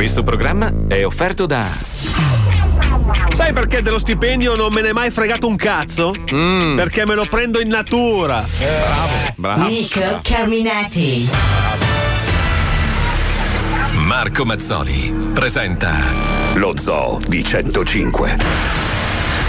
Questo 0.00 0.22
programma 0.22 0.72
è 0.88 1.04
offerto 1.04 1.44
da. 1.44 1.66
Sai 3.32 3.52
perché 3.52 3.82
dello 3.82 3.98
stipendio 3.98 4.56
non 4.56 4.72
me 4.72 4.80
ne 4.80 4.88
è 4.88 4.92
mai 4.94 5.10
fregato 5.10 5.46
un 5.46 5.56
cazzo? 5.56 6.14
Perché 6.24 7.04
me 7.04 7.14
lo 7.14 7.26
prendo 7.26 7.60
in 7.60 7.68
natura. 7.68 8.42
Bravo. 9.34 9.66
Nico 9.66 10.20
Carminati. 10.22 11.28
Marco 13.96 14.46
Mazzoli 14.46 15.12
presenta 15.34 15.98
Lo 16.54 16.72
Zoo 16.78 17.20
di 17.28 17.44
105. 17.44 18.38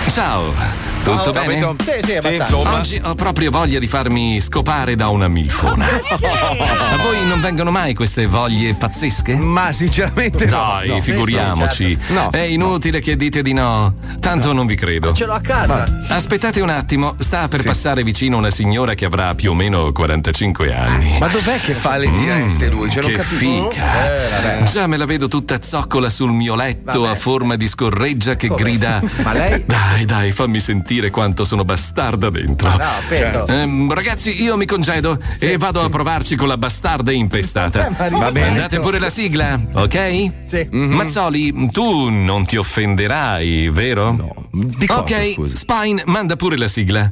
Ciao. 0.10 0.91
Tutto 1.04 1.24
Ciao, 1.24 1.32
bene? 1.34 1.60
capito? 1.60 1.76
Sì, 1.84 1.92
sì, 2.04 2.16
abbastanza. 2.16 2.58
Oggi 2.58 3.02
ho 3.04 3.16
proprio 3.16 3.50
voglia 3.50 3.80
di 3.80 3.88
farmi 3.88 4.40
scopare 4.40 4.96
da 4.96 5.08
una 5.08 5.28
milfona. 5.28 5.88
A 6.22 6.98
voi 7.02 7.26
non 7.26 7.42
vengono 7.42 7.72
mai 7.72 7.96
queste 7.96 8.28
voglie 8.28 8.76
pazzesche? 8.76 9.36
Ma 9.36 9.72
sinceramente 9.74 10.46
no. 10.46 10.52
Dai, 10.52 10.88
no. 10.90 11.02
figuriamoci. 11.02 11.86
Sì, 11.86 11.98
sì, 12.00 12.06
certo. 12.06 12.14
No. 12.14 12.30
È 12.30 12.40
inutile 12.42 13.00
che 13.02 13.16
dite 13.18 13.42
di 13.42 13.54
no. 13.54 13.96
Tanto 14.20 14.54
non 14.54 14.68
vi 14.68 14.76
credo. 14.76 15.14
Ce 15.14 15.26
l'ho 15.26 15.34
a 15.34 15.40
casa. 15.40 15.86
Aspettate 16.10 16.62
un 16.62 16.70
attimo, 16.70 17.16
sta 17.18 17.48
per 17.48 17.64
passare 17.64 18.04
vicino 18.04 18.38
una 18.38 18.52
signora 18.52 18.94
che 18.94 19.06
avrà 19.06 19.34
più 19.34 19.52
o 19.52 19.54
meno 19.56 19.92
45 19.92 20.76
anni. 20.76 21.18
Ma 21.20 21.28
dov'è 21.30 21.60
che 21.62 21.74
fa 21.74 21.98
le 21.98 22.12
dirette 22.12 22.70
lui? 22.70 22.92
Cioè, 22.92 23.02
non 23.02 23.10
che 23.12 23.18
capisco. 23.18 23.36
figa! 23.70 24.60
Eh. 24.60 24.64
Già 24.66 24.86
me 24.86 24.98
la 24.98 25.06
vedo 25.06 25.28
tutta 25.28 25.60
zoccola 25.62 26.12
sul 26.12 26.32
mio 26.32 26.54
letto 26.56 27.02
Vabbè. 27.02 27.12
a 27.12 27.16
forma 27.16 27.56
di 27.56 27.68
scorreggia 27.68 28.36
che 28.36 28.50
grida. 28.50 29.02
Ma 29.24 29.34
lei- 29.34 29.64
Dai, 29.66 30.06
dai, 30.06 30.32
fammi 30.32 30.60
sentire 30.60 30.90
quanto 31.10 31.46
sono 31.46 31.64
bastarda 31.64 32.30
dentro. 32.30 32.70
No, 32.70 32.78
Petto. 33.08 33.48
Ehm, 33.48 33.92
ragazzi, 33.94 34.42
io 34.42 34.58
mi 34.58 34.66
congedo 34.66 35.18
e 35.40 35.58
vado 35.58 35.82
a 35.82 35.90
provarci 35.90 36.36
con 36.36 36.48
la 36.48 36.58
bastarda 36.58 37.12
impestata. 37.12 37.88
Eh, 37.88 38.10
Va 38.10 38.10
bene, 38.10 38.30
rispetto. 38.30 38.54
date 38.60 38.80
pure 38.80 39.00
la 39.00 39.10
sigla, 39.10 39.60
ok? 39.74 40.32
Sì. 40.44 40.68
Mazzoli, 40.72 41.70
tu 41.72 42.10
non 42.10 42.46
ti 42.46 42.58
offenderai, 42.58 43.70
vero? 43.70 44.12
No. 44.12 44.50
Di 44.52 44.86
cosa, 44.86 45.00
ok, 45.02 45.34
scusi? 45.34 45.56
Spine, 45.56 46.04
manda 46.06 46.36
pure 46.36 46.58
la 46.58 46.68
sigla. 46.68 47.12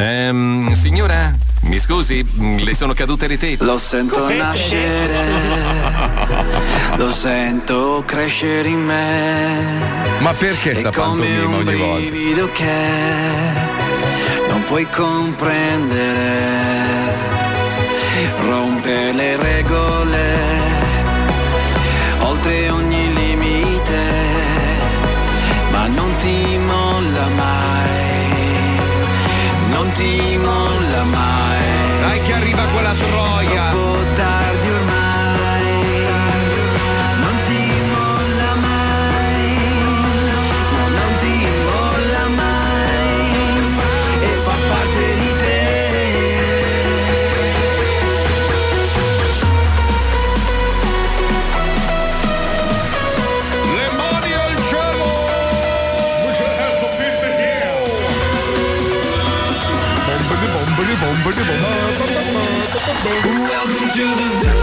Ehm, 0.00 0.72
signora, 0.72 1.34
mi 1.62 1.78
scusi, 1.78 2.26
le 2.58 2.74
sono 2.74 2.94
cadute 2.94 3.26
le 3.26 3.36
tette. 3.36 3.62
Lo 3.64 3.76
sento 3.76 4.32
nascere, 4.32 5.24
lo 6.96 7.12
sento 7.12 8.02
crescere 8.06 8.68
in 8.68 8.80
me. 8.80 9.78
Ma 10.20 10.32
perché 10.32 10.74
sta 10.74 10.90
pantomima 10.90 11.46
un 11.48 11.54
ogni 11.68 11.76
volta? 11.76 12.08
brivido 12.08 12.50
che 12.52 12.72
non 14.48 14.64
puoi 14.64 14.88
comprendere. 14.88 16.48
Rompe 18.42 19.12
le 19.12 19.36
regole, 19.36 19.59
ti 30.00 30.36
mai. 30.36 32.00
Dai 32.00 32.22
che 32.22 32.32
arriva 32.32 32.64
quella 32.72 32.94
troia. 32.94 33.69
Welcome 64.00 64.16
to 64.16 64.22
the 64.22 64.28
zoo. 64.40 64.60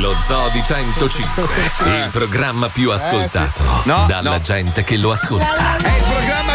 Lo 0.00 0.14
Zoo 0.26 0.48
di 0.50 0.62
105, 0.64 1.42
il 1.86 2.08
programma 2.10 2.68
più 2.68 2.90
ascoltato 2.90 3.62
No, 3.84 4.06
dalla 4.08 4.32
no. 4.32 4.40
gente 4.40 4.82
che 4.82 4.96
lo 4.96 5.12
ascolta. 5.12 5.76
È 5.76 5.96
il 5.96 6.02
programma 6.02 6.53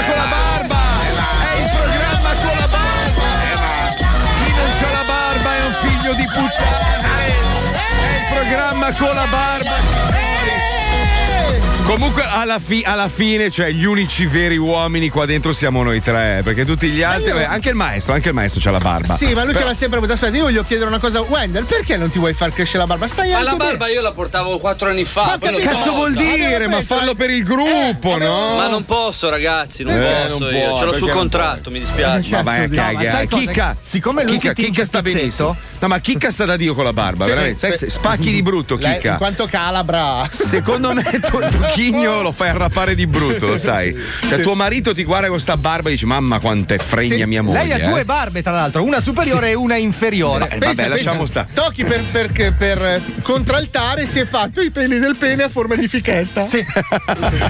programma 8.49 8.91
con 8.93 9.13
la 9.15 9.25
barba! 9.27 10.08
Comunque 11.89 12.23
alla, 12.23 12.59
fi- 12.59 12.83
alla 12.85 13.07
fine, 13.09 13.49
cioè 13.49 13.71
gli 13.71 13.83
unici 13.83 14.27
veri 14.27 14.57
uomini 14.57 15.09
qua 15.09 15.25
dentro 15.25 15.53
siamo 15.53 15.81
noi 15.81 16.03
tre, 16.03 16.41
perché 16.43 16.63
tutti 16.63 16.87
gli 16.87 17.01
altri, 17.01 17.31
beh, 17.31 17.45
anche 17.45 17.69
il 17.69 17.75
maestro, 17.75 18.13
anche 18.13 18.27
il 18.27 18.35
maestro 18.35 18.61
c'ha 18.61 18.69
la 18.69 18.77
barba. 18.77 19.15
Sì, 19.15 19.33
ma 19.33 19.41
lui 19.43 19.53
Però- 19.53 19.59
ce 19.59 19.63
l'ha 19.65 19.73
sempre 19.73 19.97
avuta. 19.97 20.13
Aspetta, 20.13 20.37
io 20.37 20.43
voglio 20.43 20.63
chiedere 20.63 20.87
una 20.87 20.99
cosa. 20.99 21.21
Wendell, 21.21 21.65
perché 21.65 21.97
non 21.97 22.11
ti 22.11 22.19
vuoi 22.19 22.35
far 22.35 22.53
crescere 22.53 22.77
la 22.79 22.85
barba? 22.85 23.07
Stai 23.07 23.31
Ma 23.31 23.41
la 23.41 23.55
bene. 23.55 23.69
barba 23.71 23.87
io 23.89 24.01
la 24.01 24.11
portavo 24.11 24.59
quattro 24.59 24.89
anni 24.89 25.03
fa. 25.03 25.25
Ma 25.25 25.37
capito. 25.39 25.57
Cazzo 25.67 25.91
vuol 25.93 26.13
dire? 26.13 26.67
Ma 26.67 26.75
preso- 26.77 26.95
fallo 26.95 27.15
per 27.15 27.31
il 27.31 27.43
gruppo, 27.43 28.13
avevo- 28.13 28.33
no? 28.49 28.55
Ma 28.55 28.67
non 28.67 28.85
posso, 28.85 29.27
ragazzi, 29.29 29.81
non 29.83 29.99
Eh, 29.99 30.25
posso 30.27 30.37
non 30.43 30.53
io. 30.53 30.67
può, 30.69 30.77
Ce 30.77 30.85
l'ho 30.85 30.93
sul 30.93 31.09
contratto, 31.09 31.71
mi 31.71 31.79
dispiace. 31.79 32.29
Ma 32.35 32.43
vai 32.43 32.63
a 32.65 32.69
cagare. 32.69 33.25
Chicca, 33.27 33.75
Siccome 33.81 34.23
lui 34.25 34.37
Chicca, 34.37 34.53
Chicca 34.53 34.85
sta 34.85 35.01
benissimo. 35.01 35.55
No, 35.79 35.87
ma 35.87 35.97
Chicca 35.99 36.29
sta 36.29 36.45
da 36.45 36.55
Dio 36.55 36.75
con 36.75 36.83
la 36.83 36.93
barba, 36.93 37.25
veramente. 37.25 37.89
spacchi 37.89 38.29
di 38.31 38.43
brutto, 38.43 38.75
Chicca. 38.77 39.11
in 39.13 39.17
quanto 39.17 39.47
calabra. 39.47 40.27
Secondo 40.29 40.93
me 40.93 41.03
tu, 41.83 41.91
tu 41.91 41.97
chigno 41.97 42.21
lo 42.21 42.31
fai 42.31 42.49
arrapare 42.49 42.95
di 42.95 43.07
brutto, 43.07 43.47
lo 43.47 43.57
sai. 43.57 43.95
Cioè, 44.29 44.41
tuo 44.41 44.53
marito 44.55 44.93
ti 44.93 45.03
guarda 45.03 45.27
con 45.27 45.39
sta 45.39 45.57
barba 45.57 45.89
e 45.89 45.93
dici: 45.93 46.05
Mamma, 46.05 46.39
quanto 46.39 46.73
è 46.73 46.77
fregna 46.77 47.15
Sì, 47.15 47.25
mia 47.25 47.41
moglie. 47.41 47.63
Lei 47.63 47.71
ha 47.71 47.89
due 47.89 48.01
eh." 48.01 48.05
barbe, 48.05 48.41
tra 48.41 48.51
l'altro, 48.51 48.83
una 48.83 48.99
superiore 48.99 49.49
e 49.49 49.53
una 49.55 49.75
inferiore. 49.75 50.49
Eh, 50.49 50.57
vabbè, 50.57 50.87
lasciamo 50.87 51.25
stare. 51.25 51.47
Tocchi 51.53 51.83
per, 51.83 52.01
per, 52.11 52.55
per, 52.57 52.81
eh, 52.85 53.01
contraltare 53.21 54.05
si 54.05 54.19
è 54.19 54.25
fatto 54.25 54.61
i 54.61 54.69
peli 54.71 54.99
del 54.99 55.15
pene 55.15 55.43
a 55.43 55.49
forma 55.49 55.75
di 55.75 55.87
fichetta. 55.87 56.45
Sì. 56.45 56.63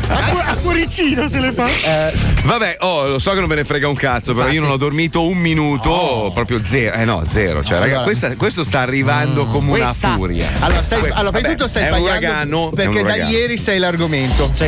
A, 0.10 0.30
cu- 0.32 0.44
a 0.46 0.56
cuoricino 0.62 1.28
se 1.30 1.40
le 1.40 1.52
fa. 1.52 1.68
Vabbè, 2.44 2.78
oh, 2.80 3.08
lo 3.08 3.20
so 3.20 3.32
che 3.32 3.40
non 3.40 3.48
me 3.50 3.56
ne 3.56 3.64
frega 3.64 3.88
un 3.88 3.96
cazzo, 3.96 4.34
però 4.34 4.50
io 4.50 4.62
non 4.62 4.72
ho 4.72 4.78
dormito 4.78 5.26
un 5.26 5.38
minuto, 5.38 6.32
proprio 6.34 6.60
zero. 6.64 6.96
Eh 6.96 7.06
no, 7.06 7.24
zero. 7.28 7.64
Cioè, 7.64 7.78
raga, 7.80 7.86
allora- 7.86 8.04
questa- 8.04 8.36
questo 8.36 8.64
sta 8.64 8.80
arrivando 8.80 9.46
come 9.46 9.72
una 9.74 9.86
Questa- 9.86 10.14
furia. 10.14 10.48
Allora, 10.60 10.82
stai, 10.82 11.00
allora 11.00 11.14
prima 11.14 11.30
vabbè, 11.32 11.48
di 11.48 11.56
tutto 11.56 11.68
stai 11.68 11.86
sbagliando 11.88 12.10
uragano, 12.10 12.70
perché 12.70 13.04
da 13.04 13.16
ieri 13.16 13.58
sei 13.58 13.80
l'argomento, 13.80 14.19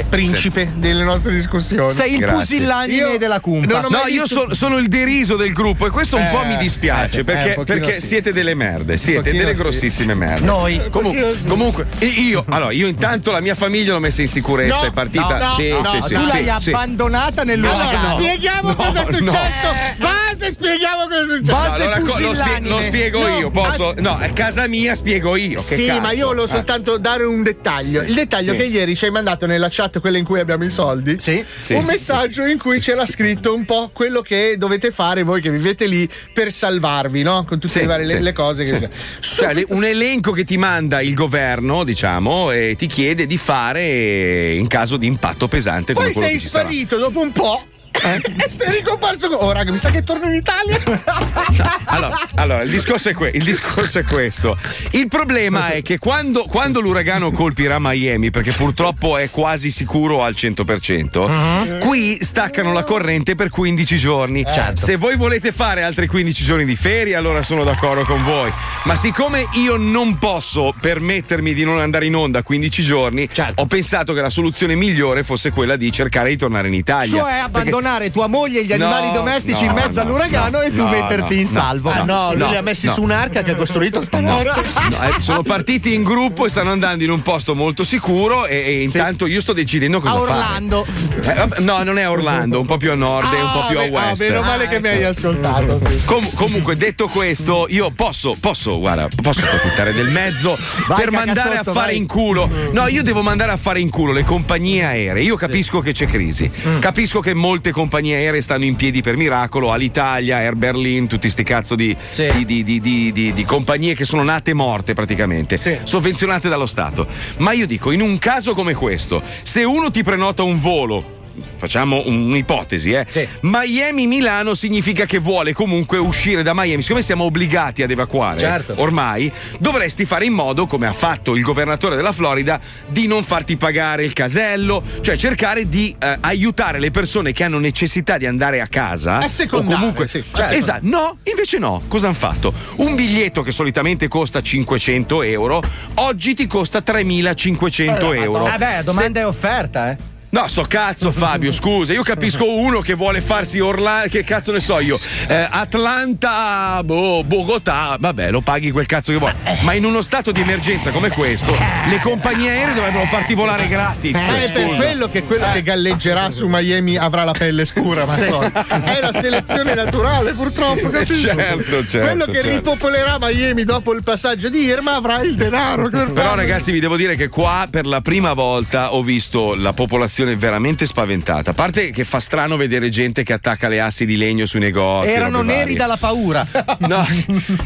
principe 0.07 0.71
delle 0.75 1.03
nostre 1.03 1.31
discussioni. 1.33 1.91
Sei 1.91 2.13
il 2.13 2.19
Grazie. 2.19 2.37
pusillanime 2.37 3.11
Io 3.11 3.17
della 3.17 3.39
cumpa. 3.39 3.81
No, 3.81 4.05
io 4.07 4.27
so- 4.27 4.53
sono 4.53 4.77
il 4.77 4.87
deriso 4.87 5.35
del 5.35 5.53
gruppo 5.53 5.85
e 5.85 5.89
questo 5.89 6.17
un 6.17 6.23
Eh, 6.23 6.29
po' 6.31 6.43
mi 6.45 6.57
dispiace 6.57 7.17
eh, 7.17 7.19
eh, 7.21 7.23
perché, 7.23 7.53
pochino 7.53 7.77
perché 7.79 7.93
sì. 7.99 8.07
siete 8.07 8.33
delle 8.33 8.53
merde, 8.53 8.97
siete 8.97 9.31
delle 9.31 9.55
sì. 9.55 9.61
grossissime 9.61 10.13
merde. 10.13 10.45
Noi. 10.45 10.81
Comunque, 10.89 11.35
sì. 11.35 11.47
comunque, 11.47 11.85
io, 11.99 12.43
allora, 12.49 12.71
io 12.71 12.87
intanto 12.87 13.31
la 13.31 13.39
mia 13.39 13.55
famiglia 13.55 13.93
l'ho 13.93 13.99
messa 13.99 14.21
in 14.21 14.27
sicurezza, 14.27 14.75
No, 14.75 14.81
è 14.83 14.91
partita. 14.91 15.37
no, 15.37 15.45
no, 15.47 15.53
sì, 15.53 15.69
no, 15.69 15.83
sì, 15.85 15.97
no, 15.97 16.07
sì, 16.07 16.13
tu 16.13 16.27
sì, 16.29 16.43
l'hai 16.45 16.61
sì. 16.61 16.69
abbandonata 16.69 17.41
Allora, 17.41 17.43
nell'uragano. 17.43 18.19
spieghiamo 18.19 18.67
No, 18.69 18.75
cosa 18.75 19.01
è 19.01 19.05
no. 19.09 19.17
successo. 19.17 19.75
Base, 19.97 20.51
spieghiamo 20.51 21.03
cosa 21.07 21.21
è 21.21 21.25
successo. 21.37 21.51
Base 21.51 21.81
Allora, 21.81 21.99
lo, 21.99 22.33
spie- 22.33 22.59
lo 22.61 22.81
spiego 22.81 23.19
No, 23.27 23.37
io, 23.39 23.49
posso? 23.51 23.93
No, 23.97 24.17
è 24.19 24.31
casa 24.33 24.67
mia, 24.67 24.95
spiego 24.95 25.35
io. 25.35 25.59
Sì, 25.59 25.87
ma 25.99 26.11
io 26.11 26.27
volevo 26.27 26.45
Eh. 26.45 26.49
soltanto 26.49 26.97
dare 26.97 27.23
un 27.23 27.43
dettaglio. 27.43 28.01
Il 28.01 28.13
dettaglio 28.13 28.51
Sì. 28.51 28.57
che 28.57 28.63
ieri 28.65 28.95
ci 28.95 29.05
hai 29.05 29.11
mandato 29.11 29.40
nella 29.45 29.67
chat, 29.69 29.99
quella 29.99 30.17
in 30.17 30.23
cui 30.25 30.39
abbiamo 30.39 30.63
i 30.65 30.69
soldi. 30.69 31.17
Sì. 31.19 31.43
Sì. 31.57 31.73
Un 31.73 31.85
messaggio 31.85 32.45
in 32.45 32.57
cui 32.57 32.79
c'era 32.79 33.05
scritto 33.05 33.53
un 33.53 33.65
po' 33.65 33.89
quello 33.93 34.21
che 34.21 34.55
dovete 34.57 34.91
fare 34.91 35.23
voi 35.23 35.41
che 35.41 35.49
vivete 35.51 35.85
lì 35.87 36.07
per 36.33 36.51
salvarvi, 36.51 37.21
no? 37.23 37.45
Con 37.47 37.59
tutte 37.59 37.67
Sì, 37.73 37.79
le 37.81 37.85
varie 37.85 38.19
le, 38.19 38.33
cose 38.33 38.63
che. 38.63 38.89
Cioè, 39.19 39.65
un 39.69 39.83
elenco 39.83 40.31
che 40.31 40.43
ti 40.43 40.57
manda 40.57 41.01
il 41.01 41.13
governo, 41.13 41.83
diciamo, 41.83 42.51
e 42.51 42.75
ti 42.77 42.87
chiede 42.87 43.25
di 43.25 43.37
fare 43.37 44.53
in 44.53 44.67
caso 44.67 44.97
di 44.97 45.07
impatto 45.07 45.47
pesante 45.47 45.93
Poi 45.93 46.11
sei 46.13 46.39
ci 46.39 46.47
sarà. 46.47 46.63
sparito 46.65 46.97
dopo 46.97 47.19
un 47.21 47.31
po'. 47.31 47.65
E 47.93 48.49
sei 48.49 48.71
ricomparso. 48.77 49.27
con- 49.27 49.37
Oh, 49.41 49.51
raga, 49.51 49.71
mi 49.71 49.77
sa 49.77 49.89
che 49.89 50.03
torno 50.03 50.25
in 50.27 50.35
Italia. 50.35 50.79
Allora, 51.93 52.15
allora, 52.35 52.61
il, 52.61 52.69
discorso 52.69 53.09
è 53.09 53.13
que- 53.13 53.31
il 53.33 53.43
discorso 53.43 53.99
è 53.99 54.03
questo. 54.03 54.57
Il 54.91 55.07
problema 55.09 55.69
è 55.71 55.81
che 55.81 55.97
quando, 55.99 56.45
quando 56.45 56.79
l'uragano 56.79 57.31
colpirà 57.31 57.77
Miami, 57.79 58.29
perché 58.31 58.51
purtroppo 58.53 59.17
è 59.17 59.29
quasi 59.29 59.71
sicuro 59.71 60.23
al 60.23 60.33
100%, 60.35 61.27
Mhm. 61.27 61.79
qui 61.79 62.17
staccano 62.23 62.71
la 62.71 62.83
corrente 62.85 63.35
per 63.35 63.49
15 63.49 63.97
giorni. 63.97 64.45
Certo. 64.45 64.77
Se 64.85 64.95
voi 64.95 65.17
volete 65.17 65.51
fare 65.51 65.83
altri 65.83 66.07
15 66.07 66.43
giorni 66.45 66.63
di 66.65 66.75
ferie, 66.77 67.15
allora 67.15 67.43
sono 67.43 67.63
d'accordo 67.65 68.03
con 68.05 68.23
voi. 68.23 68.51
Ma 68.83 68.95
siccome 68.95 69.47
io 69.53 69.75
non 69.75 70.17
posso 70.17 70.73
permettermi 70.79 71.53
di 71.53 71.63
non 71.65 71.79
andare 71.79 72.05
in 72.05 72.15
onda 72.15 72.41
15 72.41 72.83
giorni, 72.83 73.27
Certo. 73.31 73.61
ho 73.61 73.65
pensato 73.65 74.13
che 74.13 74.21
la 74.21 74.29
soluzione 74.29 74.75
migliore 74.75 75.23
fosse 75.23 75.51
quella 75.51 75.75
di 75.75 75.91
cercare 75.91 76.29
di 76.29 76.37
tornare 76.37 76.67
in 76.69 76.73
Italia. 76.73 77.19
Cioè 77.19 77.33
Perché- 77.51 77.69
abbandonare 77.81 78.11
tua 78.11 78.27
moglie 78.27 78.59
e 78.61 78.63
gli 78.65 78.73
animali 78.73 79.07
No, 79.07 79.13
domestici 79.13 79.63
no, 79.63 79.69
in 79.69 79.75
mezzo 79.75 80.01
no, 80.01 80.07
all'uragano 80.09 80.57
no, 80.57 80.61
e 80.61 80.71
tu 80.71 80.83
no, 80.83 80.89
metterti 80.89 81.35
no, 81.35 81.41
in 81.41 81.47
no. 81.47 81.47
salvo. 81.49 81.89
Ah 81.91 82.03
no, 82.03 82.33
lui 82.33 82.49
li 82.49 82.55
ha 82.55 82.61
messi 82.61 82.85
no. 82.85 82.93
su 82.93 83.01
un'arca 83.01 83.41
che 83.41 83.51
ha 83.51 83.55
costruito 83.55 84.01
stanotte. 84.01 84.43
No, 84.43 85.03
eh, 85.03 85.21
sono 85.21 85.41
partiti 85.41 85.93
in 85.93 86.03
gruppo 86.03 86.45
e 86.45 86.49
stanno 86.49 86.71
andando 86.71 87.03
in 87.03 87.09
un 87.09 87.21
posto 87.21 87.55
molto 87.55 87.83
sicuro 87.83 88.45
e, 88.45 88.55
e 88.57 88.81
intanto 88.83 89.25
io 89.25 89.41
sto 89.41 89.53
decidendo 89.53 89.99
cosa 89.99 90.13
A 90.15 90.19
fare. 90.19 90.31
Orlando. 90.31 90.85
Eh, 91.23 91.61
no, 91.61 91.83
non 91.83 91.97
è 91.97 92.07
Orlando, 92.09 92.59
un 92.59 92.65
po' 92.65 92.77
più 92.77 92.91
a 92.91 92.95
nord 92.95 93.33
e 93.33 93.41
un 93.41 93.51
po' 93.51 93.65
più 93.67 93.79
a 93.79 93.81
Ah, 93.81 93.85
ah, 93.85 94.09
west. 94.09 94.21
meno 94.21 94.41
male 94.41 94.67
che 94.67 94.79
mi 94.79 94.87
hai 94.87 95.03
ascoltato. 95.03 95.79
sì. 95.85 96.01
Com- 96.05 96.33
comunque, 96.33 96.75
detto 96.77 97.07
questo, 97.07 97.65
io 97.69 97.91
posso, 97.91 98.35
posso, 98.39 98.77
guarda, 98.79 99.07
posso 99.21 99.41
approfittare 99.41 99.93
del 99.93 100.09
mezzo 100.09 100.57
Vai, 100.87 100.99
per 100.99 101.11
mandare 101.11 101.49
cagassotto, 101.49 101.69
a 101.71 101.73
fare 101.73 101.87
vai. 101.91 101.97
in 101.97 102.07
culo. 102.07 102.49
No, 102.71 102.87
io 102.87 103.03
devo 103.03 103.21
mandare 103.21 103.51
a 103.51 103.57
fare 103.57 103.79
in 103.79 103.89
culo 103.89 104.11
le 104.13 104.23
compagnie 104.23 104.83
aeree. 104.85 105.23
Io 105.23 105.35
capisco 105.35 105.79
che 105.81 105.91
c'è 105.91 106.05
crisi. 106.05 106.49
Mm. 106.67 106.79
Capisco 106.79 107.19
che 107.19 107.33
molte 107.33 107.70
compagnie 107.71 108.15
aeree 108.15 108.41
stanno 108.41 108.65
in 108.65 108.75
piedi 108.75 109.01
per 109.01 109.15
miracolo. 109.17 109.71
Alitalia, 109.71 110.37
Air 110.37 110.55
Berlin, 110.55 111.07
tutti 111.07 111.29
sti 111.29 111.43
cazzo 111.43 111.75
di, 111.75 111.95
Sì. 112.11 112.45
di, 112.45 112.63
di- 112.63 112.79
di- 113.11 113.43
compagnie 113.45 113.93
che 113.95 114.05
sono 114.05 114.23
nate 114.23 114.53
morte 114.53 114.93
praticamente, 114.93 115.59
Sì. 115.59 115.77
sovvenzionate 115.83 116.49
dallo 116.49 116.65
Stato. 116.65 117.07
Ma 117.39 117.51
io 117.53 117.67
dico, 117.67 117.91
in 117.91 118.01
un 118.01 118.17
caso 118.17 118.53
come 118.53 118.73
questo, 118.73 119.21
se 119.43 119.63
uno 119.63 119.91
ti 119.91 120.03
prenota 120.03 120.43
un 120.43 120.59
volo. 120.59 121.19
Facciamo 121.57 122.01
un'ipotesi, 122.05 122.91
eh. 122.91 123.05
Sì. 123.07 123.27
Miami-Milano 123.41 124.53
significa 124.53 125.05
che 125.05 125.19
vuole 125.19 125.53
comunque 125.53 125.97
uscire 125.97 126.43
da 126.43 126.53
Miami. 126.53 126.81
Siccome 126.81 127.01
siamo 127.01 127.23
obbligati 127.25 127.83
ad 127.83 127.91
evacuare 127.91 128.39
Certo. 128.39 128.73
ormai, 128.77 129.31
dovresti 129.59 130.05
fare 130.05 130.25
in 130.25 130.33
modo, 130.33 130.67
come 130.67 130.87
ha 130.87 130.93
fatto 130.93 131.35
il 131.35 131.41
governatore 131.43 131.95
della 131.95 132.11
Florida, 132.11 132.59
di 132.87 133.07
non 133.07 133.23
farti 133.23 133.57
pagare 133.57 134.03
il 134.03 134.13
casello, 134.13 134.83
cioè 135.01 135.15
cercare 135.17 135.67
di 135.69 135.95
eh, 135.99 136.17
aiutare 136.21 136.79
le 136.79 136.91
persone 136.91 137.31
che 137.31 137.43
hanno 137.43 137.59
necessità 137.59 138.17
di 138.17 138.25
andare 138.25 138.61
a 138.61 138.67
casa. 138.67 139.19
È 139.19 139.25
o 139.25 139.27
secondario, 139.27 139.77
comunque. 139.77 140.07
sì, 140.07 140.23
Cioè, 140.33 140.53
esatto. 140.53 140.79
No, 140.83 141.17
invece 141.23 141.57
no. 141.57 141.81
Cosa 141.87 142.07
hanno 142.07 142.15
fatto? 142.15 142.53
Un 142.77 142.95
biglietto 142.95 143.41
che 143.41 143.51
solitamente 143.51 144.07
costa 144.07 144.41
500 144.41 145.21
euro, 145.23 145.61
oggi 145.95 146.33
ti 146.33 146.47
costa 146.47 146.81
3500 146.81 148.13
euro. 148.13 148.47
Eh 148.53 148.57
beh, 148.57 148.83
domanda 148.83 149.19
e 149.19 149.23
offerta, 149.23 149.91
eh. 149.91 149.97
No, 150.31 150.47
sto 150.47 150.63
cazzo 150.63 151.11
Fabio, 151.11 151.51
scusa, 151.51 151.91
io 151.91 152.03
capisco 152.03 152.49
uno 152.49 152.79
che 152.79 152.93
vuole 152.93 153.19
farsi 153.19 153.59
Orlando, 153.59 154.07
che 154.07 154.23
cazzo 154.23 154.53
ne 154.53 154.61
so 154.61 154.79
io, 154.79 154.97
eh, 155.27 155.45
Atlanta, 155.49 156.81
boh, 156.85 157.21
Bogotà, 157.25 157.97
vabbè, 157.99 158.31
lo 158.31 158.39
paghi 158.39 158.71
quel 158.71 158.85
cazzo 158.85 159.11
che 159.11 159.17
vuoi. 159.17 159.33
Ma 159.63 159.73
in 159.73 159.83
uno 159.83 159.99
stato 159.99 160.31
di 160.31 160.39
emergenza 160.39 160.91
come 160.91 161.09
questo, 161.09 161.51
le 161.51 161.99
compagnie 162.01 162.49
aeree 162.49 162.73
dovrebbero 162.73 163.05
farti 163.07 163.33
volare 163.33 163.67
gratis. 163.67 164.15
Eh, 164.15 164.45
è 164.45 164.51
per 164.53 164.75
quello 164.77 165.09
che 165.09 165.23
quello 165.23 165.47
che 165.51 165.63
galleggerà 165.63 166.31
su 166.31 166.47
Miami 166.47 166.95
avrà 166.95 167.25
la 167.25 167.33
pelle 167.33 167.65
scura, 167.65 168.05
ma 168.05 168.15
so. 168.15 168.41
è 168.41 168.99
la 169.01 169.11
selezione 169.11 169.73
naturale, 169.73 170.31
purtroppo, 170.31 170.87
capito? 170.87 171.13
Certo, 171.13 171.85
certo, 171.85 172.07
quello 172.07 172.25
che 172.25 172.35
certo. 172.35 172.49
ripopolerà 172.49 173.17
Miami 173.19 173.65
dopo 173.65 173.93
il 173.93 174.01
passaggio 174.01 174.47
di 174.47 174.59
Irma 174.59 174.95
avrà 174.95 175.21
il 175.23 175.35
denaro. 175.35 175.89
per 175.89 176.11
Però 176.11 176.27
farlo. 176.27 176.35
ragazzi 176.35 176.71
vi 176.71 176.79
devo 176.79 176.95
dire 176.95 177.17
che 177.17 177.27
qua 177.27 177.67
per 177.69 177.85
la 177.85 177.99
prima 177.99 178.31
volta 178.31 178.93
ho 178.93 179.03
visto 179.03 179.55
la 179.55 179.73
popolazione 179.73 180.19
veramente 180.35 180.85
spaventata. 180.85 181.51
A 181.51 181.53
parte 181.53 181.91
che 181.91 182.03
fa 182.03 182.19
strano 182.19 182.57
vedere 182.57 182.89
gente 182.89 183.23
che 183.23 183.33
attacca 183.33 183.67
le 183.67 183.79
assi 183.81 184.05
di 184.05 184.17
legno 184.17 184.45
sui 184.45 184.59
negozi. 184.59 185.09
Erano 185.09 185.41
neri 185.41 185.59
varie. 185.61 185.75
dalla 185.75 185.97
paura. 185.97 186.47
No, 186.81 187.05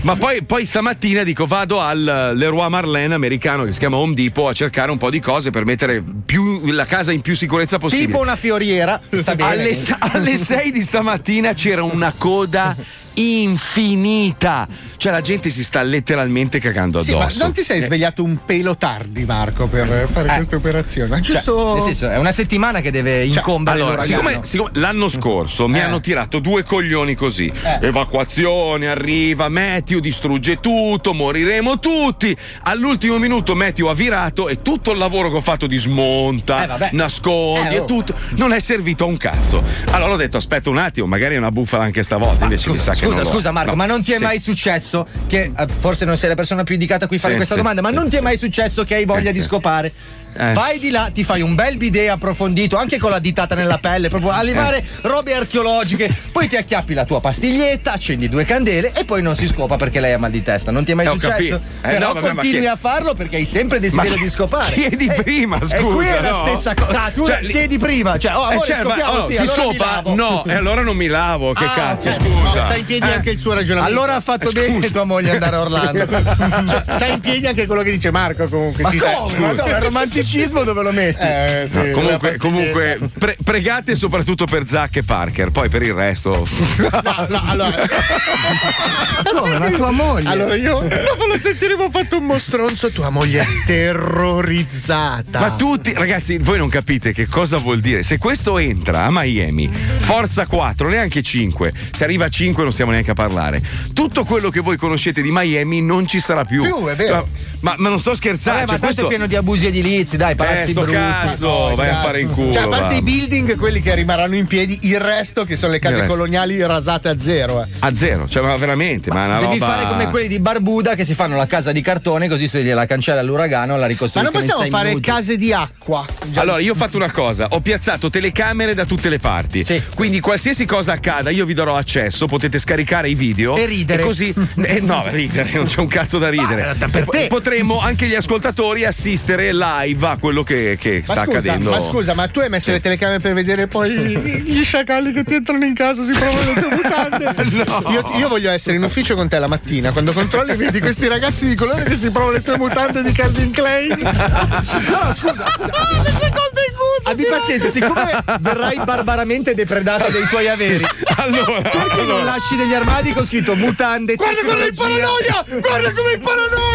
ma 0.02 0.16
poi, 0.16 0.44
poi 0.44 0.66
stamattina 0.66 1.24
dico 1.24 1.46
vado 1.46 1.80
al 1.80 2.34
Leroy 2.36 2.70
Marlene 2.70 3.14
americano 3.14 3.64
che 3.64 3.72
si 3.72 3.80
chiama 3.80 3.98
Home 3.98 4.14
Depot 4.14 4.50
a 4.50 4.54
cercare 4.54 4.92
un 4.92 4.98
po' 4.98 5.10
di 5.10 5.20
cose 5.20 5.52
per 5.52 5.64
mettere 5.66 6.04
più- 6.26 6.66
la 6.72 6.86
casa 6.86 7.12
in 7.12 7.22
più 7.22 7.36
sicurezza 7.36 7.78
possibile. 7.78 8.08
tipo 8.08 8.20
una 8.20 8.36
fioriera. 8.36 9.00
Sta 9.16 9.36
bene. 9.36 9.52
alle, 9.52 9.78
alle 10.00 10.38
6 10.38 10.72
di 10.72 10.82
stamattina 10.82 11.54
c'era 11.54 11.84
una 11.84 12.14
coda 12.18 12.76
infinita. 13.16 14.68
Cioè 14.98 15.12
la 15.12 15.22
gente 15.22 15.50
si 15.50 15.64
sta 15.64 15.82
letteralmente 15.84 16.60
cagando 16.60 17.02
Sì, 17.04 17.12
ma 17.14 17.24
addosso. 17.24 17.44
non 17.44 17.54
ti 17.54 17.64
sei 17.64 17.82
svegliato 17.82 18.24
un 18.24 18.40
pelo 18.46 18.76
tardi, 18.78 19.26
Marco, 19.26 19.68
per 19.68 20.08
fare 20.12 20.30
Eh. 20.30 20.36
questa 20.36 20.56
operazione? 20.56 21.22
Cioè, 21.22 21.36
giusto. 21.36 21.74
nel 21.76 21.84
senso, 21.84 22.10
è 22.10 22.18
una 22.18 22.32
settimana 22.32 22.82
che 22.82 22.92
deve 22.92 23.26
incombere 23.26 23.76
Allora, 23.78 23.96
l'uragano. 24.04 24.28
siccome, 24.30 24.46
siccome 24.46 24.70
l'anno 24.74 25.08
scorso 25.08 25.68
mi 25.68 25.78
Eh. 25.78 25.82
hanno 25.82 26.00
tirato 26.00 26.40
due 26.40 26.64
coglioni 26.64 27.16
così, 27.16 27.52
Eh. 27.64 27.88
evacuazione, 27.88 28.88
arriva 28.88 29.50
Matthew, 29.50 30.00
distrugge 30.00 30.60
tutto, 30.60 31.14
moriremo 31.14 31.80
tutti. 31.80 32.36
All'ultimo 32.64 33.18
minuto 33.18 33.56
Matthew 33.56 33.88
ha 33.88 33.94
virato 33.94 34.48
e 34.48 34.62
tutto 34.62 34.92
il 34.92 34.98
lavoro 34.98 35.30
che 35.30 35.38
ho 35.38 35.42
fatto 35.42 35.68
di 35.68 35.78
smonta, 35.78 36.78
Eh, 36.88 36.90
nascondi 36.94 37.74
Eh, 37.74 37.78
e 37.78 37.80
oh. 37.80 37.86
tutto, 37.86 38.14
non 38.36 38.52
è 38.54 38.60
servito 38.60 39.04
a 39.04 39.08
un 39.08 39.18
cazzo. 39.18 39.64
Allora 39.92 40.14
ho 40.14 40.18
detto 40.18 40.38
aspetta 40.38 40.70
un 40.70 40.78
attimo, 40.78 41.06
magari 41.08 41.36
è 41.36 41.38
una 41.38 41.52
bufala 41.52 41.84
anche 41.84 42.04
stavolta, 42.04 42.44
invece 42.44 42.70
mi 42.70 42.80
sa 42.80 42.94
che 42.94 43.05
Scusa, 43.06 43.24
scusa 43.24 43.52
Marco, 43.52 43.70
No. 43.72 43.76
ma 43.76 43.86
non 43.86 44.02
ti 44.04 44.14
è 44.14 44.18
Sì. 44.18 44.24
mai 44.24 44.40
successo 44.40 45.06
che 45.28 45.52
eh, 45.56 45.68
forse 45.68 46.06
non 46.06 46.18
sei 46.18 46.30
la 46.30 46.36
persona 46.36 46.64
più 46.64 46.74
indicata 46.74 47.06
a 47.06 47.08
cui 47.08 47.18
fare 47.20 47.32
Sì, 47.34 47.38
questa 47.38 47.56
sì. 47.56 47.62
domanda, 47.62 47.82
ma 47.82 47.92
non 47.92 48.10
ti 48.10 48.16
è 48.18 48.22
mai 48.22 48.38
successo 48.38 48.84
che 48.84 48.96
hai 48.96 49.06
voglia 49.06 49.32
di 49.32 49.42
scopare? 49.42 49.92
Eh. 50.38 50.54
Vai 50.54 50.80
di 50.80 50.90
là, 50.90 51.10
ti 51.14 51.24
fai 51.24 51.42
un 51.42 51.56
bel 51.56 51.78
bidet 51.78 52.10
approfondito, 52.10 52.78
anche 52.78 52.98
con 52.98 53.10
la 53.12 53.20
ditata 53.20 53.56
nella 53.56 53.78
pelle, 53.78 54.10
proprio 54.10 54.32
a 54.32 54.42
levare 54.42 54.78
Eh. 54.80 54.84
robe 55.04 55.34
archeologiche. 55.34 56.14
Poi 56.32 56.48
ti 56.50 56.58
acchiappi 56.58 56.94
la 56.94 57.06
tua 57.06 57.22
pastiglietta, 57.22 57.94
accendi 57.94 58.28
due 58.28 58.44
candele 58.44 58.92
e 58.94 59.06
poi 59.06 59.22
non 59.22 59.36
si 59.36 59.48
scopa 59.48 59.78
perché 59.78 60.00
lei 60.00 60.14
ha 60.14 60.18
mal 60.20 60.32
di 60.32 60.44
testa. 60.44 60.72
Non 60.72 60.84
ti 60.84 60.92
è 60.92 60.96
mai 60.96 61.06
Eh, 61.06 61.10
ho 61.10 61.14
successo? 61.14 61.56
Eh, 61.82 61.90
Però 61.90 62.08
no, 62.08 62.14
vabbè, 62.20 62.34
continui 62.34 62.60
chi- 62.62 62.68
a 62.68 62.76
farlo 62.76 63.14
perché 63.14 63.38
hai 63.38 63.46
sempre 63.46 63.80
desiderio 63.80 64.16
Ma 64.16 64.22
di 64.24 64.30
scopare. 64.30 64.72
chiedi 64.74 65.06
Eh, 65.08 65.24
prima, 65.24 65.56
E 65.58 65.60
qui 65.60 65.76
è 65.76 65.80
scusa, 65.80 66.22
la 66.22 66.30
no? 66.32 66.44
stessa 66.46 66.74
cosa. 66.74 67.04
Ah, 67.06 67.12
tu 67.12 67.26
Cioè, 67.28 67.40
chiedi 67.48 67.78
prima, 67.78 68.18
cioè, 68.18 68.36
oh, 68.36 68.50
Eh, 68.50 68.52
amore, 68.54 68.68
cioè, 68.68 68.78
scopiamo, 68.84 69.12
oh, 69.12 69.26
sì, 69.26 69.34
si 69.36 69.40
allora 69.42 69.62
scopa? 69.62 70.02
No, 70.14 70.44
e 70.46 70.54
allora 70.54 70.82
non 70.82 70.96
mi 70.98 71.08
lavo, 71.08 71.54
che 71.54 71.64
Ah, 71.64 71.74
cazzo, 71.74 72.10
ok. 72.10 72.16
scusa. 72.16 72.60
No, 72.60 72.64
sta 72.64 72.76
in 72.76 72.86
piedi 72.86 73.06
anche 73.06 73.30
il 73.32 73.38
suo 73.38 73.54
ragionamento. 73.54 73.94
Allora 73.98 74.16
ha 74.16 74.22
fatto 74.22 74.52
bene 74.52 74.92
tua 74.92 75.04
moglie 75.06 75.32
andare 75.32 75.56
a 75.56 75.62
Orlando. 75.62 76.06
Cioè, 76.68 76.84
sta 76.90 77.06
in 77.06 77.20
piedi 77.20 77.46
anche 77.48 77.66
quello 77.66 77.82
che 77.84 77.92
dice 77.92 78.12
Marco 78.12 78.48
comunque. 78.48 78.84
Ma 78.84 78.90
ci 78.90 78.98
come? 78.98 79.30
sei. 79.32 79.40
Ma 79.40 79.54
dove? 79.54 79.70
Il 79.72 79.78
romanticismo 80.26 80.64
dove 80.64 80.82
lo 80.82 80.92
metti? 80.92 81.22
Eh, 81.22 81.68
sì, 81.70 81.78
No, 81.78 81.92
comunque, 81.92 82.32
la 82.32 82.38
comunque 82.38 83.00
pre- 83.18 83.38
pregate 83.44 83.96
soprattutto 83.96 84.46
per 84.46 84.68
Zack 84.68 84.98
e 84.98 85.04
Parker, 85.04 85.52
poi 85.52 85.70
per 85.70 85.84
il 85.84 85.94
resto. 85.94 86.48
No, 86.78 87.26
no, 87.30 87.42
allora. 87.46 87.78
Come? 89.32 89.60
Ma 89.60 89.70
tua 89.72 89.92
moglie? 89.92 90.30
Allora 90.30 90.56
io 90.56 90.80
dopo 90.80 91.26
lo 91.26 91.38
sentiremo 91.38 91.84
ho 91.84 91.90
fatto 91.90 92.18
un 92.18 92.26
mostronzo. 92.26 92.90
Tua 92.90 93.10
moglie 93.10 93.42
è 93.42 93.46
terrorizzata. 93.66 95.40
Ma 95.40 95.52
tutti, 95.52 95.94
ragazzi, 95.94 96.38
voi 96.38 96.58
non 96.58 96.70
capite 96.70 97.14
che 97.14 97.28
cosa 97.28 97.58
vuol 97.58 97.80
dire. 97.80 98.04
Se 98.04 98.18
questo 98.18 98.58
entra 98.58 99.06
a 99.06 99.10
Miami, 99.12 99.70
forza 99.72 100.46
4, 100.46 100.90
neanche 100.90 101.22
5. 101.22 101.74
Se 101.92 102.04
arriva 102.04 102.26
a 102.26 102.30
5 102.30 102.64
non 102.64 102.72
stiamo 102.72 102.92
neanche 102.92 103.12
a 103.12 103.16
parlare. 103.16 103.62
Tutto 103.94 104.24
quello 104.24 104.50
che 104.50 104.62
voi 104.62 104.78
conoscete 104.78 105.22
di 105.22 105.30
Miami 105.32 105.82
non 105.82 106.08
ci 106.08 106.20
sarà 106.20 106.44
più. 106.46 106.62
Più, 106.62 106.86
è 106.88 106.96
vero. 106.96 107.28
Ma, 107.62 107.76
ma 107.78 107.90
non 107.90 108.00
sto 108.00 108.16
scherzando. 108.16 108.60
Vabbè, 108.60 108.72
ma 108.72 108.78
cioè, 108.78 108.80
questo 108.80 108.96
questo 108.96 109.06
è 109.06 109.08
pieno 109.08 109.28
di 109.28 109.36
abusi 109.36 109.68
edilizi, 109.68 110.15
dai, 110.16 110.32
Eh, 110.34 110.36
palazzi 110.36 110.72
sto 110.72 110.82
brutti. 110.82 110.98
cazzo, 110.98 111.74
vai 111.76 111.90
a 111.90 112.02
fare 112.02 112.20
in 112.22 112.30
culo. 112.32 112.52
Cioè, 112.52 112.64
a 112.64 112.68
parte 112.68 112.94
va. 112.94 113.00
i 113.00 113.02
building, 113.02 113.56
quelli 113.58 113.82
che 113.82 113.94
rimarranno 113.96 114.36
in 114.36 114.46
piedi, 114.46 114.80
il 114.84 115.00
resto, 115.00 115.44
che 115.46 115.58
sono 115.58 115.72
le 115.74 115.80
case 115.80 116.06
coloniali 116.06 116.64
rasate 116.66 117.10
a 117.10 117.20
zero. 117.20 117.62
eh. 117.64 117.68
A 117.80 117.96
zero, 117.96 118.28
cioè, 118.28 118.44
ma 118.44 118.56
veramente, 118.58 119.12
ma 119.12 119.26
una 119.26 119.40
Devi 119.40 119.60
roba... 119.60 119.74
fare 119.74 119.88
come 119.88 120.10
quelli 120.10 120.28
di 120.28 120.40
Barbuda 120.40 120.96
che 120.96 121.04
si 121.04 121.14
fanno 121.14 121.36
la 121.36 121.46
casa 121.46 121.72
di 121.72 121.82
cartone 121.82 122.28
così 122.28 122.48
se 122.48 122.64
gliela 122.64 122.86
cancella 122.86 123.22
l'uragano 123.22 123.74
la 123.76 123.82
Ma 123.82 123.88
ricostruiscono 123.88 124.38
non 124.40 124.48
possiamo 124.48 124.70
fare 124.70 124.90
minuti. 124.90 125.10
case 125.10 125.38
di 125.38 125.54
acqua. 125.54 126.06
Allora, 126.36 126.60
io 126.60 126.72
ho 126.74 126.76
fatto 126.76 126.98
una 126.98 127.12
cosa, 127.12 127.48
ho 127.52 127.60
piazzato 127.62 128.10
telecamere 128.10 128.74
da 128.74 128.86
tutte 128.86 129.10
le 129.10 129.20
parti. 129.20 129.64
Sì. 129.64 129.82
Quindi 129.94 130.20
qualsiasi 130.20 130.66
cosa 130.66 130.94
accada, 130.94 131.30
io 131.30 131.46
vi 131.46 131.54
darò 131.54 131.76
accesso, 131.76 132.28
potete 132.28 132.58
scaricare 132.60 133.10
i 133.10 133.16
video. 133.16 133.56
E 133.56 133.66
ridere. 133.66 134.04
così. 134.04 134.34
eh, 134.64 134.80
no, 134.82 135.04
ridere, 135.10 135.52
non 135.54 135.66
c'è 135.66 135.80
un 135.80 135.88
cazzo 135.88 136.18
da 136.18 136.30
ridere. 136.30 136.76
Ma, 136.78 136.88
per 136.88 137.04
E 137.04 137.06
te. 137.10 137.28
Potremmo 137.28 137.80
anche 137.80 138.08
gli 138.08 138.16
ascoltatori 138.16 138.86
assistere 138.86 139.54
live 139.54 140.05
a 140.12 140.18
quello 140.18 140.44
che, 140.44 140.78
che 140.80 141.02
sta 141.04 141.24
scusa, 141.24 141.38
accadendo. 141.38 141.70
ma 141.70 141.80
scusa, 141.80 142.14
ma 142.14 142.28
tu 142.28 142.40
hai 142.40 142.50
messo 142.50 142.72
le 142.72 142.80
telecamere 142.80 143.20
per 143.20 143.34
vedere 143.34 143.68
poi 143.68 143.92
gli 143.92 144.64
sciacalli 144.64 145.12
che 145.12 145.24
ti 145.24 145.36
entrano 145.36 145.66
in 145.66 145.74
casa 145.74 146.04
si 146.04 146.12
provano 146.12 146.54
le 146.54 146.62
tue 146.62 146.76
mutande? 146.76 147.36
io, 147.92 148.12
io 148.18 148.28
voglio 148.28 148.52
essere 148.52 148.78
in 148.78 148.84
ufficio 148.84 149.16
con 149.16 149.28
te 149.28 149.40
la 149.40 149.48
mattina, 149.48 149.92
quando 149.92 150.12
controlli 150.12 150.52
e 150.52 150.56
vedi 150.56 150.80
questi 150.80 151.08
ragazzi 151.08 151.48
di 151.48 151.56
colore 151.56 151.84
che 151.84 151.98
si 151.98 152.10
provano 152.10 152.34
le 152.34 152.42
tue 152.42 152.58
mutande 152.58 153.04
di 153.04 153.12
Calvin 153.12 153.52
Klein. 153.52 153.94
No, 154.96 155.14
scusa, 155.14 155.46
ah, 155.46 156.02
le 156.04 156.12
seconde 156.12 156.62
in 156.68 156.76
Abbi 157.04 157.26
pazienza, 157.26 157.70
siccome 157.70 158.24
verrai 158.40 158.80
barbaramente 158.84 159.54
depredato 159.54 160.12
dei 160.12 160.26
tuoi 160.28 160.48
averi. 160.48 160.86
Allora, 161.18 161.62
Perché 161.62 162.02
allora. 162.02 162.18
non 162.18 162.26
lasci 162.26 162.56
degli 162.56 162.74
armadi 162.74 163.12
con 163.14 163.26
scritto 163.26 163.56
mutande, 163.56 164.16
Guarda 164.16 164.42
come 164.42 164.72
paranoia! 164.72 165.46
Guarda 165.60 165.94
come 165.94 166.12
il 166.12 166.20
paranoia! 166.20 166.75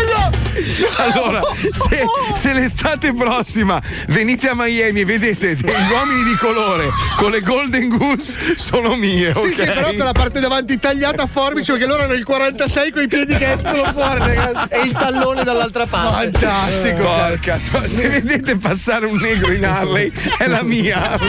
Allora, 0.97 1.40
se, 1.71 2.04
se 2.35 2.52
l'estate 2.52 3.12
prossima 3.14 3.80
venite 4.09 4.49
a 4.49 4.54
Miami 4.54 5.00
e 5.00 5.04
vedete 5.04 5.57
degli 5.57 5.90
uomini 5.90 6.23
di 6.25 6.35
colore 6.37 6.88
con 7.16 7.30
le 7.30 7.40
Golden 7.40 7.88
Goose, 7.88 8.38
sono 8.57 8.97
mie. 8.97 9.33
Sì, 9.35 9.47
ok? 9.47 9.54
sì, 9.54 9.64
però 9.64 9.87
con 9.88 10.04
la 10.04 10.12
parte 10.12 10.40
davanti 10.40 10.78
tagliata 10.78 11.23
a 11.23 11.26
forbice 11.26 11.73
perché 11.73 11.87
loro 11.87 12.02
hanno 12.04 12.12
il 12.14 12.25
46 12.25 12.90
con 12.92 13.02
i 13.02 13.09
piedi 13.09 13.35
che 13.35 13.52
escono 13.52 13.85
fuori, 13.92 14.19
ragazzi. 14.35 14.69
E 14.75 14.80
il 14.83 14.92
tallone 14.92 15.45
dall'altra 15.45 15.87
parte. 15.87 16.38
Fantastico. 16.38 16.99
Porca, 17.02 17.59
tro- 17.71 17.87
se 17.87 18.09
vedete 18.09 18.57
passare 18.57 19.07
un 19.07 19.16
negro 19.16 19.52
in 19.52 19.64
Harley 19.64 20.12
è 20.38 20.47
la 20.47 20.62
mia, 20.62 21.14
ok? 21.14 21.28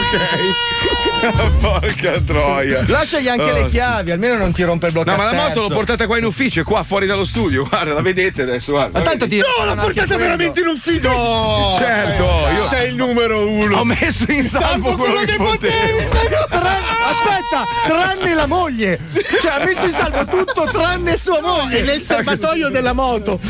Porca 1.62 2.20
troia. 2.26 2.84
Lasciagli 2.88 3.28
anche 3.28 3.40
Oh, 3.52 3.54
le 3.54 3.66
sì. 3.66 3.72
chiavi, 3.72 4.12
almeno 4.12 4.38
non 4.38 4.52
ti 4.52 4.64
rompe 4.64 4.88
il 4.88 4.94
No, 4.94 5.04
blocco. 5.04 5.18
ma 5.22 5.32
la 5.32 5.34
moto 5.48 5.62
l'ho 5.62 5.68
portata 5.70 6.06
qua 6.08 6.18
in 6.18 6.26
ufficio, 6.26 6.64
qua 6.64 6.84
fuori 6.84 7.06
dallo 7.06 7.26
studio. 7.26 7.66
Guarda, 7.68 7.94
la 7.94 8.02
vedete 8.02 8.42
adesso, 8.44 8.72
guarda. 8.72 9.00
Ma 9.12 9.18
tanto 9.18 9.28
ti. 9.28 9.38
No, 9.38 9.66
l'ho 9.66 9.76
portata 9.76 10.16
veramente 10.18 10.60
in 10.62 10.68
ufficio! 10.68 11.10
No! 11.12 11.76
Certo, 11.78 12.24
io- 12.56 12.68
Sei 12.68 12.90
il 12.90 12.96
numero 12.96 13.48
uno! 13.50 13.80
Ho 13.80 13.84
messo 13.84 14.26
in 14.32 14.44
salvo 14.44 14.96
quello 14.96 15.22
che 15.22 15.36
potevo. 15.36 15.98
Tran- 16.50 16.84
aspetta, 17.04 17.66
tranne 17.88 18.34
la 18.34 18.46
moglie. 18.46 19.00
Cioè, 19.08 19.52
ha 19.52 19.64
messo 19.64 19.86
in 19.86 19.92
salvo 19.92 20.26
tutto 20.26 20.70
tranne 20.72 21.18
sua 21.18 21.42
moglie. 21.42 21.80
E 21.80 21.84
nel 21.84 22.02
serbatoio 22.02 22.70
della 22.70 22.94
moto! 22.94 23.40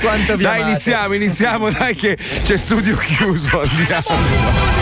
Quanto 0.00 0.36
vi 0.36 0.42
Dai, 0.42 0.56
amate. 0.56 0.70
iniziamo, 0.70 1.14
iniziamo, 1.14 1.70
dai 1.70 1.94
che 1.94 2.16
c'è 2.42 2.56
studio 2.56 2.96
chiuso, 2.96 3.60
andiamo. 3.60 4.81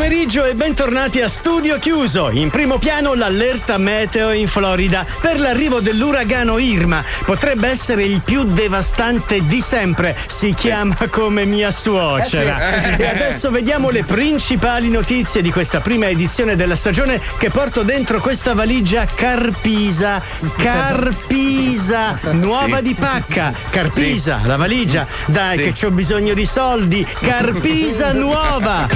Pomeriggio 0.00 0.46
e 0.46 0.54
bentornati 0.54 1.20
a 1.20 1.28
Studio 1.28 1.78
Chiuso. 1.78 2.30
In 2.30 2.48
primo 2.48 2.78
piano 2.78 3.12
l'allerta 3.12 3.76
meteo 3.76 4.32
in 4.32 4.48
Florida 4.48 5.04
per 5.20 5.38
l'arrivo 5.38 5.80
dell'uragano 5.80 6.56
Irma. 6.56 7.04
Potrebbe 7.26 7.68
essere 7.68 8.04
il 8.04 8.22
più 8.22 8.44
devastante 8.44 9.46
di 9.46 9.60
sempre. 9.60 10.16
Si 10.26 10.54
chiama 10.54 10.96
come 11.10 11.44
mia 11.44 11.70
suocera. 11.70 12.96
E 12.96 13.06
adesso 13.06 13.50
vediamo 13.50 13.90
le 13.90 14.02
principali 14.04 14.88
notizie 14.88 15.42
di 15.42 15.52
questa 15.52 15.80
prima 15.80 16.08
edizione 16.08 16.56
della 16.56 16.76
stagione 16.76 17.20
che 17.36 17.50
porto 17.50 17.82
dentro 17.82 18.20
questa 18.20 18.54
valigia 18.54 19.04
Carpisa. 19.04 20.22
Carpisa, 20.56 22.18
nuova 22.30 22.76
Sì. 22.78 22.82
di 22.84 22.94
pacca. 22.94 23.52
Carpisa, 23.68 24.40
la 24.44 24.56
valigia. 24.56 25.06
Dai 25.26 25.62
Sì. 25.62 25.72
che 25.72 25.86
ho 25.86 25.90
bisogno 25.90 26.32
di 26.32 26.46
soldi. 26.46 27.06
Carpisa 27.20 28.14
nuova. 28.14 28.88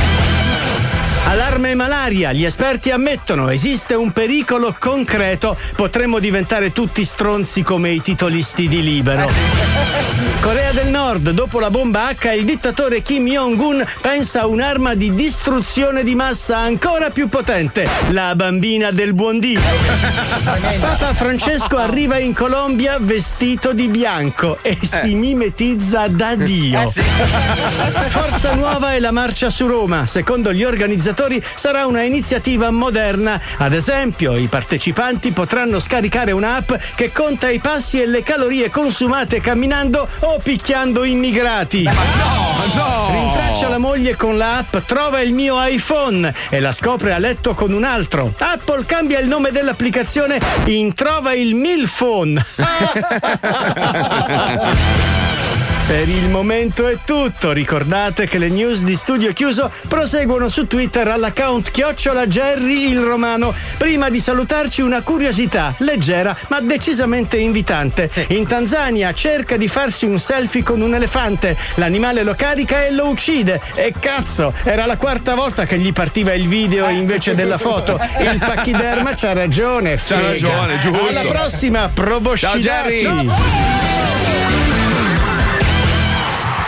Allarme 1.27 1.75
malaria, 1.75 2.33
gli 2.33 2.45
esperti 2.45 2.91
ammettono 2.91 3.49
esiste 3.49 3.95
un 3.95 4.13
pericolo 4.13 4.77
concreto, 4.79 5.57
potremmo 5.75 6.19
diventare 6.19 6.71
tutti 6.71 7.03
stronzi 7.03 7.63
come 7.63 7.91
i 7.91 8.03
titolisti 8.03 8.69
di 8.69 8.83
Libero. 8.83 9.31
Corea 10.41 10.73
del 10.73 10.89
Nord, 10.89 11.31
dopo 11.31 11.61
la 11.61 11.71
bomba 11.71 12.09
H, 12.09 12.35
il 12.37 12.45
dittatore 12.45 13.01
Kim 13.01 13.25
Jong-un 13.27 13.83
pensa 14.03 14.43
a 14.43 14.47
un'arma 14.47 14.95
di 14.95 15.15
distruzione 15.15 16.03
di 16.03 16.15
massa 16.15 16.59
ancora 16.59 17.09
più 17.09 17.29
potente, 17.29 17.89
la 18.11 18.35
bambina 18.37 18.91
del 18.91 19.15
buon 19.15 19.39
Dio. 19.39 19.63
Papa 20.43 21.15
Francesco 21.15 21.79
arriva 21.79 22.19
in 22.19 22.35
Colombia 22.35 22.99
vestito 23.01 23.73
di 23.73 23.89
bianco 23.89 24.59
e 24.61 24.77
si 24.81 25.15
mimetizza 25.15 26.07
da 26.09 26.37
Dio. 26.37 26.91
Forza 26.91 28.55
Nuova 28.55 28.93
e 28.93 29.01
la 29.01 29.11
marcia 29.11 29.49
su 29.49 29.67
Roma. 29.67 30.07
Secondo 30.07 30.53
gli 30.53 30.63
organizzatori 30.63 31.13
sarà 31.55 31.87
una 31.87 32.03
iniziativa 32.03 32.71
moderna. 32.71 33.41
Ad 33.59 33.73
esempio, 33.73 34.37
i 34.37 34.49
partecipanti 34.49 35.33
potranno 35.33 35.81
scaricare 35.81 36.33
un'app 36.33 36.73
che 36.95 37.13
conta 37.13 37.49
i 37.51 37.59
passi 37.59 38.01
e 38.01 38.07
le 38.07 38.23
calorie 38.23 38.71
consumate 38.71 39.41
camminando 39.41 40.09
o 40.21 40.39
picchiando 40.43 41.05
immigrati. 41.05 41.89
Rintraccia 43.11 43.69
la 43.69 43.79
moglie 43.79 44.17
con 44.17 44.37
la 44.37 44.57
app 44.59 44.77
Trova 44.87 45.21
il 45.21 45.33
mio 45.33 45.57
iPhone 45.65 46.35
e 46.51 46.61
la 46.61 46.73
scopre 46.73 47.13
a 47.13 47.19
letto 47.19 47.55
con 47.55 47.73
un 47.73 47.85
altro. 47.85 48.35
Apple 48.39 48.85
cambia 48.87 49.21
il 49.21 49.29
nome 49.29 49.53
dell'applicazione 49.53 50.41
in 50.67 50.95
Trova 50.95 51.33
il 51.35 51.55
Milphone. 51.55 52.45
Per 55.87 56.09
il 56.09 56.31
momento 56.31 56.89
è 56.89 56.97
tutto. 57.05 57.53
Ricordate 57.53 58.27
che 58.27 58.39
le 58.39 58.49
news 58.49 58.85
di 58.85 58.95
Studio 58.95 59.35
Chiuso 59.35 59.71
proseguono 59.87 60.49
su 60.49 60.67
Twitter 60.67 61.07
all'account 61.09 61.71
chiocciola 61.71 62.27
Jerry 62.27 62.91
il 62.91 63.01
Romano. 63.01 63.55
Prima 63.77 64.09
di 64.09 64.19
salutarci 64.19 64.81
una 64.81 65.03
curiosità, 65.03 65.75
leggera 65.79 66.35
ma 66.49 66.63
decisamente 66.63 67.37
invitante. 67.37 68.09
In 68.29 68.47
Tanzania 68.47 69.13
cerca 69.13 69.59
di 69.59 69.69
farsi 69.69 70.07
un 70.07 70.19
selfie 70.19 70.63
con 70.63 70.81
un 70.81 70.95
elefante. 70.95 71.55
L'animale 71.75 72.23
lo 72.23 72.35
carica 72.35 72.87
e 72.87 72.91
lo 72.91 73.09
uccide. 73.09 73.61
E 73.75 73.93
cazzo, 74.01 74.55
era 74.63 74.87
la 74.87 74.97
quarta 74.97 75.35
volta 75.35 75.67
che 75.67 75.79
gli 75.79 75.93
partiva 75.93 76.33
il 76.33 76.49
video 76.49 76.89
invece 76.89 77.35
della 77.35 77.59
foto. 77.59 78.01
Il 78.21 78.39
pachiderma 78.39 79.13
c'ha 79.15 79.35
ragione. 79.35 79.97
C'ha 79.97 80.19
ragione, 80.19 80.79
giusto. 80.79 81.09
Alla 81.09 81.31
prossima, 81.31 81.91
proboscidaci. 81.93 83.01
Ciao, 83.01 83.23
Jerry. 83.23 84.14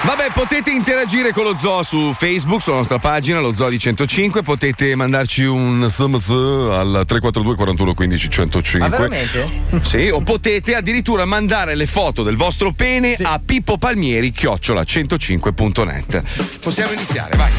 Vabbè, 0.07 0.31
potete 0.33 0.71
interagire 0.71 1.33
con 1.33 1.43
lo 1.43 1.57
zoo 1.57 1.83
su 1.83 2.13
Facebook, 2.13 2.63
sulla 2.63 2.77
nostra 2.77 3.01
pagina, 3.01 3.41
lo 3.41 3.53
zoo 3.53 3.69
di 3.69 3.77
105. 3.77 4.43
Potete 4.43 4.95
mandarci 4.95 5.43
un 5.43 5.85
SMS 5.91 6.31
al 6.31 7.03
342 7.05 7.57
41 7.57 7.93
15 7.93 8.31
105. 8.31 8.89
Ma 8.89 8.97
veramente? 8.97 9.51
Sì, 9.83 10.09
o 10.09 10.21
potete 10.21 10.77
addirittura 10.77 11.25
mandare 11.25 11.75
le 11.75 11.87
foto 11.87 12.23
del 12.23 12.37
vostro 12.37 12.71
pene 12.71 13.17
a 13.21 13.41
Pippo 13.45 13.79
Palmieri 13.79 14.31
chiocciola 14.31 14.83
105.net. 14.83 16.23
Possiamo 16.61 16.93
iniziare, 16.93 17.37
vai. 17.37 17.51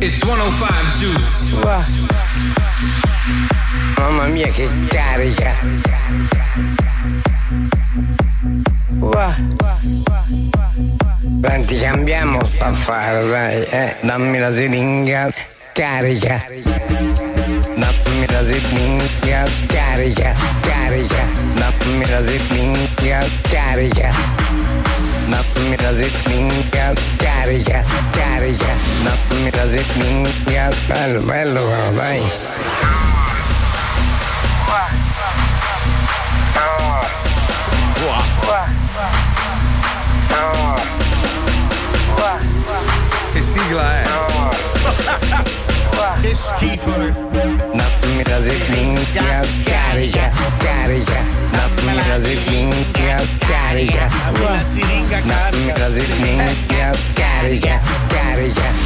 It's 0.00 0.18
105 0.18 0.66
Zoo. 0.98 1.84
Mamma 3.96 4.26
mia 4.26 4.48
che 4.48 4.68
carica! 4.88 5.54
Wow. 8.98 10.47
Senti, 11.40 11.78
cambiamo 11.78 12.44
sta 12.44 12.66
affare, 12.66 13.28
dai, 13.28 13.62
eh, 13.62 13.96
dammi 14.00 14.38
la 14.38 14.52
siringa, 14.52 15.30
carica. 15.72 16.44
Dammi 17.74 18.26
la 18.26 18.44
siringa, 18.44 19.44
carica, 19.68 20.34
carica. 20.62 21.22
Dammi 21.54 22.06
la 22.06 22.22
siringa, 22.24 23.24
carica. 23.50 24.10
Dammi 25.28 25.76
la 25.76 25.94
siringa, 25.94 26.92
carica, 27.16 27.84
carica. 28.10 28.74
Dammi 29.04 29.50
la 29.52 29.68
siringa, 29.68 30.68
bello, 30.86 31.20
bello 31.20 31.60
però, 31.60 31.90
dai. 31.92 32.22
Sigla 40.68 40.94
è? 40.94 40.97
Che 46.20 46.34
schifo! 46.34 46.90
Dammi 46.90 48.24
la 48.24 48.42
siringa, 48.42 49.44
carica, 49.64 50.32
carica. 50.58 51.20
Dammi 51.52 51.94
la 51.94 52.20
siringa, 52.20 53.22
carica. 53.38 54.08
La 54.40 54.64
siringa 54.64 55.20
Dammi 55.20 55.72
la 55.78 55.88
siringa, 55.92 56.90
carica, 57.14 57.80
carica. 58.08 58.78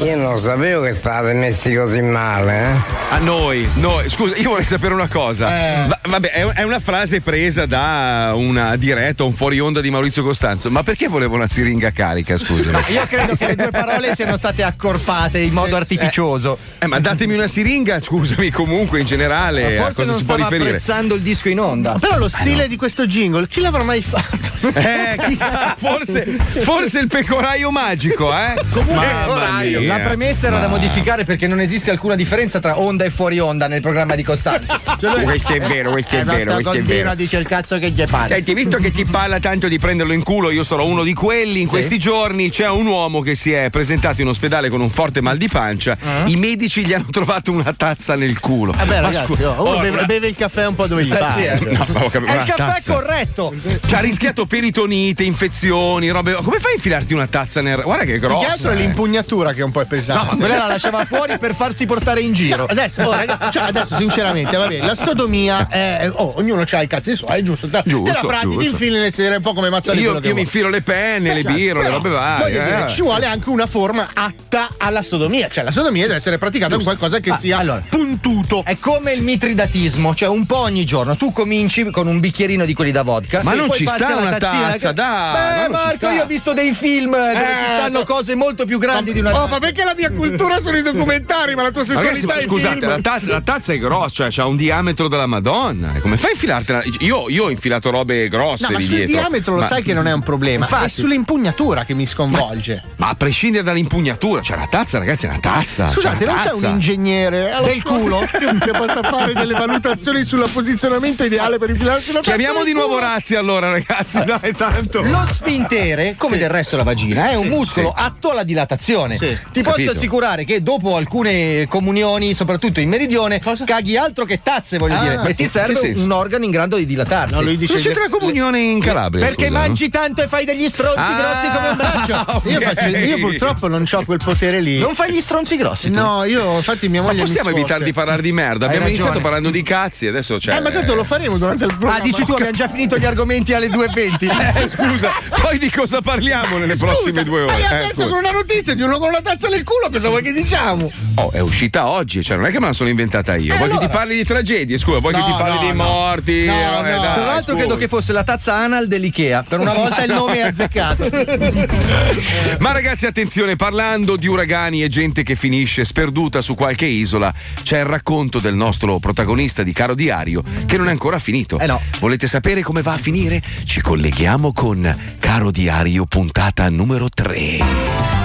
Io 0.00 0.14
non 0.16 0.38
sapevo 0.38 0.82
che 0.82 0.92
state 0.92 1.32
messi 1.32 1.74
così 1.74 2.02
male, 2.02 2.60
eh? 2.60 3.14
A 3.14 3.18
noi, 3.18 3.66
noi. 3.76 4.10
Scusa, 4.10 4.36
io 4.36 4.50
vorrei 4.50 4.64
sapere 4.64 4.92
una 4.92 5.08
cosa. 5.08 5.46
Va- 5.86 5.98
vabbè, 6.02 6.30
è, 6.32 6.44
è 6.44 6.62
una 6.64 6.80
frase 6.80 7.22
presa 7.22 7.64
da 7.64 8.32
una 8.34 8.76
diretta, 8.76 9.24
un 9.24 9.32
fuori 9.32 9.58
onda 9.58 9.80
di 9.80 9.90
Maurizio 9.90 10.22
Costanzo. 10.22 10.70
Ma 10.70 10.82
perché 10.82 11.08
volevo 11.08 11.34
una 11.36 11.48
siringa 11.48 11.90
carica, 11.92 12.36
scusami? 12.36 12.76
Io 12.88 13.06
credo 13.06 13.36
che 13.36 13.46
le 13.46 13.56
due 13.56 13.70
parole 13.70 14.14
siano 14.14 14.36
state 14.36 14.62
accorpate 14.62 15.38
in 15.38 15.54
modo 15.54 15.76
artificioso. 15.76 16.58
Eh, 16.78 16.86
ma 16.86 17.00
datemi 17.00 17.32
una 17.32 17.46
siringa, 17.46 17.98
scusami, 18.00 18.50
comunque 18.50 19.00
in 19.00 19.06
generale. 19.06 19.78
a 19.78 19.82
Forse 19.84 20.02
cosa 20.02 20.10
non 20.10 20.18
si 20.18 20.24
può 20.26 20.34
riferire? 20.36 20.68
apprezzando 20.68 21.14
il 21.14 21.22
disco 21.22 21.48
in 21.48 21.58
onda. 21.60 21.96
Però 21.98 22.18
lo 22.18 22.28
stile 22.28 22.68
di 22.68 22.76
questo 22.76 23.06
jingle, 23.06 23.48
chi 23.48 23.60
l'avrà 23.62 23.82
mai 23.82 24.02
fatto? 24.02 24.44
Eh, 24.74 25.16
chissà, 25.28 25.74
forse, 25.78 26.24
forse 26.38 26.98
il 26.98 27.06
pecoraio 27.06 27.70
magico, 27.70 28.32
eh? 28.32 28.54
Comunque, 28.70 29.06
pecoraio. 29.06 29.80
Mia. 29.86 29.98
La 29.98 30.04
premessa 30.04 30.46
era 30.48 30.58
da 30.58 30.68
modificare 30.68 31.24
perché 31.24 31.46
non 31.46 31.60
esiste 31.60 31.90
alcuna 31.90 32.14
differenza 32.14 32.60
tra 32.60 32.78
onda 32.78 33.04
e 33.04 33.10
fuori 33.10 33.38
onda 33.38 33.66
nel 33.68 33.80
programma 33.80 34.14
di 34.14 34.22
Costanzo. 34.22 34.78
Cioè 34.98 35.10
lui- 35.14 35.24
Questo 35.24 35.52
è 35.52 35.60
vero, 35.60 35.90
questo 35.90 36.16
è 36.16 36.24
vero, 36.24 36.54
questo 36.54 36.72
è 36.72 36.82
vero. 36.82 37.14
dice 37.14 37.36
il 37.36 37.46
cazzo 37.46 37.78
che 37.78 37.90
gli 37.90 38.02
pare. 38.04 38.34
Senti, 38.34 38.54
visto 38.54 38.78
che 38.78 38.90
ti 38.90 39.04
parla 39.04 39.38
tanto 39.40 39.68
di 39.68 39.78
prenderlo 39.78 40.12
in 40.12 40.22
culo, 40.22 40.50
io 40.50 40.64
sono 40.64 40.84
uno 40.86 41.02
di 41.02 41.12
quelli. 41.14 41.60
In 41.60 41.68
questi 41.68 41.98
giorni 41.98 42.50
c'è 42.50 42.68
un 42.68 42.86
uomo 42.86 43.20
che 43.20 43.34
si 43.34 43.52
è 43.52 43.68
presentato 43.70 44.20
in 44.22 44.28
ospedale 44.28 44.68
con 44.68 44.80
un 44.80 44.90
forte 44.90 45.20
mal 45.20 45.36
di 45.36 45.48
pancia. 45.48 45.96
I 46.26 46.36
medici 46.36 46.84
gli 46.84 46.92
hanno 46.94 47.08
trovato 47.10 47.52
una 47.52 47.74
tazza 47.76 48.14
nel 48.16 48.38
culo. 48.40 48.72
Vabbè, 48.72 49.00
Ma 49.00 49.00
ragazzi, 49.00 49.26
scusa, 49.26 49.50
oh, 49.50 49.62
uno 49.62 49.70
ora- 49.70 49.80
beve, 49.82 50.04
beve 50.06 50.28
il 50.28 50.34
caffè 50.36 50.66
un 50.66 50.74
po' 50.74 50.86
dove 50.86 51.04
gli 51.04 51.12
Eh, 51.12 51.16
pare. 51.16 51.58
sì, 51.58 51.64
eh. 51.66 51.72
No, 51.76 51.86
ma 51.88 52.32
È 52.32 52.38
il 52.40 52.44
caffè 52.46 52.54
tazza. 52.56 52.92
corretto. 52.94 53.54
Ci 53.86 53.94
ha 53.94 54.00
rischiato 54.00 54.46
peritonite, 54.46 55.22
infezioni, 55.24 56.08
robe. 56.10 56.34
Come 56.42 56.58
fai 56.58 56.72
a 56.72 56.74
infilarti 56.74 57.12
una 57.14 57.26
tazza 57.26 57.60
nel. 57.60 57.82
Guarda 57.82 58.04
che 58.04 58.14
è 58.14 58.18
Più 58.18 58.28
grossa. 58.28 58.44
che 58.46 58.50
altro 58.52 58.70
è 58.70 58.74
eh. 58.74 58.76
l'impugnatura 58.78 59.52
che 59.52 59.60
è 59.60 59.64
un 59.64 59.70
po' 59.80 59.84
pesante. 59.88 60.24
No, 60.24 60.30
ma 60.32 60.36
quella 60.36 60.58
la 60.58 60.66
lasciava 60.66 61.04
fuori 61.04 61.38
per 61.38 61.54
farsi 61.54 61.86
portare 61.86 62.20
in 62.20 62.32
giro. 62.32 62.64
Adesso, 62.66 63.02
oh, 63.02 63.10
ragazzi, 63.10 63.50
cioè, 63.52 63.62
adesso 63.64 63.96
sinceramente, 63.96 64.56
va 64.56 64.66
bene, 64.66 64.86
la 64.86 64.94
sodomia 64.94 65.66
è. 65.68 66.10
Oh, 66.14 66.34
ognuno 66.36 66.64
ha 66.70 66.82
i 66.82 66.86
cazzi 66.86 67.14
suoi, 67.14 67.42
giusto? 67.42 67.68
Te, 67.68 67.82
Giusto, 67.84 68.10
te 68.12 68.18
la 68.22 68.26
pratichi, 68.26 68.52
giusto. 68.54 68.70
infili 68.70 68.98
nel 68.98 69.12
sedere 69.12 69.36
un 69.36 69.42
po' 69.42 69.52
come 69.54 69.70
mazzare 69.70 69.98
Io, 70.00 70.18
io 70.20 70.34
mi 70.34 70.40
infilo 70.42 70.68
le 70.68 70.82
penne, 70.82 71.34
le 71.34 71.42
Cioè, 71.42 71.52
birre, 71.52 71.82
le 71.82 71.88
robe 71.88 72.08
varie. 72.10 72.50
dire, 72.50 72.84
eh. 72.84 72.88
ci 72.88 73.02
vuole 73.02 73.26
anche 73.26 73.48
una 73.48 73.66
forma 73.66 74.08
atta 74.12 74.68
alla 74.78 75.02
sodomia. 75.02 75.48
Cioè, 75.48 75.64
la 75.64 75.70
sodomia 75.70 76.02
deve 76.04 76.16
essere 76.16 76.38
praticata 76.38 76.74
con 76.74 76.84
qualcosa 76.84 77.18
che 77.20 77.30
Ah, 77.30 77.36
sia 77.36 77.58
allora. 77.58 77.82
puntuto. 77.88 78.62
È 78.64 78.78
come 78.78 79.12
il 79.12 79.22
mitridatismo, 79.22 80.14
cioè 80.14 80.28
un 80.28 80.46
po' 80.46 80.58
ogni 80.58 80.84
giorno. 80.84 81.16
Tu 81.16 81.32
cominci 81.32 81.84
con 81.90 82.06
un 82.06 82.20
bicchierino 82.20 82.64
di 82.64 82.74
quelli 82.74 82.90
da 82.92 83.02
vodka. 83.02 83.40
Ma 83.42 83.54
non 83.54 83.70
ci 83.72 83.86
sta 83.86 84.16
una 84.16 84.36
tazzina, 84.36 84.70
tazza, 84.70 84.88
che- 84.88 84.94
dai, 84.94 85.62
Beh, 85.66 85.68
Marco, 85.70 86.08
io 86.08 86.22
ho 86.22 86.26
visto 86.26 86.52
dei 86.52 86.72
film 86.72 87.10
dove 87.12 87.32
Eh, 87.32 87.58
ci 87.58 87.64
stanno 87.66 88.04
cose 88.04 88.34
molto 88.34 88.64
più 88.64 88.78
grandi 88.78 89.12
di 89.12 89.20
una 89.20 89.30
Oh, 89.30 89.46
tazza. 89.48 89.48
Ma 89.66 89.72
perché 89.72 89.84
la 89.84 89.94
mia 89.96 90.10
cultura 90.12 90.58
sono 90.60 90.76
i 90.76 90.82
documentari, 90.82 91.54
ma 91.54 91.62
la 91.62 91.70
tua 91.70 91.82
Ragazzi, 91.82 91.96
sessualità 91.96 92.26
ma 92.26 92.34
è 92.34 92.42
scusate, 92.42 92.78
film. 92.78 92.88
la 92.88 93.00
tazza, 93.00 93.30
la 93.32 93.40
tazza 93.40 93.72
è 93.72 93.78
grossa, 93.78 94.30
cioè 94.30 94.44
ha 94.44 94.48
un 94.48 94.56
diametro 94.56 95.08
della 95.08 95.26
Madonna. 95.26 95.92
Come 96.00 96.16
fai 96.16 96.30
a 96.30 96.32
infilartela? 96.34 96.82
Io, 97.00 97.28
io 97.28 97.44
ho 97.44 97.50
infilato 97.50 97.90
robe 97.90 98.28
grosse 98.28 98.66
No, 98.66 98.72
ma 98.72 98.78
lì 98.78 98.84
sul 98.84 98.96
dietro. 98.96 99.14
diametro 99.16 99.54
lo 99.54 99.60
Ma- 99.60 99.66
sai 99.66 99.82
che 99.82 99.92
non 99.92 100.06
è 100.06 100.12
un 100.12 100.20
problema. 100.20 100.64
Infatti. 100.64 100.84
È 100.84 100.88
sull'impugnatura 100.88 101.84
che 101.84 101.94
mi 101.94 102.06
sconvolge. 102.06 102.82
Ma 102.96 103.08
a 103.08 103.14
prescindere 103.14 103.64
dall'impugnatura, 103.64 104.40
cioè 104.42 104.56
la 104.56 104.66
tazza, 104.68 104.98
ragazzi, 104.98 105.26
è 105.26 105.28
una 105.30 105.38
tazza. 105.40 105.88
Scusate, 105.88 106.16
cioè, 106.18 106.26
non 106.26 106.34
una 106.34 106.42
c'è 106.42 106.50
tazza. 106.50 106.66
un 106.68 106.72
ingegnere 106.74 107.50
allora, 107.52 107.72
Del 107.72 107.82
culo? 107.82 108.18
che, 108.30 108.70
possa 108.70 109.02
fare 109.02 109.32
delle 109.32 109.54
valutazioni 109.54 110.24
sul 110.24 110.48
posizionamento 110.52 111.24
ideale 111.24 111.58
per 111.58 111.70
infilarsi 111.70 112.12
la 112.12 112.20
tazza 112.20 112.34
Chiamiamo 112.34 112.64
di 112.64 112.72
nuovo? 112.72 112.98
Razzi 112.98 113.34
allora, 113.34 113.70
ragazzi, 113.70 114.22
dai, 114.24 114.52
tanto. 114.56 115.02
Lo 115.02 115.24
sfintere, 115.30 116.14
come 116.16 116.38
del 116.38 116.50
resto 116.50 116.76
la 116.76 116.82
vagina, 116.82 117.30
è 117.30 117.34
un 117.34 117.42
Sì, 117.44 117.48
muscolo 117.48 117.92
atto 117.96 118.30
alla 118.30 118.42
dilatazione. 118.42 119.16
Sì. 119.16 119.36
Ti 119.56 119.62
posso 119.62 119.76
Capito. 119.76 119.90
assicurare 119.92 120.44
che 120.44 120.62
dopo 120.62 120.96
alcune 120.96 121.66
comunioni, 121.66 122.34
soprattutto 122.34 122.80
in 122.80 122.88
meridione, 122.90 123.40
caghi 123.64 123.96
altro 123.96 124.24
che 124.26 124.40
tazze, 124.42 124.76
voglio 124.76 124.96
Ah, 124.96 125.00
dire. 125.02 125.22
E 125.28 125.34
ti 125.34 125.46
serve 125.46 125.76
senso? 125.76 126.02
un 126.02 126.10
organo 126.10 126.44
in 126.44 126.50
grado 126.50 126.76
di 126.76 126.84
dilatarsi. 126.84 127.34
No, 127.34 127.40
lui 127.42 127.56
dice 127.56 127.72
Non 127.74 127.82
c'entra 127.82 128.02
la 128.02 128.08
comunione 128.10 128.58
in 128.60 128.80
Calabria. 128.80 129.24
Perché 129.24 129.46
scusa, 129.46 129.58
mangi 129.58 129.88
tanto 129.88 130.22
e 130.22 130.28
fai 130.28 130.44
degli 130.44 130.68
stronzi 130.68 130.98
Ah, 130.98 131.16
grossi 131.16 131.46
come 131.50 131.68
un 131.70 131.76
braccio. 131.76 132.42
Io, 132.50 132.60
faccio- 132.60 132.88
io 132.88 133.18
purtroppo 133.18 133.68
non 133.68 133.84
ho 133.90 134.04
quel 134.04 134.20
potere 134.22 134.60
lì. 134.60 134.78
Non 134.78 134.94
fai 134.94 135.12
gli 135.12 135.20
stronzi 135.20 135.56
grossi. 135.56 135.90
tu? 135.90 135.98
No, 135.98 136.24
io 136.24 136.56
infatti 136.56 136.88
mia 136.88 137.00
Ma 137.00 137.08
moglie 137.08 137.22
mi 137.22 137.26
possiamo 137.28 137.50
evitare 137.56 137.82
di 137.84 137.92
parlare 137.94 138.20
di 138.22 138.32
merda? 138.32 138.66
Hai 138.66 138.74
Abbiamo 138.74 138.86
ragione. 138.86 138.94
iniziato 139.02 139.20
parlando 139.20 139.50
di 139.50 139.62
cazzi, 139.62 140.06
adesso 140.06 140.36
c'è. 140.38 140.54
Eh, 140.56 140.60
ma 140.60 140.70
tanto 140.70 140.94
lo 140.94 141.04
faremo 141.04 141.38
durante 141.38 141.64
il 141.64 141.70
programma. 141.70 141.96
Ah, 141.98 142.00
dici 142.02 142.24
tu, 142.24 142.32
abbiamo 142.32 142.50
già 142.52 142.68
finito 142.68 142.98
gli 142.98 143.04
argomenti 143.06 143.52
alle 143.54 143.68
2.20. 143.68 144.34
Eh, 144.56 144.68
scusa, 144.68 145.12
poi 145.40 145.58
di 145.58 145.70
cosa 145.70 146.00
parliamo 146.02 146.58
nelle 146.58 146.74
Scusa, 146.74 146.92
prossime 146.92 147.24
due 147.24 147.42
ore? 147.42 147.52
Hai 147.54 147.62
Eh, 147.62 147.64
aperto 147.66 148.08
con 148.08 148.18
una 148.18 148.30
notizia 148.30 148.74
di 148.74 148.82
uno 148.82 148.98
con 148.98 149.10
la 149.12 149.20
tazza 149.20 149.45
nel 149.48 149.64
culo, 149.64 149.88
cosa 149.90 150.08
vuoi 150.08 150.22
che 150.22 150.32
diciamo? 150.32 150.90
Oh, 151.16 151.30
è 151.32 151.40
uscita 151.40 151.88
oggi, 151.88 152.22
cioè 152.22 152.36
non 152.36 152.46
è 152.46 152.50
che 152.50 152.60
me 152.60 152.66
la 152.66 152.72
sono 152.72 152.88
inventata 152.88 153.34
io. 153.36 153.56
vuoi 153.56 153.70
che 153.70 153.78
ti 153.78 153.88
parli 153.88 154.14
di 154.16 154.24
tragedie? 154.24 154.78
Scusa, 154.78 154.98
vuoi 154.98 155.12
che 155.14 155.20
No, 155.20 155.26
ti 155.26 155.32
parli 155.32 155.54
no, 155.54 155.60
dei 155.60 155.68
no. 155.74 155.82
morti? 155.82 156.44
No, 156.46 156.52
Eh, 156.54 156.64
no. 156.64 156.82
dai, 156.82 157.14
Tra 157.14 157.24
l'altro 157.24 157.52
scusa. 157.54 157.56
credo 157.66 157.76
che 157.76 157.88
fosse 157.88 158.12
la 158.12 158.24
tazza 158.24 158.54
anal 158.54 158.86
dell'Ikea. 158.86 159.44
Per 159.48 159.58
una 159.60 159.72
volta 159.72 160.02
il 160.04 160.12
nome 160.12 160.34
è 160.34 160.40
azzeccato. 160.42 161.08
Ma 162.60 162.72
ragazzi, 162.72 163.06
attenzione, 163.06 163.56
parlando 163.56 164.16
di 164.16 164.26
uragani 164.26 164.82
e 164.82 164.88
gente 164.88 165.22
che 165.22 165.34
finisce 165.36 165.84
sperduta 165.84 166.42
su 166.42 166.54
qualche 166.54 166.86
isola, 166.86 167.32
c'è 167.62 167.78
il 167.78 167.84
racconto 167.86 168.38
del 168.38 168.54
nostro 168.54 168.98
protagonista 168.98 169.62
di 169.62 169.72
Caro 169.72 169.94
Diario 169.94 170.42
che 170.66 170.76
non 170.76 170.88
è 170.88 170.90
ancora 170.90 171.18
finito. 171.18 171.58
Eh 171.58 171.66
no. 171.66 171.80
Volete 171.98 172.26
sapere 172.26 172.62
come 172.62 172.82
va 172.82 172.92
a 172.94 172.98
finire? 172.98 173.42
Ci 173.64 173.80
colleghiamo 173.80 174.52
con 174.52 175.14
Caro 175.18 175.50
Diario 175.50 176.04
puntata 176.06 176.68
numero 176.68 177.08
3. 177.08 177.58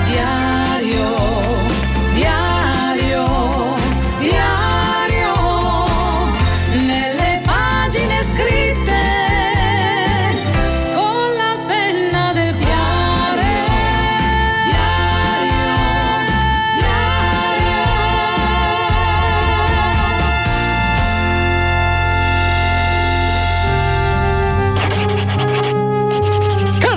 Diario, 0.08 0.41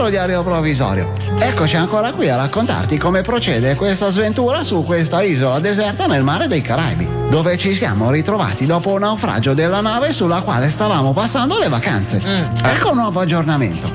Caro 0.05 0.17
diario 0.17 0.43
provvisorio, 0.43 1.13
eccoci 1.39 1.77
ancora 1.77 2.13
qui 2.13 2.29
a 2.29 2.37
raccontarti 2.37 2.99
come 2.99 3.23
procede 3.23 3.75
questa 3.75 4.11
sventura 4.11 4.63
su 4.63 4.85
questa 4.85 5.23
isola 5.23 5.61
deserta 5.61 6.05
nel 6.07 6.23
mare 6.23 6.47
dei 6.47 6.61
Caraibi, 6.61 7.09
dove 7.31 7.57
ci 7.57 7.75
siamo 7.75 8.11
ritrovati 8.11 8.67
dopo 8.67 8.93
un 8.93 9.01
naufragio 9.01 9.55
della 9.55 9.81
nave 9.81 10.13
sulla 10.13 10.43
quale 10.43 10.69
stavamo 10.69 11.15
passando 11.15 11.59
le 11.59 11.69
vacanze. 11.69 12.21
Ecco 12.65 12.91
un 12.91 12.97
nuovo 12.97 13.19
aggiornamento. 13.19 13.91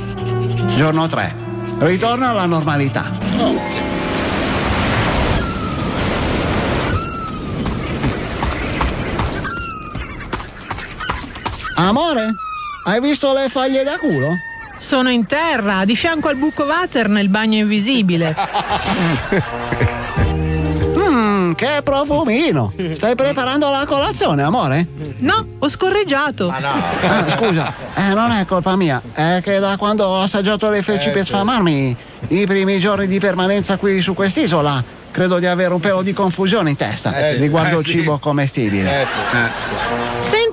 Giorno 0.75 1.05
3. 1.05 1.35
Ritorno 1.77 2.27
alla 2.27 2.47
normalità. 2.47 3.05
Amore, 11.75 12.33
hai 12.85 12.99
visto 12.99 13.31
le 13.31 13.47
foglie 13.47 13.83
da 13.83 13.95
culo? 13.99 14.48
Sono 14.79 15.09
in 15.09 15.25
terra, 15.25 15.83
di 15.83 15.95
fianco 15.95 16.29
al 16.29 16.37
buco 16.37 16.63
water 16.63 17.09
nel 17.09 17.27
bagno 17.27 17.57
invisibile. 17.57 18.33
Mmm, 20.95 21.53
che 21.53 21.81
profumino! 21.83 22.71
Stai 22.93 23.13
preparando 23.15 23.69
la 23.69 23.83
colazione, 23.85 24.41
amore? 24.41 24.87
No, 25.17 25.45
ho 25.59 25.67
scorreggiato. 25.67 26.49
Ah, 26.49 27.25
scusa, 27.29 27.73
eh, 27.93 28.13
non 28.13 28.31
è 28.31 28.45
colpa 28.45 28.77
mia, 28.77 29.01
è 29.11 29.41
che 29.43 29.59
da 29.59 29.75
quando 29.75 30.05
ho 30.05 30.21
assaggiato 30.21 30.69
le 30.69 30.81
feci 30.81 31.09
per 31.09 31.25
sfamarmi 31.25 31.95
i 32.29 32.45
primi 32.45 32.79
giorni 32.79 33.07
di 33.07 33.19
permanenza 33.19 33.75
qui 33.75 34.01
su 34.01 34.13
quest'isola, 34.13 34.81
credo 35.11 35.39
di 35.39 35.45
avere 35.45 35.73
un 35.73 35.81
pelo 35.81 36.01
di 36.01 36.13
confusione 36.13 36.69
in 36.69 36.77
testa 36.77 37.17
Eh 37.17 37.35
sì, 37.35 37.41
riguardo 37.41 37.75
eh 37.75 37.79
il 37.79 37.85
sì. 37.85 37.91
cibo 37.91 38.17
commestibile. 38.17 39.01
Eh 39.01 39.05
sì, 39.05 39.17
sì, 39.29 39.37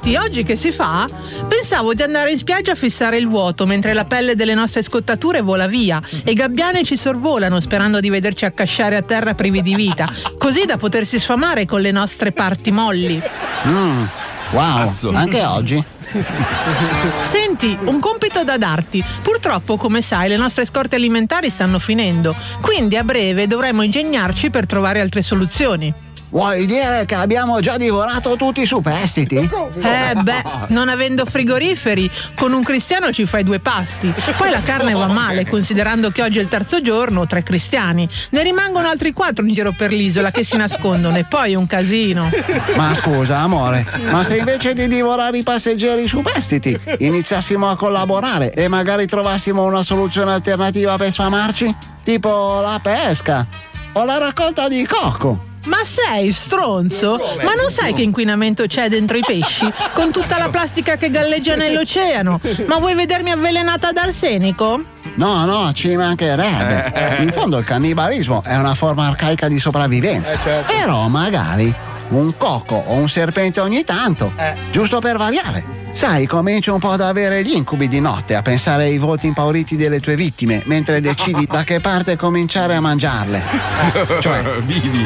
Senti, 0.07 0.25
oggi 0.25 0.45
che 0.45 0.55
si 0.55 0.71
fa? 0.71 1.05
Pensavo 1.49 1.92
di 1.92 2.01
andare 2.01 2.31
in 2.31 2.38
spiaggia 2.38 2.71
a 2.71 2.75
fissare 2.77 3.16
il 3.16 3.27
vuoto 3.27 3.66
mentre 3.66 3.92
la 3.92 4.05
pelle 4.05 4.37
delle 4.37 4.55
nostre 4.55 4.81
scottature 4.83 5.40
vola 5.40 5.66
via 5.66 6.01
e 6.23 6.33
gabbiane 6.33 6.85
ci 6.85 6.97
sorvolano 6.97 7.59
sperando 7.59 7.99
di 7.99 8.09
vederci 8.09 8.45
accasciare 8.45 8.95
a 8.95 9.03
terra 9.03 9.35
privi 9.35 9.62
di 9.62 9.75
vita, 9.75 10.09
così 10.38 10.64
da 10.64 10.77
potersi 10.77 11.19
sfamare 11.19 11.66
con 11.66 11.81
le 11.81 11.90
nostre 11.90 12.31
parti 12.31 12.71
molli. 12.71 13.21
Mm, 13.66 14.05
wow, 14.53 14.77
Cazzo. 14.77 15.12
anche 15.12 15.45
oggi. 15.45 15.85
Senti, 17.23 17.77
un 17.81 17.99
compito 17.99 18.45
da 18.45 18.57
darti. 18.57 19.05
Purtroppo, 19.23 19.77
come 19.77 20.03
sai, 20.03 20.29
le 20.29 20.37
nostre 20.37 20.66
scorte 20.66 20.95
alimentari 20.95 21.51
stanno 21.51 21.81
finendo, 21.81 22.33
quindi 22.61 22.97
a 22.97 23.03
breve 23.03 23.49
dovremo 23.49 23.83
ingegnarci 23.83 24.51
per 24.51 24.66
trovare 24.66 25.01
altre 25.01 25.23
soluzioni. 25.23 26.06
Vuoi 26.29 26.67
dire 26.67 27.05
che 27.07 27.15
abbiamo 27.15 27.61
già 27.61 27.77
divorato 27.77 28.37
tutti 28.37 28.61
i 28.61 28.67
superstiti? 28.67 29.37
Eh 29.37 30.15
beh, 30.15 30.43
non 30.69 30.89
avendo 30.89 31.25
frigoriferi, 31.25 32.11
con 32.35 32.53
un 32.53 32.62
cristiano 32.62 33.12
ci 33.12 33.27
fai 33.27 33.45
due 33.45 33.61
pasti. 33.61 34.12
Poi 34.37 34.51
la 34.51 34.61
carne 34.61 34.93
va 34.93 35.07
male, 35.07 35.47
considerando 35.47 36.11
che 36.11 36.23
oggi 36.23 36.39
è 36.39 36.43
il 36.43 36.49
terzo 36.49 36.83
giorno, 36.83 37.27
tre 37.27 37.43
cristiani. 37.43 38.09
Ne 38.31 38.43
rimangono 38.43 38.89
altri 38.89 39.12
quattro 39.12 39.47
in 39.47 39.55
giro 39.55 39.73
per 39.73 39.93
l'isola 39.93 40.31
che 40.31 40.43
si 40.43 40.57
nascondono 40.57 41.17
e 41.17 41.25
poi 41.25 41.53
è 41.53 41.57
un 41.57 41.67
casino. 41.67 42.29
Ma 42.77 42.93
scusa, 42.95 43.39
amore, 43.39 43.85
ma 44.11 44.25
se 44.25 44.37
invece 44.37 44.75
di 44.75 44.89
divorare 44.89 45.39
i 45.39 45.43
passeggeri 45.43 46.09
superstiti 46.09 46.79
iniziassimo 46.99 47.71
a 47.71 47.77
collaborare 47.77 48.53
e 48.53 48.67
magari 48.69 49.07
trovassimo 49.07 49.62
una 49.62 49.83
soluzione 49.83 50.33
alternativa 50.33 50.97
per 50.97 51.12
sfamarci? 51.12 51.75
Tipo 52.03 52.61
la 52.61 52.79
pesca 52.83 53.47
o 53.93 54.05
la 54.05 54.19
raccolta 54.19 54.69
di 54.69 54.85
cocco? 54.87 55.55
Ma 55.67 55.79
sei 55.85 56.33
stronzo? 56.33 57.19
Ma 57.43 57.55
non 57.55 57.71
sai 57.71 57.93
che 57.95 58.03
inquinamento 58.03 58.67
c'è 58.67 58.89
dentro 58.89 59.17
i 59.17 59.23
pesci? 59.27 59.71
Con 59.93 60.13
tutta 60.13 60.39
la 60.39 60.49
plastica 60.49 60.97
che 60.97 61.11
galleggia 61.11 61.57
nell'oceano? 61.57 62.41
Ma 62.67 62.79
vuoi 62.79 62.95
vedermi 62.95 63.31
avvelenata 63.31 63.89
ad 63.89 63.97
arsenico? 63.97 64.81
No, 65.15 65.45
no, 65.45 65.73
ci 65.73 65.97
mancherebbe. 65.97 67.21
In 67.21 67.33
fondo 67.33 67.59
il 67.59 67.65
cannibalismo 67.65 68.43
è 68.45 68.57
una 68.57 68.75
forma 68.75 69.07
arcaica 69.07 69.49
di 69.49 69.59
sopravvivenza. 69.59 70.37
Però 70.67 71.09
magari 71.09 71.75
un 72.09 72.37
cocco 72.37 72.77
o 72.77 72.95
un 72.95 73.09
serpente 73.09 73.61
ogni 73.61 73.83
tanto, 73.85 74.33
giusto 74.71 75.01
per 75.01 75.17
variare. 75.17 75.86
Sai, 75.97 76.27
comincio 76.27 76.75
un 76.75 76.79
po' 76.79 76.91
ad 76.91 77.01
avere 77.01 77.43
gli 77.43 77.55
incubi 77.55 77.89
di 77.89 78.01
notte, 78.01 78.35
a 78.35 78.43
pensare 78.43 78.83
ai 78.83 78.99
volti 78.99 79.29
impauriti 79.29 79.77
delle 79.77 79.99
tue 79.99 80.15
vittime, 80.15 80.61
mentre 80.67 81.01
decidi 81.01 81.47
da 81.51 81.65
che 81.65 81.81
parte 81.81 82.17
cominciare 82.17 82.75
a 82.75 82.81
mangiarle. 82.81 83.43
Cioè, 84.21 84.45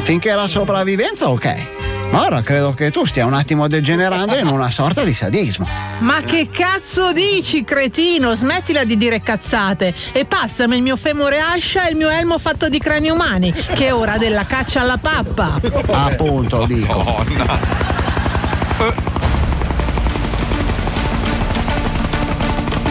finché 0.02 0.34
la 0.34 0.48
sopravvivenza, 0.48 1.28
ok. 1.30 1.68
Ma 2.10 2.24
ora 2.24 2.40
credo 2.40 2.74
che 2.74 2.90
tu 2.90 3.04
stia 3.04 3.24
un 3.24 3.34
attimo 3.34 3.68
degenerando 3.68 4.36
in 4.36 4.48
una 4.48 4.68
sorta 4.68 5.04
di 5.04 5.14
sadismo. 5.14 5.64
Ma 6.00 6.22
che 6.22 6.48
cazzo 6.50 7.12
dici, 7.12 7.62
cretino? 7.62 8.34
Smettila 8.34 8.82
di 8.82 8.96
dire 8.96 9.20
cazzate 9.20 9.94
e 10.10 10.24
passami 10.24 10.74
il 10.74 10.82
mio 10.82 10.96
femore 10.96 11.38
ascia 11.38 11.86
e 11.86 11.90
il 11.92 11.96
mio 11.96 12.08
elmo 12.08 12.36
fatto 12.36 12.68
di 12.68 12.80
crani 12.80 13.10
umani, 13.10 13.52
che 13.52 13.86
è 13.86 13.94
ora 13.94 14.18
della 14.18 14.44
caccia 14.44 14.80
alla 14.80 14.98
pappa. 14.98 15.60
Appunto, 15.92 16.66
dico. 16.66 17.24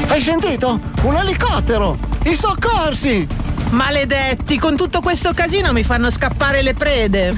Hai 0.10 0.22
sentito? 0.22 0.80
Un 1.04 1.16
elicottero! 1.18 1.96
I 2.24 2.34
soccorsi! 2.34 3.28
Maledetti, 3.70 4.58
con 4.58 4.76
tutto 4.76 5.00
questo 5.00 5.32
casino 5.34 5.72
mi 5.72 5.84
fanno 5.84 6.10
scappare 6.10 6.62
le 6.62 6.74
prede. 6.74 7.36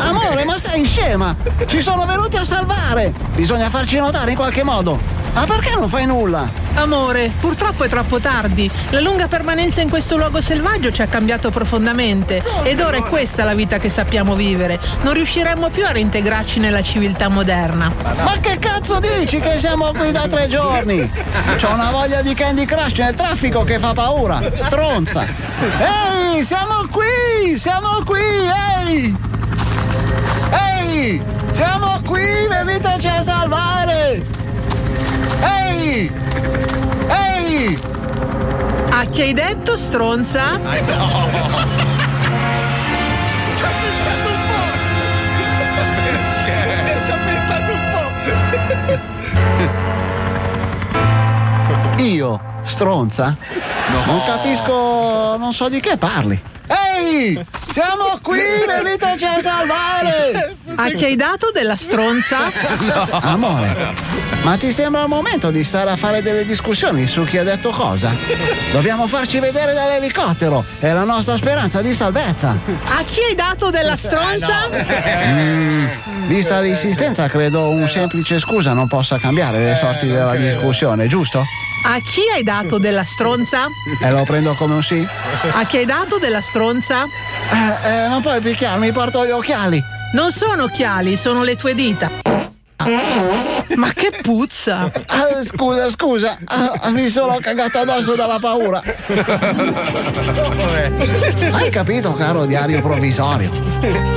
Amore, 0.00 0.44
ma 0.44 0.58
sei 0.58 0.84
scema! 0.84 1.36
Ci 1.66 1.80
sono 1.80 2.04
venuti 2.04 2.36
a 2.36 2.44
salvare! 2.44 3.12
Bisogna 3.34 3.70
farci 3.70 3.98
notare 3.98 4.32
in 4.32 4.36
qualche 4.36 4.64
modo! 4.64 5.20
Ma 5.32 5.44
perché 5.44 5.74
non 5.76 5.88
fai 5.88 6.06
nulla? 6.06 6.48
Amore, 6.74 7.30
purtroppo 7.38 7.84
è 7.84 7.88
troppo 7.88 8.18
tardi. 8.18 8.68
La 8.90 9.00
lunga 9.00 9.28
permanenza 9.28 9.80
in 9.80 9.88
questo 9.88 10.16
luogo 10.16 10.40
selvaggio 10.40 10.90
ci 10.90 11.02
ha 11.02 11.06
cambiato 11.06 11.50
profondamente. 11.50 12.42
Ed 12.64 12.80
ora 12.80 12.96
è 12.96 13.02
questa 13.02 13.44
la 13.44 13.54
vita 13.54 13.78
che 13.78 13.90
sappiamo 13.90 14.34
vivere. 14.34 14.80
Non 15.02 15.14
riusciremmo 15.14 15.68
più 15.68 15.84
a 15.84 15.92
reintegrarci 15.92 16.58
nella 16.58 16.82
civiltà 16.82 17.28
moderna. 17.28 17.92
Ma 18.02 18.38
che 18.40 18.58
cazzo 18.58 18.98
dici 18.98 19.38
che 19.40 19.60
siamo 19.60 19.92
qui 19.92 20.10
da 20.10 20.26
tre 20.26 20.48
giorni? 20.48 21.08
C'ho 21.58 21.72
una 21.72 21.90
voglia 21.90 22.22
di 22.22 22.34
Candy 22.34 22.64
Crush 22.64 22.98
nel 22.98 23.14
traffico 23.14 23.62
che 23.62 23.78
fa 23.78 23.92
paura! 23.92 24.40
Stronza! 24.54 25.19
Ehi, 25.22 26.44
siamo 26.44 26.86
qui! 26.90 27.58
Siamo 27.58 28.02
qui! 28.04 28.20
Ehi! 28.86 29.16
Ehi! 30.50 31.22
Siamo 31.50 32.00
qui! 32.06 32.46
Veniteci 32.48 33.08
a 33.08 33.22
salvare! 33.22 34.22
Ehi! 35.42 36.10
Ehi! 37.08 37.78
A 38.90 39.04
chi 39.04 39.20
hai 39.22 39.32
detto, 39.34 39.76
stronza? 39.76 40.58
Ci 43.52 43.62
ha 43.62 43.68
pensato 43.68 44.28
un 44.28 44.40
po'! 44.48 44.64
Perché? 45.74 47.04
Ci 47.04 47.10
ha 47.10 47.16
pensato 47.16 47.72
un 47.72 47.80
po'! 51.96 52.02
Io? 52.02 52.40
Stronza? 52.62 53.36
Non 53.88 54.22
capisco. 54.24 55.36
non 55.38 55.52
so 55.52 55.68
di 55.68 55.80
che 55.80 55.96
parli. 55.96 56.40
Ehi! 56.66 57.44
Siamo 57.72 58.18
qui! 58.22 58.38
Veniteci 58.66 59.24
a 59.24 59.40
salvare! 59.40 60.56
A 60.76 60.88
chi 60.90 61.04
hai 61.04 61.16
dato 61.16 61.50
della 61.52 61.76
stronza? 61.76 62.50
Amore, 63.10 63.94
ma 64.42 64.56
ti 64.56 64.72
sembra 64.72 65.02
il 65.02 65.08
momento 65.08 65.50
di 65.50 65.62
stare 65.64 65.90
a 65.90 65.96
fare 65.96 66.22
delle 66.22 66.44
discussioni 66.44 67.06
su 67.06 67.24
chi 67.24 67.38
ha 67.38 67.44
detto 67.44 67.70
cosa? 67.70 68.10
Dobbiamo 68.72 69.06
farci 69.06 69.38
vedere 69.40 69.72
dall'elicottero, 69.72 70.64
è 70.78 70.92
la 70.92 71.04
nostra 71.04 71.36
speranza 71.36 71.80
di 71.80 71.94
salvezza. 71.94 72.56
A 72.84 73.02
chi 73.04 73.20
hai 73.28 73.34
dato 73.34 73.70
della 73.70 73.96
stronza? 73.96 74.68
Mm, 75.26 75.86
vista 76.26 76.60
l'insistenza, 76.60 77.28
credo 77.28 77.68
un 77.68 77.88
semplice 77.88 78.38
scusa 78.38 78.72
non 78.72 78.88
possa 78.88 79.18
cambiare 79.18 79.58
le 79.58 79.76
sorti 79.76 80.06
della 80.06 80.34
discussione, 80.34 81.06
giusto? 81.06 81.44
A 81.82 81.98
chi 82.00 82.20
hai 82.34 82.42
dato 82.42 82.78
della 82.78 83.04
stronza? 83.04 83.66
E 84.00 84.10
lo 84.10 84.22
prendo 84.24 84.54
come 84.54 84.74
un 84.74 84.82
sì? 84.82 85.06
A 85.52 85.64
chi 85.64 85.78
hai 85.78 85.86
dato 85.86 86.18
della 86.18 86.40
stronza? 86.40 87.04
Eh, 87.04 88.04
eh, 88.04 88.08
non 88.08 88.20
puoi 88.20 88.40
picchiarmi, 88.40 88.92
porto 88.92 89.24
gli 89.24 89.30
occhiali. 89.30 89.82
Non 90.12 90.30
sono 90.30 90.64
occhiali, 90.64 91.16
sono 91.16 91.42
le 91.42 91.56
tue 91.56 91.74
dita. 91.74 92.10
Ma 93.76 93.92
che 93.92 94.10
puzza! 94.22 94.90
Ah, 95.06 95.44
scusa, 95.44 95.90
scusa, 95.90 96.38
ah, 96.44 96.90
mi 96.90 97.08
sono 97.08 97.38
cagato 97.40 97.78
addosso 97.78 98.14
dalla 98.14 98.38
paura. 98.38 98.82
Hai 101.52 101.70
capito, 101.70 102.14
caro 102.14 102.46
diario 102.46 102.80
provvisorio? 102.80 103.50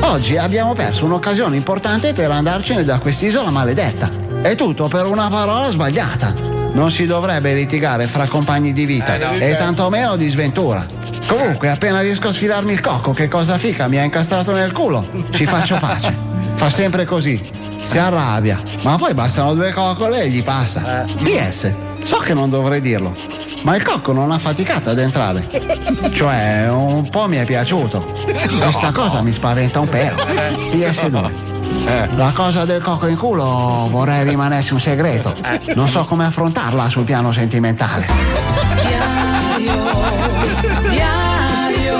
Oggi 0.02 0.38
abbiamo 0.38 0.74
perso 0.74 1.06
un'occasione 1.06 1.56
importante 1.56 2.14
per 2.14 2.32
andarcene 2.32 2.84
da 2.84 3.00
quest'isola 3.00 3.50
maledetta. 3.50 4.10
È 4.42 4.56
tutto 4.56 4.88
per 4.88 5.06
una 5.06 5.28
parola 5.28 5.70
sbagliata. 5.70 6.53
Non 6.74 6.92
si 6.92 7.06
dovrebbe 7.06 7.54
litigare 7.54 8.08
fra 8.08 8.28
compagni 8.28 8.74
di 8.74 8.86
vita 8.86 9.16
Eh, 9.16 9.20
no, 9.20 9.32
e 9.34 9.56
tantomeno 9.56 10.16
di 10.16 10.28
sventura. 10.28 10.86
Comunque, 11.28 11.70
appena 11.70 12.02
riesco 12.02 12.28
a 12.28 12.32
sfilarmi 12.32 12.72
il 12.74 12.80
cocco, 12.82 13.14
che 13.14 13.28
cosa 13.28 13.58
fica 13.58 13.88
mi 13.88 13.98
ha 14.00 14.04
incastrato 14.04 14.52
nel 14.52 14.72
culo. 14.72 15.08
Ci 15.30 15.46
faccio 15.46 15.78
pace. 15.78 16.16
Fa 16.56 16.70
sempre 16.70 17.06
così. 17.06 17.40
Si 17.78 17.98
arrabbia. 17.98 18.60
Ma 18.82 18.96
poi 18.98 19.14
bastano 19.14 19.54
due 19.54 19.72
coccole 19.72 20.24
e 20.24 20.30
gli 20.30 20.44
passa. 20.44 21.06
PS, 21.22 21.72
so 22.04 22.18
che 22.18 22.34
non 22.34 22.50
dovrei 22.50 22.82
dirlo. 22.82 23.14
Ma 23.64 23.76
il 23.76 23.84
cocco 23.84 24.12
non 24.12 24.32
ha 24.32 24.40
faticato 24.40 24.90
ad 24.90 25.00
entrare. 25.00 25.48
Cioè, 26.12 26.68
un 26.70 27.08
po' 27.10 27.28
mi 27.28 27.38
è 27.38 27.46
piaciuto. 27.46 28.04
Questa 28.60 28.92
cosa 28.92 29.22
mi 29.22 29.32
spaventa 29.32 29.80
un 29.80 29.90
pelo. 29.90 30.16
PS2. 30.72 31.62
La 32.16 32.32
cosa 32.34 32.66
del 32.66 32.82
cocco 32.82 33.08
in 33.08 33.18
culo 33.18 33.88
vorrei 33.90 34.24
rimanesse 34.24 34.74
un 34.74 34.80
segreto. 34.80 35.34
Non 35.76 35.88
so 35.88 36.06
come 36.06 36.26
affrontarla 36.26 36.90
sul 36.90 37.04
piano 37.04 37.32
sentimentale. 37.32 38.08
Diario, 38.76 40.02
diario, 40.90 42.00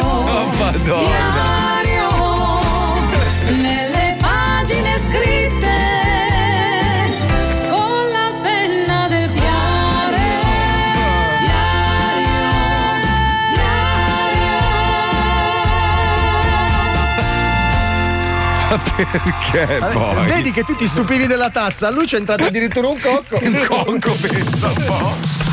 Perché 18.78 19.78
Vabbè, 19.80 19.94
poi? 19.94 20.26
Vedi 20.26 20.52
che 20.52 20.64
tu 20.64 20.76
ti 20.76 20.88
stupivi 20.88 21.28
della 21.28 21.50
tazza, 21.50 21.88
a 21.88 21.92
lui 21.92 22.06
c'è 22.06 22.18
entrato 22.18 22.46
addirittura 22.46 22.88
un 22.88 23.00
cocco. 23.00 23.38
Un 23.42 23.66
cocco, 23.68 24.12
pensa 24.22 24.68
un 24.68 24.84
po'. 24.86 25.52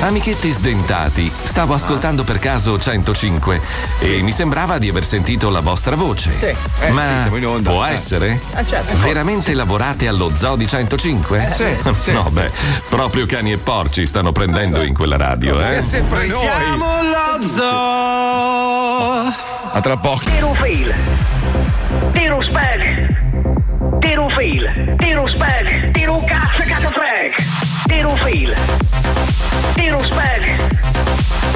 Amichetti 0.00 0.50
sdentati, 0.50 1.30
stavo 1.44 1.74
ascoltando 1.74 2.24
per 2.24 2.40
caso 2.40 2.76
105 2.76 3.60
e 4.00 4.20
mi 4.20 4.32
sembrava 4.32 4.78
di 4.78 4.88
aver 4.88 5.04
sentito 5.04 5.48
la 5.48 5.60
vostra 5.60 5.94
voce. 5.94 6.36
Sì. 6.36 6.46
Eh, 6.80 6.90
Ma 6.90 7.04
sì, 7.06 7.12
siamo 7.20 7.36
in 7.36 7.46
onda. 7.46 7.70
può 7.70 7.86
Eh. 7.86 7.92
essere? 7.92 8.40
Ah, 8.54 8.64
certo. 8.66 8.96
Veramente 8.98 9.54
lavorate 9.54 10.08
allo 10.08 10.32
zoo 10.36 10.56
di 10.56 10.66
105? 10.66 11.48
sì, 11.54 11.64
sì, 11.98 12.10
no, 12.10 12.24
sì. 12.28 12.34
beh, 12.34 12.50
proprio 12.88 13.26
cani 13.26 13.52
e 13.52 13.58
porci 13.58 14.04
stanno 14.04 14.32
prendendo 14.32 14.82
in 14.82 14.92
quella 14.92 15.16
radio, 15.16 15.60
eh? 15.60 15.82
Se- 15.82 15.86
sempre 15.86 16.26
noi. 16.26 16.46
lo 16.78 17.46
zoo. 17.46 17.70
A 19.74 19.80
tra 19.80 19.96
poco. 19.98 20.24
Tiro 20.24 20.48
un 20.48 20.54
fil. 20.56 20.92
Tiro 22.12 22.40
spec. 22.42 23.08
Tiro 24.00 24.28
fil. 24.30 24.96
Tiro 24.98 25.26
spec. 25.26 25.90
Tiro 25.92 26.22
cazzo 26.26 26.62
cazzo 26.66 26.88
freg. 26.88 27.34
Tiro 27.86 28.14
fil. 28.16 28.54
Tiro 29.74 30.02
spec. 30.02 30.42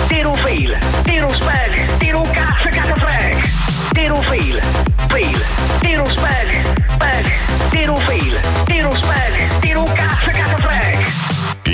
Tiro 0.09 0.35
fil. 0.35 0.77
Tiro 1.03 1.33
spec. 1.33 1.97
Tiro 1.99 2.23
cazzo 2.33 2.69
cazzo 2.71 2.95
freg. 2.95 3.49
Tiro 3.93 4.21
fil. 4.23 4.61
Fil. 5.09 5.45
Tiro 5.81 6.05
spec. 6.07 6.49
Spec. 6.89 7.27
Tiro 7.71 7.97
fil. 7.97 8.41
Tiro 8.65 8.95
spec. 8.95 9.59
Tiro 9.61 9.83
cazzo 9.85 10.31
cazzo 10.31 10.57
freg. 10.63 11.07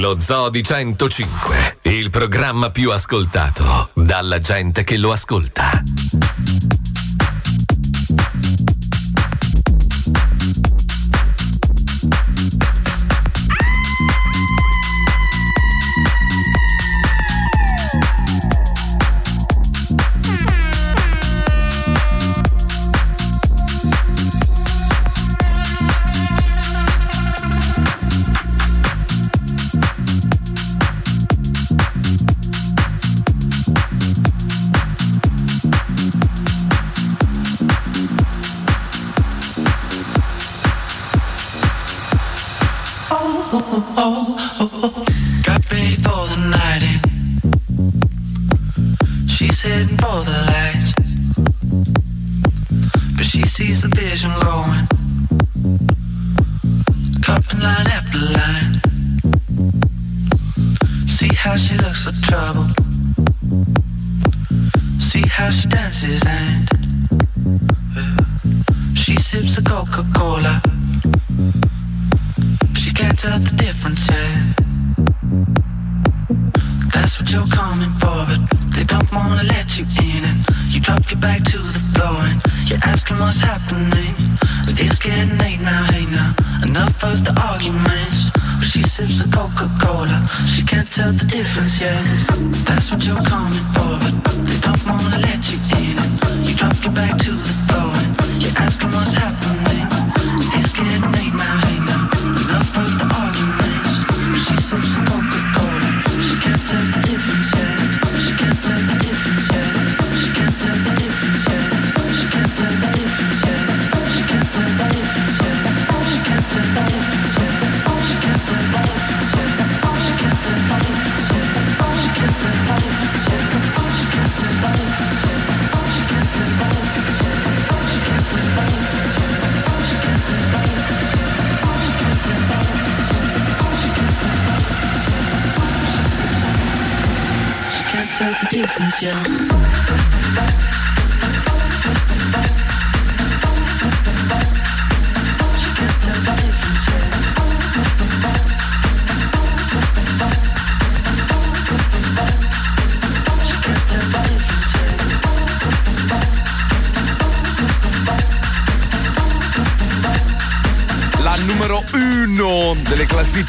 Lo 0.01 0.19
Zoo 0.19 0.49
di 0.49 0.63
105, 0.65 1.79
il 1.83 2.11
programma 2.11 2.71
più 2.71 2.91
ascoltato 2.91 3.91
dalla 3.95 4.41
gente 4.41 4.83
che 4.85 4.97
lo 4.97 5.13
ascolta. 5.13 5.83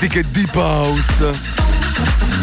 Classifiche 0.08 0.26
Deep 0.32 0.56
House. 0.56 1.32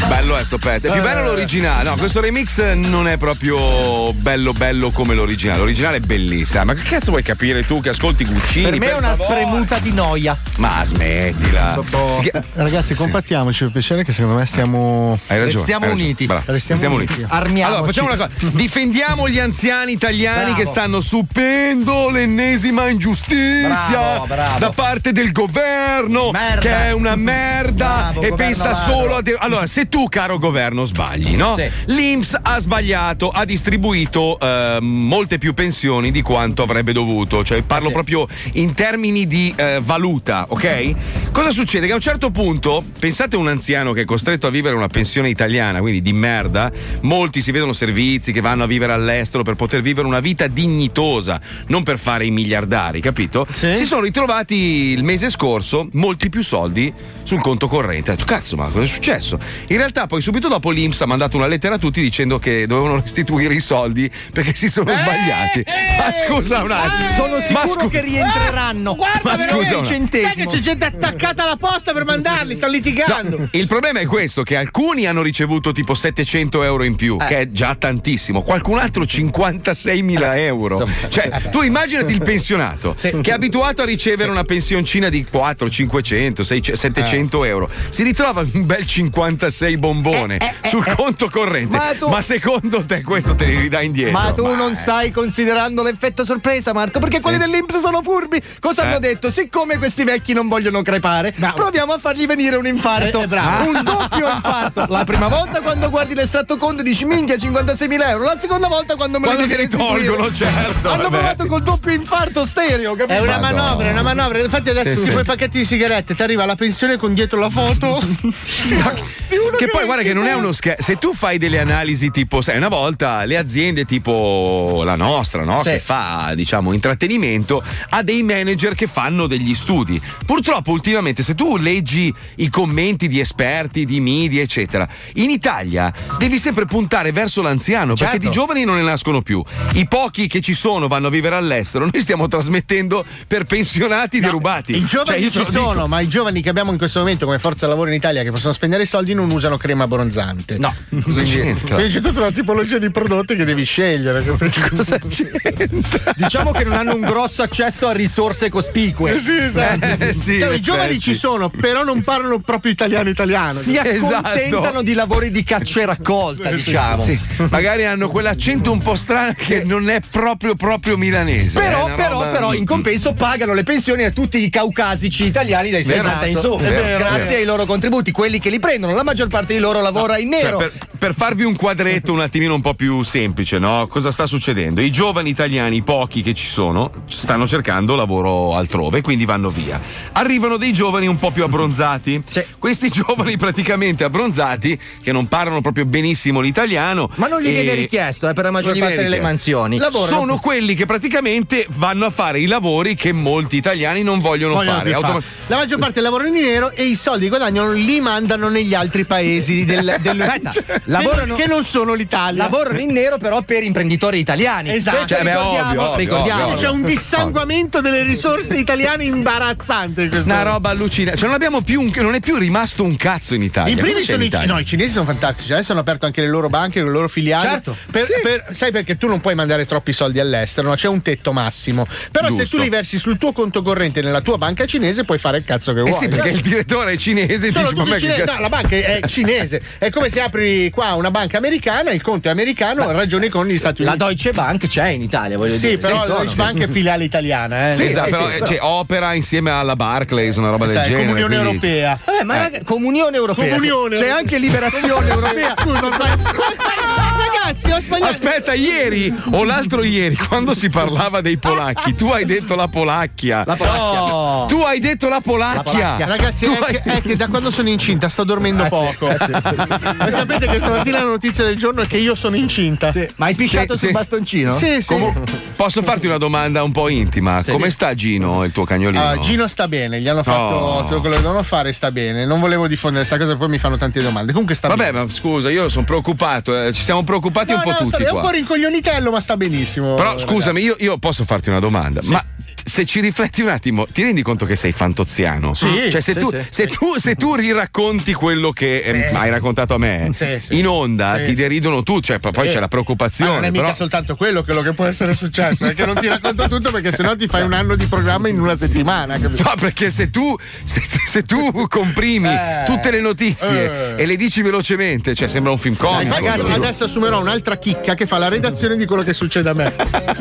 Bello 0.09 0.37
è 0.37 0.45
sto 0.45 0.59
pezzo. 0.59 0.87
È 0.87 0.93
più 0.93 1.03
bello 1.03 1.23
l'originale. 1.23 1.89
No, 1.89 1.97
questo 1.97 2.21
remix 2.21 2.73
non 2.75 3.07
è 3.07 3.17
proprio 3.19 4.13
bello 4.15 4.53
bello 4.53 4.91
come 4.91 5.15
l'originale. 5.15 5.59
L'originale 5.59 5.99
è 5.99 6.01
bellissima. 6.01 6.65
Ma 6.65 6.75
che 6.75 6.83
cazzo 6.83 7.11
vuoi 7.11 7.23
capire 7.23 7.67
tu 7.67 7.81
che 7.81 7.91
ascolti 7.91 8.25
Guccini? 8.25 8.71
Per 8.71 8.79
me 8.79 8.91
è 8.91 8.97
una 8.97 9.15
favore? 9.15 9.43
spremuta 9.43 9.79
di 9.79 9.93
noia. 9.93 10.37
Ma 10.61 10.85
smettila. 10.85 11.83
Si 12.13 12.21
chia- 12.21 12.33
Eh, 12.35 12.43
Ragazzi, 12.53 12.95
compattiamoci 12.95 13.63
per 13.65 13.73
piacere 13.73 14.05
che 14.05 14.13
secondo 14.13 14.37
me 14.37 14.45
stiamo. 14.45 15.19
Hai 15.29 15.39
ragione. 15.39 15.55
Restiamo 15.55 15.85
hai 15.85 15.91
ragione. 15.91 16.03
uniti. 16.05 16.27
Bravo. 16.27 16.43
Restiamo 16.47 16.95
uniti. 16.97 17.25
Armiamoci. 17.27 17.63
Allora, 17.63 17.85
facciamo 17.85 18.09
una 18.13 18.17
cosa: 18.17 18.31
difendiamo 18.53 19.29
gli 19.31 19.39
anziani 19.39 19.93
italiani 19.93 20.45
Bravo. 20.51 20.59
che 20.59 20.67
stanno 20.67 21.01
subendo 21.01 22.11
l'ennesima 22.11 22.89
ingiustizia 22.91 23.89
Bravo, 23.89 24.27
bravo. 24.27 24.59
da 24.59 24.71
parte 24.71 25.13
del 25.13 25.33
governo, 25.33 26.31
Merda. 26.31 26.61
che 26.61 26.77
è 26.89 26.93
una 26.93 27.17
merda 27.17 28.11
Bravo, 28.13 28.21
e 28.21 28.33
pensa 28.35 28.75
solo 28.75 29.17
a. 29.17 29.23
de- 29.23 29.37
allora, 29.39 29.67
se 29.67 29.89
tu, 29.89 30.09
caro 30.11 30.37
governo, 30.39 30.85
sbagli, 30.85 31.37
no? 31.37 31.55
Sì. 31.57 31.71
L'Inps 31.87 32.39
ha 32.41 32.59
sbagliato, 32.59 33.31
ha 33.31 33.47
distribuito 33.47 34.39
eh, 34.39 34.77
molte 34.83 35.39
più 35.39 35.55
pensioni 35.55 36.11
di 36.11 36.21
quanto 36.21 36.63
avrebbe 36.63 36.93
dovuto. 36.93 37.43
Cioè, 37.43 37.63
parlo 37.63 37.87
Sì. 37.87 37.93
proprio 37.95 38.27
in 38.53 38.75
termini 38.75 39.27
di 39.27 39.53
eh, 39.57 39.81
valuta, 39.83 40.47
ok? 40.51 41.31
Cosa 41.31 41.51
succede? 41.51 41.87
Che 41.87 41.93
a 41.93 41.97
un 41.97 42.01
certo 42.01 42.31
punto, 42.31 42.85
pensate 42.99 43.37
a 43.37 43.39
un 43.39 43.49
anziano 43.49 43.93
che 43.93 44.03
è 44.03 44.05
costretto 44.05 44.47
a 44.47 44.51
vivere 44.51 44.75
una 44.75 44.89
pensione 44.89 45.29
italiana, 45.29 45.81
quindi 45.81 46.03
di 46.03 46.13
merda. 46.13 46.71
Molti 47.03 47.41
si 47.41 47.53
vedono 47.53 47.73
servizi 47.73 48.33
che 48.33 48.41
vanno 48.41 48.65
a 48.65 48.67
vivere 48.67 48.93
all'estero 48.93 49.43
per 49.43 49.55
poter 49.55 49.81
vivere 49.81 50.07
una 50.07 50.21
vita 50.21 50.47
dignitosa, 50.47 51.41
non 51.69 51.83
per 51.83 51.99
fare 51.99 52.27
i 52.27 52.31
miliardari, 52.31 53.01
capito? 53.01 53.47
Si 53.77 53.85
sono 53.85 54.03
ritrovati 54.03 54.55
il 54.57 55.03
mese 55.05 55.31
scorso 55.31 55.89
molti 55.93 56.29
più 56.29 56.43
soldi 56.43 56.93
sul 57.23 57.41
conto 57.41 57.69
corrente. 57.69 58.11
Ha 58.11 58.15
detto, 58.15 58.27
cazzo, 58.27 58.57
ma 58.57 58.67
cosa 58.67 58.85
è 58.85 58.89
successo? 58.89 59.39
In 59.69 59.77
realtà, 59.77 60.07
poi 60.07 60.21
subito 60.21 60.49
dopo 60.49 60.71
l'Inps 60.71 61.01
ha 61.03 61.07
mandato 61.07 61.37
una 61.37 61.47
lettera 61.47 61.77
a 61.77 61.79
tutti 61.79 62.01
dicendo 62.01 62.39
che 62.39 62.67
dovevano 62.67 63.01
restituire 63.01 63.55
i 63.55 63.61
soldi 63.61 64.11
perché 64.33 64.55
si 64.55 64.69
sono 64.69 64.93
sbagliati. 64.95 65.65
ma 65.65 66.13
scusa 66.27 66.63
un 66.63 66.71
attimo. 66.73 67.05
Sono 67.15 67.37
Ma 67.37 67.41
sicuro 67.41 67.69
scu- 67.69 67.91
che 67.91 68.01
rientreranno. 68.01 68.95
Guarda, 68.97 69.21
Ma 69.23 69.39
scusa, 69.39 69.79
i 69.79 69.85
centesimi. 69.85 70.40
Che 70.41 70.47
c'è 70.47 70.59
gente 70.59 70.85
attaccata 70.87 71.43
alla 71.45 71.57
posta 71.57 71.93
per 71.93 72.05
mandarli, 72.05 72.55
stanno 72.55 72.73
litigando. 72.73 73.37
No, 73.39 73.49
il 73.53 73.67
problema 73.67 74.01
è 74.01 74.07
questo: 74.07 74.43
che 74.43 74.57
alcuni 74.57 75.07
hanno 75.07 75.23
ricevuto 75.23 75.73
tipo 75.73 75.95
700 75.95 76.63
euro 76.63 76.83
in 76.85 76.95
più, 76.97 77.17
che 77.19 77.41
è 77.41 77.49
già 77.51 77.75
tantissimo, 77.75 78.43
qualcun 78.43 78.79
altro 78.79 79.05
56.000 79.05 80.37
euro. 80.39 80.89
Cioè, 81.09 81.31
tu 81.51 81.63
immaginati 81.63 82.13
il 82.13 82.23
pensionato 82.23 82.95
che 82.95 83.21
è 83.21 83.33
abituato 83.33 83.83
a 83.83 83.85
ricevere 83.85 84.31
una 84.31 84.45
pensioncina 84.45 85.09
di 85.09 85.25
4, 85.25 85.69
500, 85.69 86.43
600, 86.43 86.81
700 86.81 87.45
euro, 87.45 87.71
si 87.91 88.03
ritrova 88.03 88.41
un 88.53 88.67
bel 88.67 88.87
56 88.87 89.77
bombone 89.77 90.39
sul 90.65 90.85
conto 90.95 91.29
corrente. 91.29 91.77
Ma 91.77 91.85
Ma, 92.09 92.17
tu- 92.17 92.21
secondo 92.21 92.85
te 92.85 93.03
questo 93.03 93.35
te 93.35 93.45
li 93.47 93.57
ridà 93.59 93.81
indietro? 93.81 94.19
Ma 94.19 94.33
tu 94.33 94.45
non 94.55 94.71
eh. 94.71 94.75
stai 94.75 95.11
considerando 95.11 95.83
l'effetto 95.83 96.25
sorpresa, 96.25 96.73
Marco, 96.73 96.99
perché 97.01 97.21
quelli 97.21 97.39
dell'Inps 97.39 97.79
sono 97.79 98.03
furbi. 98.03 98.41
Cosa 98.59 98.83
Eh. 98.83 98.87
hanno 98.87 98.99
detto? 98.99 99.31
Siccome 99.31 99.79
questi 99.79 100.05
vecchi 100.05 100.30
non 100.33 100.49
vogliono 100.49 100.83
crepare, 100.83 101.35
proviamo 101.55 101.93
a 101.93 101.99
fargli 101.99 102.27
venire 102.27 102.57
un 102.57 102.67
infarto. 102.67 103.21
Eh, 103.21 103.25
eh, 103.25 103.27
bravo. 103.27 103.69
Un 103.71 103.83
doppio 103.83 104.29
infarto. 104.31 104.87
La 104.89 105.05
prima 105.05 105.29
volta 105.29 105.61
quando 105.61 105.89
guardi 105.91 106.15
l'estratto 106.15 106.57
conto 106.57 106.83
dici 106.83 107.05
minchia 107.05 107.37
56.000 107.37 108.09
euro. 108.09 108.25
La 108.25 108.39
seconda 108.39 108.69
volta 108.69 108.97
quando 108.97 109.19
me 109.19 109.27
Quando 109.27 109.43
li 109.45 109.49
devi 109.49 109.69
tolgono, 109.69 110.33
certo, 110.33 110.91
Hanno 110.91 111.03
vabbè. 111.05 111.17
provato 111.19 111.47
col 111.47 111.63
doppio 111.63 111.93
infarto 111.93 112.45
stereo, 112.45 112.95
capito? 112.95 113.13
È 113.19 113.21
una 113.21 113.39
Madonna. 113.39 113.63
manovra, 113.63 113.89
è 113.89 113.93
una 113.93 114.03
manovra. 114.03 114.41
Infatti 114.43 114.69
adesso 114.71 114.99
Sì, 114.99 115.05
tipo 115.05 115.17
sì. 115.17 115.23
i 115.23 115.25
pacchetti 115.25 115.59
di 115.59 115.65
sigarette, 115.65 116.15
ti 116.15 116.23
arriva 116.23 116.45
la 116.45 116.55
pensione 116.57 116.97
con 116.97 117.15
dietro 117.15 117.39
la 117.39 117.51
foto. 117.51 118.01
Che 119.57 119.69
poi 119.69 119.85
guarda 119.85 120.03
che 120.03 120.13
non 120.15 120.27
è 120.27 120.33
uno 120.35 120.53
scherzo. 120.53 120.83
Se 120.83 120.97
tu 120.97 121.13
fai 121.15 121.39
delle 121.39 121.59
analisi 121.61 122.11
tipo, 122.11 122.41
sai, 122.41 122.57
una 122.57 122.69
volta 122.69 123.25
le 123.25 123.37
aziende 123.37 123.85
tipo 123.85 124.83
la 124.85 124.97
nostra, 124.97 125.45
no? 125.45 125.63
Sì. 125.63 125.71
Che 125.71 125.79
fa, 125.79 126.33
diciamo, 126.35 126.73
intrattenimento, 126.73 127.63
ha 127.91 128.03
dei 128.03 128.23
manager 128.23 128.75
che 128.75 128.87
fanno 128.87 129.27
degli 129.27 129.55
studi. 129.55 130.01
Purtroppo, 130.27 130.71
ultimamente, 130.71 131.23
se 131.23 131.35
tu 131.35 131.57
leggi 131.57 132.13
i 132.37 132.49
commenti 132.49 133.09
di 133.09 133.21
esperti, 133.21 133.85
di 133.85 134.01
media, 134.01 134.43
eccetera, 134.43 134.89
in 135.15 135.31
Italia 135.31 135.93
devi 136.19 136.39
sempre 136.39 136.65
puntare 136.67 137.13
verso 137.13 137.43
l'anziano, 137.43 137.95
perché 137.95 138.13
Certo. 138.15 138.27
di 138.29 138.31
giovani 138.33 138.65
non 138.65 138.77
ne 138.77 138.83
nascono 138.83 139.23
più. 139.23 139.43
I 139.73 139.87
pochi 139.89 140.27
che 140.29 140.41
ci 140.41 140.55
sono 140.55 140.89
vanno 140.89 141.09
a 141.09 141.11
vivere 141.11 141.37
all'estero. 141.37 141.89
Noi 141.91 142.03
stiamo 142.03 142.29
trasmettendo 142.29 143.05
per 143.27 143.45
pensionati 143.45 144.21
derubati. 144.21 144.77
I 144.77 144.85
giovani 144.85 145.09
Cioè, 145.11 145.19
io 145.19 145.31
ci 145.31 145.39
lo 145.39 145.45
dico. 145.45 145.53
sono, 145.63 145.87
ma 145.87 146.01
i 146.01 146.09
giovani 146.09 146.41
che 146.43 146.49
abbiamo 146.49 146.71
in 146.73 146.79
questo 146.79 146.99
momento 147.01 147.25
come 147.27 147.39
forza 147.39 147.67
lavoro 147.67 147.89
in 147.91 147.97
Italia 147.97 148.23
che 148.23 148.31
possono 148.31 148.53
spendere 148.53 148.83
i 148.85 148.87
soldi 148.87 149.15
non 149.15 149.31
usano 149.31 149.57
crema 149.57 149.85
abbronzante. 149.85 150.59
No, 150.59 150.75
cosa 151.03 151.23
c'entra? 151.23 151.75
Quindi 151.77 151.93
c'è 151.95 152.01
tutta 152.01 152.21
una 152.21 152.31
tipologia 152.31 152.79
di 152.79 152.91
prodotti 152.91 153.37
che 153.37 153.45
devi 153.45 153.65
scegliere. 153.65 154.23
Cosa 154.25 154.99
c'entra? 154.99 156.13
Diciamo 156.17 156.51
che 156.53 156.65
non 156.65 156.75
hanno 156.75 156.95
un 156.95 157.01
grosso 157.01 157.43
accesso 157.43 157.89
a 157.89 157.93
risorse 157.93 158.49
cospicue. 158.49 159.15
Eh 159.15 159.19
sì, 159.19 159.37
esatto. 159.37 159.87
Eh, 160.01 160.17
sì, 160.17 160.39
Cioè, 160.39 160.55
I 160.55 160.61
giovani 160.61 160.85
effetti. 160.91 161.01
ci 161.01 161.15
sono, 161.15 161.49
però 161.49 161.85
non 161.85 162.01
parlano 162.03 162.39
proprio 162.39 162.73
italiano 162.73 163.09
italiano. 163.09 163.59
Si 163.61 163.77
accontentano 163.77 164.83
di 164.83 164.95
lavori 164.95 165.31
di 165.31 165.43
caccia 165.43 165.83
e 165.83 165.87
raccolta, 165.87 166.51
diciamo. 166.51 167.01
Sì, 167.03 167.19
magari 167.51 167.85
hanno 167.85 168.09
quell'accento 168.09 168.73
un 168.73 168.81
po' 168.81 168.95
strano 168.95 169.35
che 169.37 169.63
non 169.65 169.89
è 169.91 170.01
proprio 170.09 170.55
proprio 170.55 170.97
milanese. 170.97 171.59
Però, 171.59 171.87
una 171.87 171.95
però, 171.95 172.21
roba- 172.21 172.27
però, 172.29 172.55
in 172.55 172.65
compenso 172.65 173.13
pagano 173.15 173.53
le 173.55 173.63
pensioni 173.63 174.05
a 174.05 174.11
tutti 174.11 174.43
i 174.43 174.49
caucasici 174.49 175.25
italiani 175.25 175.71
dai 175.71 175.83
Vero. 175.83 176.03
60 176.03 176.27
in 176.27 176.37
su. 176.37 176.57
Grazie 176.57 177.37
ai 177.37 177.45
loro 177.45 177.67
contributi, 177.67 178.11
quelli 178.11 178.39
che 178.39 178.51
li 178.51 178.59
prendono. 178.59 178.95
La 178.95 179.05
maggior 179.05 179.29
parte 179.29 179.53
di 179.55 179.59
loro 179.59 179.81
lavora 179.81 180.19
in 180.19 180.31
Cioè, 180.33 180.43
nero. 180.43 180.57
per, 180.59 180.73
per 180.99 181.15
farvi 181.15 181.45
un 181.45 181.57
quadretto 181.57 182.13
un 182.13 182.21
attimino 182.21 182.55
un 182.55 182.61
po' 182.61 182.75
più 182.75 183.03
semplice, 183.03 183.59
no? 183.59 183.87
Cosa 183.89 184.11
sta 184.11 184.27
succedendo? 184.27 184.81
I 184.81 184.91
giovani 184.91 185.31
italiani, 185.31 185.83
pochi 185.83 186.23
che 186.23 186.35
ci 186.35 186.47
sono, 186.47 186.91
stanno 187.07 187.47
cercando 187.47 187.95
lavoro 187.95 188.55
altrove, 188.57 189.01
quindi 189.01 189.25
vanno 189.25 189.49
via. 189.49 189.81
Arrivano 190.13 190.57
dei 190.57 190.73
giovani 190.73 191.07
un 191.07 191.17
po' 191.17 191.31
più 191.31 191.45
abbronzati. 191.45 192.23
Questi 192.59 192.89
giovani 192.91 193.37
praticamente 193.37 194.05
abbronzati, 194.05 194.79
che 195.03 195.13
non 195.13 195.27
parlano 195.29 195.61
proprio 195.61 195.85
benissimo 195.87 196.41
l'italiano. 196.41 197.11
Ma 197.17 197.29
non 197.29 197.41
gli 197.41 197.49
e- 197.49 197.53
viene 197.53 197.75
richiesto, 197.75 198.29
eh, 198.29 198.33
per 198.33 198.45
la 198.45 198.51
maggior 198.51 198.77
parte 198.79 198.97
delle 198.97 199.21
mansioni. 199.21 199.79
Sono 200.09 200.39
quelli 200.39 200.75
che 200.75 200.87
praticamente 200.87 201.67
vanno 201.71 202.07
a 202.07 202.11
fare 202.11 202.41
i 202.41 202.47
lavori 202.47 202.95
che 202.95 203.13
molti 203.13 203.57
italiani 203.57 204.03
non 204.03 204.21
vogliono, 204.21 204.55
Vogliono 204.55 204.79
fare. 204.79 204.93
fare. 204.95 205.23
La 205.47 205.57
maggior 205.57 205.79
parte 205.79 206.01
lavorano 206.01 206.29
in 206.29 206.35
nero 206.43 206.71
e 206.73 206.85
i 206.85 206.95
soldi 206.95 207.25
che 207.25 207.29
guadagnano 207.31 207.73
li 207.73 208.01
mandano 208.01 208.49
negli 208.49 208.75
altri 208.75 209.05
paesi 209.05 209.65
del, 209.67 209.97
del- 210.01 210.21
Aspetta, 210.21 210.51
che- 210.65 210.81
lavorano- 210.85 211.35
che 211.37 211.47
non 211.47 211.65
sono 211.65 211.95
l'Italia. 211.95 212.43
Lavorano 212.45 212.79
in 212.79 212.93
nero, 212.93 213.19
però 213.19 213.43
per 213.43 213.63
imprenditori 213.63 214.19
italiani. 214.19 214.71
Esatto. 214.71 214.97
Questo 214.99 215.15
Cioè, 215.15 215.25
beh, 215.25 215.31
ricordiamo, 215.31 215.69
ovvio, 215.71 215.83
ovvio, 215.83 215.97
ricordiamo. 215.97 216.45
ovvio, 216.45 216.57
C'è 216.57 216.69
un 216.69 216.85
dissanguamento 216.85 217.81
delle 217.81 218.03
risorse 218.03 218.57
italiane 218.57 219.05
imbarazzante. 219.05 219.80
In 219.85 219.95
questo 219.95 220.23
Una 220.25 220.43
roba 220.43 220.71
allucinante. 220.71 221.19
Cioè, 221.19 221.27
non 221.27 221.35
abbiamo 221.37 221.61
più 221.63 221.81
un- 221.81 221.91
non 221.97 222.15
è 222.15 222.21
più 222.21 222.37
rimasto 222.37 222.83
un 222.85 222.97
cazzo 222.97 223.35
in 223.35 223.43
Italia. 223.43 223.73
I 223.73 223.77
primi 223.77 224.05
sono 224.05 224.23
i, 224.23 224.27
Italia? 224.27 224.53
no, 224.53 224.59
i 224.59 224.65
cinesi 224.65 224.93
sono 224.93 225.05
fantastici, 225.05 225.53
adesso 225.53 225.73
hanno 225.73 225.81
aperto 225.81 226.07
anche 226.07 226.21
le 226.21 226.29
loro 226.29 226.49
banche, 226.49 226.83
le 226.83 226.91
loro 226.91 227.09
filiali. 227.09 227.49
Certo. 227.49 227.77
Per- 227.91 228.07
per- 228.23 228.47
sai 228.53 228.71
perché 228.73 228.97
tu 228.97 229.07
non 229.09 229.21
puoi 229.21 229.35
mandare 229.35 229.67
troppi 229.67 229.93
soldi 229.93 230.21
all'estero, 230.21 230.69
no? 230.69 230.75
c'è 230.75 230.89
un 230.89 231.03
tetto 231.03 231.33
massimo. 231.33 231.87
Però 232.11 232.29
se 232.29 232.37
Giusto. 232.39 232.57
tu 232.57 232.63
li 232.63 232.69
versi 232.69 232.99
sul 232.99 233.17
tuo 233.19 233.33
conto 233.33 233.63
corrente 233.63 234.01
nella 234.03 234.21
tua 234.21 234.37
banca 234.39 234.67
cinese 234.67 235.05
puoi 235.05 235.19
fare 235.19 235.39
il 235.39 235.45
cazzo 235.45 235.73
che 235.73 235.81
Eh 235.81 235.83
vuoi. 235.83 235.95
sì, 235.95 236.09
perché 236.09 236.29
il 236.31 236.41
direttore 236.41 236.93
è 236.93 236.97
cinese 236.97 237.51
Sono 237.51 237.69
dici, 237.71 237.77
ma 237.81 237.85
tutti 237.85 237.99
cinesi. 238.01 238.21
cazzo- 238.21 238.35
No, 238.35 238.41
la 238.41 238.49
banca 238.49 238.77
è 238.77 239.01
cinese. 239.07 239.61
È 239.79 239.91
come 239.91 240.09
se 240.09 240.21
apri 240.21 240.71
qua 240.71 240.95
una 240.95 241.11
banca 241.11 241.39
americana, 241.39 241.91
il 241.91 242.03
conto 242.03 242.29
è 242.29 242.31
americano, 242.31 242.91
ragioni 242.93 243.29
con 243.29 243.47
gli 243.47 243.57
Stati 243.59 243.83
La 243.83 243.91
Uniti. 243.91 244.05
Deutsche 244.05 244.33
Bank 244.33 244.67
c'è 244.67 244.89
in 244.89 245.03
Italia, 245.03 245.37
voglio 245.37 245.53
Sì, 245.53 245.69
dire. 245.69 245.77
però 245.79 246.07
la 246.07 246.15
Deutsche 246.17 246.37
Bank 246.37 246.59
è 246.63 246.69
filiale 246.69 247.05
italiana. 247.05 247.71
Eh. 247.71 247.75
Sì, 247.75 247.85
esatto, 247.85 248.11
però, 248.11 248.31
eh, 248.31 248.43
cioè, 248.47 248.59
opera 248.61 249.13
insieme 249.15 249.51
alla 249.51 249.70
Barclays, 249.77 250.37
una 250.37 250.51
roba 250.51 250.67
del 250.67 250.75
Sai, 250.77 250.85
genere. 250.91 251.05
Comunione 251.07 251.37
quindi- 251.37 251.67
Europea. 251.67 251.99
Eh, 252.21 252.25
ma 252.25 252.37
raga, 252.37 252.61
comunione 252.65 253.17
europea. 253.17 253.49
Comunione. 253.55 253.97
C'è 253.97 254.09
anche 254.09 254.39
liberazione 254.39 255.09
europea. 255.09 255.55
Scusa, 255.57 255.79
sbagliato. 255.91 257.20
Ragazzi, 257.51 257.71
ho 257.71 257.81
sbagliato. 257.81 258.11
Aspetta, 258.11 258.55
ieri 258.55 259.13
o 259.33 259.45
l'altro 259.45 259.83
ieri, 259.83 260.17
quando 260.17 260.55
si 260.55 260.69
parlava 260.69 261.21
dei 261.21 261.37
polacchi, 261.37 261.95
tu 261.95 262.07
hai 262.09 262.25
detto 262.25 262.55
la 262.55 262.69
Polacchia. 262.69 263.45
La 263.47 263.57
Polacchia. 263.57 263.99
No. 264.01 264.47
Tu 264.49 264.57
hai 264.61 264.79
detto 264.81 265.09
la 265.09 265.21
Polacchia. 265.21 265.97
Ragazzi, 266.05 266.45
Tu 266.47 266.53
è, 266.53 266.59
hai- 266.61 266.83
che, 266.83 266.93
è 266.93 267.03
che 267.03 267.17
da 267.17 267.29
quando 267.29 267.51
sono 267.51 267.69
incinta 267.69 268.09
sto 268.09 268.25
dormendo 268.25 268.65
poco. 268.69 269.09
E 269.09 269.17
sapete 270.11 270.47
che 270.47 270.59
stamattina 270.59 270.99
la 270.99 271.05
notizia 271.09 271.45
del 271.45 271.57
giorno 271.57 271.83
è 271.83 271.87
che 271.87 271.97
io 271.99 272.15
sono 272.15 272.37
incinta. 272.37 272.93
Ma 273.17 273.27
hai 273.27 273.35
pisciato 273.35 273.75
Sì, 273.75 273.79
sul 273.81 273.89
sì. 273.89 273.95
bastoncino? 273.95 274.53
Sì, 274.55 274.81
sì. 274.81 274.95
Comu- 274.95 275.31
posso 275.57 275.83
farti 275.83 276.07
una 276.07 276.19
domanda 276.19 276.63
un 276.63 276.73
po' 276.73 276.89
intima? 276.89 277.43
Sì. 277.43 277.51
Come 277.53 277.71
sta 277.71 277.95
Gino, 277.95 278.45
il 278.45 278.53
tuo 278.53 278.65
cagnolino? 278.65 279.03
Ah, 279.03 279.19
Gino 279.19 279.47
sta 279.47 279.69
bene, 279.69 280.01
gli 280.01 280.09
hanno 280.09 280.23
fatto 280.23 280.39
Oh. 280.61 280.85
quello 280.85 281.01
che 281.03 281.21
devono 281.21 281.43
fare, 281.43 281.73
sta 281.73 281.91
bene. 281.91 282.25
Non 282.25 282.41
volevo 282.41 282.67
diffondere 282.67 283.05
questa 283.07 283.23
cosa, 283.25 283.37
poi 283.37 283.49
mi 283.49 283.59
fanno 283.59 283.77
tante 283.77 284.01
domande. 284.03 284.33
Comunque 284.33 284.55
sta 284.55 284.69
Vabbè, 284.69 284.93
bene. 284.93 285.05
ma 285.05 285.11
scusa, 285.13 285.51
io 285.51 285.69
sono 285.69 285.85
preoccupato, 285.85 286.67
eh, 286.67 286.73
ci 286.73 286.83
siamo 286.83 287.03
preoccupati 287.03 287.39
No, 287.45 287.55
un 287.57 287.63
po' 287.63 287.69
no, 287.71 287.75
sta 287.77 287.85
tutti 287.85 287.97
bene, 287.99 288.09
è 288.09 288.13
un 288.13 288.21
po' 288.21 288.31
rincoglionitello, 288.31 289.11
ma 289.11 289.21
sta 289.21 289.37
benissimo. 289.37 289.95
Però 289.95 290.19
scusami, 290.19 290.61
io, 290.63 290.77
io 290.79 290.99
posso 290.99 291.25
farti 291.25 291.49
una 291.49 291.61
domanda. 291.61 292.01
Ma 292.05 292.23
se 292.63 292.85
ci 292.85 293.01
rifletti 293.01 293.41
un 293.43 293.49
attimo, 293.49 293.87
ti 293.91 294.03
rendi 294.03 294.23
conto 294.23 294.45
che 294.47 294.55
sei 294.55 294.73
fantoziano? 294.73 295.55
Sì, 295.55 295.89
Cioè, 295.91 296.01
se, 296.01 296.13
sì, 296.13 296.19
tu, 296.19 296.31
sì. 296.31 296.39
se, 296.51 296.67
tu, 296.67 296.99
se 296.99 297.15
tu 297.17 297.35
riracconti 297.35 298.13
quello 298.13 298.51
che 298.53 298.79
eh, 298.81 299.11
hai 299.15 299.31
raccontato 299.31 299.75
a 299.75 299.79
me 299.79 300.11
Sì, 300.13 300.39
sì. 300.41 300.59
in 300.59 300.67
onda, 300.69 301.17
Sì, 301.17 301.23
ti 301.23 301.29
sì. 301.31 301.35
deridono 301.35 301.83
tu, 301.83 302.01
cioè, 302.01 302.19
poi 302.19 302.33
Sì. 302.33 302.41
c'è 302.49 302.55
la 302.55 302.61
Ma 302.61 302.69
preoccupazione. 302.69 303.33
non 303.33 303.45
è 303.45 303.51
mica 303.51 303.63
però... 303.63 303.75
soltanto 303.75 304.15
quello, 304.15 304.45
quello 304.45 304.61
che 304.63 304.73
può 304.73 304.85
essere 304.85 305.15
successo, 305.15 305.67
è 305.67 305.75
che 305.75 305.85
non 305.87 305.97
ti 305.97 306.07
racconto 306.07 306.47
tutto 306.49 306.71
perché 306.71 306.93
sennò 306.93 307.17
ti 307.17 307.27
fai 307.27 307.43
un 307.43 307.55
anno 307.55 307.75
di 307.77 307.87
programma 307.87 308.29
in 308.29 308.39
una 308.39 308.57
settimana. 308.57 309.19
capito? 309.19 309.43
No, 309.43 309.55
perché 309.59 309.91
se 309.91 310.11
tu, 310.11 310.37
se, 310.65 310.83
se 311.07 311.23
tu 311.23 311.67
comprimi 311.69 312.29
Eh. 312.29 312.63
tutte 312.67 312.91
le 312.91 313.01
notizie 313.01 313.97
Eh. 313.97 314.03
e 314.03 314.07
le 314.07 314.17
dici 314.17 314.43
velocemente, 314.43 315.15
cioè 315.15 315.29
sembra 315.29 315.51
un 315.51 315.59
film 315.59 315.77
comico. 315.77 316.15
Ragazzi, 316.15 316.51
adesso 316.53 316.85
assumerò 316.85 317.20
un'altra 317.21 317.57
chicca 317.59 317.95
che 317.95 318.07
fa 318.07 318.19
la 318.19 318.29
redazione 318.29 318.77
di 318.77 318.85
quello 318.87 319.03
che 319.03 319.15
succede 319.15 319.49
a 319.49 319.55
me. 319.55 319.75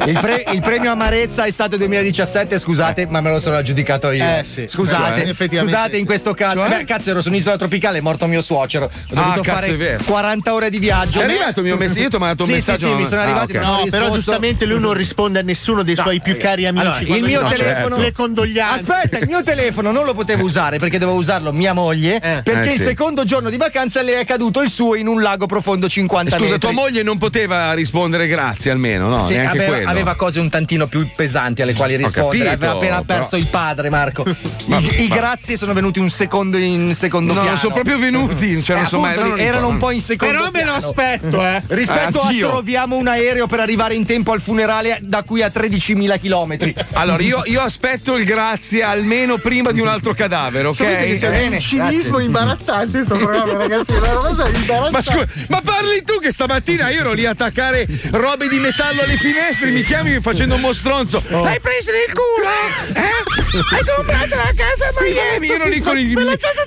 Il, 0.05 0.17
pre- 0.19 0.45
il 0.53 0.61
premio 0.61 0.91
Amarezza 0.91 1.45
estate 1.47 1.77
2017, 1.77 2.57
scusate, 2.59 3.07
ma 3.09 3.21
me 3.21 3.29
lo 3.31 3.39
sono 3.39 3.55
aggiudicato 3.57 4.11
io. 4.11 4.23
Eh, 4.23 4.43
sì. 4.43 4.67
Scusate, 4.67 5.33
Cioè, 5.33 5.47
scusate 5.61 5.97
in 5.97 6.05
questo 6.05 6.33
caso. 6.33 6.61
Beh, 6.67 6.83
cazzo, 6.85 7.09
ero 7.11 7.21
su 7.21 7.29
un'isola 7.29 7.57
tropicale, 7.57 7.97
è 7.97 8.01
morto 8.01 8.25
mio 8.27 8.41
suocero. 8.41 8.85
Ho 8.85 8.89
Ah, 9.19 9.21
dovuto 9.21 9.41
cazzo, 9.41 9.59
fare 9.61 9.73
è 9.73 9.77
vero. 9.77 10.03
40 10.03 10.53
ore 10.53 10.69
di 10.69 10.79
viaggio. 10.79 11.19
È 11.21 11.23
arrivato 11.23 11.59
il 11.59 11.65
mio 11.65 11.77
messaggio, 11.77 11.99
io 12.01 12.09
ti 12.09 12.15
ho 12.15 12.19
mandato 12.19 12.43
un 12.43 12.47
sì, 12.49 12.53
messaggio, 12.55 12.79
Sì, 12.79 12.87
sì, 12.87 12.93
mi 12.93 13.05
sono 13.05 13.21
Ah, 13.21 13.23
arrivati, 13.23 13.51
ok. 13.55 13.57
ma 13.57 13.67
non 13.67 13.75
ho 13.75 13.83
No, 13.83 13.89
però 13.89 14.09
giustamente 14.11 14.65
lui 14.65 14.79
non 14.79 14.93
risponde 14.93 15.39
a 15.39 15.41
nessuno 15.41 15.83
dei 15.83 15.95
suoi 15.95 16.21
più 16.21 16.37
cari 16.37 16.65
amici. 16.65 16.85
Allora, 16.85 16.99
il 17.17 17.23
mio 17.23 17.41
No, 17.41 17.49
telefono. 17.49 17.87
certo. 17.87 18.01
Le 18.01 18.11
condoglianze. 18.11 18.75
Aspetta, 18.91 19.17
il 19.19 19.27
mio 19.27 19.43
telefono 19.43 19.91
non 19.91 20.05
lo 20.05 20.13
potevo 20.13 20.43
usare 20.43 20.77
perché 20.77 20.97
dovevo 20.97 21.17
usarlo 21.17 21.51
mia 21.53 21.73
moglie. 21.73 22.19
perché 22.19 22.51
Eh, 22.69 22.73
il 22.73 22.77
sì. 22.79 22.83
secondo 22.85 23.23
giorno 23.25 23.49
di 23.49 23.57
vacanza 23.57 24.01
le 24.01 24.19
è 24.19 24.25
caduto 24.25 24.61
il 24.61 24.69
suo 24.69 24.95
in 24.95 25.07
un 25.07 25.21
lago 25.21 25.45
profondo 25.45 25.87
50 25.87 26.31
Scusa, 26.35 26.43
metri. 26.43 26.59
tua 26.59 26.71
moglie 26.71 26.88
non 27.03 27.17
poteva 27.17 27.73
rispondere 27.73 28.27
grazie 28.27 28.71
almeno, 28.71 29.07
no? 29.07 29.25
Sì, 29.25 29.33
Neanche 29.33 29.57
aveva, 29.57 29.73
quello. 29.75 29.89
aveva 29.89 30.15
cose 30.15 30.39
un 30.39 30.49
tantino 30.49 30.87
più 30.87 31.07
pesanti 31.15 31.61
alle 31.61 31.73
quali 31.73 31.95
rispondere. 31.95 32.43
capito, 32.45 32.65
aveva 32.65 32.71
appena 32.73 33.01
però- 33.03 33.19
perso 33.19 33.35
il 33.37 33.45
padre, 33.47 33.89
Marco. 33.89 34.23
Ma- 34.67 34.77
I, 34.79 35.03
i 35.05 35.07
ma- 35.07 35.15
grazie 35.15 35.57
sono 35.57 35.73
venuti 35.73 35.99
un 35.99 36.09
secondo 36.09 36.57
in 36.57 36.95
secondo 36.95 37.27
No, 37.33 37.41
piano. 37.41 37.49
non 37.49 37.57
sono 37.59 37.73
proprio 37.73 37.97
venuti, 37.99 38.61
cioè 38.63 38.77
Eh, 38.77 38.97
mai- 38.97 39.11
appunto, 39.13 39.27
non 39.27 39.35
li 39.37 39.41
erano 39.43 39.67
ricordo. 39.67 39.67
un 39.69 39.77
po' 39.77 39.91
in 39.91 40.01
secondo 40.01 40.33
Però 40.33 40.45
me 40.51 40.59
lo 40.59 40.63
piano. 40.63 40.77
aspetto, 40.77 41.45
eh. 41.45 41.61
Rispetto 41.75 42.21
Anch'io. 42.21 42.47
a 42.47 42.49
troviamo 42.51 42.95
un 42.97 43.07
aereo 43.07 43.47
per 43.47 43.59
arrivare 43.59 43.93
in 43.93 44.05
tempo 44.05 44.31
al 44.31 44.41
funerale 44.41 44.99
da 45.01 45.23
qui 45.23 45.41
a 45.41 45.51
13.000 45.53 46.19
km. 46.19 46.73
Allora, 46.93 47.21
io, 47.23 47.41
io 47.45 47.61
aspetto 47.61 48.15
il 48.17 48.25
grazie 48.25 48.83
almeno 48.83 49.37
prima 49.37 49.71
di 49.71 49.79
un 49.79 49.87
altro 49.87 50.13
cadavere, 50.13 50.67
ok? 50.67 50.75
Sapete 50.75 51.15
c'è 51.17 51.29
Bene, 51.29 51.55
un 51.55 51.59
cinismo 51.61 52.17
grazie. 52.17 52.25
imbarazzante 52.25 53.03
sto 53.03 53.17
programma, 53.17 53.57
ragazzi. 53.57 53.91
Una 53.93 54.07
cosa 54.09 54.47
imbarazzante. 54.47 54.91
Ma, 54.91 55.01
scusa, 55.01 55.27
ma 55.49 55.61
parli 55.61 56.03
tu 56.03 56.19
che 56.19 56.31
stamattina 56.31 56.78
io 56.87 56.99
ero 57.01 57.13
lì 57.13 57.25
a 57.25 57.31
attaccare 57.31 57.85
robe 58.11 58.47
di 58.47 58.59
metallo 58.59 59.01
alle 59.01 59.17
finestre, 59.17 59.71
mi 59.71 59.83
chiami 59.83 60.19
facendo 60.21 60.55
un 60.55 60.61
mostronzo. 60.61 61.21
Oh. 61.31 61.43
L'hai 61.43 61.59
preso 61.59 61.91
nel 61.91 62.11
culo? 62.13 62.47
Eh? 62.93 63.75
Hai 63.75 63.83
comprato 63.95 64.35
la 64.35 64.51
casa 64.55 64.87
a 64.87 65.03
Miami? 65.03 65.47
Io 65.47 65.55
ero 65.55 65.65
lì 65.67 65.79
con 65.81 65.97
i 65.97 66.13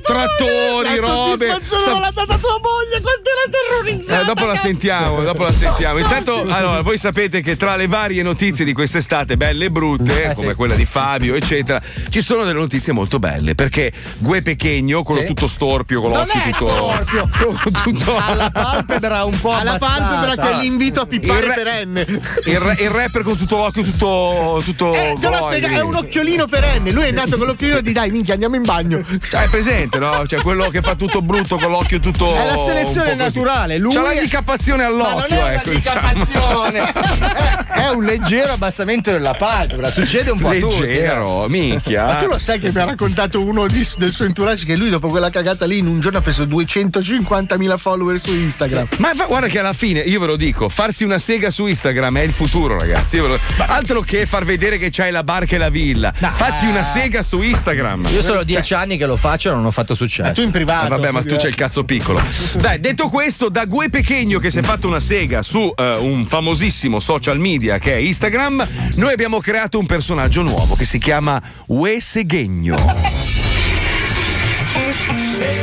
trattori, 0.02 0.88
la 0.96 1.06
robe. 1.06 1.46
soddisfazione 1.46 1.82
Sta- 1.82 1.90
non 1.90 2.00
l'ha 2.00 2.10
data 2.12 2.38
tua 2.38 2.58
moglie 2.60 3.00
quanto 3.00 3.30
era 3.30 3.50
terrorizzata. 3.50 4.20
Eh, 4.20 4.24
dopo 4.24 4.44
la 4.46 4.56
sentiamo, 4.56 5.22
dopo 5.22 5.42
la 5.44 5.52
sentiamo. 5.52 5.98
Intanto, 5.98 6.44
allora, 6.48 6.80
voi 6.82 6.98
sapete 6.98 7.40
che 7.40 7.56
tra 7.56 7.76
le 7.76 7.86
varie 7.86 8.22
notizie 8.22 8.64
di 8.64 8.72
quest'estate, 8.72 9.36
belle 9.36 9.66
e 9.66 9.70
brutte, 9.70 10.30
Eh, 10.30 10.34
come 10.34 10.48
sì. 10.50 10.54
quella 10.54 10.74
di 10.74 10.84
Fabio, 10.84 11.34
eccetera, 11.34 11.80
ci 12.10 12.20
sono 12.20 12.44
delle 12.44 12.58
notizie 12.58 12.92
molto 12.92 13.18
belle. 13.18 13.54
Perché 13.54 13.92
Gue 14.18 14.42
Pechegno, 14.42 15.02
quello 15.02 15.20
Sì. 15.20 15.26
tutto 15.26 15.46
storpio, 15.46 16.00
con 16.00 16.10
l'occhio 16.10 16.40
tutto. 16.50 16.68
storpio. 16.68 17.28
tutto 17.84 18.16
Alla 18.16 18.50
palpebra 18.50 19.24
un 19.24 19.38
po' 19.40 19.52
Alla 19.52 19.72
abbassata. 19.74 20.01
Palpebra 20.02 20.42
che 20.42 20.50
è 20.50 20.60
l'invito 20.60 21.00
a 21.00 21.06
pippare 21.06 21.40
re- 21.46 21.54
perenne. 21.54 22.00
Il, 22.44 22.76
il 22.80 22.90
rapper 22.90 23.22
con 23.22 23.36
tutto 23.36 23.56
l'occhio 23.56 23.82
tutto. 23.82 24.60
tutto 24.64 24.92
Eh, 24.94 25.14
quindi. 25.18 25.66
è 25.66 25.80
un 25.80 25.94
occhiolino 25.94 26.46
perenne. 26.46 26.90
Lui 26.92 27.04
è 27.04 27.10
nato 27.12 27.36
con 27.36 27.46
l'occhiolino 27.46 27.80
di 27.80 27.92
dai, 27.92 28.10
minchia, 28.10 28.34
andiamo 28.34 28.56
in 28.56 28.62
bagno. 28.62 29.02
Cioè, 29.28 29.44
è 29.44 29.48
presente, 29.48 29.98
no? 29.98 30.26
Cioè, 30.26 30.40
quello 30.42 30.68
che 30.70 30.80
fa 30.82 30.94
tutto 30.94 31.22
brutto 31.22 31.56
con 31.56 31.70
l'occhio 31.70 32.00
tutto. 32.00 32.34
È 32.34 32.44
la 32.46 32.56
selezione 32.64 33.14
naturale, 33.14 33.78
lui 33.78 33.94
C'ha 33.94 34.10
è- 34.10 34.14
l'handicappazione 34.14 34.82
Ma 34.84 34.88
non 34.90 35.00
all'occhio, 35.00 35.46
è 35.46 35.54
ecco. 35.54 35.68
un'handicapazione. 35.70 36.92
È 37.72 37.88
un 37.88 38.04
leggero 38.04 38.52
abbassamento 38.52 39.10
della 39.10 39.34
palpebra, 39.34 39.90
succede 39.90 40.30
un 40.30 40.38
po' 40.38 40.48
a 40.48 40.54
tutti. 40.54 40.80
Leggero, 40.80 41.46
minchia. 41.48 42.04
Ma 42.06 42.14
tu 42.16 42.26
lo 42.28 42.38
sai 42.38 42.58
che 42.60 42.70
mi 42.72 42.80
ha 42.80 42.84
raccontato 42.84 43.42
uno 43.42 43.66
di- 43.66 43.86
del 43.96 44.12
suo 44.12 44.24
entourage 44.24 44.64
che 44.66 44.76
lui 44.76 44.88
dopo 44.90 45.08
quella 45.08 45.30
cagata 45.30 45.66
lì 45.66 45.78
in 45.78 45.86
un 45.86 45.98
giorno 46.00 46.18
ha 46.18 46.20
preso 46.20 46.44
250.000 46.44 47.76
follower 47.78 48.18
su 48.20 48.30
Instagram. 48.32 48.86
Ma 48.98 49.12
fa- 49.14 49.24
guarda 49.26 49.48
che 49.48 49.58
alla 49.58 49.72
fine, 49.72 49.91
io 50.00 50.20
ve 50.20 50.26
lo 50.26 50.36
dico, 50.36 50.68
farsi 50.68 51.04
una 51.04 51.18
sega 51.18 51.50
su 51.50 51.66
Instagram 51.66 52.18
è 52.18 52.22
il 52.22 52.32
futuro, 52.32 52.78
ragazzi. 52.78 53.18
Lo- 53.18 53.38
Altro 53.58 54.00
che 54.00 54.26
far 54.26 54.44
vedere 54.44 54.78
che 54.78 54.88
c'hai 54.90 55.10
la 55.10 55.22
barca 55.22 55.56
e 55.56 55.58
la 55.58 55.68
villa. 55.68 56.12
Fatti 56.12 56.66
una 56.66 56.84
sega 56.84 57.22
su 57.22 57.40
Instagram. 57.40 58.08
Io 58.12 58.22
sono 58.22 58.42
dieci 58.42 58.74
anni 58.74 58.96
che 58.96 59.06
lo 59.06 59.16
faccio 59.16 59.50
e 59.50 59.54
non 59.54 59.64
ho 59.64 59.70
fatto 59.70 59.94
successo. 59.94 60.32
tu 60.32 60.42
in 60.42 60.50
privato. 60.50 60.86
Ah, 60.86 60.88
vabbè, 60.88 61.10
ma 61.10 61.22
tu 61.22 61.36
c'hai 61.36 61.48
il 61.48 61.54
cazzo 61.54 61.84
piccolo. 61.84 62.20
Dai, 62.58 62.80
detto 62.80 63.08
questo, 63.08 63.48
da 63.48 63.64
Gue 63.66 63.88
Pechegno 63.90 64.38
che 64.38 64.50
si 64.50 64.58
è 64.58 64.62
fatto 64.62 64.86
una 64.88 65.00
sega 65.00 65.42
su 65.42 65.72
eh, 65.76 65.96
un 65.98 66.26
famosissimo 66.26 67.00
social 67.00 67.38
media 67.38 67.78
che 67.78 67.94
è 67.94 67.96
Instagram, 67.96 68.66
noi 68.96 69.12
abbiamo 69.12 69.40
creato 69.40 69.78
un 69.78 69.86
personaggio 69.86 70.42
nuovo 70.42 70.74
che 70.74 70.84
si 70.84 70.98
chiama 70.98 71.40
Ue 71.68 72.00
Seghegno. 72.00 72.76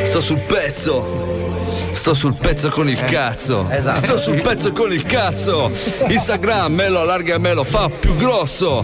Sto 0.04 0.22
sul 0.22 0.40
pezzo. 0.40 1.49
Sto 2.10 2.18
sul 2.18 2.34
pezzo 2.34 2.72
con 2.72 2.90
il 2.90 3.00
cazzo. 3.04 3.68
esatto. 3.70 4.00
Sto 4.00 4.18
sul 4.18 4.42
pezzo 4.42 4.72
con 4.72 4.92
il 4.92 5.06
cazzo. 5.06 5.72
Instagram 6.08 6.74
me 6.74 6.90
lo 6.90 7.02
allarga 7.02 7.36
e 7.36 7.38
me 7.38 7.54
lo 7.54 7.64
fa 7.64 7.88
più 7.88 8.16
grosso. 8.16 8.84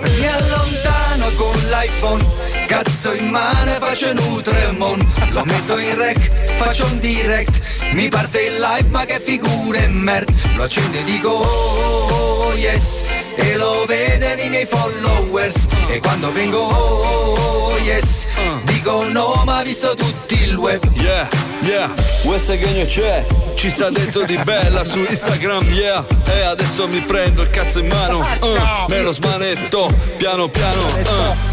Mi 0.00 0.26
allontano 0.26 1.28
con 1.36 1.52
l'iPhone, 1.68 2.24
cazzo 2.66 3.12
in 3.12 3.28
mano 3.28 3.70
e 3.70 3.76
faccio 3.78 4.14
Nutremon. 4.14 5.12
Lo 5.32 5.44
metto 5.44 5.76
in 5.76 5.94
rec, 5.94 6.56
faccio 6.56 6.86
un 6.86 6.98
direct, 7.00 7.60
mi 7.92 8.08
parte 8.08 8.40
il 8.40 8.54
live 8.54 8.88
ma 8.88 9.04
che 9.04 9.20
figure 9.20 9.86
merda. 9.88 10.32
Lo 10.56 10.62
accendo 10.62 10.96
e 10.96 11.04
dico 11.04 11.28
oh 11.28 12.54
yes, 12.54 13.02
e 13.34 13.56
lo 13.56 13.84
vedono 13.86 14.40
i 14.40 14.48
miei 14.48 14.64
followers. 14.64 15.56
E 15.88 15.98
quando 15.98 16.32
vengo 16.32 16.60
oh 16.60 17.76
yes, 17.80 18.24
dico 18.62 19.06
no 19.10 19.42
ma 19.44 19.62
visto 19.62 19.94
tutti 19.94 20.42
il 20.44 20.56
web. 20.56 20.82
Yeah, 20.94 21.28
yeah, 21.60 21.92
che 22.24 22.86
c'è, 22.86 23.24
ci 23.54 23.70
sta 23.70 23.90
dentro 23.90 24.24
di 24.24 24.38
bella 24.44 24.82
su 24.82 25.04
Instagram, 25.08 25.62
yeah. 25.70 26.04
E 26.26 26.40
adesso 26.40 26.88
mi 26.88 27.00
prendo 27.00 27.42
il 27.42 27.50
cazzo 27.50 27.80
in 27.80 27.86
mano, 27.86 28.18
uh, 28.18 28.88
me 28.88 29.02
lo 29.02 29.12
smanetto, 29.12 29.88
piano 30.16 30.48
piano. 30.48 30.82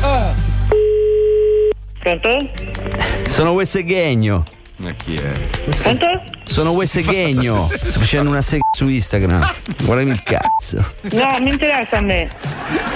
uh. 0.02 0.34
Pronto? 2.00 2.52
Sono 3.28 3.52
Wesseghegno. 3.52 4.44
Ma 4.78 4.92
chi 4.92 5.16
è? 5.16 5.32
Pronto? 5.82 6.24
Sono 6.46 6.72
Wesseghegno. 6.72 7.70
Sto 7.72 8.00
facendo 8.00 8.30
una 8.30 8.42
sega 8.42 8.64
su 8.76 8.88
Instagram. 8.88 9.54
Guardami 9.84 10.12
il 10.12 10.24
cazzo. 10.24 10.92
No, 11.12 11.38
mi 11.42 11.50
interessa 11.50 11.98
a 11.98 12.02
me. 12.02 12.30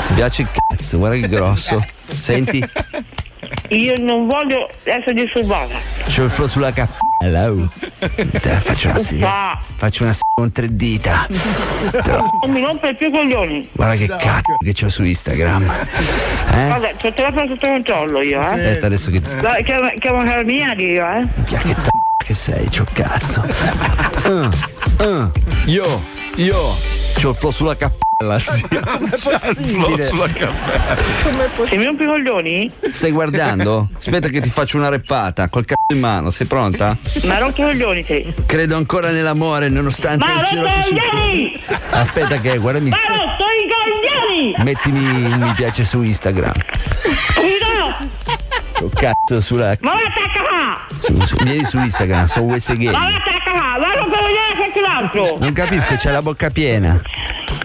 Ti 0.07 0.13
piace 0.13 0.41
il 0.41 0.49
cazzo? 0.51 0.97
Guarda 0.97 1.17
che 1.17 1.27
grosso. 1.27 1.85
Senti, 1.91 2.67
Io 3.69 3.95
non 3.99 4.27
voglio 4.27 4.69
essere 4.83 5.13
disturbata. 5.13 5.75
c'ho 6.07 6.23
il 6.23 6.29
flow 6.29 6.47
sulla 6.47 6.71
cappella. 6.71 7.49
oh. 7.51 7.67
Faccio 8.59 8.89
una. 8.89 8.99
Uffa. 8.99 9.59
Faccio 9.77 10.03
una 10.03 10.13
sega 10.13 10.23
con 10.35 10.51
tre 10.51 10.75
dita. 10.75 11.27
Non 12.41 12.51
mi 12.51 12.61
rompe 12.61 12.93
più 12.93 13.07
i 13.07 13.11
coglioni. 13.11 13.67
Guarda 13.73 13.95
che 13.95 14.07
cazzo 14.07 14.55
che 14.59 14.73
c'ho 14.73 14.89
su 14.89 15.03
Instagram. 15.03 15.63
Eh? 15.63 16.65
Guarda, 16.67 16.89
c'ho 16.99 17.07
il 17.07 17.13
telefono 17.13 17.47
sotto 17.47 17.67
controllo 17.67 18.21
io, 18.21 18.39
eh. 18.41 18.45
Aspetta 18.45 18.85
adesso 18.85 19.11
che. 19.11 19.21
Dai, 19.21 19.63
Chiamo, 19.63 19.89
chiamo 19.99 20.23
Carminiati 20.23 20.83
io, 20.83 21.05
eh. 21.05 21.27
Minchia, 21.35 21.59
che 21.59 21.73
t- 21.73 21.89
che 22.17 22.33
sei, 22.33 22.67
c'ho 22.69 22.85
cazzo. 22.93 23.43
Uh, 24.25 24.49
uh, 25.03 25.31
io, 25.65 26.01
io, 26.35 26.75
c'ho 27.15 27.29
il 27.29 27.35
flow 27.35 27.51
sulla 27.51 27.75
cappella, 27.75 28.39
zio. 28.39 28.67
Com'è 28.69 29.09
possibile? 29.09 30.05
Sulla 30.05 30.27
cappella. 30.27 30.95
Se 31.65 31.77
mi 31.77 31.85
rompi 31.85 32.03
i 32.03 32.05
coglioni? 32.05 32.71
Stai 32.91 33.11
guardando? 33.11 33.89
Aspetta 33.97 34.27
che 34.27 34.41
ti 34.41 34.49
faccio 34.49 34.77
una 34.77 34.89
reppata, 34.89 35.49
col 35.49 35.65
cazzo 35.65 35.93
in 35.93 35.99
mano, 35.99 36.29
sei 36.29 36.47
pronta? 36.47 36.97
Ma 37.23 37.39
rompi 37.39 37.61
i 37.61 37.63
coglioni 37.63 38.03
te. 38.03 38.33
Credo 38.45 38.75
ancora 38.75 39.11
nell'amore, 39.11 39.69
nonostante 39.69 40.25
Ma 40.25 40.41
il 40.41 40.45
cielo 40.47 40.67
su-! 40.83 41.75
Aspetta 41.91 42.39
che, 42.39 42.57
guardami. 42.57 42.89
Ma 42.89 42.97
rotto 43.07 43.45
i 43.45 43.67
coglioni! 43.71 44.63
Mettimi 44.63 45.25
un 45.25 45.39
mi 45.39 45.53
piace 45.53 45.83
su 45.83 46.01
Instagram. 46.01 46.53
C'ho 48.77 48.89
cazzo 48.93 49.39
sulla. 49.39 49.77
Ma 49.79 49.93
vai 49.93 50.03
a 50.03 50.11
cacà! 50.11 50.85
Su, 50.97 51.15
su, 51.25 51.35
vieni 51.43 51.63
su 51.63 51.79
Instagram, 51.79 52.25
sono 52.25 52.47
Wese 52.47 52.75
Gay. 52.75 52.91
Ma 52.91 52.99
vai 52.99 53.13
a 53.13 53.19
cacà! 53.19 53.77
Va 53.79 53.87
a 53.87 53.95
rompere 53.95 54.21
i 54.21 54.25
coglioni 54.25 54.44
a 54.75 54.81
qualcun 54.81 54.85
altro! 54.85 55.37
Non 55.39 55.53
capisco, 55.53 55.95
c'è 55.95 56.11
la 56.11 56.21
bocca 56.21 56.49
piena. 56.49 57.01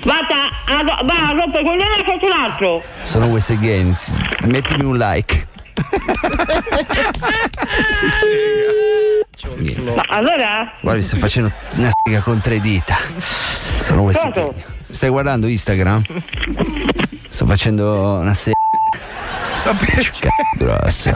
Vada 0.03 0.49
a, 0.67 0.83
va 1.05 1.29
a 1.29 1.33
rompere 1.33 1.63
i 1.63 1.65
coglioni 1.65 2.01
a 2.01 2.05
qualcun 2.05 2.33
altro! 2.33 2.83
Sono 3.03 3.27
Wese 3.27 3.59
Gay. 3.59 3.93
Mettimi 4.43 4.85
un 4.85 4.97
like. 4.97 5.49
Ma 9.95 10.05
allora? 10.09 10.73
Guarda, 10.81 11.01
mi 11.01 11.03
sto 11.03 11.17
facendo 11.17 11.51
una 11.77 11.91
sega 12.05 12.21
con 12.21 12.41
tre 12.41 12.61
dita. 12.61 12.97
Sono. 13.79 14.05
Cosa? 14.05 14.31
Stai 14.89 15.11
guardando 15.11 15.47
Instagram? 15.47 16.03
Sto 17.29 17.47
facendo 17.47 18.19
una 18.21 18.35
sega. 18.35 18.60
Grossa. 20.57 21.13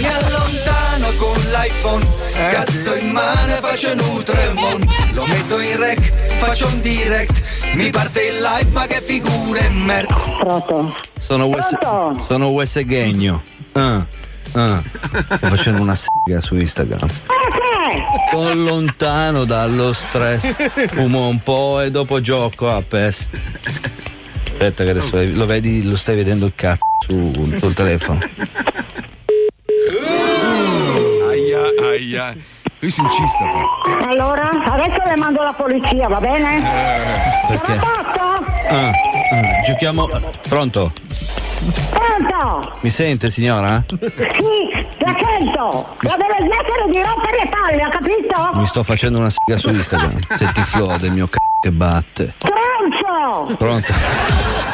Mi 0.00 0.06
allontano 0.06 1.12
con 1.16 1.36
l'iPhone, 1.50 2.04
cazzo 2.50 2.94
in 2.94 3.10
mano 3.10 3.56
e 3.56 3.60
faccio 3.60 3.94
Nutremon. 3.94 4.86
Lo 5.12 5.26
metto 5.26 5.60
in 5.60 5.76
rec, 5.78 6.28
faccio 6.38 6.66
un 6.66 6.80
direct, 6.80 7.74
mi 7.74 7.90
parte 7.90 8.22
il 8.22 8.40
live 8.40 8.70
ma 8.72 8.86
che 8.86 9.00
figure 9.00 9.68
merda. 9.70 10.14
Pronto? 10.38 10.94
Sono 11.18 11.46
Wes, 11.46 11.76
Pronto? 11.78 12.24
sono 12.24 12.48
Wes 12.48 12.84
Gagno. 12.84 13.42
Ah, 13.72 14.04
ah. 14.52 14.82
Sto 15.36 15.48
facendo 15.48 15.82
una 15.82 15.94
sega 15.94 16.40
su 16.40 16.56
Instagram. 16.56 17.08
Sto 18.28 18.54
lontano 18.54 19.44
dallo 19.44 19.92
stress. 19.92 20.54
Fumo 20.88 21.28
un 21.28 21.42
po' 21.42 21.80
e 21.80 21.90
dopo 21.90 22.20
gioco 22.20 22.68
a 22.72 22.82
PES. 22.82 23.30
Aspetta 24.62 24.84
che 24.84 24.90
adesso 24.90 25.18
lo 25.38 25.46
vedi, 25.46 25.82
lo 25.84 25.96
stai 25.96 26.16
vedendo 26.16 26.44
il 26.44 26.52
cazzo 26.54 26.84
su- 27.08 27.56
sul 27.58 27.72
telefono. 27.72 28.18
Aia, 31.30 31.60
aia. 31.90 32.36
Lui 32.78 32.90
si 32.90 33.00
incista. 33.00 33.38
però. 33.46 34.06
Allora, 34.10 34.50
adesso 34.50 35.02
le 35.06 35.16
mando 35.16 35.42
la 35.42 35.54
polizia, 35.54 36.08
va 36.08 36.20
bene? 36.20 36.60
Perché? 37.48 37.72
Pronto? 37.76 38.50
Ah, 38.68 38.88
ah, 38.90 39.62
giochiamo. 39.64 40.06
Pronto? 40.46 40.92
Pronto? 41.88 42.72
Mi 42.82 42.90
sente 42.90 43.30
signora? 43.30 43.82
Sì, 43.88 44.86
la 44.98 45.16
sento! 45.18 45.96
Ma 46.02 46.16
deve 46.16 46.36
smettere 46.38 46.90
di 46.90 47.02
rompere 47.02 47.38
le 47.44 47.48
palle, 47.48 47.82
ha 47.82 47.88
capito? 47.88 48.50
Mi 48.60 48.66
sto 48.66 48.82
facendo 48.82 49.18
una 49.20 49.30
sega 49.30 49.56
su 49.58 49.70
Instagram. 49.70 50.18
Senti 50.36 50.60
il 50.60 50.66
flow 50.66 50.98
del 50.98 51.12
mio 51.12 51.26
c***o 51.28 51.38
che 51.62 51.70
batte. 51.72 52.34
Stronzo! 52.38 53.54
Pronto? 53.56 53.92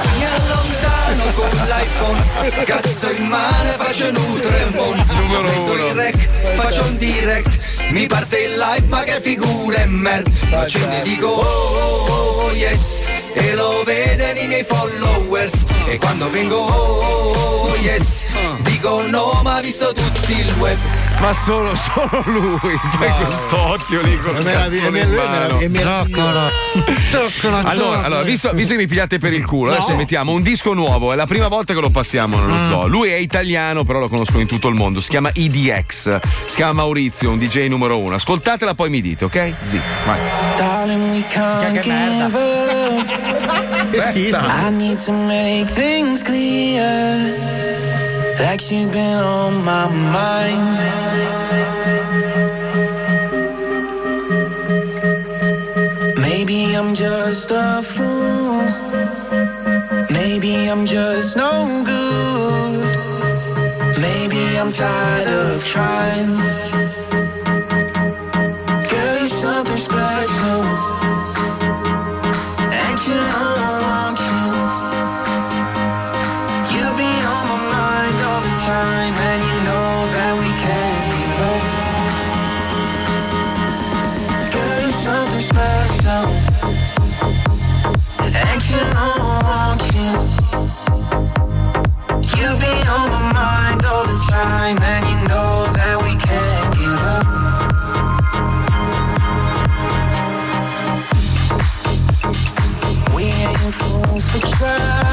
Mi 0.03 0.25
allontano 0.25 1.25
con 1.35 1.51
l'iPhone, 1.67 2.65
cazzo 2.65 3.11
in 3.11 3.27
mano 3.27 3.71
faccio 3.79 4.11
Nutremon. 4.11 5.07
Lo 5.31 5.43
metto 5.43 5.77
in 5.77 5.95
rec, 5.95 6.29
faccio 6.57 6.85
un 6.85 6.97
direct, 6.97 7.59
mi 7.91 8.07
parte 8.07 8.39
il 8.41 8.57
live 8.57 8.87
ma 8.89 9.03
che 9.03 9.21
figure 9.21 9.85
merda. 9.87 10.31
Lo 10.51 10.59
accendo 10.59 10.97
e 10.97 11.03
dico 11.03 11.27
oh, 11.27 12.45
oh 12.45 12.53
yes, 12.53 13.01
e 13.33 13.55
lo 13.55 13.83
vedono 13.85 14.39
i 14.39 14.47
miei 14.47 14.65
followers. 14.65 15.65
E 15.87 15.97
quando 15.99 16.31
vengo 16.31 16.57
oh, 16.57 17.77
yes, 17.77 18.25
dico 18.61 19.03
no 19.09 19.41
ma 19.43 19.61
visto 19.61 19.93
tutti 19.93 20.41
il 20.41 20.53
web. 20.59 20.79
Ma 21.19 21.33
solo, 21.33 21.75
solo 21.75 22.23
lui. 22.27 22.79
Poi 22.99 23.11
quest'occhio 23.25 24.01
lì 24.03 24.19
con 24.21 24.37
il 24.37 24.45
cazzone 24.45 25.01
in 25.01 25.13
mano. 25.15 25.59
è 25.59 25.69
meraviglioso. 25.69 26.51
Zoccolo, 27.11 27.57
Allora, 27.65 28.03
allora 28.03 28.23
visto, 28.23 28.53
visto 28.53 28.75
che 28.75 28.81
mi 28.81 28.87
pigliate 28.87 29.19
per 29.19 29.33
il 29.33 29.45
culo, 29.45 29.71
No. 29.71 29.77
adesso 29.77 29.97
mettiamo 29.97 30.33
un 30.33 30.43
disco 30.43 30.73
nuovo. 30.75 31.13
È 31.13 31.17
la 31.17 31.27
prima 31.27 31.49
volta 31.49 31.73
che 31.75 31.81
lo 31.81 31.91
passiamo 31.91 32.39
nello 32.39 32.55
Mm. 32.55 32.67
zoo. 32.69 32.87
Lui 32.87 33.09
è 33.09 33.17
italiano, 33.17 33.83
però 33.83 33.99
lo 33.99 34.09
conosco 34.09 34.39
in 34.39 34.47
tutto 34.47 34.69
il 34.69 34.75
mondo. 34.75 35.01
Si 35.01 35.09
chiama 35.09 35.31
EDX. 35.33 36.21
Si 36.47 36.55
chiama 36.57 36.73
Maurizio, 36.83 37.31
un 37.31 37.39
DJ 37.39 37.67
numero 37.69 37.99
uno. 37.99 38.15
Ascoltatela, 38.17 38.75
poi 38.75 38.91
mi 38.91 39.01
dite, 39.01 39.25
ok? 39.25 39.53
Zitto, 39.65 39.83
vai. 40.05 40.19
Can't 41.33 41.81
give 41.81 42.25
up. 42.25 43.91
Che 43.91 44.01
schifo. 44.01 44.37
I 44.37 44.71
need 44.71 45.03
to 45.05 45.13
make 45.13 45.73
things 45.73 46.23
clear. 46.23 47.76
Like 48.39 48.71
you've 48.71 48.93
been 48.93 49.23
on 49.23 49.65
my 49.65 49.87
mind. 49.89 50.77
Maybe 56.21 56.77
I'm 56.77 56.95
just 56.95 57.51
a 57.51 57.81
fool. 57.83 58.61
Maybe 60.11 60.69
I'm 60.71 60.85
just 60.85 61.37
no 61.39 61.83
good. 61.85 62.77
Maybe 64.01 64.59
I'm 64.59 64.71
tired 64.71 65.29
of 65.29 65.65
trying. 65.65 66.76
time 94.43 94.79
and 94.83 95.05
you 95.09 95.17
know 95.29 95.67
that 95.73 95.97
we 96.05 96.13
can't 96.29 96.69
give 96.77 97.03
up. 97.17 97.27
We 103.15 103.25
ain't 103.25 103.75
fools 103.75 104.25
for 104.29 104.41
trying. 104.57 105.06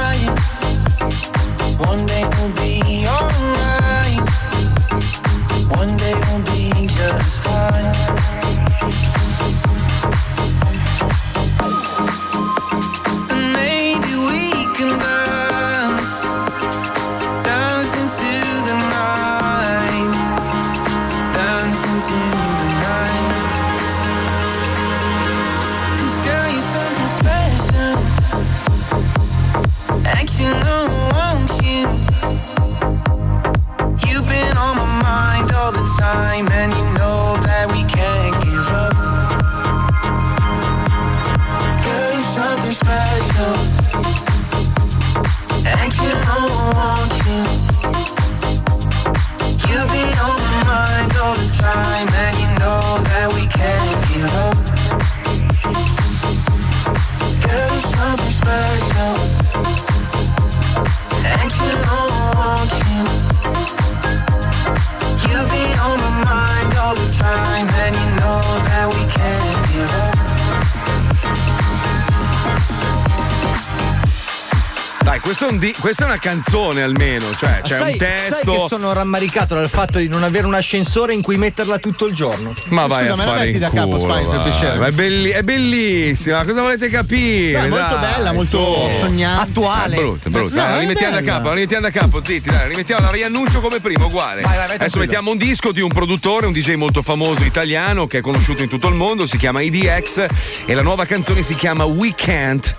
Di- 75.64 75.74
questa 75.80 76.04
è 76.04 76.08
una 76.08 76.20
canzone 76.20 76.82
almeno, 76.82 77.34
cioè 77.38 77.62
c'è 77.62 77.78
sai, 77.78 77.92
un 77.94 77.98
testo. 77.98 78.36
sai 78.44 78.60
che 78.60 78.68
sono 78.68 78.92
rammaricato 78.92 79.56
dal 79.56 79.70
fatto 79.70 79.98
di 79.98 80.10
non 80.10 80.24
avere 80.24 80.46
un 80.46 80.56
ascensore 80.56 81.14
in 81.14 81.22
cui 81.22 81.38
metterla 81.38 81.78
tutto 81.78 82.06
il 82.06 82.14
giorno. 82.14 82.54
Ma 82.66 82.86
vai 82.86 83.08
a 83.08 83.16
fare 83.16 83.50
in 83.50 83.70
culo, 83.70 83.98
vai. 84.00 84.26
Ma 84.26 84.88
è, 84.88 84.92
belli- 84.92 85.30
è 85.30 85.42
bellissima, 85.42 86.44
cosa 86.44 86.62
volete 86.62 86.90
capire? 86.90 87.62
Beh, 87.62 87.68
molto 87.70 87.96
Dai, 87.96 88.12
bella, 88.14 88.34
molto 88.34 88.90
su. 88.90 88.98
sognante. 88.98 89.50
Attuale. 89.50 89.96
È 89.96 90.00
brutta, 90.00 90.28
è 90.28 90.32
brutta. 90.32 90.62
No, 90.64 90.70
la 90.70 90.76
è 90.76 90.80
rimettiamo 90.82 91.14
da 91.14 91.22
capo, 91.22 91.48
la 91.48 91.54
rimettiamo 91.54 91.84
da 91.84 91.92
capo, 91.92 92.22
zitti, 92.24 92.50
dai, 92.50 92.58
la 92.60 92.68
rimettiamo, 92.68 93.02
la 93.06 93.12
riannuncio 93.12 93.62
come 93.62 93.80
prima, 93.80 94.06
uguale. 94.06 94.42
Vai, 94.42 94.58
vai, 94.58 94.76
Adesso 94.76 95.00
mettiamo 95.00 95.32
un 95.32 95.38
disco 95.38 95.72
di 95.72 95.80
un 95.80 95.90
produttore, 95.90 96.46
un 96.46 96.52
DJ 96.52 96.74
molto 96.74 97.02
famoso 97.02 97.44
italiano 97.46 98.06
che 98.06 98.18
è 98.18 98.22
conosciuto 98.22 98.64
in 98.64 98.68
tutto 98.68 98.90
il 98.90 98.96
mondo, 98.96 99.26
si 99.26 99.38
chiama 99.38 99.62
IDX 99.62 100.26
e 100.66 100.74
la 100.74 100.82
nuova 100.82 101.06
canzone 101.06 101.42
si 101.42 101.56
chiama 101.56 101.86
We 101.86 102.14
Can't 102.16 102.76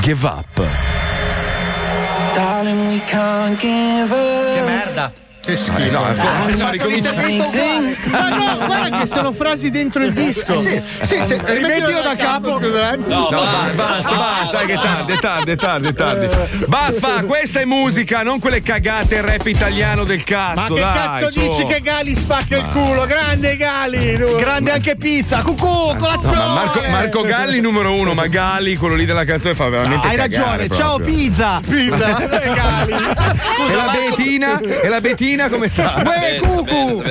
Give 0.00 0.26
Up. 0.26 0.95
Che 4.54 4.62
merda. 4.62 5.25
Che 5.46 5.56
schifo. 5.56 5.90
No, 5.92 6.56
no, 6.56 6.70
ricomincia. 6.70 7.12
Ma 8.10 8.28
no, 8.30 8.66
guarda 8.66 8.98
che 8.98 9.06
sono 9.06 9.30
frasi 9.30 9.70
dentro 9.70 10.02
il 10.02 10.12
disco. 10.12 10.60
Sì, 10.60 10.82
sì, 11.02 11.22
se- 11.22 11.40
rimettilo 11.44 12.00
da 12.00 12.16
capo, 12.16 12.54
scusa. 12.54 12.96
No, 12.96 13.28
basta, 13.30 13.76
basta, 13.76 14.14
basta, 14.16 14.58
che 14.64 14.72
è 14.72 14.80
tardi, 14.80 15.12
è 15.12 15.18
tardi, 15.18 15.50
è 15.52 15.56
tardi, 15.56 15.86
è 15.86 15.94
tardi. 15.94 16.28
Baffa, 16.66 17.22
questa 17.22 17.60
è 17.60 17.64
musica, 17.64 18.24
non 18.24 18.40
quelle 18.40 18.60
cagate 18.60 19.20
rap 19.20 19.46
italiano 19.46 20.02
del 20.02 20.18
Ma 20.18 20.24
cazzo, 20.24 20.74
che 20.74 20.80
dai, 20.80 20.92
cazzo 20.94 21.38
dici 21.38 21.64
che 21.64 21.80
Gali 21.80 22.16
spacca 22.16 22.56
il 22.56 22.64
culo? 22.72 23.06
Grande 23.06 23.56
Gali! 23.56 24.16
Grande 24.38 24.72
anche 24.72 24.96
pizza, 24.96 25.42
cucù, 25.42 25.92
No, 25.92 25.94
colazione. 25.96 26.36
ma 26.38 26.54
Marco, 26.54 26.80
Marco 26.88 27.22
Galli 27.22 27.60
numero 27.60 27.94
uno, 27.94 28.14
ma 28.14 28.26
Galli, 28.26 28.74
quello 28.74 28.96
lì 28.96 29.04
della 29.04 29.24
canzone 29.24 29.54
fa 29.54 29.68
veramente 29.68 30.08
Hai 30.08 30.16
cagare 30.16 30.66
ragione, 30.66 30.68
ciao 30.70 30.98
pizza. 30.98 31.60
Pizza, 31.64 32.12
Gali. 32.14 32.92
e 33.70 33.74
la 33.76 33.92
Betina? 33.92 34.60
E 34.60 34.88
la 34.88 35.00
Betina 35.00 35.34
come 35.48 35.68
sta? 35.68 35.94
Uè, 36.04 36.38
cucu. 36.40 37.02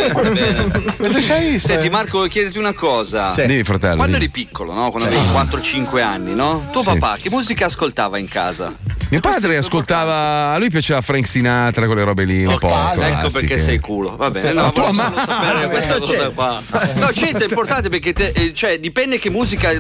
Cosa 0.97 1.19
c'hai? 1.19 1.59
Senti 1.59 1.89
Marco, 1.89 2.21
chiederti 2.27 2.57
una 2.57 2.73
cosa. 2.73 3.31
Sì. 3.31 3.45
Dimmi, 3.45 3.63
fratello, 3.63 3.95
Quando 3.95 4.17
dimmi. 4.17 4.23
eri 4.25 4.29
piccolo, 4.45 4.73
no? 4.73 4.91
Quando 4.91 5.09
avevi 5.09 5.23
4-5 5.31 6.01
anni, 6.01 6.33
no? 6.35 6.65
Tuo 6.71 6.81
Sì, 6.81 6.87
papà 6.87 7.17
che 7.21 7.29
musica 7.29 7.65
ascoltava 7.65 8.17
in 8.17 8.27
casa? 8.27 8.73
Mio 9.09 9.19
padre 9.19 9.57
ascoltava, 9.57 10.51
a 10.53 10.57
lui 10.57 10.69
piaceva 10.69 10.99
Frank 11.01 11.27
Sinatra, 11.27 11.85
quelle 11.85 12.03
robe 12.03 12.25
lì, 12.25 12.43
un 12.43 12.57
po'. 12.57 12.67
ecco 12.67 12.93
classiche. 12.99 13.39
perché 13.39 13.59
sei 13.59 13.79
culo. 13.79 14.15
Va 14.15 14.31
bene, 14.31 14.49
Sì. 14.49 14.55
no, 14.55 14.71
volevo 14.73 14.93
solo 14.93 15.19
sapere 15.19 15.69
questa 15.69 15.97
Questo 15.97 16.13
cosa 16.13 16.27
c'è. 16.27 16.33
qua. 16.33 16.61
No, 16.95 17.07
c'entra, 17.13 17.45
è 17.45 17.47
importante 17.47 17.89
perché 17.89 18.13
te- 18.13 18.31
eh, 18.35 18.53
cioè, 18.53 18.79
dipende 18.79 19.19
che 19.19 19.29
musica 19.29 19.69
è 19.69 19.79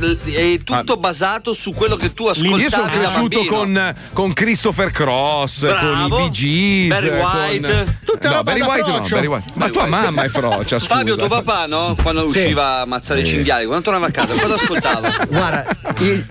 tutto 0.63 0.93
Ah. 0.93 0.97
basato 0.97 1.53
su 1.53 1.73
quello 1.73 1.95
che 1.95 2.13
tu 2.13 2.25
Io 2.25 2.29
ascoltavi 2.29 2.69
sono 2.69 2.83
da 2.83 2.89
cresciuto 2.89 3.43
con, 3.45 3.95
con 4.13 4.31
Christopher 4.33 4.91
Cross, 4.91 5.61
Bravo. 5.65 5.87
con 5.89 6.05
i 6.05 6.21
Bee 6.21 6.31
Gees, 6.31 6.87
Barry 6.87 7.09
con- 7.09 7.17
White. 7.17 7.97
Tutta 8.05 8.29
no, 8.35 8.43
Barry 8.43 8.61
White 8.61 8.91
no. 8.91 8.99
Barry 9.09 9.27
White. 9.27 9.51
Ma 9.55 9.69
tua 9.69 9.85
mamma 9.85 10.23
è 10.23 10.27
frocia, 10.29 10.79
scusa. 10.79 10.95
Fabio, 10.95 11.15
tuo 11.15 11.27
papà, 11.27 11.65
no? 11.67 11.95
Quando 12.01 12.29
Sì. 12.29 12.39
usciva 12.39 12.65
a 12.65 12.81
ammazzare 12.81 13.21
i 13.21 13.25
cinghiali, 13.25 13.65
quando 13.65 13.83
tornava 13.83 14.07
a 14.07 14.11
casa, 14.11 14.33
cosa 14.39 14.55
ascoltava? 14.55 15.09
Guarda, 15.27 15.65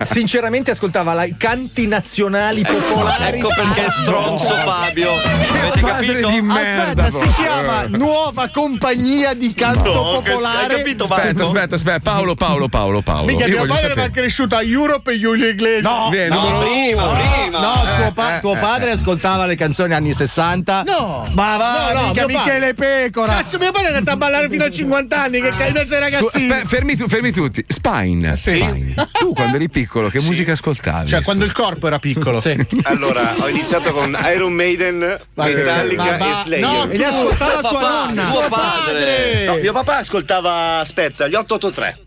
sinceramente 0.03 0.71
ascoltava 0.71 1.13
la- 1.13 1.23
i 1.25 1.35
canti 1.37 1.87
nazionali 1.87 2.63
popolari. 2.63 3.39
Ecco 3.39 3.49
perché 3.55 3.85
è 3.85 3.89
stronzo 3.91 4.53
Fabio. 4.65 5.11
Avete 5.13 5.79
capito? 5.81 6.29
di 6.29 6.41
merda. 6.41 7.03
Aspetta, 7.05 7.25
si 7.25 7.33
chiama 7.41 7.83
Nuova 7.87 8.49
Compagnia 8.49 9.33
di 9.33 9.53
Canto 9.53 9.93
No, 9.93 10.01
Popolare. 10.21 10.73
hai 10.73 10.77
capito, 10.77 11.03
Aspetta, 11.03 11.23
Marco? 11.25 11.41
aspetta, 11.43 11.75
aspetta, 11.75 11.99
Paolo, 11.99 12.35
Paolo, 12.35 12.67
Paolo, 12.67 13.01
Paolo. 13.01 13.25
Mica 13.25 13.45
padre 13.45 13.67
sapere. 13.77 13.91
era 14.01 14.09
cresciuto 14.11 14.55
a 14.55 14.61
Europe 14.63 15.11
e 15.13 15.19
Giulio 15.19 15.47
Iglesias. 15.47 15.83
No, 15.83 16.09
Vieni, 16.09 16.29
No, 16.29 16.41
numero 16.41 16.59
prima, 16.59 17.03
prima. 17.07 17.59
No, 17.59 17.73
tuo, 17.97 18.11
pa- 18.13 18.37
eh, 18.37 18.39
tuo 18.39 18.53
eh, 18.55 18.57
padre 18.57 18.91
ascoltava 18.91 19.45
le 19.45 19.55
canzoni 19.55 19.93
anni 19.93 20.13
60. 20.13 20.83
No. 20.85 21.27
ma 21.33 21.57
va, 21.57 21.91
No, 22.01 22.07
mica 22.09 22.25
mio 22.25 22.37
Michele 22.39 22.73
Pecora. 22.73 23.33
Cazzo, 23.33 23.57
mio 23.57 23.71
padre 23.71 23.91
è 23.91 23.95
andato 23.95 24.11
a 24.11 24.17
ballare 24.17 24.49
fino 24.49 24.63
a 24.63 24.69
50 24.69 25.21
anni, 25.21 25.41
che 25.41 25.49
cazzo 25.49 25.87
sei 25.87 25.99
ragazzino. 25.99 26.53
aspe- 26.53 26.67
fermi, 26.67 26.95
tu- 26.95 27.07
fermi 27.07 27.31
tutti. 27.31 27.63
Spine. 27.67 28.37
Spine. 28.37 28.93
Tu 29.19 29.33
quando 29.33 29.55
eri 29.55 29.69
piccolo, 29.69 30.09
che 30.09 30.19
musica 30.21 30.51
ascoltavi? 30.53 31.07
Cioè, 31.07 31.21
quando 31.23 31.45
il 31.45 31.51
corpo 31.51 31.87
era 31.87 31.99
piccolo. 31.99 32.39
Sì. 32.39 32.53
Allora, 32.83 33.33
ho 33.39 33.47
iniziato 33.49 33.91
con 33.91 34.17
Iron 34.33 34.53
Maiden, 34.53 35.17
Metallica 35.33 36.29
e 36.29 36.33
Slayer. 36.33 36.65
no, 36.65 36.89
E 36.89 36.97
li 36.97 37.03
ascoltava 37.03 37.59
Tuo 37.59 37.69
sua 37.69 37.79
papà, 37.79 38.05
nonna. 38.05 38.23
tuo 38.29 38.47
padre. 38.49 39.45
No, 39.45 39.55
mio 39.55 39.73
papà 39.73 39.97
ascoltava, 39.97 40.79
aspetta, 40.79 41.27
gli 41.27 41.33
883. 41.35 41.97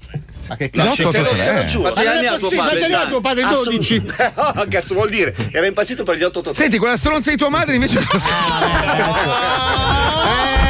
Ma 0.49 0.57
che 0.57 0.71
cazzo? 0.71 0.95
Te 0.95 1.03
lo, 1.03 1.11
te 1.11 1.19
lo 1.21 1.29
883. 1.61 1.65
giuro. 1.67 1.93
Quanti 1.93 2.09
anni 2.09 2.27
ha 2.27 2.37
tuo 2.37 2.49
padre? 2.49 2.57
quanti 2.57 2.83
anni 2.85 2.95
ha 2.95 3.07
tuo 3.07 3.21
padre? 3.21 3.43
Assolut- 3.45 3.73
12. 3.75 4.03
Oh, 4.35 4.67
cazzo 4.69 4.95
vuol 4.95 5.11
dire? 5.11 5.35
Era 5.53 5.67
impazzito 5.67 6.05
per 6.05 6.17
gli 6.17 6.23
883. 6.23 6.63
Senti, 6.63 6.79
quella 6.79 6.97
stronza 6.97 7.31
di 7.31 7.37
tua 7.37 7.49
madre 7.49 7.75
invece 7.75 8.01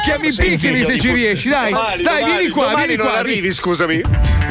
Picchiami, 0.00 0.32
picchiami 0.34 0.84
se 0.84 0.98
ci 0.98 1.12
riesci, 1.12 1.48
dai. 1.50 1.72
Domani, 1.72 2.02
dai, 2.02 2.20
domani, 2.20 2.36
vieni 2.38 2.48
qua, 2.50 2.62
domani 2.64 2.86
vieni 2.86 3.02
non 3.02 3.10
qua. 3.10 3.18
arrivi, 3.18 3.52
scusami. 3.52 4.00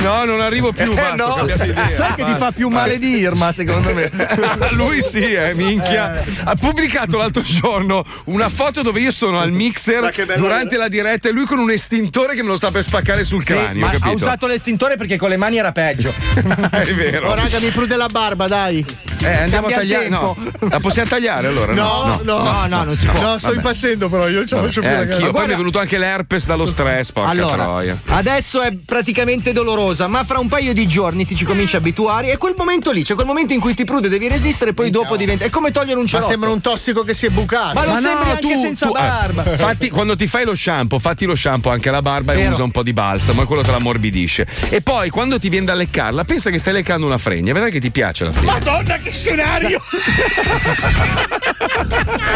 No, 0.01 0.23
non 0.23 0.39
arrivo 0.41 0.71
più, 0.71 0.91
Eh, 0.91 0.95
basta, 0.95 1.15
no. 1.15 1.47
Sai 1.87 2.13
che 2.15 2.23
ti 2.23 2.33
fa 2.37 2.51
più 2.51 2.69
male 2.69 2.99
di 2.99 3.17
Irma, 3.17 3.51
secondo 3.51 3.93
me. 3.93 4.09
Lui 4.71 5.01
sì, 5.01 5.33
eh, 5.33 5.53
minchia. 5.55 6.23
Ha 6.43 6.55
pubblicato 6.55 7.17
l'altro 7.17 7.41
giorno 7.41 8.05
una 8.25 8.47
foto 8.49 8.81
dove 8.81 8.99
io 9.01 9.11
sono 9.11 9.39
al 9.39 9.51
mixer 9.51 10.13
durante 10.37 10.77
la 10.77 10.87
diretta 10.87 11.27
e 11.29 11.31
lui 11.31 11.45
con 11.45 11.57
un 11.59 11.71
estintore 11.71 12.35
che 12.35 12.43
me 12.43 12.49
lo 12.49 12.57
sta 12.57 12.69
per 12.71 12.83
spaccare 12.83 13.23
sul 13.23 13.43
Sì, 13.43 13.53
cranio, 13.53 13.81
ma 13.85 13.87
capito? 13.91 14.07
ha 14.07 14.11
usato 14.11 14.47
l'estintore 14.47 14.95
perché 14.95 15.17
con 15.17 15.29
le 15.29 15.37
mani 15.37 15.57
era 15.57 15.71
peggio. 15.71 16.13
È 16.71 16.93
vero. 16.93 17.31
Oh, 17.31 17.35
raga, 17.35 17.59
mi 17.59 17.69
prude 17.69 17.95
la 17.97 18.07
barba, 18.07 18.47
dai. 18.47 18.85
Eh, 19.21 19.27
andiamo 19.41 19.67
a 19.67 19.71
Cambia 19.71 19.97
tagliare. 19.97 20.07
No, 20.07 20.37
la 20.69 20.79
possiamo 20.79 21.09
tagliare 21.09 21.47
allora? 21.47 21.73
No, 21.73 22.21
no, 22.23 22.37
No, 22.41 22.65
no, 22.67 22.83
non 22.85 22.95
si 22.95 23.05
può. 23.05 23.19
No, 23.21 23.37
sto 23.37 23.53
impazzendo, 23.53 24.07
però 24.07 24.29
io 24.29 24.37
non 24.37 24.47
ce 24.47 24.55
la 24.55 24.61
faccio 24.63 24.79
Eh, 24.79 24.83
più, 24.87 24.91
ragazzi. 24.95 25.21
Poi 25.39 25.47
mi 25.47 25.53
è 25.53 25.57
venuto 25.57 25.79
anche 25.79 25.97
l'herpes 25.97 26.45
dallo 26.45 26.65
stress, 26.65 27.11
porca 27.11 27.29
Allora, 27.29 27.63
troia. 27.63 27.97
adesso 28.07 28.61
è 28.61 28.73
praticamente 28.85 29.53
dolorosa, 29.53 30.07
ma 30.07 30.23
fra 30.25 30.39
un 30.39 30.47
paio 30.49 30.73
di 30.73 30.85
giorni 30.87 31.25
ti 31.25 31.35
ci 31.35 31.45
cominci 31.45 31.75
a 31.75 31.79
abituare. 31.79 32.31
E 32.31 32.37
quel 32.37 32.55
momento 32.57 32.91
lì, 32.91 33.03
c'è 33.03 33.13
quel 33.15 33.25
momento 33.25 33.53
in 33.53 33.59
cui 33.59 33.73
ti 33.73 33.85
prude, 33.85 34.09
devi 34.09 34.27
resistere, 34.27 34.73
poi 34.73 34.89
dopo 34.89 35.15
diventa. 35.15 35.45
È 35.45 35.49
come 35.49 35.71
togliere 35.71 35.95
un 35.95 36.01
Ma 36.03 36.07
cerotto. 36.07 36.27
sembra 36.27 36.49
un 36.49 36.59
tossico 36.59 37.03
che 37.03 37.13
si 37.13 37.25
è 37.27 37.29
bucato. 37.29 37.73
Ma 37.79 37.85
lo 37.85 37.95
sembri 37.99 38.29
anche 38.31 38.57
senza 38.57 38.87
tu- 38.87 38.95
eh, 38.95 38.99
barba. 38.99 39.43
fatti, 39.55 39.89
quando 39.89 40.15
ti 40.17 40.27
fai 40.27 40.43
lo 40.45 40.55
shampoo, 40.55 40.99
fatti 40.99 41.25
lo 41.25 41.35
shampoo 41.35 41.71
anche 41.71 41.87
alla 41.89 42.01
barba 42.01 42.33
e 42.33 42.37
Vero. 42.37 42.51
usa 42.53 42.63
un 42.63 42.71
po' 42.71 42.83
di 42.83 42.91
balsamo 42.93 43.41
e 43.41 43.45
quello 43.45 43.61
te 43.61 43.71
la 43.71 43.77
ammorbidisce. 43.77 44.45
E 44.69 44.81
poi 44.81 45.09
quando 45.09 45.39
ti 45.39 45.47
viene 45.49 45.65
da 45.67 45.73
leccarla, 45.73 46.23
pensa 46.25 46.49
che 46.49 46.59
stai 46.59 46.73
leccando 46.73 47.05
una 47.05 47.17
fregna, 47.17 47.53
vedrai 47.53 47.71
che 47.71 47.79
ti 47.79 47.91
piace 47.91 48.25
la 48.25 48.31
fregna. 48.33 48.51
Madonna, 48.53 48.95
che 48.97 49.11
scenario! 49.13 49.81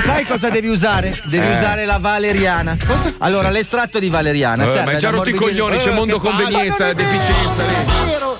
Sai 0.03 0.25
cosa 0.25 0.49
devi 0.49 0.67
usare? 0.67 1.19
Devi 1.25 1.45
Eh. 1.47 1.51
usare 1.51 1.85
la 1.85 1.97
valeriana. 1.97 2.77
Allora, 3.19 3.49
l'estratto 3.49 3.99
di 3.99 4.09
valeriana 4.09 4.63
Eh, 4.63 4.67
serve 4.67 4.85
ma 4.85 4.91
hai 4.91 4.99
già 4.99 5.09
rotto 5.09 5.29
i 5.29 5.33
coglioni, 5.33 5.77
c'è 5.77 5.89
Eh, 5.89 5.93
mondo 5.93 6.19
convenienza, 6.19 6.93
deficienza. 6.93 7.63
vero. 8.05 8.37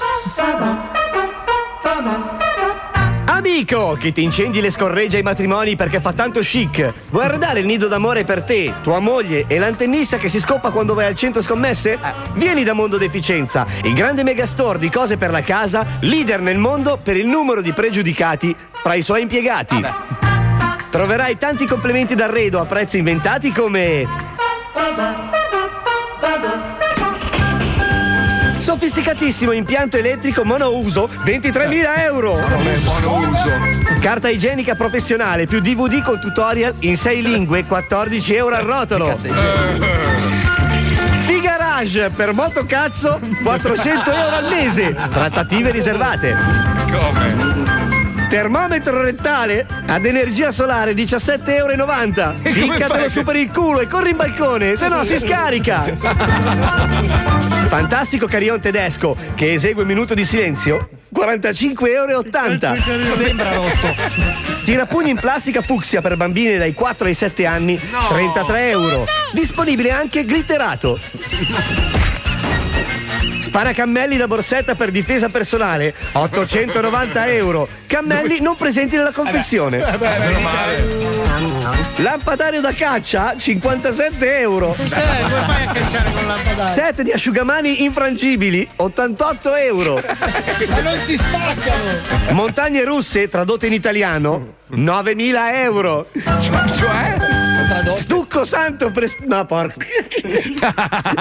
Amico, 3.25 3.97
che 3.99 4.11
ti 4.13 4.23
incendi 4.23 4.61
le 4.61 4.71
scorregge 4.71 5.17
ai 5.17 5.23
matrimoni 5.23 5.75
perché 5.75 5.99
fa 5.99 6.13
tanto 6.13 6.39
chic. 6.39 6.93
Vuoi 7.09 7.25
arredare 7.25 7.59
il 7.59 7.65
nido 7.65 7.87
d'amore 7.87 8.23
per 8.23 8.43
te, 8.43 8.75
tua 8.81 8.99
moglie 8.99 9.45
e 9.47 9.59
l'antennista 9.59 10.17
che 10.17 10.29
si 10.29 10.39
scoppa 10.39 10.69
quando 10.69 10.93
vai 10.93 11.07
al 11.07 11.15
centro 11.15 11.41
scommesse? 11.41 11.97
Vieni 12.33 12.63
da 12.63 12.73
Mondo 12.73 12.97
Deficienza, 12.97 13.65
il 13.83 13.93
grande 13.93 14.23
megastore 14.23 14.79
di 14.79 14.89
cose 14.89 15.17
per 15.17 15.31
la 15.31 15.43
casa, 15.43 15.85
leader 16.01 16.39
nel 16.39 16.57
mondo 16.57 16.97
per 17.01 17.17
il 17.17 17.27
numero 17.27 17.61
di 17.61 17.73
pregiudicati 17.73 18.55
fra 18.71 18.93
i 18.95 19.01
suoi 19.01 19.23
impiegati. 19.23 19.81
Troverai 20.89 21.37
tanti 21.37 21.65
complementi 21.65 22.15
d'arredo 22.15 22.59
a 22.59 22.65
prezzi 22.65 22.97
inventati 22.99 23.51
Sofisticatissimo 28.57 29.51
impianto 29.51 29.97
elettrico 29.97 30.43
monouso 30.43 31.07
23.000 31.26 31.99
euro. 31.99 32.39
Carta 33.99 34.30
igienica 34.30 34.76
professionale 34.76 35.45
più 35.45 35.59
DVD 35.59 36.01
con 36.01 36.19
tutorial 36.19 36.74
in 36.80 36.97
6 36.97 37.21
lingue 37.21 37.65
14 37.65 38.36
euro 38.36 38.55
al 38.55 38.63
rotolo. 38.63 39.17
Figarage 41.26 42.09
per 42.09 42.34
motocazzo 42.34 43.19
400 43.43 44.11
euro 44.11 44.36
al 44.36 44.49
mese. 44.49 44.93
Trattative 44.93 45.71
riservate. 45.71 47.52
Termometro 48.34 48.99
rettale 48.99 49.63
ad 49.86 50.07
energia 50.07 50.49
solare 50.49 50.93
17,90 50.93 51.51
euro. 51.55 52.34
Ficcatelo 52.41 53.07
su 53.07 53.21
per 53.21 53.36
il 53.36 53.51
culo 53.51 53.79
e 53.79 53.86
corri 53.86 54.09
in 54.09 54.17
balcone, 54.17 54.75
se 54.75 54.88
no 54.88 55.03
si 55.03 55.19
scarica. 55.19 55.84
Fantastico 57.69 58.25
carillon 58.25 58.59
tedesco 58.59 59.15
che 59.36 59.53
esegue 59.53 59.84
un 59.84 59.88
minuto 59.88 60.15
di 60.15 60.25
silenzio. 60.25 60.89
45,80 61.15 61.88
euro. 61.91 63.15
Sembra 63.15 63.53
rotto. 63.53 63.93
Tirapugni 64.63 65.11
in 65.11 65.19
plastica 65.19 65.61
fucsia 65.61 66.01
per 66.01 66.17
bambini 66.17 66.57
dai 66.57 66.73
4 66.73 67.05
ai 67.05 67.13
7 67.13 67.45
anni, 67.45 67.79
33 68.09 68.69
euro. 68.69 69.05
Disponibile 69.31 69.91
anche 69.91 70.23
glitterato. 70.23 70.99
Sparacammelli 73.53 74.17
da 74.17 74.25
borsetta 74.25 74.73
per 74.73 74.89
difesa 74.89 75.29
personale, 75.29 75.93
890 76.13 77.27
euro. 77.33 77.67
Cammelli 77.85 78.41
non 78.41 78.57
presenti 78.57 78.95
nella 78.95 79.11
confezione. 79.11 79.77
Lampadario 81.97 82.61
da 82.61 82.73
caccia, 82.73 83.35
57 83.37 84.39
euro. 84.39 84.73
Come 84.73 84.89
fai 84.89 85.65
a 85.67 85.71
cacciare 85.71 86.11
con 86.13 86.25
lampadario? 86.25 86.73
Set 86.73 87.03
di 87.03 87.11
asciugamani 87.11 87.83
infrangibili, 87.83 88.67
88 88.75 89.53
euro. 89.53 90.01
Ma 90.69 90.79
non 90.79 90.97
si 91.05 91.15
spaccano! 91.15 92.31
Montagne 92.31 92.83
russe, 92.83 93.29
tradotte 93.29 93.67
in 93.67 93.73
italiano, 93.73 94.53
9.000 94.76 95.53
euro. 95.53 96.07
Cioè? 96.13 97.41
Stucco 97.95 98.45
santo 98.45 98.91
per. 98.91 99.11
No, 99.28 99.45
porca. 99.45 99.86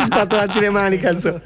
Spatolati 0.05 0.61
le 0.61 0.71
mani, 0.71 0.99
cazzo. 0.99 1.41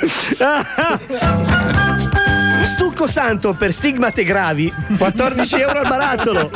Stucco 2.64 3.06
santo 3.06 3.54
per 3.54 3.72
stigmate 3.72 4.24
gravi, 4.24 4.72
14 4.96 5.60
euro 5.60 5.78
al 5.80 5.88
barattolo. 5.88 6.50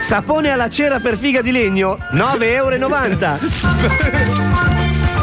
Sapone 0.00 0.50
alla 0.50 0.68
cera 0.68 0.98
per 0.98 1.16
figa 1.16 1.42
di 1.42 1.52
legno, 1.52 1.96
9,90 2.12 2.42
euro. 2.42 2.78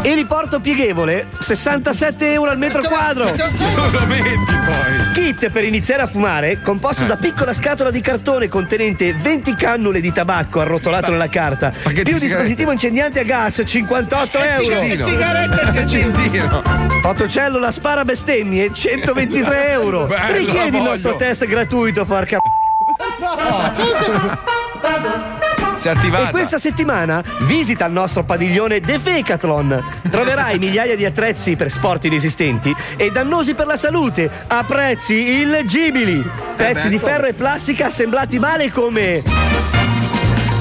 Eliporto 0.01 0.59
pieghevole, 0.61 1.27
67 1.39 2.31
euro 2.31 2.49
al 2.49 2.57
metro 2.57 2.81
quadro. 2.83 3.25
Non 3.25 3.91
lo 3.91 3.99
metti 4.07 4.55
poi. 4.65 5.11
Kit 5.13 5.49
per 5.49 5.65
iniziare 5.65 6.03
a 6.03 6.07
fumare, 6.07 6.61
composto 6.61 7.03
da 7.03 7.17
piccola 7.17 7.51
scatola 7.53 7.91
di 7.91 7.99
cartone 8.01 8.47
contenente 8.47 9.13
20 9.13 9.55
cannule 9.55 9.99
di 9.99 10.11
tabacco 10.13 10.61
arrotolato 10.61 11.11
nella 11.11 11.27
carta, 11.27 11.71
più 11.83 12.01
di 12.03 12.13
dispositivo 12.13 12.71
incendiante 12.71 13.19
a 13.19 13.23
gas, 13.23 13.61
58 13.65 14.41
E 14.41 14.47
euro. 14.47 14.63
sigarette, 14.63 14.93
e 14.93 14.97
sigarette 14.97 15.61
e 15.61 15.79
accendino. 15.79 16.61
Fotocellula 17.01 17.71
spara 17.71 18.05
bestemmie, 18.05 18.73
123 18.73 19.69
euro. 19.71 20.05
Bello, 20.05 20.37
Richiedi 20.37 20.77
il 20.77 20.83
nostro 20.83 21.15
test 21.17 21.45
gratuito, 21.45 22.05
porca. 22.05 22.37
Si 25.79 25.87
è 25.87 25.91
attivata. 25.91 26.27
E 26.27 26.31
questa 26.31 26.59
settimana 26.59 27.23
visita 27.41 27.85
il 27.85 27.93
nostro 27.93 28.23
padiglione 28.23 28.81
Defecathlon. 28.81 30.01
Troverai 30.09 30.59
migliaia 30.59 30.97
di 30.97 31.05
attrezzi 31.05 31.55
per 31.55 31.71
sport 31.71 32.03
inesistenti 32.03 32.75
e 32.97 33.11
dannosi 33.11 33.53
per 33.53 33.65
la 33.65 33.77
salute 33.77 34.29
a 34.47 34.63
prezzi 34.65 35.39
illeggibili. 35.39 36.21
Pezzi 36.57 36.89
di 36.89 36.99
ferro 36.99 37.27
e 37.27 37.33
plastica 37.33 37.85
assemblati 37.85 38.39
male 38.39 38.69
come 38.69 39.78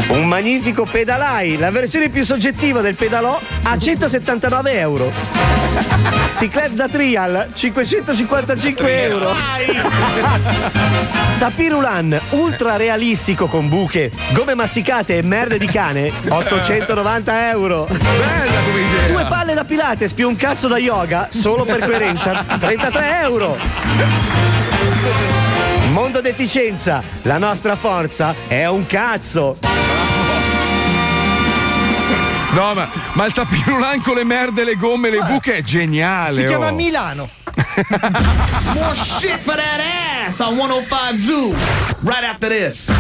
un 0.09 0.27
magnifico 0.27 0.85
pedalai, 0.85 1.59
la 1.59 1.71
versione 1.71 2.09
più 2.09 2.25
soggettiva 2.25 2.81
del 2.81 2.95
pedalò 2.95 3.39
a 3.65 3.79
179 3.79 4.79
euro. 4.79 5.13
Ciclette 6.37 6.75
da 6.75 6.89
trial 6.89 7.49
555 7.53 9.03
euro. 9.03 9.35
Tapirulan 11.39 12.19
ultra 12.31 12.77
realistico 12.77 13.47
con 13.49 13.69
buche, 13.69 14.11
gomme 14.33 14.55
masticate 14.55 15.19
e 15.19 15.23
merde 15.23 15.59
di 15.59 15.67
cane 15.67 16.11
890 16.29 17.51
euro. 17.51 17.87
Due 19.07 19.25
palle 19.29 19.55
da 19.55 19.65
pilates 19.65 20.13
più 20.15 20.29
un 20.29 20.37
cazzo 20.37 20.69
da 20.69 20.79
yoga 20.79 21.29
solo 21.31 21.65
per 21.65 21.81
coerenza 21.81 22.45
33 22.59 23.21
euro. 23.23 23.57
Mondo 25.91 26.21
deficienza, 26.21 27.03
la 27.23 27.39
nostra 27.39 27.77
forza 27.77 28.35
è 28.47 28.67
un 28.67 28.87
cazzo. 28.87 29.59
No, 32.51 32.75
ma, 32.75 32.89
ma 33.13 33.25
il 33.27 33.33
tapirulan 33.33 34.03
con 34.03 34.15
le 34.15 34.25
merde, 34.25 34.65
le 34.65 34.77
gomme, 34.77 35.11
le 35.11 35.21
buche 35.21 35.57
è 35.57 35.63
geniale. 35.63 36.35
Si 36.35 36.45
chiama 36.45 36.69
oh. 36.69 36.75
Milano. 36.75 37.29
More 38.75 38.95
shit 38.95 39.39
for 39.39 39.55
that 39.55 39.81
ass 40.29 40.41
on 40.41 40.57
105 40.57 41.19
Zoo. 41.19 41.55
Right 42.05 42.25
after 42.25 42.49
this. 42.49 42.91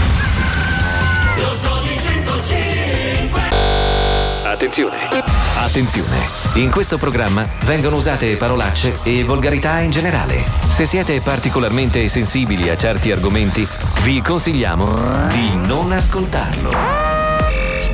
Attenzione. 4.44 5.09
Attenzione. 5.57 6.26
In 6.55 6.70
questo 6.70 6.99
programma 6.99 7.46
vengono 7.64 7.96
usate 7.96 8.36
parolacce 8.36 8.94
e 9.05 9.22
volgarità 9.22 9.78
in 9.80 9.90
generale. 9.90 10.42
Se 10.74 10.84
siete 10.84 11.20
particolarmente 11.20 12.09
sensibili 12.09 12.68
a 12.68 12.76
certi 12.76 13.12
argomenti, 13.12 13.66
vi 14.03 14.20
consigliamo 14.20 15.28
di 15.28 15.55
non 15.55 15.92
ascoltarlo. 15.92 17.07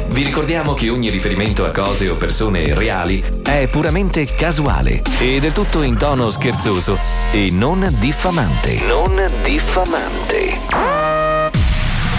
Vi 0.08 0.22
ricordiamo 0.22 0.74
che 0.74 0.90
ogni 0.90 1.10
riferimento 1.10 1.64
a 1.64 1.70
cose 1.70 2.08
o 2.08 2.14
persone 2.14 2.74
reali 2.74 3.22
è 3.42 3.66
puramente 3.70 4.24
casuale 4.26 5.02
e 5.18 5.40
del 5.40 5.52
tutto 5.52 5.82
in 5.82 5.96
tono 5.96 6.30
scherzoso 6.30 6.98
e 7.32 7.50
non 7.50 7.86
diffamante. 7.98 8.80
Non 8.86 9.20
diffamante. 9.42 10.58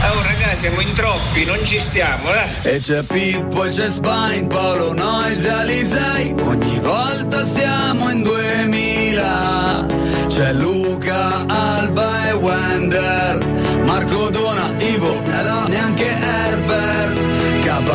Oh 0.08 0.22
ragazzi, 0.22 0.58
siamo 0.62 0.82
in 0.82 0.94
troppi, 0.94 1.46
non 1.46 1.58
ci 1.64 1.80
stiamo, 1.80 2.30
eh? 2.34 2.76
E 2.76 2.80
c'è 2.80 3.02
Pippo 3.04 3.64
e 3.66 3.70
c'è 3.70 3.90
Spine, 3.90 4.46
Paolo 4.48 4.94
Noise 4.94 5.48
e 5.48 5.52
Alisei 5.52 6.36
Ogni 6.44 6.80
volta 6.80 7.44
siamo 7.46 8.12
in 8.12 8.22
2000 8.22 9.86
C'è 10.28 10.54
Luca, 10.54 11.46
Alba 11.48 12.30
e 12.30 12.34
Wender 12.34 13.84
Marco 13.84 14.30
Dona, 14.30 14.76
Ivo, 14.78 15.22
Nela, 15.22 15.66
neanche 15.68 16.06
Herbert 16.06 17.05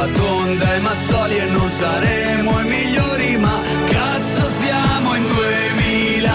Capatonda 0.00 0.74
e 0.76 0.78
Mazzoli 0.80 1.36
e 1.36 1.44
non 1.46 1.68
saremo 1.68 2.60
i 2.60 2.64
migliori 2.64 3.36
Ma 3.36 3.60
cazzo 3.84 4.50
siamo 4.58 5.14
in 5.14 5.26
2000 5.26 6.32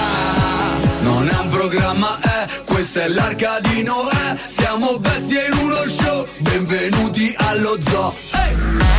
Non 1.02 1.28
è 1.28 1.38
un 1.40 1.50
programma, 1.50 2.20
eh, 2.22 2.64
questa 2.64 3.06
è 3.06 3.08
l'arca 3.08 3.60
di 3.62 3.82
Noè 3.82 4.36
Siamo 4.38 5.00
bestie 5.00 5.48
in 5.48 5.58
uno 5.58 5.82
show, 5.88 6.28
benvenuti 6.38 7.34
allo 7.38 7.76
zoo 7.90 8.14
Ehi! 8.34 8.95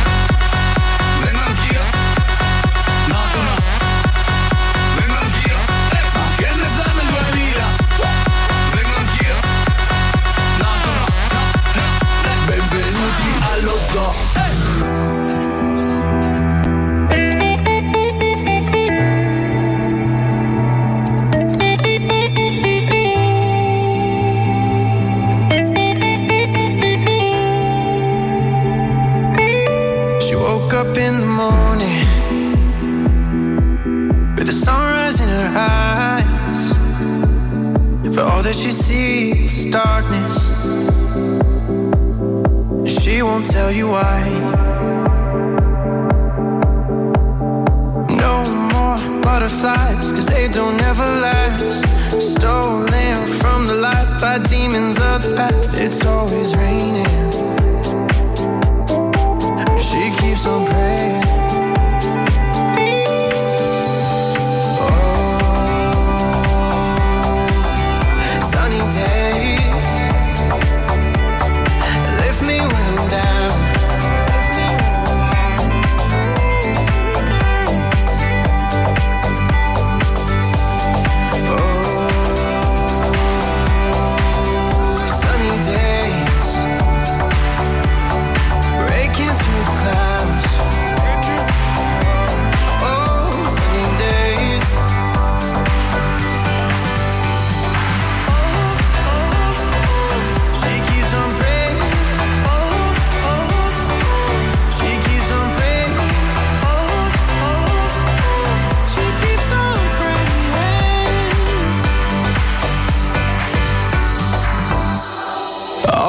That 38.47 38.55
she 38.55 38.71
sees 38.71 39.57
is 39.57 39.65
darkness. 39.65 40.51
And 42.79 42.89
she 42.89 43.21
won't 43.21 43.45
tell 43.45 43.73
you 43.73 43.89
why. 43.89 44.21
No 48.23 48.35
more 48.71 49.21
butterflies, 49.21 50.13
cause 50.13 50.27
they 50.27 50.47
don't 50.47 50.79
ever 50.81 51.09
last. 51.25 51.83
Stolen 52.35 53.27
from 53.41 53.67
the 53.67 53.75
light 53.75 54.17
by 54.21 54.39
demons 54.39 54.97
of 54.97 55.23
the 55.23 55.35
past. 55.35 55.77
It's 55.77 56.05
always 56.05 56.55
raining. 56.55 57.05
She 59.87 60.03
keeps 60.21 60.47
on 60.47 60.65
praying. 60.67 61.26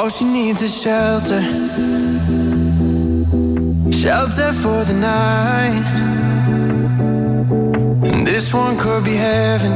All 0.09 0.13
she 0.13 0.25
needs 0.25 0.63
is 0.63 0.75
shelter. 0.75 1.43
Shelter 3.93 4.55
for 4.55 4.83
the 4.89 4.95
night. 4.95 5.85
And 8.09 8.27
this 8.27 8.55
one 8.55 8.79
could 8.79 9.05
be 9.05 9.17
heaven. 9.17 9.73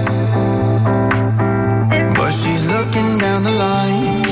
But 2.14 2.30
she's 2.30 2.64
looking 2.66 3.18
down 3.18 3.42
the 3.42 3.50
line. 3.50 4.22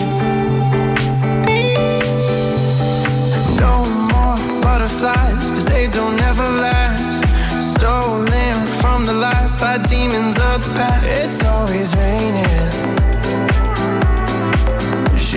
No 3.60 3.74
more 4.12 4.38
butterflies, 4.62 5.50
cause 5.54 5.66
they 5.66 5.86
don't 5.88 6.18
ever 6.18 6.48
last. 6.64 7.28
Stolen 7.74 8.54
from 8.80 9.04
the 9.04 9.12
light 9.12 9.50
by 9.60 9.76
demons 9.76 10.38
of 10.38 10.64
the 10.64 10.72
past. 10.78 11.06
It's 11.06 11.44
always 11.44 11.94
raining. 11.94 12.89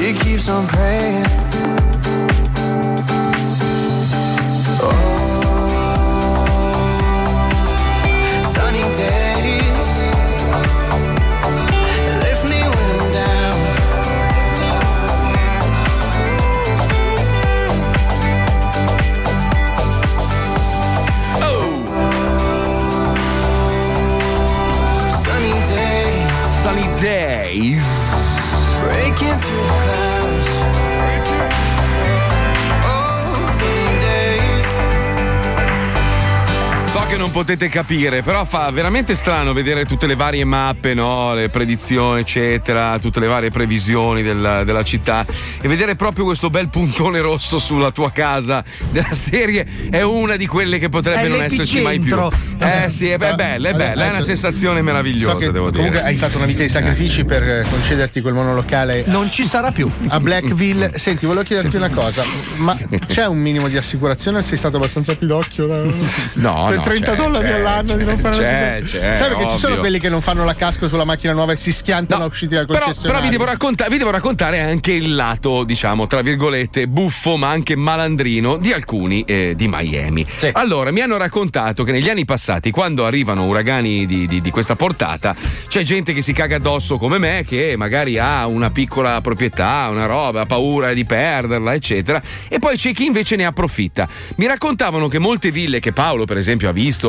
She 0.04 0.12
keeps 0.12 0.50
on 0.50 0.68
praying. 0.68 1.93
Non 37.24 37.32
potete 37.32 37.70
capire, 37.70 38.22
però 38.22 38.44
fa 38.44 38.70
veramente 38.70 39.16
strano 39.16 39.54
vedere 39.54 39.86
tutte 39.86 40.08
le 40.08 40.16
varie 40.16 40.44
mappe, 40.44 40.94
no? 40.94 41.34
le 41.34 41.48
predizioni, 41.48 42.20
eccetera, 42.20 43.00
tutte 43.00 43.22
le 43.22 43.28
varie 43.28 43.50
previsioni 43.50 44.22
del- 44.22 44.64
della 44.66 44.84
città 44.84 45.26
e 45.62 45.66
vedere 45.70 45.96
proprio 45.96 46.26
questo 46.26 46.50
bel 46.50 46.68
puntone 46.68 47.22
rosso 47.22 47.60
sulla 47.60 47.92
tua 47.92 48.12
casa 48.12 48.62
della 48.92 49.14
serie 49.14 49.66
è 49.90 50.02
una 50.02 50.36
di 50.36 50.46
quelle 50.48 50.80
che 50.80 50.90
potrebbe 50.90 51.22
È 51.22 51.28
non 51.30 51.42
esserci 51.42 51.80
mai 51.80 51.98
più. 52.00 52.14
Eh 52.60 52.90
sì, 52.90 53.08
è, 53.08 53.18
è 53.18 53.36
bella, 53.36 53.70
è 53.70 53.74
bella, 53.74 54.08
è 54.08 54.10
una 54.10 54.22
sensazione 54.22 54.82
meravigliosa, 54.82 55.32
So 55.32 55.38
che 55.38 55.52
devo 55.52 55.70
comunque 55.72 55.92
dire. 56.00 56.04
hai 56.04 56.18
fatto 56.18 56.36
una 56.36 56.46
vita 56.46 56.64
di 56.64 56.70
sacrifici 56.70 57.24
per 57.24 57.42
eh, 57.42 57.66
concederti 57.70 58.20
quel 58.20 58.34
monolocale. 58.34 59.04
Non 59.08 59.32
ci 59.32 59.46
sarà 59.46 59.72
più. 59.72 59.90
A 60.08 60.20
Blackville. 60.20 60.98
Senti, 60.98 61.26
volevo 61.26 61.46
chiederti 61.46 61.78
una 61.78 61.90
cosa. 61.90 62.22
Ma 62.60 62.76
c'è 63.08 63.28
un 63.28 63.38
minimo 63.38 63.70
di 63.70 63.78
assicurazione? 63.78 64.44
Sei 64.44 64.58
stato 64.58 64.76
abbastanza 64.76 65.16
pidocchio? 65.16 65.68
Da... 65.68 65.84
No, 66.34 66.66
per 66.68 66.78
no, 66.78 66.84
30 66.84 67.13
c'è, 67.16 67.22
dollari 67.22 67.48
c'è, 67.48 67.54
all'anno 67.54 67.96
di 67.96 68.04
non 68.04 68.18
fare 68.20 68.36
c'è, 68.38 68.42
l'assicurazione? 68.42 69.10
c'è, 69.12 69.18
Sai 69.18 69.28
perché 69.30 69.50
ci 69.50 69.58
sono 69.58 69.68
ovvio. 69.74 69.80
quelli 69.80 70.00
che 70.00 70.10
non 70.10 70.22
fanno 70.22 70.44
la 70.46 70.56
casco 70.56 70.88
sulla 70.88 71.06
macchina 71.06 71.34
nuova 71.34 71.52
e 71.54 71.58
si 71.58 71.72
schiantano 71.72 72.26
usciti 72.26 72.56
dal 72.56 72.66
Però, 72.66 72.80
concessionario. 72.80 73.20
però 73.22 73.32
vi, 73.32 73.38
devo 73.38 73.50
racconta- 73.50 73.88
vi 73.90 73.98
devo 73.98 74.10
raccontare 74.12 74.60
anche 74.60 74.92
il 74.94 75.16
lato, 75.16 75.64
diciamo, 75.64 76.08
tra 76.08 76.22
virgolette, 76.22 76.88
buffo 76.88 77.38
ma 77.38 77.50
anche 77.50 77.76
malandrino 77.76 78.58
di 78.58 78.72
alcuni 78.72 79.22
eh, 79.24 79.54
di 79.56 79.68
Miami. 79.68 80.26
Allora, 80.54 80.92
mi 80.92 81.02
hanno 81.02 81.18
raccontato 81.18 81.84
che 81.84 81.92
negli 81.92 82.10
anni 82.10 82.26
passati, 82.26 82.72
quando 82.72 83.06
arrivano 83.06 83.46
uragani 83.46 84.06
di, 84.06 84.28
di- 84.28 84.42
di 84.42 84.50
questa 84.52 84.76
portata, 84.76 85.36
c'è 85.68 85.82
gente 85.84 86.14
che 86.14 86.22
si 86.22 86.34
caga 86.34 86.56
addosso 86.58 86.98
come 86.98 87.18
me, 87.18 87.44
che 87.48 87.76
magari 87.78 88.18
ha 88.18 88.46
una 88.48 88.70
piccola 88.70 89.20
proprietà, 89.22 89.88
una 89.90 90.06
roba, 90.06 90.42
ha 90.42 90.46
paura 90.46 90.94
di 90.94 91.06
perderla, 91.06 91.74
eccetera, 91.74 92.22
e 92.48 92.60
poi 92.60 92.76
c'è 92.78 92.92
chi 92.94 93.06
invece 93.06 93.36
ne 93.36 93.46
approfitta. 93.46 94.08
Mi 94.36 94.48
raccontavano 94.48 95.08
che 95.08 95.20
molte 95.20 95.52
ville 95.52 95.80
che 95.80 95.92
Paolo, 95.94 96.26
per 96.26 96.38
esempio, 96.38 96.70
ha 96.70 96.72
visto 96.72 97.03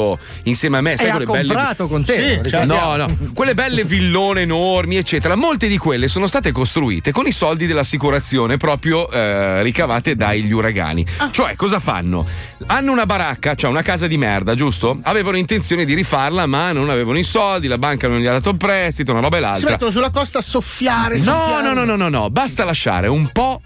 insieme 0.44 0.78
a 0.78 0.80
me, 0.80 0.96
sai 0.96 1.06
E 1.08 1.10
quelle 1.10 1.24
belle. 1.26 1.54
comprato 1.54 1.88
con 1.88 2.04
te, 2.04 2.14
Sì, 2.14 2.28
ricordiamo. 2.42 2.74
no, 2.74 2.96
no, 2.96 3.16
quelle 3.34 3.54
belle 3.54 3.84
villone 3.84 4.42
enormi, 4.42 4.96
eccetera. 4.96 5.34
Molte 5.36 5.68
di 5.68 5.78
quelle 5.78 6.08
sono 6.08 6.26
state 6.26 6.52
costruite 6.52 7.12
con 7.12 7.26
i 7.26 7.32
soldi 7.32 7.66
dell'assicurazione 7.66 8.56
proprio 8.56 9.10
eh, 9.10 9.62
ricavate 9.62 10.14
dagli 10.16 10.50
uragani. 10.52 11.04
Cioè, 11.30 11.54
cosa 11.56 11.78
fanno? 11.78 12.26
Hanno 12.66 12.92
una 12.92 13.06
baracca, 13.06 13.54
cioè 13.54 13.70
una 13.70 13.82
casa 13.82 14.06
di 14.06 14.16
merda, 14.16 14.54
giusto? 14.54 14.98
Avevano 15.02 15.36
intenzione 15.36 15.84
di 15.84 15.94
rifarla, 15.94 16.46
ma 16.46 16.72
non 16.72 16.90
avevano 16.90 17.18
i 17.18 17.24
soldi, 17.24 17.66
la 17.66 17.78
banca 17.78 18.08
non 18.08 18.18
gli 18.18 18.26
ha 18.26 18.32
dato 18.32 18.50
il 18.50 18.56
prestito, 18.56 19.12
una 19.12 19.20
roba 19.20 19.36
e 19.36 19.40
Si 19.40 19.44
l'altra. 19.46 19.70
mettono 19.70 19.90
sulla 19.90 20.10
costa 20.10 20.38
a 20.38 20.42
soffiare. 20.42 21.16
No, 21.16 21.22
soffiare. 21.22 21.62
no, 21.62 21.72
no, 21.74 21.84
no, 21.84 21.96
no, 21.96 22.08
no, 22.08 22.30
basta 22.30 22.64
lasciare 22.64 23.08
un 23.08 23.28
po' 23.32 23.60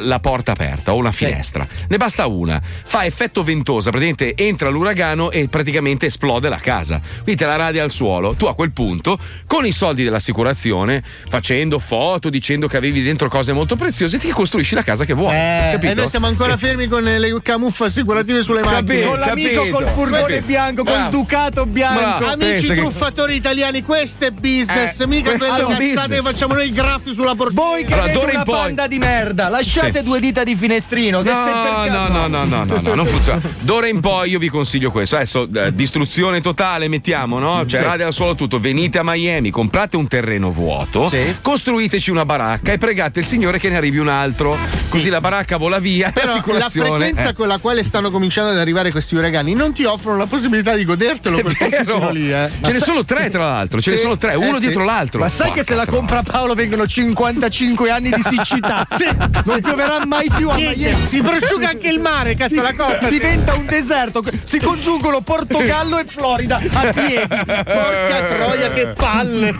la 0.00 0.20
porta 0.20 0.52
aperta 0.52 0.94
o 0.94 0.96
una 0.96 1.12
finestra. 1.12 1.66
Ne 1.88 1.96
basta 1.98 2.26
una. 2.26 2.60
Fa 2.62 3.04
effetto 3.04 3.42
ventosa, 3.44 3.90
praticamente 3.90 4.34
entra 4.42 4.68
l'uragano 4.70 5.30
e 5.30 5.48
praticamente 5.48 6.06
esplode 6.06 6.48
la 6.48 6.56
casa. 6.58 7.00
Quindi 7.22 7.36
te 7.36 7.44
la 7.46 7.56
radia 7.56 7.82
al 7.82 7.90
suolo. 7.90 8.34
Tu 8.34 8.46
a 8.46 8.54
quel 8.54 8.72
punto, 8.72 9.18
con 9.46 9.66
i 9.66 9.72
soldi 9.72 10.02
dell'assicurazione, 10.02 11.02
facendo 11.28 11.78
foto, 11.78 12.30
dicendo 12.30 12.68
che 12.68 12.76
avevi 12.78 13.02
dentro 13.02 13.28
cose 13.28 13.52
molto 13.52 13.76
preziose, 13.76 14.18
ti 14.18 14.30
costruisci 14.30 14.74
la 14.74 14.82
casa 14.82 15.04
che 15.04 15.12
vuoi. 15.14 15.34
Eh, 15.34 15.70
capito? 15.72 15.92
e 15.92 15.94
noi 15.94 16.08
siamo 16.08 16.26
ancora 16.26 16.56
fermi 16.56 16.86
con 16.86 17.02
le 17.02 17.40
camuffe 17.42 17.84
assicurative 17.84 18.42
sulle. 18.42 18.60
Capito, 18.62 19.08
Con 19.08 19.18
l'amico 19.18 19.58
capito. 19.60 19.76
col 19.76 19.86
furgone 19.88 20.20
Capito. 20.22 20.46
bianco, 20.46 20.84
col 20.84 21.08
ducato 21.10 21.66
bianco. 21.66 22.00
Bravo. 22.00 22.26
Amici 22.32 22.52
Pensa 22.52 22.74
che- 22.74 22.80
truffatori 22.80 23.34
italiani, 23.34 23.82
questo 23.82 24.24
è 24.26 24.30
business, 24.30 25.00
Eh, 25.00 25.06
mica 25.06 25.30
questo 25.34 25.46
quelle 25.48 25.62
cazzate 25.62 25.84
business. 25.84 26.08
che 26.08 26.22
facciamo 26.22 26.54
noi 26.54 26.68
i 26.68 26.72
graffi 26.72 27.12
sulla 27.12 27.34
portiera. 27.34 27.62
Voi 27.62 27.84
che 27.84 27.94
avete 27.94 28.18
una 28.18 28.42
panda 28.44 28.86
di 28.86 28.98
merda, 28.98 29.48
lasciate 29.48 29.81
Sì. 29.90 30.02
due 30.02 30.20
dita 30.20 30.44
di 30.44 30.56
finestrino. 30.56 31.22
Che 31.22 31.30
No, 31.30 31.44
se 31.44 31.50
per 31.50 31.90
no, 31.90 32.08
no, 32.08 32.26
no, 32.26 32.44
no, 32.44 32.64
no, 32.64 32.80
no, 32.80 32.94
non 32.94 33.06
funziona. 33.06 33.40
D'ora 33.60 33.86
in 33.86 34.00
poi 34.00 34.30
io 34.30 34.38
vi 34.38 34.48
consiglio 34.48 34.90
questo. 34.90 35.16
Adesso 35.16 35.48
eh, 35.52 35.74
distruzione 35.74 36.40
totale, 36.40 36.88
mettiamo, 36.88 37.38
no? 37.38 37.64
Cioè, 37.66 37.80
Sì. 37.80 37.86
radia 37.86 38.06
al 38.06 38.12
suolo 38.12 38.34
tutto. 38.34 38.58
Venite 38.60 38.98
a 38.98 39.02
Miami, 39.04 39.50
comprate 39.50 39.96
un 39.96 40.06
terreno 40.08 40.50
vuoto, 40.50 41.10
costruiteci 41.40 42.10
una 42.10 42.24
baracca 42.24 42.72
e 42.72 42.78
pregate 42.78 43.20
il 43.20 43.26
Signore 43.26 43.58
che 43.58 43.68
ne 43.68 43.76
arrivi 43.76 43.98
un 43.98 44.08
altro. 44.08 44.56
Così 44.90 45.08
la 45.08 45.20
baracca 45.20 45.56
vola 45.56 45.78
via. 45.78 46.10
Però 46.12 46.40
la 46.52 46.68
frequenza 46.68 47.28
eh. 47.28 47.32
con 47.32 47.48
la 47.48 47.58
quale 47.58 47.84
stanno 47.84 48.10
cominciando 48.10 48.50
ad 48.50 48.58
arrivare 48.58 48.90
questi 48.90 49.14
uragani 49.14 49.54
non 49.54 49.72
ti 49.72 49.84
offrono 49.84 50.18
la 50.18 50.26
possibilità 50.26 50.74
di 50.74 50.84
godertelo 50.84 51.40
quel 51.40 51.56
posticino 51.56 52.10
lì, 52.10 52.32
eh. 52.32 52.48
Ce 52.62 52.72
ne 52.72 52.78
sono 52.80 53.04
tre, 53.04 53.30
tra 53.30 53.44
l'altro, 53.44 53.80
ce 53.80 53.90
ne 53.90 53.96
sono 53.96 54.16
tre, 54.18 54.34
uno 54.34 54.58
dietro 54.58 54.84
l'altro. 54.84 55.20
Ma 55.20 55.28
sai 55.28 55.52
che 55.52 55.64
se 55.64 55.74
la 55.74 55.86
compra 55.86 56.22
Paolo 56.22 56.54
vengono 56.54 56.86
55 56.86 57.90
anni 57.90 58.10
di 58.10 58.22
siccità? 58.22 58.86
Sì. 58.92 59.06
Non 59.44 59.60
pioverà 59.74 60.06
mai 60.06 60.30
più 60.34 60.48
a 60.50 60.54
Niente, 60.54 60.76
Miami. 60.78 61.02
si 61.04 61.22
prosciuga 61.22 61.68
anche 61.70 61.88
il 61.88 61.98
mare, 62.00 62.34
cazzo, 62.34 62.60
la 62.62 62.74
costa. 62.74 63.08
Diventa 63.08 63.54
un 63.54 63.66
deserto. 63.66 64.22
Si 64.42 64.58
congiungono 64.58 65.20
Portogallo 65.20 65.98
e 65.98 66.04
Florida 66.04 66.56
a 66.72 66.92
piedi. 66.92 67.26
Porca 67.26 68.22
troia, 68.28 68.70
che 68.72 68.86
palle! 68.96 69.54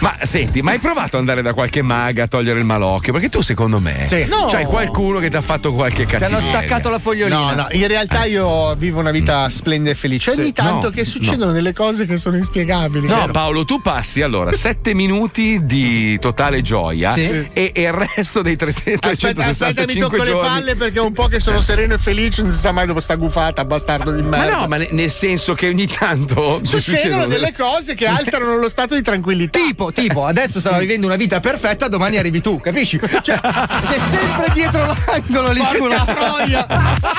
Ma 0.00 0.16
senti, 0.22 0.62
ma 0.62 0.72
hai 0.72 0.78
provato 0.78 1.14
ad 1.16 1.20
andare 1.20 1.42
da 1.42 1.52
qualche 1.52 1.82
maga 1.82 2.24
a 2.24 2.26
togliere 2.28 2.58
il 2.58 2.64
malocchio? 2.64 3.12
Perché 3.12 3.28
tu, 3.28 3.40
secondo 3.40 3.78
me, 3.80 4.06
Sì. 4.06 4.24
No. 4.24 4.46
c'hai 4.50 4.64
qualcuno 4.64 5.18
che 5.18 5.30
ti 5.30 5.36
ha 5.36 5.40
fatto 5.40 5.72
qualche 5.72 6.04
cattiveria. 6.06 6.98
fogliolina. 6.98 7.38
No, 7.38 7.54
no, 7.54 7.66
in 7.70 7.86
realtà 7.86 8.24
io 8.24 8.74
vivo 8.76 9.00
una 9.00 9.10
vita 9.10 9.48
splendida 9.48 9.90
e 9.90 9.94
felice. 9.94 10.30
Ogni 10.30 10.44
Sì. 10.44 10.52
tanto 10.52 10.88
No, 10.88 10.90
che 10.90 11.04
succedono 11.04 11.52
delle 11.52 11.72
cose 11.72 12.06
che 12.06 12.16
sono 12.16 12.36
inspiegabili. 12.36 13.06
No, 13.06 13.16
vero? 13.20 13.32
Paolo, 13.32 13.64
tu 13.64 13.80
passi 13.80 14.22
allora 14.22 14.52
7 14.52 14.94
minuti 14.94 15.58
di 15.64 16.18
totale 16.18 16.62
gioia 16.62 17.10
Sì. 17.10 17.48
e, 17.52 17.70
e 17.74 17.80
il 17.82 17.92
resto 17.92 18.42
dei 18.42 18.56
tre- 18.56 18.72
Aspetta, 18.72 19.29
aspetta, 19.30 19.80
mi 19.82 19.86
365 19.86 20.18
tocco 20.18 20.22
le 20.22 20.32
palle 20.48 20.76
perché 20.76 20.98
è 20.98 21.02
un 21.02 21.12
po' 21.12 21.26
che 21.26 21.40
sono 21.40 21.60
sereno 21.60 21.94
e 21.94 21.98
felice, 21.98 22.42
non 22.42 22.52
si 22.52 22.58
sa 22.60 22.72
mai 22.72 22.86
dove 22.86 23.00
sta 23.00 23.14
gufata, 23.14 23.64
bastardo 23.64 24.10
di 24.12 24.22
Ma 24.22 24.38
merda. 24.38 24.56
no, 24.60 24.66
ma 24.66 24.76
ne- 24.76 24.88
nel 24.90 25.10
senso 25.10 25.54
che 25.54 25.68
ogni 25.68 25.86
tanto 25.86 26.60
Succedono 26.64 27.26
delle 27.26 27.52
cose 27.56 27.94
che 27.94 28.06
alterano 28.06 28.56
lo 28.56 28.68
stato 28.68 28.94
di 28.94 29.02
tranquillità. 29.02 29.58
Tipo, 29.58 29.92
tipo, 29.92 30.24
adesso 30.24 30.60
stava 30.60 30.78
vivendo 30.78 31.06
una 31.06 31.16
vita 31.16 31.40
perfetta, 31.40 31.88
domani 31.88 32.16
arrivi 32.16 32.40
tu, 32.40 32.60
capisci? 32.60 32.98
Cioè, 33.00 33.40
c'è 33.40 33.98
sempre 33.98 34.50
dietro 34.52 34.96
l'angolo 35.06 35.50
lì. 35.50 35.60
Porca 35.78 36.04
troia! 36.04 36.66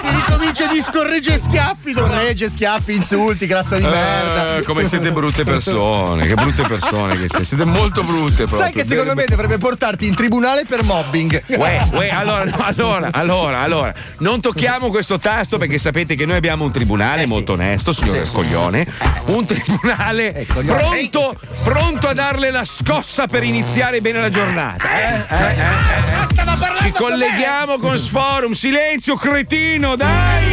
Si 0.02 0.08
ricomincia 0.14 0.68
di 0.68 0.82
scorregge 0.82 1.38
schiaffi. 1.38 1.92
Scorregge, 1.92 2.50
schiaffi, 2.50 2.94
insulti, 2.94 3.46
grasso 3.48 3.76
di 3.76 3.84
merda. 3.84 4.58
Eh, 4.58 4.64
come 4.64 4.86
siete 4.86 5.12
brutte 5.12 5.44
persone, 5.44 6.28
che 6.28 6.34
brutte 6.36 6.64
persone 6.64 7.14
che 7.14 7.28
siete. 7.28 7.44
Siete 7.44 7.66
molto 7.66 8.04
brutte 8.04 8.46
proprio. 8.46 8.60
Sai 8.60 8.72
che 8.72 8.84
secondo 8.84 9.14
me 9.16 9.26
dovrebbe 9.26 9.58
portarti 9.58 10.08
in 10.08 10.16
tribunale 10.16 10.66
per 10.66 10.84
mobbing. 10.84 11.44
Uè, 11.48 11.88
uè, 11.92 12.01
allora, 12.10 12.44
no, 12.46 12.56
allora, 12.58 13.10
allora, 13.12 13.60
allora, 13.60 13.94
non 14.20 14.42
tocchiamo 14.42 14.90
questo 14.90 15.20
tasto 15.20 15.58
perché 15.58 15.78
sapete 15.78 16.16
che 16.16 16.26
noi 16.26 16.38
abbiamo 16.38 16.64
un 16.64 16.72
tribunale 16.72 17.26
molto 17.26 17.54
onesto, 17.54 17.92
signor 17.94 18.30
Coglione. 18.32 18.86
Un 19.26 19.46
tribunale 19.46 20.46
pronto, 20.66 21.36
pronto 21.64 22.08
a 22.08 22.14
darle 22.14 22.52
la 22.52 22.66
scossa 22.66 23.28
per 23.28 23.44
iniziare 23.44 24.02
bene 24.02 24.22
la 24.22 24.30
giornata. 24.30 24.90
eh? 24.90 25.26
Eh, 25.30 25.44
eh, 25.44 25.52
eh. 25.52 26.76
Ci 26.78 26.92
colleghiamo 26.92 27.78
con 27.78 27.98
Sforum. 27.98 28.54
Silenzio, 28.54 29.16
cretino, 29.16 29.96
dai! 29.96 30.44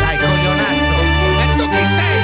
Dai, 0.00 0.16
coglionazzo. 0.18 0.92
Ecco 1.42 1.68
chi 1.68 1.86
sei. 1.94 2.14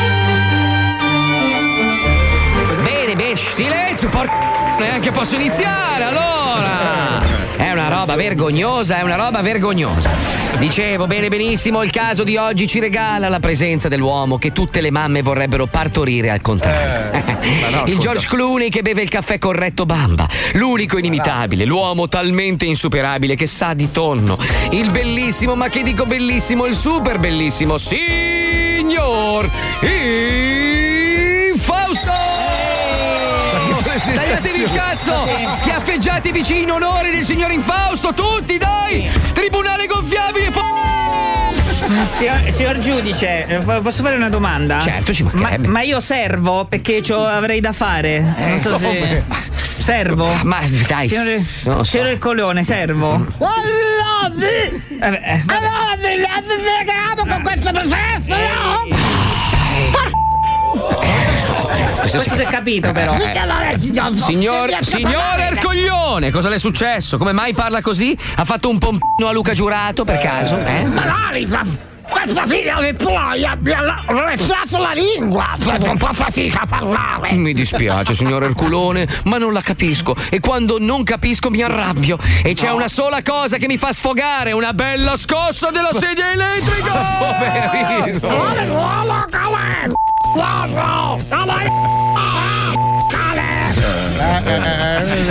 Bene, 2.82 3.14
bene, 3.14 3.36
silenzio, 3.36 4.08
porca. 4.08 4.50
Neanche 4.78 5.10
posso 5.10 5.36
iniziare 5.36 6.04
allora. 6.04 6.41
Roba 8.02 8.16
vergognosa, 8.16 8.98
è 8.98 9.02
una 9.02 9.14
roba 9.14 9.42
vergognosa. 9.42 10.10
Dicevo, 10.58 11.06
bene 11.06 11.28
benissimo, 11.28 11.84
il 11.84 11.92
caso 11.92 12.24
di 12.24 12.36
oggi 12.36 12.66
ci 12.66 12.80
regala 12.80 13.28
la 13.28 13.38
presenza 13.38 13.86
dell'uomo 13.86 14.38
che 14.38 14.50
tutte 14.50 14.80
le 14.80 14.90
mamme 14.90 15.22
vorrebbero 15.22 15.66
partorire 15.66 16.28
al 16.28 16.40
contrario. 16.40 17.22
il 17.86 17.98
George 17.98 18.26
Clooney 18.26 18.70
che 18.70 18.82
beve 18.82 19.02
il 19.02 19.08
caffè 19.08 19.38
corretto 19.38 19.86
bamba, 19.86 20.26
l'unico 20.54 20.98
inimitabile, 20.98 21.64
l'uomo 21.64 22.08
talmente 22.08 22.64
insuperabile 22.64 23.36
che 23.36 23.46
sa 23.46 23.72
di 23.72 23.92
tonno, 23.92 24.36
il 24.70 24.90
bellissimo, 24.90 25.54
ma 25.54 25.68
che 25.68 25.84
dico 25.84 26.04
bellissimo, 26.04 26.66
il 26.66 26.74
super 26.74 27.20
bellissimo, 27.20 27.78
signor 27.78 29.48
Fausto! 29.82 30.61
Il 34.62 34.70
cazzo! 34.72 35.26
Schiaffeggiate 35.56 36.30
vicini 36.32 36.62
in 36.62 36.70
onore 36.70 37.10
del 37.10 37.24
signor 37.24 37.50
Infausto, 37.50 38.12
tutti 38.14 38.58
dai! 38.58 39.10
Tribunale 39.32 39.86
gonfiabile! 39.86 40.50
Signor, 42.10 42.50
signor 42.50 42.78
giudice, 42.78 43.46
eh, 43.46 43.58
po- 43.58 43.80
posso 43.80 44.02
fare 44.02 44.14
una 44.16 44.28
domanda? 44.28 44.80
Certo, 44.80 45.12
ci 45.12 45.24
ma, 45.24 45.30
mancherebbe. 45.34 45.66
ma 45.68 45.82
io 45.82 46.00
servo 46.00 46.64
perché 46.64 47.00
c'ho- 47.02 47.26
avrei 47.26 47.60
da 47.60 47.72
fare. 47.72 48.34
Eh, 48.36 48.46
non 48.46 48.60
so 48.60 48.78
se. 48.78 49.24
Servo? 49.78 50.32
Ma 50.44 50.58
dai, 50.86 51.08
Signore, 51.08 51.44
so. 51.44 51.82
signore 51.82 52.18
Colone, 52.18 52.62
servo? 52.62 53.14
Allora 53.14 54.30
sì! 54.34 54.44
eh, 55.00 55.42
Allora 55.46 55.96
sì, 55.98 57.26
con 57.28 57.42
questo 57.42 57.70
processo, 57.72 58.28
no? 58.28 58.80
Questo 62.02 62.20
si 62.20 62.30
è 62.30 62.46
capito 62.46 62.90
però. 62.90 63.16
So. 63.16 64.24
Signor, 64.24 64.76
signor. 64.80 65.38
Ercoglione, 65.38 66.30
cosa 66.30 66.48
le 66.48 66.56
è 66.56 66.58
successo? 66.58 67.16
Come 67.16 67.30
mai 67.30 67.54
parla 67.54 67.80
così? 67.80 68.16
Ha 68.36 68.44
fatto 68.44 68.68
un 68.68 68.78
pompino 68.78 69.28
a 69.28 69.32
Luca 69.32 69.52
Giurato 69.52 70.02
per 70.02 70.18
caso? 70.18 70.58
Eh? 70.58 70.84
Ma 70.84 71.04
no, 71.04 71.32
Lisa, 71.32 71.64
questa 72.12 72.46
figlia 72.46 72.80
di 72.80 72.92
Ploia 72.92 73.56
mi 73.58 73.72
ha 73.72 74.04
restato 74.06 74.78
la 74.78 74.92
lingua, 74.92 75.54
faccio 75.58 75.90
un 75.90 75.96
po' 75.96 76.12
fatica 76.12 76.60
a 76.60 76.66
parlare. 76.66 77.32
Mi 77.32 77.54
dispiace, 77.54 78.14
signor 78.14 78.44
Erculone, 78.44 79.08
ma 79.24 79.38
non 79.38 79.52
la 79.52 79.62
capisco. 79.62 80.14
E 80.28 80.38
quando 80.38 80.76
non 80.78 81.02
capisco 81.02 81.48
mi 81.50 81.62
arrabbio. 81.62 82.18
E 82.44 82.54
c'è 82.54 82.70
una 82.70 82.88
sola 82.88 83.22
cosa 83.22 83.56
che 83.56 83.66
mi 83.66 83.78
fa 83.78 83.92
sfogare: 83.92 84.52
una 84.52 84.74
bella 84.74 85.16
scossa 85.16 85.70
della 85.70 85.92
sedia 85.92 86.32
elettrica! 86.32 86.92
Poverino! 87.18 88.18
Vuole 88.28 88.66
l'uomo, 88.66 89.24
calè! 89.30 89.90
Uomo, 90.34 91.20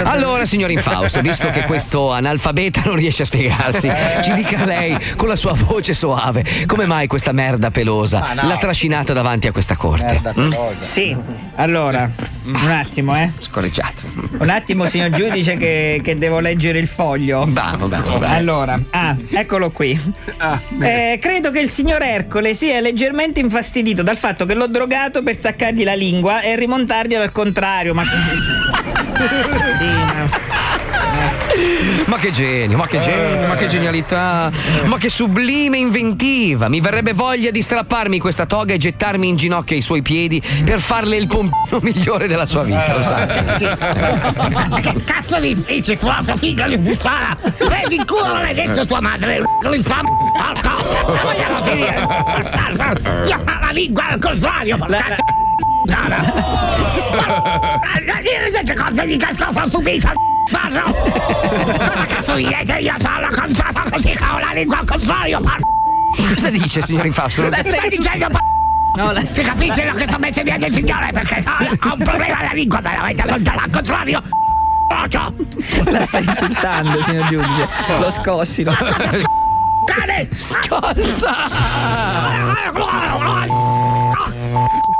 Allora, 0.03 0.45
signor 0.45 0.71
Infausto, 0.71 1.21
visto 1.21 1.49
che 1.51 1.63
questo 1.63 2.11
analfabeta 2.11 2.81
non 2.85 2.95
riesce 2.95 3.23
a 3.23 3.25
spiegarsi, 3.25 3.91
ci 4.23 4.33
dica 4.33 4.63
lei 4.65 4.97
con 5.15 5.27
la 5.27 5.35
sua 5.35 5.53
voce 5.53 5.93
soave 5.93 6.43
come 6.65 6.85
mai 6.85 7.07
questa 7.07 7.31
merda 7.31 7.71
pelosa 7.71 8.29
Ah, 8.29 8.33
no. 8.33 8.47
l'ha 8.47 8.57
trascinata 8.57 9.13
davanti 9.13 9.47
a 9.47 9.51
questa 9.51 9.75
corte? 9.75 10.21
Mm? 10.39 10.51
Sì, 10.79 11.15
allora, 11.55 12.09
un 12.45 12.69
attimo, 12.71 13.15
eh. 13.17 13.31
Scorreggiato. 13.39 14.01
Un 14.39 14.49
attimo, 14.49 14.85
signor 14.87 15.09
giudice, 15.11 15.57
che, 15.57 16.01
che 16.03 16.17
devo 16.17 16.39
leggere 16.39 16.79
il 16.79 16.87
foglio. 16.87 17.45
Bravo, 17.45 17.87
bravo, 17.87 18.17
bravo. 18.17 18.33
Allora, 18.33 18.79
ah, 18.91 19.15
eccolo 19.29 19.71
qui. 19.71 19.99
Eh, 20.79 21.19
credo 21.21 21.51
che 21.51 21.59
il 21.59 21.69
signor 21.69 22.01
Ercole 22.01 22.53
sia 22.53 22.79
leggermente 22.79 23.39
infastidito 23.39 24.01
dal 24.03 24.17
fatto 24.17 24.45
che 24.45 24.53
l'ho 24.53 24.67
drogato 24.67 25.21
per 25.23 25.35
staccargli 25.35 25.83
la 25.83 25.93
lingua 25.93 26.41
e 26.41 26.55
rimontargliela 26.55 27.23
al 27.23 27.31
contrario. 27.31 27.93
Ma. 27.93 28.03
Sì, 29.77 29.85
ma. 29.85 30.51
Ma 32.07 32.17
che 32.17 32.31
genio, 32.31 32.77
ma 32.77 32.87
che 32.87 32.99
genio, 32.99 33.47
ma 33.47 33.55
che 33.55 33.67
genialità, 33.67 34.51
ma 34.85 34.97
che 34.97 35.09
sublime 35.09 35.77
inventiva. 35.77 36.67
Mi 36.67 36.81
verrebbe 36.81 37.13
voglia 37.13 37.51
di 37.51 37.61
strapparmi 37.61 38.19
questa 38.19 38.45
toga 38.45 38.73
e 38.73 38.77
gettarmi 38.77 39.27
in 39.27 39.35
ginocchio 39.35 39.75
ai 39.75 39.81
suoi 39.81 40.01
piedi 40.01 40.41
per 40.63 40.79
farle 40.79 41.17
il 41.17 41.27
pompino 41.27 41.79
migliore 41.81 42.27
della 42.27 42.45
sua 42.45 42.63
vita, 42.63 42.95
lo 42.95 43.03
sa. 43.03 43.27
Ma 44.67 44.79
che 44.79 45.03
cazzo 45.03 45.39
di 45.39 45.55
dici 45.65 45.95
sulla 45.95 46.21
sua 46.23 46.35
figlia 46.35 46.67
di 46.67 46.77
puttana? 46.77 47.37
Vedi 47.41 47.95
in 47.95 48.05
culo 48.05 48.33
l'hai 48.33 48.53
detto 48.53 48.85
tua 48.85 49.01
madre, 49.01 49.41
lui 49.61 49.81
fa 49.81 50.01
porco! 50.01 51.11
La 51.11 51.21
vogliamo 51.21 51.63
finire! 51.63 52.07
La 53.27 53.69
lingua 53.71 54.07
al 54.09 54.19
contrario, 54.19 54.77
porca 54.77 55.15
cose 58.75 59.05
di 59.05 59.17
casco 59.17 59.51
sono 59.51 59.67
stupito! 59.67 60.11
Farlo! 60.49 60.93
Cosa 60.93 62.05
cazzo 62.07 62.35
di 62.35 62.45
dice 62.45 62.79
io 62.79 62.93
sono 62.99 63.19
la 63.19 63.29
canzata 63.29 63.83
così 63.89 64.11
che 64.11 64.23
ho 64.23 64.39
la 64.39 64.51
lingua 64.53 64.79
al 64.79 64.85
contrario, 64.85 65.39
porco! 65.39 65.69
Cosa 66.33 66.49
dice, 66.49 66.81
signor 66.81 67.05
Infausto? 67.05 67.43
Mi 67.43 67.63
stai 67.63 67.89
dicendo? 67.89 68.27
No, 68.95 69.11
la 69.11 69.23
Si 69.23 69.41
capisce 69.41 69.85
lo 69.85 69.93
che 69.93 70.07
sto 70.07 70.19
messo 70.19 70.41
via 70.43 70.57
del 70.57 70.73
signore 70.73 71.09
perché 71.13 71.43
ho 71.45 71.89
ho 71.89 71.93
un 71.93 72.03
problema 72.03 72.39
alla 72.39 72.51
lingua 72.53 72.79
veramente 72.81 73.23
lontano 73.25 73.61
al 73.61 73.71
contrario. 73.71 74.21
La 75.85 76.05
sta 76.05 76.19
insultando, 76.19 77.01
signor 77.01 77.29
giudice. 77.29 77.67
Lo 77.99 78.11
scossi. 78.11 78.63
Lo... 78.63 78.73
Cane! 79.85 80.27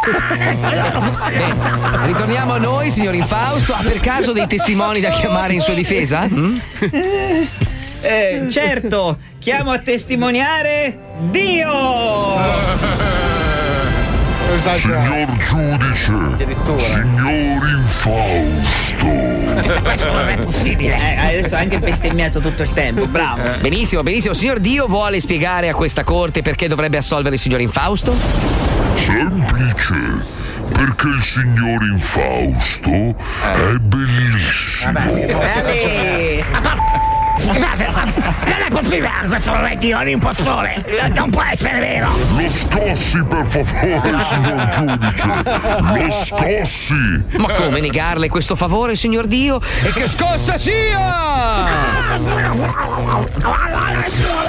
Scossa! 0.02 2.06
Ritorniamo 2.06 2.54
a 2.54 2.58
noi, 2.58 2.89
signor 2.89 3.14
Infausto. 3.14 3.74
Ha 3.74 3.82
per 3.84 3.99
caso 3.99 4.32
dei 4.32 4.47
testimoni 4.47 4.99
da 4.99 5.10
chiamare 5.10 5.54
in 5.54 5.62
sua 5.62 5.74
difesa? 5.74 6.28
Mm? 6.28 6.58
Eh, 8.04 8.47
certo, 8.49 9.20
chiamo 9.38 9.72
a 9.72 9.78
testimoniare 9.78 10.97
Dio! 11.30 11.70
Signor 14.60 15.38
giudice, 15.38 16.14
signor 16.78 17.68
Infausto. 17.78 19.06
Questo 19.82 20.12
non 20.12 20.28
è 20.28 20.38
possibile. 20.38 20.95
Eh, 20.97 21.16
adesso 21.38 21.56
ha 21.56 21.60
anche 21.60 21.80
bestemmiato 21.80 22.39
tutto 22.41 22.64
il 22.64 22.72
tempo, 22.72 23.06
bravo. 23.06 23.41
Benissimo, 23.60 24.04
benissimo. 24.04 24.34
Signor 24.34 24.60
Dio 24.60 24.88
vuole 24.88 25.22
spiegare 25.22 25.70
a 25.70 25.74
questa 25.74 26.04
corte 26.04 26.41
perché 26.41 26.68
dovrebbe 26.68 26.97
assolvere 26.97 27.36
il 27.36 27.41
signor 27.41 27.62
Infausto? 27.62 28.18
Semplice, 28.95 30.26
perché 30.72 31.08
il 31.08 31.22
signor 31.22 31.84
Infausto 31.84 32.91
è 32.91 33.76
bellissimo. 33.80 34.99
Eh, 35.16 36.43
Scusate, 37.42 37.88
ma 37.92 38.04
non 38.04 38.62
è 38.66 38.70
possibile 38.70 39.08
a 39.08 39.28
questo 39.28 39.52
momento 39.52 39.86
io 39.86 40.00
un 40.00 40.08
impostore. 40.08 40.84
Non 41.14 41.30
può 41.30 41.44
essere 41.44 41.80
vero. 41.80 42.12
Lo 42.36 42.50
scossi 42.50 43.24
per 43.24 43.46
favore, 43.46 44.20
signor 44.20 44.70
giudice. 44.70 45.28
Lo 45.82 46.12
scossi. 46.12 47.24
Ma 47.38 47.52
come 47.54 47.80
negarle 47.80 48.30
questo 48.30 48.56
favore, 48.56 48.96
signor 48.96 49.26
Dio? 49.26 49.60
E 49.84 49.92
che 49.94 50.08
scossa 50.08 50.58
sia! 50.58 51.70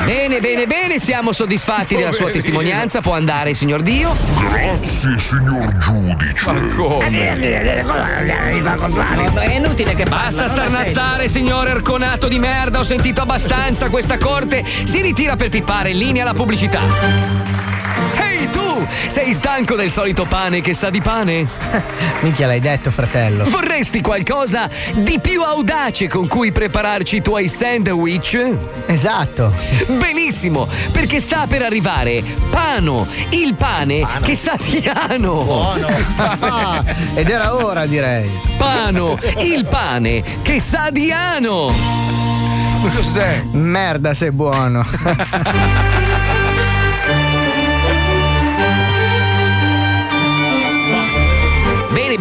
Bene, 0.05 0.41
bene, 0.41 0.67
bene, 0.67 0.99
siamo 0.99 1.33
soddisfatti 1.33 1.97
della 1.97 2.13
sua 2.13 2.31
testimonianza. 2.31 3.01
Può 3.01 3.15
andare, 3.15 3.55
signor 3.55 3.81
Dio? 3.83 4.15
Grazie, 4.39 5.19
signor 5.19 5.77
giudice. 5.79 6.51
No, 6.53 7.01
no, 7.01 7.01
è 9.41 9.55
inutile 9.55 9.95
che 9.95 10.05
Basta 10.05 10.45
parla, 10.45 10.49
starnazzare, 10.49 11.29
signor 11.29 11.69
Erconato 11.69 12.29
di 12.29 12.39
merda. 12.39 12.82
Ho 12.83 12.85
sentito 12.85 13.21
abbastanza. 13.21 13.89
Questa 13.91 14.19
corte 14.19 14.65
si 14.83 15.01
ritira 15.01 15.37
per 15.37 15.51
pippare 15.51 15.91
in 15.91 15.99
linea 15.99 16.25
la 16.25 16.35
pubblicità. 16.35 16.81
Ehi 18.21 18.51
tu! 18.51 18.85
Sei 19.07 19.33
stanco 19.35 19.77
del 19.77 19.89
solito 19.89 20.25
pane 20.25 20.61
che 20.61 20.75
sa 20.75 20.91
di 20.91 21.01
pane? 21.01 21.47
Minchia 22.23 22.49
l'hai 22.49 22.59
detto, 22.59 22.91
fratello. 22.91 23.45
Vorresti 23.45 24.01
qualcosa 24.01 24.69
di 24.95 25.21
più 25.21 25.43
audace 25.43 26.09
con 26.09 26.27
cui 26.27 26.51
prepararci 26.51 27.19
i 27.19 27.23
tuoi 27.23 27.47
sandwich? 27.47 28.53
Esatto. 28.87 29.55
Benissimo, 29.87 30.67
perché 30.91 31.21
sta 31.21 31.47
per 31.47 31.63
arrivare 31.63 32.21
Pano, 32.51 33.07
il 33.29 33.55
pane 33.55 34.05
che 34.23 34.35
sa 34.35 34.57
di 34.59 34.91
ano. 34.93 35.45
Buono. 35.45 35.87
Ed 37.15 37.31
era 37.31 37.55
ora, 37.55 37.87
direi. 37.87 38.29
Pano, 38.57 39.17
il 39.39 39.67
pane 39.67 40.25
che 40.43 40.59
sa 40.59 40.91
di 40.91 41.13
ano. 41.13 42.22
Cos'è? 42.91 43.45
Merda, 43.53 44.13
sei 44.13 44.33
buono. 44.33 44.85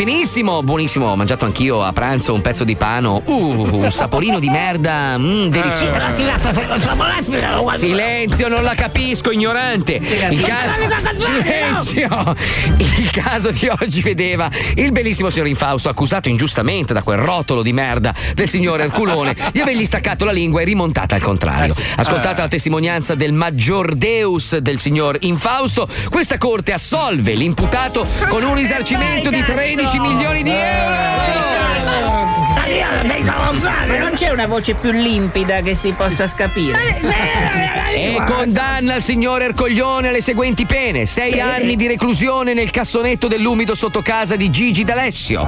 benissimo, 0.03 0.63
buonissimo. 0.63 1.05
Ho 1.05 1.15
mangiato 1.15 1.45
anch'io 1.45 1.83
a 1.83 1.93
pranzo 1.93 2.33
un 2.33 2.41
pezzo 2.41 2.63
di 2.63 2.75
pano. 2.75 3.21
Uh, 3.23 3.67
un 3.71 3.91
saporino 3.91 4.39
di 4.39 4.49
merda. 4.49 5.15
Mm, 5.15 5.47
delizioso. 5.47 6.07
Silenzio, 7.77 8.47
non 8.47 8.63
la 8.63 8.73
capisco, 8.73 9.29
ignorante. 9.29 10.01
Il 10.31 10.41
caso, 10.41 10.79
silenzio. 11.17 12.35
Il 12.77 13.11
caso 13.11 13.51
di 13.51 13.67
oggi 13.67 14.01
vedeva 14.01 14.49
il 14.75 14.91
bellissimo 14.91 15.29
signor 15.29 15.47
Infausto 15.47 15.89
accusato 15.89 16.29
ingiustamente 16.29 16.93
da 16.93 17.03
quel 17.03 17.19
rotolo 17.19 17.61
di 17.61 17.73
merda 17.73 18.13
del 18.33 18.49
signor 18.49 18.81
Erculone 18.81 19.35
di 19.51 19.59
avergli 19.59 19.85
staccato 19.85 20.25
la 20.25 20.31
lingua 20.31 20.61
e 20.61 20.63
rimontata 20.63 21.15
al 21.15 21.21
contrario. 21.21 21.75
Ascoltata 21.97 22.41
la 22.41 22.47
testimonianza 22.47 23.13
del 23.13 23.33
maggior 23.33 23.93
deus 23.93 24.57
del 24.57 24.79
signor 24.79 25.17
Infausto, 25.21 25.87
questa 26.09 26.37
corte 26.39 26.73
assolve 26.73 27.33
l'imputato 27.33 28.07
con 28.29 28.43
un 28.43 28.55
risarcimento 28.55 29.29
di 29.29 29.43
13 29.43 29.90
milioni 29.99 30.43
di 30.43 30.51
euro. 30.51 31.11
Non 33.99 34.11
c'è 34.15 34.29
una 34.29 34.47
voce 34.47 34.75
più 34.75 34.91
limpida 34.91 35.61
che 35.61 35.75
si 35.75 35.91
possa 35.91 36.27
scapire. 36.27 36.99
E 37.93 38.23
condanna 38.25 38.95
il 38.95 39.03
signor 39.03 39.41
Ercoglione 39.41 40.07
alle 40.07 40.21
seguenti 40.21 40.65
pene: 40.65 41.05
sei 41.05 41.41
anni 41.41 41.75
di 41.75 41.87
reclusione 41.87 42.53
nel 42.53 42.71
cassonetto 42.71 43.27
dell'umido 43.27 43.75
sotto 43.75 44.01
casa 44.01 44.35
di 44.37 44.49
Gigi 44.49 44.83
D'Alessio. 44.83 45.45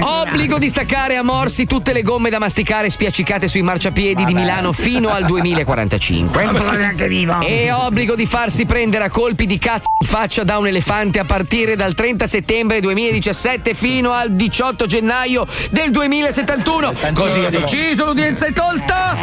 Obbligo 0.00 0.58
di 0.58 0.68
staccare 0.68 1.16
a 1.16 1.22
morsi 1.22 1.66
tutte 1.66 1.92
le 1.92 2.02
gomme 2.02 2.28
da 2.28 2.38
masticare 2.38 2.90
spiaccicate 2.90 3.48
sui 3.48 3.62
marciapiedi 3.62 4.24
di 4.24 4.34
Milano 4.34 4.72
fino 4.72 5.08
al 5.08 5.24
2045. 5.24 6.44
Non 6.44 6.56
sono 6.56 6.72
neanche 6.72 7.08
vivo. 7.08 7.40
E 7.40 7.72
obbligo 7.72 8.14
di 8.14 8.26
farsi 8.26 8.66
prendere 8.66 9.04
a 9.04 9.10
colpi 9.10 9.46
di 9.46 9.58
cazzo 9.58 9.86
in 9.98 10.06
faccia 10.06 10.44
da 10.44 10.58
un 10.58 10.66
elefante 10.66 11.18
a 11.18 11.24
partire 11.24 11.74
dal 11.76 11.94
30 11.94 12.26
settembre 12.26 12.80
2017 13.14 13.74
fino 13.74 14.12
al 14.12 14.32
18 14.32 14.86
gennaio 14.86 15.46
del 15.70 15.90
2071. 15.92 16.94
Così 17.12 17.44
ha 17.44 17.50
deciso, 17.50 18.06
l'udienza 18.06 18.46
è 18.46 18.52
tolta. 18.52 19.16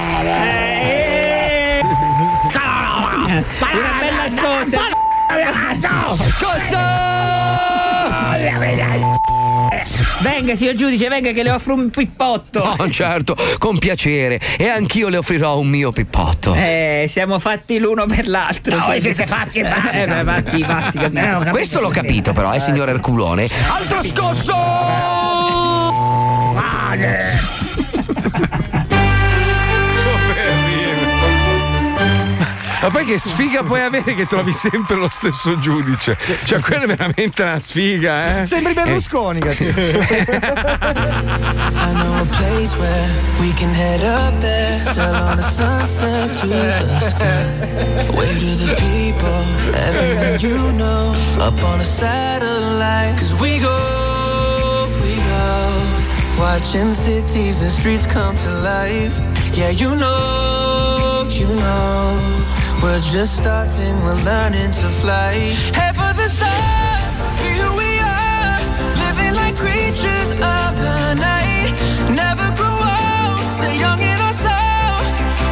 Una 3.24 3.94
bella 4.00 4.30
scossa. 4.30 4.80
Venga, 10.20 10.56
signor 10.56 10.74
giudice, 10.74 11.08
venga 11.08 11.32
che 11.32 11.44
le 11.44 11.52
offro 11.52 11.74
un 11.74 11.90
pippotto. 11.90 12.60
Oh, 12.60 12.90
certo, 12.90 13.36
con 13.58 13.78
piacere. 13.78 14.40
E 14.58 14.68
anch'io 14.68 15.08
le 15.08 15.18
offrirò 15.18 15.58
un 15.60 15.68
mio 15.68 15.92
pippotto. 15.92 16.54
Eh, 16.54 17.06
siamo 17.08 17.40
fatti 17.40 17.80
l'uno 17.80 18.06
per 18.06 18.28
l'altro. 18.28 18.76
No, 18.76 18.84
siete 18.84 19.00
giudice. 19.00 19.26
fatti 19.26 19.60
e 19.60 19.64
basta. 19.64 19.92
Eh, 19.92 20.08
beh, 20.08 20.24
fatti, 20.24 20.64
fatti, 20.64 20.98
capito. 21.00 21.50
Questo 21.52 21.80
l'ho 21.80 21.90
capito, 21.90 22.34
però, 22.34 22.54
eh, 22.54 22.60
signor 22.60 22.90
Erculone. 22.90 23.48
Altro 23.70 24.04
scosso! 24.04 24.56
Ma 32.82 32.90
poi 32.90 33.06
che 33.06 33.20
sfiga 33.20 33.62
puoi 33.62 33.82
avere 33.82 34.16
che 34.16 34.26
trovi 34.26 34.54
sempre 34.54 34.96
lo 34.96 35.08
stesso 35.12 35.60
giudice? 35.60 36.18
Cioè, 36.44 36.60
quella 36.62 36.84
è 36.84 36.88
veramente 36.88 37.44
una 37.44 37.60
sfiga, 37.60 38.40
eh? 38.40 38.46
Sembri 38.46 38.74
Berlusconi, 38.74 39.40
I 39.40 39.44
know 41.94 42.22
a 42.22 42.26
place 42.26 42.76
where 42.78 43.08
we 43.40 43.54
can 43.54 43.72
head 43.72 44.02
up 44.02 44.40
there, 44.40 44.80
sail 44.80 45.14
on 45.14 45.36
the 45.38 45.44
sunset 45.44 46.32
to 46.40 46.48
the 46.48 47.00
sky. 47.02 47.46
Wave 48.16 48.40
to 48.40 48.56
the 48.66 48.74
people, 48.78 49.46
everyone 49.76 50.40
you 50.40 50.72
know, 50.74 51.16
up 51.40 51.62
on 51.64 51.80
a 51.80 51.84
satellite. 51.84 53.16
Cause 53.20 53.34
we 53.40 53.60
go, 53.60 54.88
we 55.04 55.16
go, 55.16 55.70
watching 56.40 56.94
cities 56.94 57.62
and 57.62 57.70
streets 57.70 58.08
come 58.08 58.36
to 58.38 58.50
life. 58.64 59.20
Yeah, 59.54 59.70
you 59.70 59.96
know, 59.96 61.28
you 61.30 61.48
know, 61.48 62.18
we're 62.82 63.00
just 63.00 63.38
starting, 63.38 63.96
we're 64.04 64.24
learning 64.24 64.72
to 64.72 64.88
fly. 65.02 65.34
Head 65.74 65.96
for 65.96 66.14
the 66.20 66.28
stars, 66.28 67.16
here 67.46 67.72
we 67.78 68.00
are, 68.00 68.60
living 69.04 69.36
like 69.36 69.56
creatures 69.56 70.32
of 70.40 70.72
the 70.86 71.14
night. 71.16 71.74
Never 72.10 72.48
grow 72.58 72.78
old, 72.98 73.42
stay 73.56 73.78
young 73.78 74.02
in 74.02 74.20
our 74.28 74.34
soul. 74.46 74.98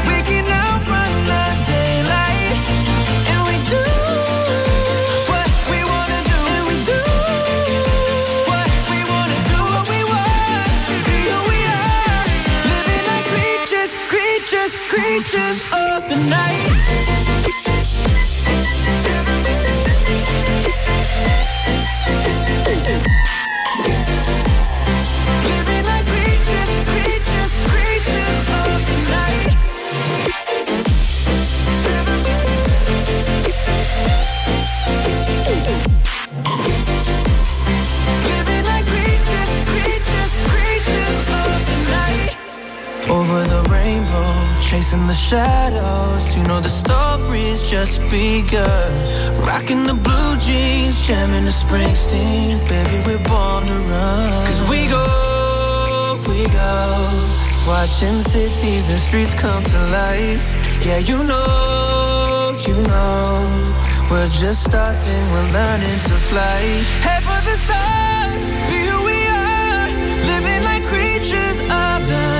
We 0.09 0.17
can 0.29 0.45
outrun 0.49 1.13
the 1.31 1.45
daylight, 1.69 2.57
and 3.31 3.41
we 3.49 3.55
do 3.73 3.85
what 5.31 5.49
we 5.71 5.79
wanna 5.91 6.21
do. 6.33 6.39
And 6.55 6.63
we 6.69 6.77
do 6.93 7.01
what 8.49 8.69
we 8.91 8.99
wanna 9.11 9.39
do. 9.53 9.61
What 9.77 9.85
we 9.93 9.99
want, 10.13 10.81
here 11.13 11.41
we 11.51 11.59
are, 11.77 12.25
living 12.73 13.03
like 13.11 13.25
creatures, 13.33 13.91
creatures, 14.13 14.71
creatures 14.89 15.57
of 15.71 15.99
the 16.09 16.17
night. 16.29 16.58
Shadows. 45.29 46.35
You 46.35 46.43
know 46.47 46.59
the 46.59 46.73
story's 46.83 47.61
just 47.69 48.01
begun. 48.09 48.91
Rocking 49.45 49.85
the 49.85 49.93
blue 49.93 50.35
jeans, 50.37 51.01
jamming 51.05 51.45
the 51.45 51.51
Springsteen. 51.51 52.57
Baby, 52.67 52.97
we're 53.05 53.23
born 53.29 53.67
to 53.67 53.77
run. 53.91 54.47
Cause 54.47 54.61
we 54.71 54.87
go, 54.97 55.05
we 56.29 56.41
go. 56.49 56.77
Watching 57.67 58.17
cities 58.33 58.89
and 58.89 58.99
streets 58.99 59.35
come 59.35 59.63
to 59.63 59.79
life. 60.01 60.45
Yeah, 60.83 60.97
you 60.97 61.19
know, 61.31 62.57
you 62.65 62.77
know. 62.89 63.45
We're 64.09 64.29
just 64.29 64.63
starting, 64.63 65.23
we're 65.33 65.51
learning 65.59 65.99
to 66.09 66.15
fly. 66.29 66.61
Head 67.05 67.21
for 67.21 67.39
the 67.45 67.55
stars, 67.65 68.41
here 68.73 68.97
we 69.09 69.17
are. 69.29 69.89
Living 70.31 70.63
like 70.63 70.83
creatures 70.85 71.59
of 71.69 71.99
the 72.13 72.38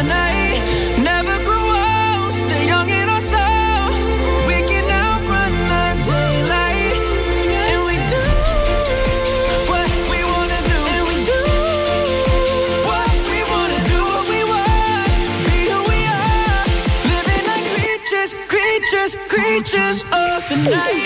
creatures 19.69 20.01
of 20.11 20.49
the 20.49 20.55
night. 20.69 21.05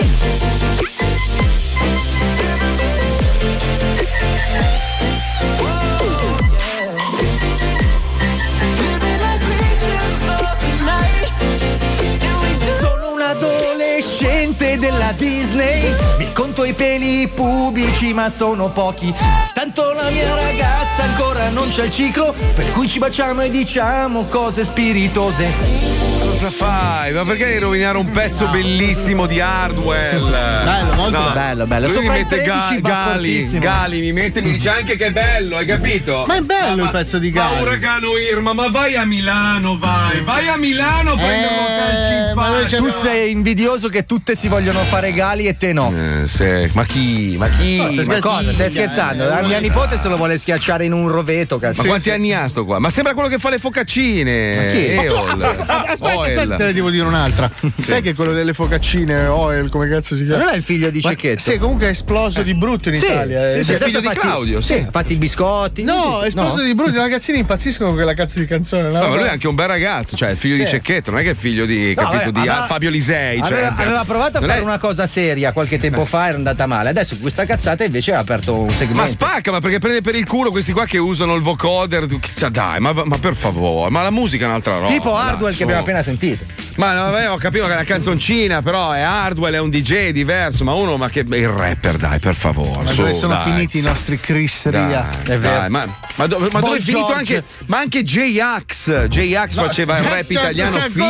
Un 13.03 13.21
adolescente 13.21 14.77
della 14.77 15.13
Disney. 15.17 16.22
Mi 16.33 16.39
conto 16.39 16.63
i 16.63 16.73
peli 16.73 17.27
pubici, 17.27 18.11
ma 18.11 18.31
sono 18.31 18.69
pochi. 18.69 19.13
Tanto 19.53 19.93
la 19.93 20.09
mia 20.09 20.33
ragazza 20.33 21.03
ancora 21.03 21.49
non 21.49 21.69
c'è 21.69 21.83
il 21.83 21.91
ciclo. 21.91 22.33
Per 22.55 22.71
cui 22.71 22.87
ci 22.87 22.97
baciamo 22.97 23.41
e 23.41 23.51
diciamo 23.51 24.23
cose 24.23 24.63
spiritose. 24.63 26.01
Cosa 26.43 26.49
fai? 26.49 27.13
Ma 27.13 27.23
perché 27.23 27.45
devi 27.45 27.59
rovinare 27.59 27.97
un 27.99 28.09
pezzo 28.09 28.47
bellissimo 28.47 29.27
di 29.27 29.39
Hardwell? 29.39 30.31
Bello, 30.31 30.93
molto 30.93 31.31
bello, 31.33 31.67
bello. 31.67 31.87
Lui 31.87 31.97
mi 31.97 32.03
Sopra 32.03 32.17
i 32.17 32.23
mette 32.23 32.41
13 32.41 32.81
va 32.81 32.89
Gali. 32.89 33.59
Gali 33.59 33.99
mi 33.99 34.11
mette, 34.11 34.41
mi 34.41 34.51
dice 34.53 34.69
anche 34.69 34.95
che 34.95 35.05
è 35.05 35.11
bello, 35.11 35.57
hai 35.57 35.65
capito? 35.65 36.23
Ma 36.25 36.37
è 36.37 36.41
bello 36.41 36.83
il 36.83 36.89
pezzo 36.89 37.19
di 37.19 37.29
Ma 37.29 37.47
Gali. 37.47 37.61
uragano 37.61 38.17
Irma, 38.17 38.53
ma 38.53 38.69
vai 38.69 38.95
a 38.95 39.05
Milano, 39.05 39.77
vai, 39.77 40.21
vai 40.21 40.47
a 40.47 40.57
Milano, 40.57 41.13
prendono 41.13 41.65
calci 41.77 42.13
in 42.13 42.31
faccia. 42.33 42.77
Tu 42.77 42.89
sei 42.89 43.31
invidioso 43.31 43.87
che 43.87 44.05
tutte 44.05 44.33
si 44.33 44.47
vogliono 44.47 44.79
fare 44.79 45.13
gali 45.13 45.45
e 45.45 45.55
te 45.55 45.71
no. 45.71 45.93
Eh, 45.95 46.22
sì. 46.27 46.69
Ma 46.73 46.83
chi? 46.85 47.35
Ma 47.37 47.47
chi? 47.47 47.77
No, 47.77 47.91
stai 47.91 48.05
Ma 48.05 48.19
cosa? 48.19 48.53
Stai 48.53 48.69
scherzando? 48.69 49.37
Eh, 49.37 49.41
mia 49.43 49.59
nipote 49.59 49.97
se 49.97 50.07
lo 50.09 50.15
vuole 50.17 50.37
schiacciare 50.37 50.85
in 50.85 50.91
un 50.93 51.07
roveto, 51.07 51.59
cazzo. 51.59 51.81
Ma 51.83 51.87
quanti 51.89 52.09
anni 52.09 52.33
ha 52.33 52.47
sto 52.47 52.65
qua? 52.65 52.79
Ma 52.79 52.89
sembra 52.89 53.13
quello 53.13 53.29
che 53.29 53.37
fa 53.39 53.49
le 53.49 53.59
focaccine. 53.59 54.55
Ma 54.55 54.65
chi? 54.71 54.85
Eol. 54.87 55.37
Ma 55.37 55.55
chi? 55.55 55.61
Aspetta, 55.93 56.21
aspetta, 56.23 56.55
te 56.55 56.63
ne 56.65 56.73
devo 56.73 56.89
dire 56.89 57.05
un'altra. 57.05 57.49
Sai 57.77 58.01
che 58.01 58.13
quello 58.15 58.31
delle 58.33 58.53
focaccine, 58.53 59.25
Oil, 59.27 59.69
come 59.69 59.87
cazzo 59.87 60.15
si 60.15 60.25
chiama? 60.25 60.43
Non 60.45 60.53
è 60.53 60.55
il 60.57 60.63
figlio 60.63 60.89
di 60.89 60.99
Ma- 61.03 61.09
Cecchetto? 61.09 61.39
Sì, 61.39 61.57
comunque 61.57 61.87
è 61.87 61.89
esploso 61.89 62.41
di 62.41 62.53
brutto 62.55 62.89
in 62.89 62.95
Sì, 62.95 63.05
Italia. 63.05 63.51
sì, 63.51 63.59
eh. 63.59 63.63
sì, 63.63 63.73
adesso 63.73 64.01
fatti- 64.01 64.61
Sì, 64.61 64.73
ha 64.73 64.87
fatto 64.91 65.13
i 65.13 65.15
biscotti. 65.17 65.83
No, 65.83 66.21
è 66.21 66.27
esploso 66.27 66.57
No. 66.57 66.63
di 66.63 66.73
brutto. 66.73 66.91
I 66.91 66.97
ragazzini 66.97 67.39
impazziscono 67.39 67.89
con 67.89 67.97
quella 67.97 68.13
cazzo 68.13 68.39
di 68.39 68.45
canzone. 68.45 68.83
No, 68.89 68.99
ma 69.07 69.15
lui 69.15 69.23
è 69.25 69.29
anche 69.29 69.47
un 69.47 69.55
bel 69.55 69.67
ragazzo, 69.67 70.15
cioè 70.15 70.29
è 70.29 70.31
il 70.31 70.37
figlio 70.37 70.55
di 70.57 70.63
Sì. 70.65 70.69
Cecchetto, 70.73 71.11
non 71.11 71.19
è 71.19 71.23
che 71.23 71.31
è 71.31 71.35
figlio 71.35 71.65
di, 71.65 71.93
No, 71.95 72.01
capito, 72.01 72.23
vabbè, 72.31 72.31
di 72.41 72.47
aveva- 72.49 72.65
Fabio 72.65 72.89
Lisei. 72.89 73.39
Cioè, 73.43 73.51
aveva, 73.51 73.73
aveva 73.75 74.03
provato 74.05 74.37
a 74.37 74.39
non 74.39 74.49
fare 74.49 74.61
è- 74.61 74.63
una 74.63 74.77
cosa 74.79 75.05
seria 75.07 75.51
qualche 75.51 75.77
tempo 75.77 76.05
fa, 76.05 76.12
era 76.27 76.35
andata 76.35 76.65
male. 76.65 76.89
Adesso 76.89 77.17
questa 77.19 77.45
cazzata 77.45 77.83
invece 77.83 78.13
ha 78.13 78.19
aperto 78.19 78.55
un 78.55 78.69
segmento. 78.69 79.01
Ma 79.01 79.07
spacca, 79.07 79.51
ma 79.51 79.59
perché 79.59 79.79
prende 79.79 80.01
per 80.01 80.15
il 80.15 80.25
culo 80.25 80.49
questi 80.51 80.71
qua 80.71 80.85
che 80.85 80.97
usano 80.97 81.35
il 81.35 81.41
vocoder? 81.41 82.05
cioè, 82.37 82.49
Dai, 82.49 82.79
ma, 82.79 82.93
ma 82.93 83.17
per 83.17 83.35
favore, 83.35 83.89
ma 83.89 84.01
la 84.03 84.11
musica 84.11 84.45
è 84.45 84.47
un'altra 84.47 84.73
roba. 84.75 84.87
tipo 84.87 85.15
Hardwell 85.15 85.55
che 85.55 85.63
abbiamo 85.63 85.81
appena 85.81 86.01
sentito. 86.01 86.43
Ma 86.75 86.93
no, 86.93 87.11
vabbè, 87.11 87.29
ho 87.31 87.37
capito 87.37 87.65
che 87.65 87.71
è 87.71 87.75
una 87.75 87.83
canzoncina, 87.83 88.61
però 88.61 88.91
è 88.91 89.01
Hardwell, 89.01 89.53
è 89.55 89.59
un 89.59 89.69
DJ 89.69 90.09
diverso, 90.09 90.63
ma 90.63 90.73
uno, 90.73 90.97
ma 90.97 91.09
che 91.09 91.19
il 91.19 91.47
rapper, 91.49 91.97
dai, 91.97 92.19
per 92.19 92.35
favore. 92.35 92.83
Ma 92.83 92.89
su, 92.91 93.01
dove 93.01 93.13
sono 93.13 93.35
dai. 93.35 93.43
finiti 93.43 93.77
i 93.77 93.81
nostri 93.81 94.19
Chris 94.19 94.69
Dai, 94.69 94.87
Ria? 94.87 95.07
dai, 95.39 95.69
ma, 95.69 95.85
ma 96.15 96.27
dove, 96.27 96.49
ma 96.51 96.59
dove 96.61 96.77
è 96.77 96.81
finito 96.81 97.11
anche, 97.13 97.43
ma 97.67 97.77
anche 97.79 98.03
J-Ax? 98.03 99.05
J-Ax 99.07 99.55
No, 99.55 99.63
faceva 99.63 99.97
il 99.97 100.03
rap 100.03 100.29
italiano 100.29 100.79
figo. 100.89 101.03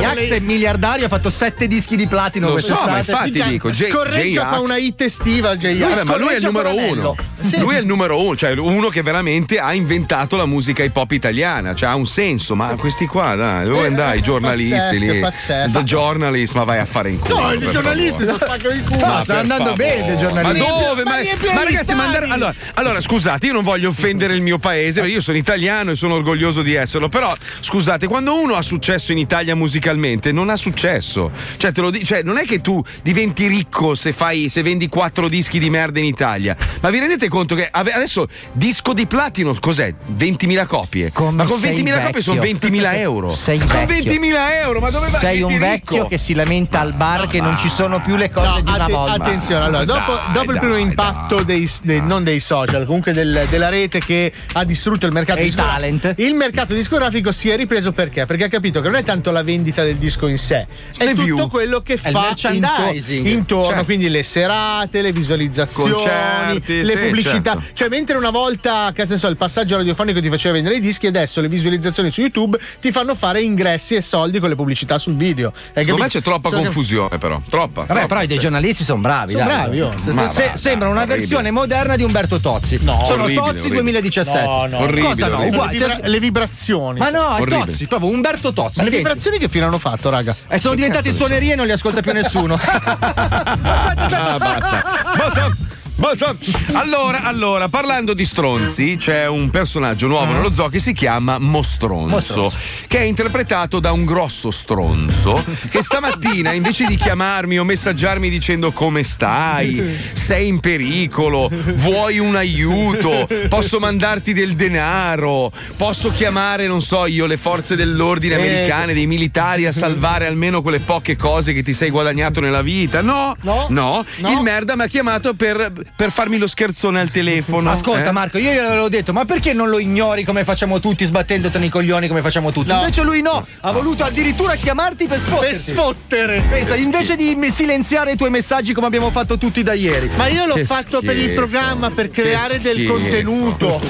Jax 0.00 0.28
è 0.30 0.38
miliardario, 0.40 1.06
ha 1.06 1.08
fatto 1.08 1.30
sette 1.30 1.66
dischi 1.66 1.96
di 1.96 2.06
platino 2.06 2.46
Lo 2.46 2.52
quest'estate. 2.52 2.84
so, 2.86 2.90
ma 2.90 2.98
infatti 2.98 3.42
dico, 3.42 3.70
J- 3.70 3.88
Scorreggia 3.90 4.42
J-Ax. 4.42 4.47
Fa 4.50 4.60
una 4.60 4.76
hit 4.76 5.00
estiva 5.02 5.50
al 5.50 5.56
J. 5.58 5.78
Vabbè, 5.78 6.04
ma 6.04 6.16
lui 6.16 6.28
è 6.32 6.36
il 6.36 6.44
numero 6.44 6.74
uno. 6.74 7.16
Sì. 7.40 7.58
Lui 7.58 7.76
è 7.76 7.78
il 7.78 7.86
numero 7.86 8.22
uno, 8.24 8.36
cioè 8.36 8.52
uno 8.52 8.88
che 8.88 9.02
veramente 9.02 9.58
ha 9.58 9.72
inventato 9.74 10.36
la 10.36 10.46
musica 10.46 10.82
hip 10.82 10.96
hop 10.96 11.12
italiana, 11.12 11.74
cioè 11.74 11.88
ha 11.90 11.94
un 11.94 12.06
senso, 12.06 12.54
ma 12.56 12.74
questi 12.76 13.06
qua, 13.06 13.34
dai, 13.34 13.66
dove 13.66 13.82
Eh, 13.82 13.86
andai? 13.86 14.18
I 14.18 14.22
giornalisti 14.22 14.74
pazzesco, 14.74 15.12
lì. 15.12 15.20
pazzesco. 15.20 15.78
The 15.78 15.84
journalist, 15.84 16.54
ma 16.54 16.64
vai 16.64 16.78
a 16.78 16.84
fare 16.86 17.10
in 17.10 17.18
culo. 17.18 17.38
No, 17.40 17.52
i 17.52 17.70
giornalisti 17.70 18.24
sono 18.24 18.36
spaccano 18.36 18.74
il 18.74 18.82
culo. 18.84 19.06
Ma 19.06 19.22
sta 19.22 19.32
per 19.34 19.42
andando 19.42 19.64
favore. 19.70 19.84
bene, 19.94 20.06
dei 20.06 20.16
giornalisti. 20.16 20.58
Ma 20.60 20.68
dove? 20.68 21.04
Ma 21.04 21.10
Ma, 21.18 21.52
ma 21.54 21.64
ragazzi, 21.64 21.94
ma 21.94 22.04
andare- 22.04 22.26
allora, 22.28 22.54
allora, 22.74 23.00
scusate, 23.00 23.46
io 23.46 23.52
non 23.52 23.62
voglio 23.64 23.88
offendere 23.88 24.34
il 24.34 24.42
mio 24.42 24.58
paese, 24.58 25.00
perché 25.00 25.14
io 25.16 25.20
sono 25.22 25.36
italiano 25.38 25.90
e 25.92 25.96
sono 25.96 26.14
orgoglioso 26.14 26.62
di 26.62 26.74
esserlo. 26.74 27.08
Però, 27.08 27.32
scusate, 27.60 28.06
quando 28.06 28.38
uno 28.40 28.54
ha 28.54 28.62
successo 28.62 29.12
in 29.12 29.18
Italia 29.18 29.54
musicalmente, 29.54 30.32
non 30.32 30.50
ha 30.50 30.56
successo. 30.56 31.30
Cioè, 31.56 31.72
te 31.72 31.80
lo 31.80 31.90
di- 31.90 32.04
cioè, 32.04 32.22
non 32.22 32.36
è 32.38 32.44
che 32.44 32.60
tu 32.60 32.82
diventi 33.02 33.46
ricco 33.46 33.94
se 33.94 34.12
fai, 34.12 34.37
se 34.48 34.62
vendi 34.62 34.86
quattro 34.88 35.28
dischi 35.28 35.58
di 35.58 35.70
merda 35.70 35.98
in 35.98 36.04
Italia. 36.04 36.56
Ma 36.80 36.90
vi 36.90 36.98
rendete 36.98 37.28
conto 37.28 37.54
che 37.54 37.68
adesso 37.70 38.28
disco 38.52 38.92
di 38.92 39.06
platino 39.06 39.54
cos'è? 39.58 39.92
20.000 40.16 40.66
copie. 40.66 41.10
ma 41.32 41.44
con 41.44 41.58
sei 41.58 41.82
20.000 41.82 42.04
copie 42.04 42.20
sono 42.22 42.40
vecchio. 42.40 42.68
20.000 42.70 42.94
euro. 42.98 43.30
Sei 43.30 43.58
sono 43.58 43.86
vecchio. 43.86 44.12
20.000 44.12 44.34
euro, 44.62 44.80
ma 44.80 44.90
dove 44.90 45.08
vai? 45.10 45.20
Sei 45.20 45.42
un 45.42 45.58
vecchio 45.58 45.96
ricco. 45.96 46.08
che 46.08 46.18
si 46.18 46.34
lamenta 46.34 46.80
al 46.80 46.92
bar 46.94 47.26
che 47.26 47.40
non 47.40 47.56
ci 47.58 47.68
sono 47.68 48.00
più 48.00 48.16
le 48.16 48.30
cose 48.30 48.46
No, 48.46 48.60
di 48.60 48.70
una 48.70 48.82
atte- 48.84 48.92
volta. 48.92 49.24
attenzione, 49.24 49.64
allora, 49.64 49.84
dopo, 49.84 50.12
dai, 50.12 50.32
dopo 50.32 50.52
il 50.52 50.58
primo 50.58 50.74
dai, 50.74 50.82
impatto 50.82 51.42
dei, 51.42 51.68
dei- 51.82 52.00
non 52.02 52.22
dei 52.24 52.40
social, 52.40 52.84
comunque 52.86 53.12
del- 53.12 53.46
della 53.48 53.68
rete 53.68 53.98
che 54.00 54.32
ha 54.52 54.64
distrutto 54.64 55.06
il 55.06 55.12
mercato 55.12 55.40
discografico, 55.42 55.98
talent. 56.00 56.14
il 56.20 56.34
mercato 56.34 56.74
discografico 56.74 57.32
si 57.32 57.48
è 57.50 57.56
ripreso 57.56 57.92
perché? 57.92 58.26
Perché 58.26 58.44
ha 58.44 58.48
capito 58.48 58.80
che 58.80 58.88
non 58.88 58.96
è 58.96 59.02
tanto 59.04 59.30
la 59.30 59.42
vendita 59.42 59.82
del 59.82 59.96
disco 59.96 60.26
in 60.26 60.38
sé, 60.38 60.66
è 60.96 61.04
Le 61.04 61.10
tutto 61.12 61.22
view. 61.22 61.48
quello 61.48 61.80
che 61.80 61.94
È 61.94 61.96
fa 61.96 62.20
merchandising. 62.20 63.18
into- 63.26 63.38
intorno, 63.38 63.66
Certo. 63.68 63.84
quindi 63.84 64.08
le 64.08 64.22
serate, 64.28 65.00
le 65.00 65.10
visualizzazioni, 65.12 65.92
Concerti, 65.92 66.82
le 66.82 66.92
sì, 66.92 66.98
pubblicità. 66.98 67.52
certo. 67.52 67.62
Cioè, 67.72 67.88
mentre 67.88 68.16
una 68.16 68.30
volta 68.30 68.92
che 68.94 69.04
ne 69.08 69.16
so, 69.16 69.26
il 69.28 69.36
passaggio 69.36 69.76
radiofonico 69.76 70.20
ti 70.20 70.28
faceva 70.28 70.54
vendere 70.54 70.76
i 70.76 70.80
dischi, 70.80 71.06
adesso 71.06 71.40
le 71.40 71.48
visualizzazioni 71.48 72.10
su 72.10 72.20
YouTube 72.20 72.58
ti 72.80 72.90
fanno 72.92 73.14
fare 73.14 73.42
ingressi 73.42 73.94
e 73.94 74.00
soldi 74.02 74.38
con 74.38 74.48
le 74.50 74.54
pubblicità 74.54 74.98
sul 74.98 75.14
video. 75.16 75.52
Hai 75.74 75.82
Secondo 75.84 76.02
me 76.02 76.08
c'è 76.08 76.20
troppa 76.22 76.50
Sono- 76.50 76.62
confusione, 76.62 77.18
però. 77.18 77.40
Troppa. 77.48 77.80
Vabbè, 77.80 77.86
troppa, 77.92 78.06
però 78.06 78.22
i 78.22 78.26
dei 78.26 78.36
sì. 78.36 78.42
giornalisti 78.42 78.84
sono 78.84 79.00
bravi. 79.00 79.32
Sono 79.32 79.44
dai. 79.46 79.56
bravi, 79.56 79.80
oh. 79.80 79.90
Se- 80.02 80.12
Ma 80.12 80.28
se- 80.28 80.48
va, 80.50 80.56
sembra 80.56 80.88
una 80.88 80.98
orribile. 81.00 81.18
versione 81.20 81.50
moderna 81.50 81.96
di 81.96 82.02
Umberto 82.02 82.38
Tozzi. 82.38 82.78
No, 82.82 83.02
sono 83.06 83.22
orribile, 83.24 83.46
Tozzi 83.46 83.66
orribile. 83.66 83.80
2017. 83.80 84.40
No, 84.44 84.66
no. 84.66 84.78
Orribile, 84.80 85.08
Cosa 85.08 85.28
no? 85.28 85.42
Uguale. 85.44 85.72
Le, 85.72 85.78
vibra- 85.86 86.08
le 86.08 86.20
vibrazioni. 86.20 86.98
Ma 86.98 87.10
no, 87.10 87.34
Orribile. 87.34 87.64
Tozzi, 87.66 87.86
proprio 87.86 88.10
Umberto 88.10 88.52
Tozzi. 88.52 88.78
Ma 88.78 88.84
le 88.84 88.90
vibrazioni 88.96 89.38
che 89.38 89.48
fine 89.48 89.64
hanno 89.64 89.78
fatto, 89.78 90.10
raga? 90.10 90.34
E 90.48 90.58
sono 90.58 90.74
diventati 90.74 91.12
suonerie 91.12 91.52
e 91.52 91.56
non 91.56 91.66
li 91.66 91.72
ascolta 91.72 92.00
più 92.02 92.12
nessuno. 92.12 92.58
Ah, 94.18 94.38
basta. 94.38 94.82
Basta. 95.18 95.77
Basta. 95.98 96.32
Allora, 96.74 97.22
allora, 97.24 97.68
parlando 97.68 98.14
di 98.14 98.24
stronzi, 98.24 98.94
c'è 98.96 99.26
un 99.26 99.50
personaggio 99.50 100.06
nuovo 100.06 100.32
nello 100.32 100.52
zoo 100.52 100.68
che 100.68 100.78
si 100.78 100.92
chiama 100.92 101.38
Mostronzo, 101.38 102.14
Mostronzo. 102.14 102.56
che 102.86 102.98
è 102.98 103.02
interpretato 103.02 103.80
da 103.80 103.90
un 103.90 104.04
grosso 104.04 104.52
stronzo 104.52 105.42
che 105.70 105.82
stamattina 105.82 106.52
invece 106.52 106.86
di 106.86 106.94
chiamarmi 106.96 107.58
o 107.58 107.64
messaggiarmi 107.64 108.30
dicendo 108.30 108.70
come 108.70 109.02
stai, 109.02 109.98
sei 110.12 110.46
in 110.46 110.60
pericolo, 110.60 111.50
vuoi 111.74 112.20
un 112.20 112.36
aiuto, 112.36 113.26
posso 113.48 113.80
mandarti 113.80 114.32
del 114.32 114.54
denaro, 114.54 115.50
posso 115.76 116.10
chiamare, 116.10 116.68
non 116.68 116.80
so 116.80 117.06
io, 117.06 117.26
le 117.26 117.36
forze 117.38 117.74
dell'ordine 117.74 118.36
Eh. 118.36 118.38
americane, 118.38 118.94
dei 118.94 119.06
militari 119.08 119.66
a 119.66 119.72
salvare 119.72 120.26
almeno 120.28 120.62
quelle 120.62 120.78
poche 120.78 121.16
cose 121.16 121.52
che 121.52 121.64
ti 121.64 121.72
sei 121.72 121.90
guadagnato 121.90 122.38
nella 122.40 122.62
vita. 122.62 123.00
No, 123.02 123.34
No. 123.42 123.66
no, 123.70 124.04
No. 124.18 124.30
il 124.30 124.40
merda 124.42 124.76
mi 124.76 124.82
ha 124.82 124.86
chiamato 124.86 125.34
per, 125.34 125.72
per 125.94 126.10
farmi 126.12 126.38
lo 126.38 126.46
scherzone 126.46 127.00
al 127.00 127.10
telefono. 127.10 127.70
Ascolta, 127.70 128.08
eh? 128.08 128.12
Marco, 128.12 128.38
io 128.38 128.52
gliel'avevo 128.52 128.88
detto, 128.88 129.12
ma 129.12 129.24
perché 129.24 129.52
non 129.52 129.68
lo 129.68 129.78
ignori 129.78 130.24
come 130.24 130.44
facciamo 130.44 130.78
tutti, 130.80 131.04
sbattendoti 131.04 131.58
nei 131.58 131.68
coglioni 131.68 132.06
come 132.08 132.22
facciamo 132.22 132.52
tutti? 132.52 132.68
No. 132.70 132.78
Invece 132.80 133.02
lui 133.02 133.20
no, 133.22 133.44
ha 133.60 133.72
voluto 133.72 134.04
addirittura 134.04 134.54
chiamarti 134.54 135.06
per 135.06 135.18
sfotterti. 135.18 135.46
Per 135.46 135.56
sfottere. 135.56 136.42
Pensa, 136.48 136.76
invece 136.76 137.16
di 137.16 137.36
silenziare 137.50 138.12
i 138.12 138.16
tuoi 138.16 138.30
messaggi 138.30 138.72
come 138.72 138.86
abbiamo 138.86 139.10
fatto 139.10 139.38
tutti 139.38 139.62
da 139.62 139.72
ieri. 139.72 140.08
Ma 140.16 140.28
io 140.28 140.46
l'ho 140.46 140.54
Che 140.54 140.64
fatto 140.66 141.00
per 141.00 141.16
il 141.16 141.22
schifo. 141.24 141.34
programma, 141.34 141.90
per 141.90 142.10
creare 142.10 142.60
del 142.60 142.74
schifo. 142.74 142.92
contenuto. 142.94 143.80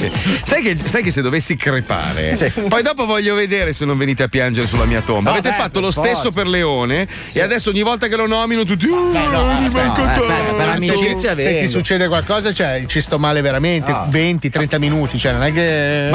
Sai 0.45 0.63
che, 0.63 0.77
sai 0.83 1.03
che 1.03 1.11
se 1.11 1.21
dovessi 1.23 1.57
crepare, 1.57 2.35
Sì. 2.37 2.51
poi 2.69 2.83
dopo 2.83 3.05
voglio 3.07 3.35
vedere 3.35 3.73
se 3.73 3.85
non 3.85 3.97
venite 3.99 4.23
a 4.23 4.29
piangere 4.29 4.67
sulla 4.67 4.85
mia 4.85 5.01
tomba. 5.03 5.31
No, 5.31 5.37
Avete 5.37 5.51
beh, 5.51 5.63
fatto 5.63 5.81
lo 5.81 5.87
per 5.91 5.95
stesso 6.05 6.23
forza. 6.23 6.31
per 6.41 6.47
Leone 6.47 7.07
e 7.33 7.41
adesso 7.41 7.71
ogni 7.71 7.83
volta 7.83 8.07
che 8.09 8.17
lo 8.17 8.27
nomino 8.27 8.65
tutti. 8.65 8.87
"Oh, 8.89 9.11
no, 9.11 9.59
mi 9.61 9.67
aspetta, 9.67 9.93
aspetta, 9.93 10.27
tanto". 10.27 10.55
per 10.57 10.69
amicizia 10.69 11.35
se, 11.35 11.43
se 11.43 11.49
vengo. 11.51 11.61
ti 11.61 11.69
succede 11.89 12.09
qualcosa, 12.09 12.53
cioè, 12.53 12.85
ci 12.87 13.01
sto 13.01 13.19
male 13.19 13.41
veramente. 13.41 13.91
Ah. 13.91 14.07
20-30 14.11 14.79
minuti, 14.79 15.19
cioè, 15.19 15.33
non 15.33 15.43
è 15.45 15.53
che. 15.55 16.11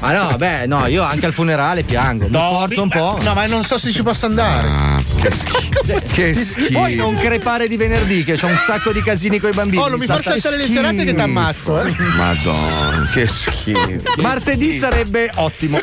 Ma 0.00 0.10
no, 0.30 0.36
beh, 0.36 0.66
no, 0.66 0.84
io 0.88 1.04
anche 1.04 1.26
al 1.26 1.32
funerale 1.32 1.84
piango. 1.84 2.24
Mi 2.24 2.32
No, 2.32 2.40
sforzo 2.40 2.82
un 2.82 2.88
mi- 2.92 2.98
po'. 2.98 3.20
No, 3.22 3.32
ma 3.32 3.46
non 3.46 3.62
so 3.62 3.78
se 3.78 3.92
ci 3.92 4.02
posso 4.02 4.26
andare. 4.26 5.02
Che 5.20 5.30
schifo. 5.30 6.00
Che 6.14 6.34
schifo. 6.34 6.72
Puoi 6.72 6.96
non 6.96 7.14
crepare 7.14 7.68
di 7.68 7.76
venerdì, 7.76 8.24
che 8.24 8.36
c'ho 8.36 8.48
un 8.48 8.58
sacco 8.58 8.90
di 8.90 9.02
casini 9.04 9.38
con 9.38 9.50
i 9.50 9.54
bambini. 9.54 9.80
Oh, 9.80 9.88
non 9.88 10.00
mi 10.00 10.06
far 10.06 10.20
Salta- 10.20 10.40
saltare 10.40 10.62
le 10.62 10.68
serate 10.68 11.04
che 11.04 11.14
ti 11.14 11.20
ammazzo, 11.20 11.80
eh. 11.80 11.94
Madonna, 12.16 13.08
che 13.12 13.28
schifo. 13.28 13.88
Martedì 14.16 14.72
sarebbe 14.72 15.30
ottimo. 15.36 15.78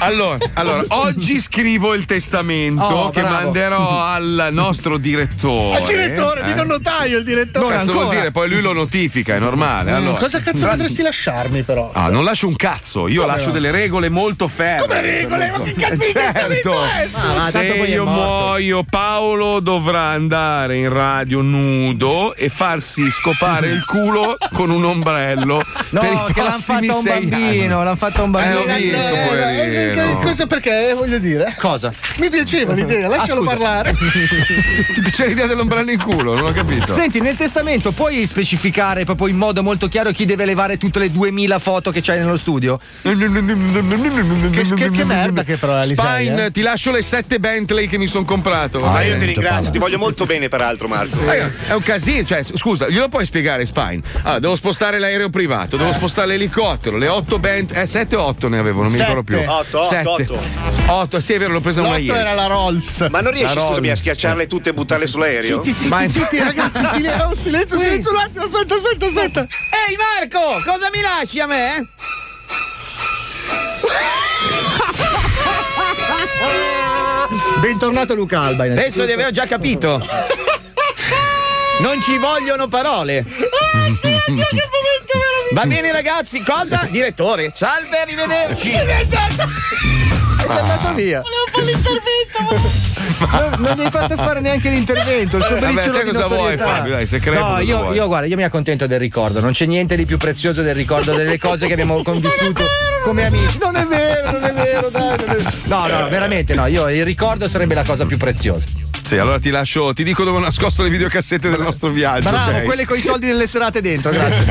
Allora, 0.00 0.38
allora, 0.54 0.82
oggi 0.88 1.38
scrivo 1.40 1.94
il 1.94 2.04
testamento 2.04 2.82
Oh, 2.82 3.10
che 3.10 3.20
bravo. 3.20 3.36
manderò 3.44 4.00
al 4.04 4.48
nostro 4.50 4.98
direttore. 4.98 5.80
Il 5.82 5.86
direttore, 5.86 6.40
eh? 6.40 6.44
mica 6.46 6.62
un 6.62 6.66
notaio 6.68 7.18
il 7.18 7.24
direttore. 7.24 7.76
Cazzo 7.92 8.04
vuol 8.04 8.14
dire? 8.16 8.30
Poi 8.30 8.48
lui 8.48 8.60
lo 8.60 8.72
notifica, 8.72 9.34
è 9.34 9.38
normale. 9.38 9.90
Mm, 9.90 9.94
Allora. 9.94 10.18
Cosa 10.18 10.40
cazzo 10.40 10.66
potresti 10.68 11.02
lasciarmi, 11.02 11.62
però? 11.62 11.90
Ah, 11.92 12.08
non 12.10 12.24
lascio 12.24 12.48
un 12.48 12.56
cazzo, 12.56 13.08
io 13.08 13.20
Come 13.22 13.32
lascio 13.32 13.46
no? 13.48 13.52
delle 13.54 13.70
regole 13.70 14.08
molto 14.08 14.48
ferme. 14.48 14.86
Come 14.86 15.00
regole? 15.00 15.50
Ma 15.50 15.62
che 15.62 15.72
cazzo 15.74 16.04
di 16.04 16.10
certo. 16.12 16.80
Ah, 16.82 17.34
ma 17.36 17.50
Se 17.50 17.62
io 17.62 18.04
muoio, 18.04 18.84
Paolo 18.88 19.60
dovrà 19.60 20.08
andare 20.10 20.76
in 20.76 20.88
radio 20.92 21.40
nudo 21.40 22.34
e 22.34 22.48
farsi 22.48 23.10
scopare 23.10 23.68
il 23.68 23.84
culo 23.84 24.36
con 24.52 24.70
un 24.70 24.84
ombrello 24.84 25.62
No, 25.90 26.00
per 26.00 26.10
i 26.12 26.32
che 26.32 26.40
l'hanno 26.42 26.92
a 26.92 26.96
un 26.96 27.02
bambino, 27.04 27.36
anni. 27.36 27.68
l'hanno 27.68 27.96
fatta 27.96 28.20
a 28.20 28.24
un 28.24 28.28
Eh, 28.28 28.32
bambino. 28.32 28.60
ho 28.60 28.76
visto, 28.76 29.14
Eh, 29.14 29.26
poverino. 29.28 29.94
che- 30.18 30.26
Cosa 30.26 30.46
perché? 30.46 30.94
Voglio 30.94 31.18
dire. 31.18 31.54
Cosa? 31.58 31.92
Mi 32.18 32.28
piaceva 32.30 32.72
l'idea, 32.72 33.08
lascialo 33.08 33.42
Ah, 33.42 33.44
parlare. 33.44 33.94
Ti 34.94 35.00
piace 35.00 35.26
l'idea 35.26 35.46
dell'ombrello 35.46 35.90
in 35.90 35.98
culo? 36.00 36.34
Non 36.34 36.46
ho 36.46 36.52
capito. 36.52 36.92
Senti, 36.92 37.20
nel 37.20 37.36
testamento 37.36 37.81
puoi 37.90 38.24
specificare 38.26 39.04
proprio 39.04 39.26
in 39.26 39.36
modo 39.36 39.62
molto 39.62 39.88
chiaro 39.88 40.10
chi 40.12 40.24
deve 40.24 40.44
levare 40.44 40.78
tutte 40.78 41.00
le 41.00 41.10
2000 41.10 41.58
foto 41.58 41.90
che 41.90 42.00
c'hai 42.00 42.18
nello 42.18 42.36
studio? 42.36 42.78
Che, 43.02 44.74
che, 44.74 44.90
che 44.90 45.04
merda 45.04 45.42
che 45.42 45.56
però 45.56 45.82
Spine, 45.82 46.46
eh. 46.46 46.50
ti 46.50 46.62
lascio 46.62 46.90
le 46.90 47.02
sette 47.02 47.40
Bentley 47.40 47.88
che 47.88 47.98
mi 47.98 48.06
sono 48.06 48.24
comprato. 48.24 48.78
Ma 48.80 48.92
bene? 48.92 49.08
io 49.08 49.16
ti 49.16 49.24
ringrazio, 49.26 49.70
ti 49.70 49.78
voglio 49.78 49.98
molto 49.98 50.24
bene, 50.24 50.48
peraltro, 50.48 50.88
Marco. 50.88 51.24
Raga, 51.24 51.50
È 51.68 51.72
un 51.72 51.82
casino, 51.82 52.24
cioè, 52.24 52.42
scusa, 52.42 52.88
glielo 52.88 53.08
puoi 53.08 53.24
spiegare, 53.24 53.66
Spine? 53.66 54.02
Allora, 54.22 54.38
devo 54.38 54.56
spostare 54.56 54.98
l'aereo 54.98 55.30
privato, 55.30 55.76
devo 55.76 55.92
spostare 55.92 56.28
l'elicottero, 56.28 56.96
le 56.96 57.08
8 57.08 57.38
band. 57.38 57.70
Eh, 57.74 57.86
7 57.86 58.16
o 58.16 58.22
8 58.22 58.48
ne 58.48 58.58
avevo, 58.58 58.82
non 58.82 58.90
mi 58.92 58.98
Sette. 58.98 59.08
ricordo 59.14 59.36
più. 59.36 59.50
Otto, 59.50 59.80
otto, 59.80 59.88
Sette. 59.88 60.08
otto. 60.08 60.40
8, 60.86 61.20
sì, 61.20 61.32
è 61.34 61.38
vero, 61.38 61.52
l'ho 61.52 61.60
presa 61.60 61.80
una 61.80 61.96
ieri. 61.96 62.18
era 62.18 62.34
la 62.34 62.46
Rolls. 62.46 63.06
Ma 63.10 63.20
non 63.20 63.32
riesci, 63.32 63.58
scusami, 63.58 63.88
a 63.88 63.96
schiacciarle 63.96 64.46
tutte 64.46 64.70
e 64.70 64.72
buttarle 64.72 65.06
sull'aereo? 65.06 65.62
Zitti, 65.64 65.76
zitti, 65.76 65.88
Ma- 65.88 66.08
zitti, 66.08 66.38
ragazzi, 66.38 66.84
silenzio, 67.40 67.71
silenzio, 67.78 67.80
silenzio 68.10 68.10
un 68.10 68.16
attimo, 68.18 68.44
aspetta, 68.44 68.74
aspetta, 68.74 69.06
aspetta. 69.06 69.40
Ehi 69.40 69.96
Marco, 69.96 70.62
cosa 70.64 70.90
mi 70.92 71.00
lasci 71.00 71.40
a 71.40 71.46
me? 71.46 71.88
Bentornato 77.60 78.14
Luca 78.14 78.40
Alba. 78.40 78.64
Penso 78.64 79.04
di 79.04 79.12
aver 79.12 79.30
già 79.30 79.46
capito. 79.46 80.04
Non 81.80 82.02
ci 82.02 82.18
vogliono 82.18 82.68
parole. 82.68 83.24
Va 85.52 85.66
bene 85.66 85.92
ragazzi, 85.92 86.42
cosa? 86.42 86.86
Direttore, 86.90 87.52
salve, 87.54 88.00
arrivederci. 88.00 88.72
È 90.48 90.58
andato 90.58 90.94
via. 90.94 91.22
Volevo 91.22 91.46
fare 91.50 91.64
l'intervento. 91.66 92.80
Non, 93.22 93.54
non 93.58 93.74
gli 93.76 93.82
hai 93.82 93.90
fatto 93.90 94.16
fare 94.16 94.40
neanche 94.40 94.68
l'intervento. 94.68 95.36
Il 95.36 95.44
suo 95.44 95.54
Vabbè, 95.54 95.72
briciolo 95.72 95.98
te 95.98 96.04
cosa 96.04 96.26
vuoi. 96.26 96.56
Fabio? 96.56 96.92
Dai, 96.94 97.06
se 97.06 97.20
crepo, 97.20 97.46
No, 97.46 97.60
io, 97.60 97.78
vuoi? 97.82 97.94
io 97.94 98.06
guarda, 98.08 98.26
io 98.26 98.36
mi 98.36 98.42
accontento 98.42 98.86
del 98.88 98.98
ricordo, 98.98 99.40
non 99.40 99.52
c'è 99.52 99.64
niente 99.66 99.94
di 99.96 100.04
più 100.06 100.16
prezioso 100.16 100.62
del 100.62 100.74
ricordo 100.74 101.14
delle 101.14 101.38
cose 101.38 101.66
che 101.68 101.72
abbiamo 101.74 102.02
convissuto 102.02 102.64
come 103.04 103.26
amici. 103.26 103.58
Non 103.58 103.76
è 103.76 103.84
vero, 103.84 104.30
non 104.32 104.44
è 104.44 104.52
vero, 104.52 104.88
dai. 104.88 105.16
non 105.24 105.36
è- 105.36 105.42
No, 105.64 105.86
no, 105.86 106.08
veramente 106.08 106.54
no, 106.54 106.66
io 106.66 106.88
il 106.90 107.04
ricordo 107.04 107.46
sarebbe 107.46 107.74
la 107.74 107.84
cosa 107.84 108.04
più 108.06 108.16
preziosa. 108.16 108.66
Sì, 109.02 109.18
allora 109.18 109.38
ti 109.38 109.50
lascio, 109.50 109.92
ti 109.92 110.04
dico 110.04 110.24
dove 110.24 110.38
ho 110.38 110.40
nascosto 110.40 110.82
le 110.82 110.88
videocassette 110.88 111.48
del 111.50 111.60
nostro 111.60 111.90
viaggio. 111.90 112.28
Bravo, 112.30 112.52
ok? 112.58 112.62
quelle 112.64 112.86
con 112.86 112.96
i 112.96 113.00
soldi 113.00 113.26
nelle 113.26 113.46
serate 113.46 113.80
dentro, 113.80 114.10
grazie. 114.10 114.44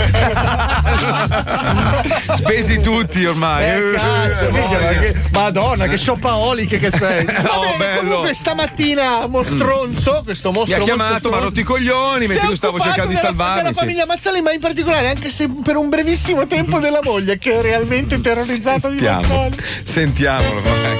Spesi 2.35 2.79
tutti 2.79 3.25
ormai. 3.25 3.63
Eh, 3.69 3.91
cazzo, 3.95 4.47
Eh, 4.47 4.51
ma 4.51 4.99
che- 4.99 5.15
Madonna, 5.81 5.85
che 5.91 5.97
shopaholic 5.97 6.79
che 6.79 6.89
sei. 6.91 7.25
Va 7.25 7.57
Oh, 7.57 7.61
bene, 7.61 7.77
bello. 7.77 8.01
Comunque 8.09 8.33
stamattina 8.33 9.27
mostronzo, 9.27 10.21
questo 10.23 10.49
Mi 10.51 10.57
mostro 10.57 10.75
ha 10.75 10.79
molto 10.79 10.95
chiamato, 10.95 11.29
mi 11.29 11.35
ha 11.35 11.39
rotto 11.39 11.59
i 11.59 11.63
coglioni, 11.63 12.27
mentre 12.27 12.47
io 12.47 12.55
stavo 12.55 12.79
cercando 12.79 13.07
di 13.09 13.15
della- 13.15 13.27
salvarmi. 13.27 13.55
Della 13.61 13.73
sì. 13.73 13.79
famiglia 13.79 14.05
Mazzoli, 14.05 14.41
ma 14.41 14.51
in 14.51 14.59
particolare, 14.59 15.07
anche 15.09 15.29
se 15.29 15.49
per 15.63 15.75
un 15.75 15.89
brevissimo 15.89 16.45
tempo 16.47 16.79
della 16.79 16.99
moglie, 17.03 17.37
che 17.37 17.59
è 17.59 17.61
realmente 17.61 18.19
terrorizzata 18.21 18.89
di. 18.89 19.01
Mazzoli. 19.01 19.55
Sentiamolo, 19.83 20.61
vai. 20.61 20.99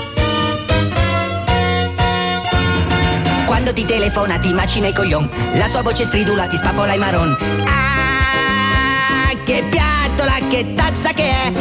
Quando 3.46 3.74
ti 3.74 3.86
telefona 3.86 4.40
ti 4.40 4.54
macina 4.54 4.88
i 4.88 4.94
coglion 4.94 5.30
La 5.56 5.68
sua 5.68 5.82
voce 5.82 6.06
stridula 6.06 6.48
ti 6.48 6.56
spapola 6.58 6.94
i 6.94 6.98
marron 6.98 7.36
Ah, 7.68 9.30
che 9.44 9.64
piattola, 9.70 10.38
che 10.50 10.74
tassa 10.74 11.12
che 11.12 11.24
è 11.30 11.52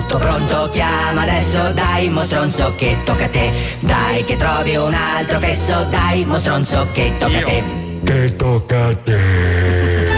Tutto 0.00 0.16
pronto, 0.16 0.70
chiama 0.70 1.22
adesso 1.22 1.72
Dai, 1.72 2.08
mostronzo, 2.08 2.74
che 2.74 2.96
tocca 3.04 3.26
a 3.26 3.28
te 3.28 3.52
Dai, 3.80 4.24
che 4.24 4.38
trovi 4.38 4.74
un 4.74 4.94
altro 4.94 5.38
fesso 5.38 5.84
Dai, 5.90 6.24
mostronzo, 6.24 6.88
che 6.92 7.12
tocca 7.18 7.38
a 7.38 7.42
te 7.42 7.62
Che 8.02 8.36
tocca 8.36 8.86
a 8.86 8.96
te. 8.96 9.18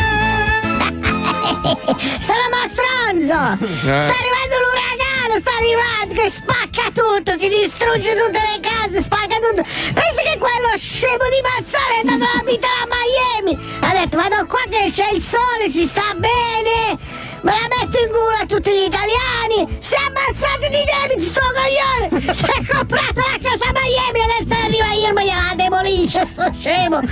Sono 2.22 2.46
mostronzo! 2.54 3.59
Eh. 3.59 4.02
Sta 4.02 4.14
arrivando 4.14 4.54
l'uragano, 4.62 5.34
sta 5.40 5.50
arrivando, 5.59 6.14
che 6.14 6.30
spacca 6.30 6.90
tutto, 6.94 7.36
ti 7.36 7.48
distrugge 7.48 8.14
tutte 8.14 8.38
le 8.38 8.60
case, 8.62 9.02
spacca 9.02 9.34
tutto. 9.42 9.62
Pensi 9.62 10.22
che 10.22 10.38
quello 10.38 10.70
scemo 10.76 11.24
di 11.26 11.42
Mazzara 11.42 11.94
è 11.94 12.06
andato 12.06 12.30
ad 12.30 12.40
abitare 12.40 12.82
a 12.82 12.86
Miami? 12.86 13.59
Ha 13.80 13.92
detto, 13.98 14.16
vado 14.16 14.46
qua 14.46 14.62
che 14.70 14.90
c'è 14.92 15.10
il 15.12 15.20
sole, 15.20 15.68
si 15.68 15.84
sta 15.86 16.14
bene! 16.14 17.11
Me 17.43 17.51
la 17.51 17.66
metto 17.77 17.98
in 17.98 18.09
culo 18.09 18.36
a 18.40 18.47
tutti 18.47 18.70
gli 18.70 18.85
italiani! 18.86 19.78
Si 19.81 19.94
è 19.94 19.98
ammazzato 19.98 20.69
di 20.69 20.85
debiti 20.85 21.23
sto 21.27 21.40
coglione! 21.40 22.32
Si 22.32 22.44
è 22.44 22.64
comprato 22.73 23.14
la 23.16 23.39
casa 23.43 23.73
Miami, 23.73 24.20
adesso 24.23 24.55
arriva 24.64 24.93
Irma 24.93 25.23
e 25.23 25.24
gliela 25.24 25.52
demolisce, 25.56 26.28
sto 26.31 26.52
scemo! 26.56 27.01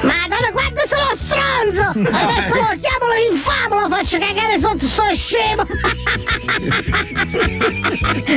Madonna, 0.00 0.50
quanto 0.52 0.82
sono 0.88 1.14
stronzo! 1.14 1.90
Adesso 1.90 2.54
lo 2.54 2.74
chiamo, 2.80 3.06
lo 3.06 3.16
infamo, 3.30 3.80
lo 3.80 3.88
faccio 3.94 4.18
cagare 4.18 4.58
sotto 4.58 4.86
sto 4.86 5.14
scemo! 5.14 5.66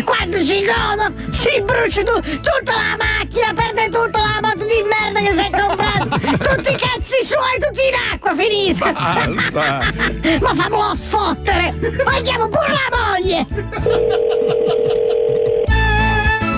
Quando 0.04 0.44
ci 0.44 0.66
godo, 0.66 1.14
si 1.32 1.62
brucia 1.62 2.04
tu- 2.04 2.20
tutta 2.20 2.74
la 2.76 2.98
macchina, 2.98 3.54
perde 3.54 3.86
tutta 3.90 4.20
la 4.20 4.40
moto 4.42 4.66
di 4.66 4.84
merda 4.84 5.22
che 5.22 5.32
si 5.32 5.40
è 5.40 5.50
comprato! 5.50 5.79
Tutti 6.10 6.72
i 6.72 6.76
cazzi 6.76 7.24
suoi, 7.24 7.60
tutti 7.60 7.86
in 7.88 7.94
acqua, 8.12 8.36
finiscono! 8.36 8.94
Basta. 8.94 9.94
Ma 10.42 10.56
fammelo 10.56 10.96
sfottere! 10.96 11.74
Ma 12.04 12.20
chiamo 12.22 12.48
pure 12.48 12.72
la 12.72 12.90
moglie! 12.98 13.46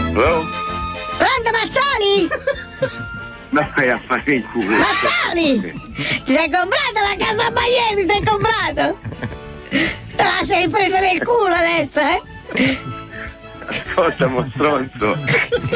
Hello? 0.09 0.45
Pronto 1.17 1.49
Mazzoli? 1.51 2.29
Ma 3.49 3.69
stai 3.71 3.89
a 3.89 4.01
fare 4.07 4.33
in 4.33 4.43
culo. 4.51 4.77
Mazzoli! 4.77 5.81
Ti 6.23 6.33
sei 6.33 6.49
comprato 6.49 6.99
la 7.07 7.15
casa 7.17 7.47
a 7.47 7.51
Miami, 7.51 8.05
sei 8.07 8.23
comprato? 8.23 8.99
Te 9.69 10.23
la 10.23 10.45
sei 10.45 10.69
presa 10.69 10.99
nel 10.99 11.21
culo 11.23 11.53
adesso, 11.53 11.99
eh? 11.99 12.90
Ascolta, 13.91 14.27
mostronzo. 14.27 15.17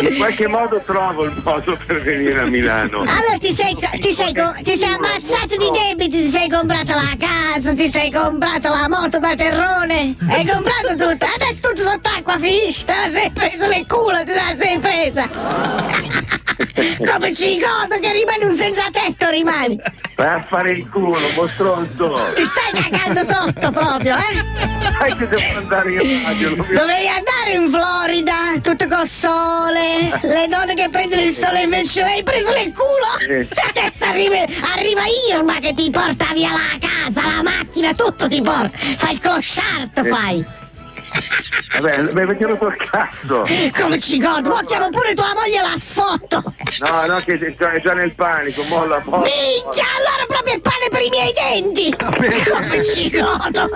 In 0.02 0.18
qualche 0.18 0.48
modo 0.48 0.82
trovo 0.86 1.26
il 1.26 1.42
modo 1.44 1.78
per 1.86 2.02
venire 2.02 2.42
a 2.42 2.46
Milano. 2.46 3.00
Allora 3.00 3.38
ti 3.40 3.54
sei, 3.54 3.76
ti 3.76 4.12
sei, 4.12 4.34
ti 4.64 4.76
sei 4.76 4.94
ammazzato 4.94 5.56
di 5.58 5.70
debiti, 5.72 6.24
ti 6.24 6.28
sei 6.28 6.50
comprato 6.50 6.92
la 6.92 7.16
casa, 7.18 7.74
ti 7.74 7.88
sei 7.88 8.12
comprato 8.12 8.70
la 8.70 8.88
moto 8.90 9.20
da 9.20 9.36
terrone, 9.36 10.16
hai 10.30 10.46
comprato 10.46 10.90
tutto, 10.90 11.26
adesso 11.34 11.70
tutto 11.70 11.82
sott'acqua 11.82 12.38
finisce, 12.38 12.86
te 12.86 12.94
la 12.94 13.10
sei 13.10 13.32
presa 13.32 13.68
nel 13.68 13.86
culo, 13.88 14.24
te 14.24 14.34
la 14.34 14.56
sei 14.56 14.80
presa! 14.80 16.44
Come 16.58 17.34
cicoto 17.34 18.00
che 18.00 18.12
rimani 18.12 18.44
un 18.46 18.56
senza 18.56 18.84
tetto 18.92 19.30
rimani! 19.30 19.80
Vai 20.16 20.28
a 20.28 20.46
fare 20.48 20.72
il 20.72 20.90
culo, 20.90 21.18
mostronzo. 21.36 22.32
Ti 22.36 22.46
stai 22.46 22.90
cagando 22.90 23.24
sotto 23.24 23.72
proprio, 23.72 24.16
eh? 24.16 24.94
Sai 24.98 25.18
che 25.18 25.28
devo 25.28 25.58
andare 25.58 25.92
in 25.92 26.24
radio. 26.24 26.56
Dovevi 26.56 27.08
andare 27.08 27.52
in 27.54 27.70
Florida, 27.70 28.34
tutto 28.62 28.88
col 28.88 29.08
sole, 29.08 30.18
le 30.22 30.48
donne 30.48 30.74
che 30.76 30.90
prendono 30.90 31.22
il 31.22 31.34
sole 31.34 31.64
invece 31.64 32.02
l'hai 32.02 32.24
preso 32.24 32.52
nel 32.52 32.72
culo. 32.74 33.18
Eh. 33.30 33.48
Adesso 33.70 34.06
arriva, 34.06 34.38
arriva 34.74 35.02
Irma 35.30 35.60
che 35.60 35.74
ti 35.74 35.90
porta 35.90 36.28
via 36.34 36.52
la 36.52 36.78
casa, 36.80 37.22
la 37.22 37.44
macchina, 37.44 37.94
tutto 37.94 38.28
ti 38.30 38.42
porta. 38.42 38.78
Fai 38.78 39.14
il 39.14 39.20
clochard, 39.20 39.98
Eh. 39.98 40.10
fai. 40.10 40.46
Vabbè, 41.74 42.02
mi 42.14 42.22
avete 42.22 42.46
rotto 42.46 42.68
il 42.68 42.78
cazzo. 42.90 43.44
Come 43.80 44.00
ci 44.00 44.18
godo, 44.18 44.50
mo 44.50 44.58
chiamo 44.66 44.90
pure 44.90 45.14
tua 45.14 45.34
moglie 45.34 45.58
e 45.58 45.62
la 45.62 45.78
sfotto. 45.78 46.44
No, 46.80 47.06
no, 47.06 47.20
che 47.20 47.34
è 47.34 47.56
già, 47.58 47.72
è 47.72 47.82
già 47.82 47.94
nel 47.94 48.14
panico, 48.16 48.64
molla 48.64 49.00
poco. 49.00 49.18
Minchia, 49.18 49.84
allora 49.98 50.26
proprio 50.28 50.54
il 50.56 50.62
pane 50.62 50.88
per 50.90 51.02
i 51.02 51.10
miei 51.10 51.34
denti. 51.34 51.96
Come 51.96 52.84
ci 52.84 53.10
godo. 53.10 53.70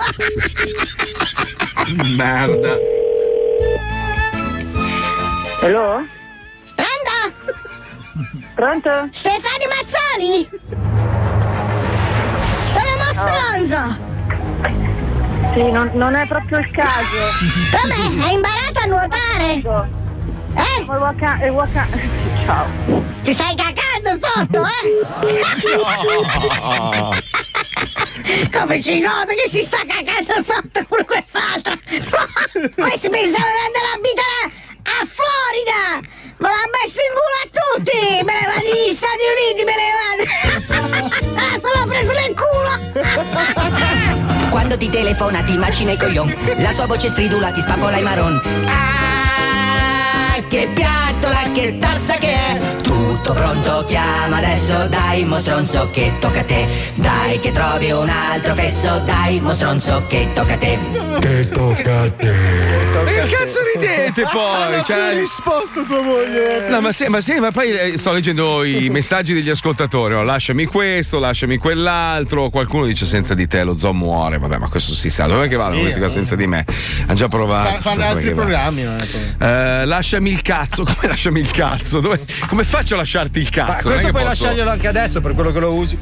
Merda. 2.16 2.76
Hello? 5.62 6.02
Pronto? 6.74 7.12
Pronto? 8.54 9.08
Stefano 9.12 9.66
Mazzoli? 9.68 10.48
Sono 12.66 12.96
mostronzo! 13.04 14.08
Sì, 15.52 15.70
non, 15.70 15.90
non 15.94 16.14
è 16.14 16.26
proprio 16.28 16.58
il 16.58 16.70
caso. 16.70 17.18
Com'è? 17.72 18.22
Hai 18.22 18.34
imparato 18.34 18.78
a 18.82 18.86
nuotare? 18.86 19.62
Eh? 20.54 20.84
Waka, 20.86 21.38
waka. 21.50 21.86
Ciao. 22.46 22.66
Ti 23.22 23.32
stai 23.32 23.56
cagando 23.56 24.16
sotto, 24.20 24.62
eh? 24.64 25.00
Come 28.52 28.80
ci 28.80 29.00
godo 29.00 29.32
che 29.34 29.48
si 29.48 29.62
sta 29.62 29.78
cagando 29.86 30.34
sotto 30.42 30.84
con 30.88 31.04
quest'altra! 31.04 31.76
Questi 31.82 33.10
pensavano 33.10 33.50
di 33.50 33.64
andare 33.66 33.86
a 33.86 33.94
abitare 33.96 34.69
a 34.84 35.06
Florida! 35.06 36.00
Me 36.38 36.48
l'ha 36.48 36.66
messo 36.76 37.00
in 37.00 37.12
culo 37.16 37.36
a 37.42 37.46
tutti! 37.60 38.00
Me 38.24 38.32
ne 38.32 38.46
vado 38.46 38.62
negli 38.64 38.92
Stati 38.94 39.24
Uniti, 39.34 39.62
me 39.64 39.74
ne 39.76 39.88
vado! 39.98 40.24
Ah, 41.40 41.58
sono 41.58 41.86
preso 41.86 42.12
nel 42.12 42.34
culo! 42.34 42.72
Quando 44.50 44.76
ti 44.76 44.88
telefona 44.90 45.42
ti 45.42 45.56
macina 45.56 45.92
i 45.92 45.96
coglion 45.96 46.34
La 46.58 46.72
sua 46.72 46.86
voce 46.86 47.08
stridula 47.08 47.50
ti 47.50 47.60
spapola 47.62 47.96
i 47.98 48.02
marron 48.02 48.40
Ah, 48.66 50.42
che 50.48 50.68
piattola, 50.74 51.50
che 51.52 51.78
tassa 51.78 52.14
che 52.14 52.34
è 52.34 52.60
Tutto 53.22 53.34
pronto, 53.34 53.84
chiama 53.86 54.38
adesso 54.38 54.86
Dai, 54.88 55.24
mostronzo, 55.24 55.90
che 55.92 56.12
tocca 56.20 56.40
a 56.40 56.44
te 56.44 56.66
Dai, 56.94 57.38
che 57.38 57.52
trovi 57.52 57.90
un 57.90 58.08
altro 58.08 58.54
fesso 58.54 58.98
Dai, 59.04 59.40
mostronzo, 59.40 60.02
che 60.08 60.28
tocca 60.32 60.54
a 60.54 60.56
te 60.56 60.78
Che 61.20 61.48
tocca 61.50 62.00
a 62.00 62.10
te. 62.10 62.32
Ma 62.94 63.10
che 63.10 63.26
cazzo 63.28 63.58
ridete 63.74 64.22
poi? 64.32 64.82
Cioè... 64.84 65.14
risposto 65.14 65.84
tua 65.84 66.00
moglie. 66.02 66.66
No, 66.68 66.80
ma 66.80 66.92
sì, 66.92 67.06
ma 67.08 67.20
sì, 67.20 67.38
ma 67.38 67.50
poi 67.50 67.70
eh, 67.70 67.98
sto 67.98 68.12
leggendo 68.12 68.64
i 68.64 68.88
messaggi 68.90 69.32
degli 69.34 69.48
ascoltatori. 69.50 70.14
no? 70.14 70.22
Lasciami 70.22 70.64
questo, 70.66 71.18
lasciami 71.18 71.56
quell'altro. 71.58 72.48
Qualcuno 72.50 72.86
dice 72.86 73.06
senza 73.06 73.34
di 73.34 73.46
te 73.46 73.62
lo 73.62 73.76
zoo 73.76 73.92
muore. 73.92 74.38
Vabbè, 74.38 74.58
ma 74.58 74.68
questo 74.68 74.94
si 74.94 75.08
sa. 75.10 75.26
Dov'è 75.26 75.48
che 75.48 75.56
vanno 75.56 75.76
Sì, 75.76 75.80
questi 75.82 75.98
qua 75.98 76.08
eh. 76.08 76.12
senza 76.12 76.36
di 76.36 76.46
me? 76.46 76.64
Hanno 77.06 77.14
già 77.14 77.28
provato. 77.28 77.76
Fa- 77.80 77.90
Fanno 77.90 78.04
altri 78.04 78.32
programmi, 78.34 78.82
non 78.82 78.98
Eh, 79.38 79.84
lasciami 79.84 80.30
il 80.30 80.42
cazzo, 80.42 80.82
come 80.84 81.06
lasciami 81.08 81.40
il 81.40 81.50
cazzo? 81.50 82.00
Dove- 82.00 82.20
come 82.48 82.64
faccio 82.64 82.94
a 82.94 82.98
lasciarti 83.10 83.40
il 83.40 83.48
Ma 83.50 83.64
cazzo? 83.64 83.88
È 83.88 83.92
questo 83.92 84.10
puoi 84.10 84.12
posso- 84.12 84.24
lasciarglielo 84.24 84.70
anche 84.70 84.86
adesso 84.86 85.20
per 85.20 85.34
quello 85.34 85.50
che 85.50 85.58
lo 85.58 85.72
usi. 85.74 85.98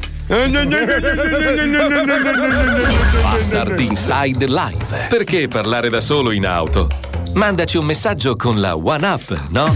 Bastard 3.21 3.79
Inside 3.79 4.45
Live. 4.45 5.07
Perché 5.09 5.47
parlare 5.47 5.89
da 5.89 6.01
solo 6.01 6.29
in 6.31 6.45
auto? 6.45 6.87
mandaci 7.33 7.77
un 7.77 7.85
messaggio 7.85 8.35
con 8.35 8.59
la 8.59 8.75
One 8.75 9.05
Up, 9.07 9.39
no? 9.49 9.75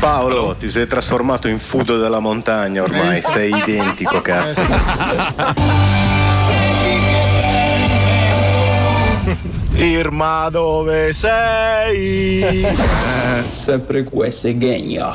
Paolo, 0.00 0.56
ti 0.58 0.70
sei 0.70 0.86
trasformato 0.86 1.48
in 1.48 1.58
fudo 1.58 1.98
della 1.98 2.18
montagna 2.18 2.82
ormai, 2.82 3.20
sei 3.20 3.54
identico, 3.54 4.20
cazzo. 4.22 4.62
Irma, 9.74 10.48
dove 10.50 11.12
sei? 11.12 12.64
sempre 13.50 14.04
questo 14.04 14.50
gagna. 14.56 15.14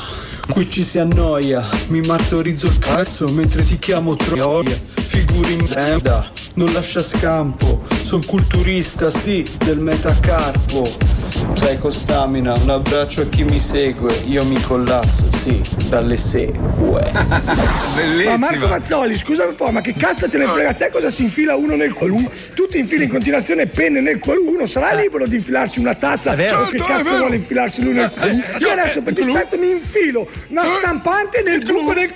Qui 0.49 0.69
ci 0.69 0.84
si 0.84 0.99
annoia, 0.99 1.67
mi 1.88 2.01
martorizzo 2.01 2.67
il 2.67 2.77
cazzo 2.80 3.27
mentre 3.30 3.63
ti 3.63 3.77
chiamo 3.77 4.15
troia. 4.15 4.77
Figuri 4.93 5.53
in 5.53 5.67
merda, 5.73 6.30
non 6.55 6.72
lascia 6.72 7.01
scampo. 7.01 7.84
Son 8.03 8.23
culturista, 8.26 9.09
sì, 9.09 9.45
del 9.65 9.80
metacarpo. 9.80 10.84
Psycho 11.53 11.90
stamina, 11.90 12.53
un 12.62 12.70
abbraccio 12.70 13.22
a 13.22 13.26
chi 13.26 13.44
mi 13.44 13.60
segue. 13.60 14.14
Io 14.28 14.44
mi 14.45 14.60
collasso, 14.62 15.28
sì, 15.32 15.62
dalle 15.90 16.18
segue. 16.18 17.12
Ma 18.26 18.38
Marco 18.38 18.68
Mazzoli, 18.68 19.18
scusa 19.18 19.45
un 19.45 19.56
po', 19.56 19.70
ma 19.72 19.82
che 19.82 19.94
cazzo 19.95 20.30
te 20.30 20.38
ne 20.38 20.45
frega 20.45 20.70
a 20.70 20.74
te 20.74 20.90
cosa 20.90 21.10
si 21.10 21.24
infila 21.24 21.56
uno 21.56 21.76
nel 21.76 21.94
qualunque? 21.94 22.34
Tu 22.53 22.68
ti 22.68 22.80
infili 22.80 23.03
in 23.06 23.10
continuazione 23.10 23.66
penne 23.68 24.02
nel 24.02 24.20
qualunque, 24.20 24.68
sarà 24.68 24.94
libero 24.94 25.28
di 25.28 25.36
infilarsi 25.36 25.80
una 25.80 25.95
tazza 25.95 26.34
È 26.34 26.36
vero. 26.36 26.62
o 26.62 26.68
che 26.68 26.78
Certo, 26.78 26.94
cazzo 26.94 27.18
vuole 27.18 27.36
infilarsi 27.36 27.84
lui 27.84 27.94
nel 27.94 28.12
qualunque? 28.12 28.57
Io 28.60 28.70
adesso 28.70 29.02
per 29.02 29.14
dispetto 29.14 29.57
mi 29.57 29.70
infilo 29.72 30.28
una 30.49 30.64
stampante 30.66 31.41
nel 31.44 31.64
buco 31.66 31.94
del 31.94 32.12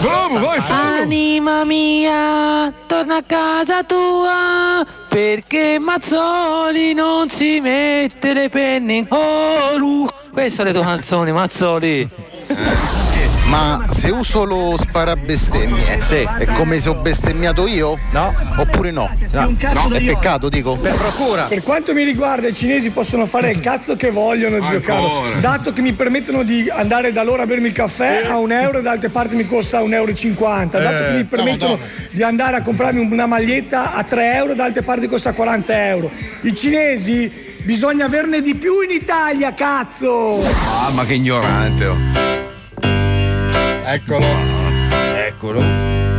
Bravo, 0.00 0.38
vai, 0.38 0.60
Anima 0.68 1.64
mia, 1.64 2.72
torna 2.86 3.16
a 3.16 3.22
casa 3.26 3.82
tua, 3.82 4.86
perché 5.08 5.78
Mazzoli 5.80 6.94
non 6.94 7.28
si 7.28 7.58
mette 7.60 8.32
le 8.32 8.48
penne 8.48 8.92
in 8.92 9.08
culo. 9.08 10.08
Queste 10.32 10.50
sono 10.50 10.68
le 10.68 10.74
tue 10.74 10.84
canzoni, 10.84 11.32
Mazzoli. 11.32 12.08
Ma 13.46 13.84
se 13.90 14.10
uso 14.10 14.44
lo 14.44 14.74
sparabestemmie, 14.76 15.98
è 16.38 16.44
come 16.46 16.78
se 16.78 16.88
ho 16.88 16.94
bestemmiato 16.94 17.66
io? 17.66 17.98
No. 18.10 18.34
Oppure 18.56 18.90
no? 18.90 19.08
Cazzo 19.58 19.88
da 19.88 19.96
È 19.96 20.02
peccato, 20.04 20.48
dico. 20.48 20.76
Per 20.76 21.62
quanto 21.62 21.92
mi 21.92 22.02
riguarda, 22.04 22.48
i 22.48 22.54
cinesi 22.54 22.90
possono 22.90 23.26
fare 23.26 23.50
il 23.50 23.60
cazzo 23.60 23.96
che 23.96 24.10
vogliono, 24.10 24.56
zio 24.66 24.76
Ancora. 24.76 25.20
Carlo. 25.20 25.40
Dato 25.40 25.72
che 25.72 25.82
mi 25.82 25.92
permettono 25.92 26.42
di 26.42 26.68
andare 26.70 27.12
da 27.12 27.22
loro 27.22 27.42
a 27.42 27.46
bermi 27.46 27.66
il 27.68 27.72
caffè 27.72 28.24
a 28.26 28.38
un 28.38 28.50
euro, 28.50 28.80
da 28.80 28.92
altre 28.92 29.10
parti 29.10 29.36
mi 29.36 29.46
costa 29.46 29.82
un 29.82 29.92
euro 29.92 30.10
e 30.10 30.14
cinquanta. 30.14 30.80
Dato 30.80 31.04
Eh, 31.04 31.06
che 31.08 31.12
mi 31.14 31.24
permettono 31.24 31.78
di 32.10 32.22
andare 32.22 32.56
a 32.56 32.62
comprarmi 32.62 33.06
una 33.10 33.26
maglietta 33.26 33.92
a 33.94 34.02
3 34.04 34.34
euro, 34.34 34.54
da 34.54 34.64
altre 34.64 34.82
parti 34.82 35.06
costa 35.06 35.32
40 35.32 35.86
euro. 35.88 36.10
I 36.40 36.54
cinesi 36.54 37.30
bisogna 37.62 38.06
averne 38.06 38.40
di 38.40 38.54
più 38.54 38.80
in 38.80 38.90
Italia, 38.90 39.52
cazzo! 39.54 40.40
Ah, 40.42 40.90
ma 40.92 41.04
che 41.04 41.14
ignorante. 41.14 41.86
oh. 41.86 41.96
Eccolo. 43.86 44.24
Eccolo. 45.14 46.13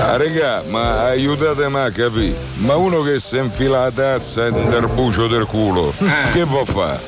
Ah, 0.00 0.16
regà, 0.16 0.62
ma 0.68 1.04
aiutatemi 1.06 1.78
a 1.78 1.90
capire. 1.90 2.34
Ma 2.58 2.74
uno 2.76 3.02
che 3.02 3.18
si 3.18 3.36
infila 3.38 3.80
la 3.84 3.90
tazza 3.90 4.50
nel 4.50 4.88
bucio 4.94 5.26
del 5.28 5.44
culo, 5.46 5.92
che 6.32 6.44
vuol 6.44 6.66
fare? 6.66 7.00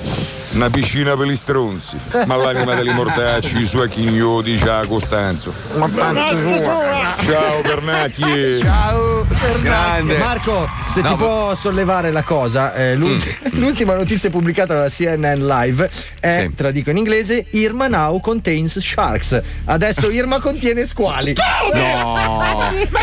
Una 0.54 0.70
piscina 0.70 1.16
per 1.16 1.26
gli 1.26 1.34
stronzi. 1.34 1.98
Ma 2.26 2.36
l'anima 2.36 2.74
degli 2.74 2.90
mortacci, 2.90 3.58
i 3.58 3.66
suoi 3.66 3.88
chignoti, 3.88 4.56
ciao 4.56 4.86
Costanzo. 4.86 5.52
Ma 5.78 5.88
tanto 5.88 6.36
sua. 6.36 7.12
Ciao 7.24 7.60
Pernacchie. 7.62 8.60
Ciao, 8.62 9.26
Grande. 9.62 10.16
Marco, 10.18 10.68
se 10.86 11.00
No, 11.00 11.08
ti 11.08 11.12
ma- 11.14 11.16
può 11.26 11.54
sollevare 11.56 12.12
la 12.12 12.22
cosa, 12.22 12.72
eh, 12.74 12.94
l'ult- 12.94 13.26
l'ultima 13.54 13.94
notizia 13.94 14.30
pubblicata 14.30 14.74
dalla 14.74 14.88
CNN 14.88 15.44
Live 15.44 15.90
è, 16.20 16.48
te 16.54 16.62
la 16.62 16.70
dico 16.70 16.90
in 16.90 16.98
inglese, 16.98 17.46
Irma 17.50 17.88
now 17.88 18.20
contains 18.20 18.78
sharks. 18.78 19.40
Adesso 19.64 20.10
Irma 20.10 20.38
contiene 20.40 20.84
squali. 20.86 21.34
No. 21.74 22.53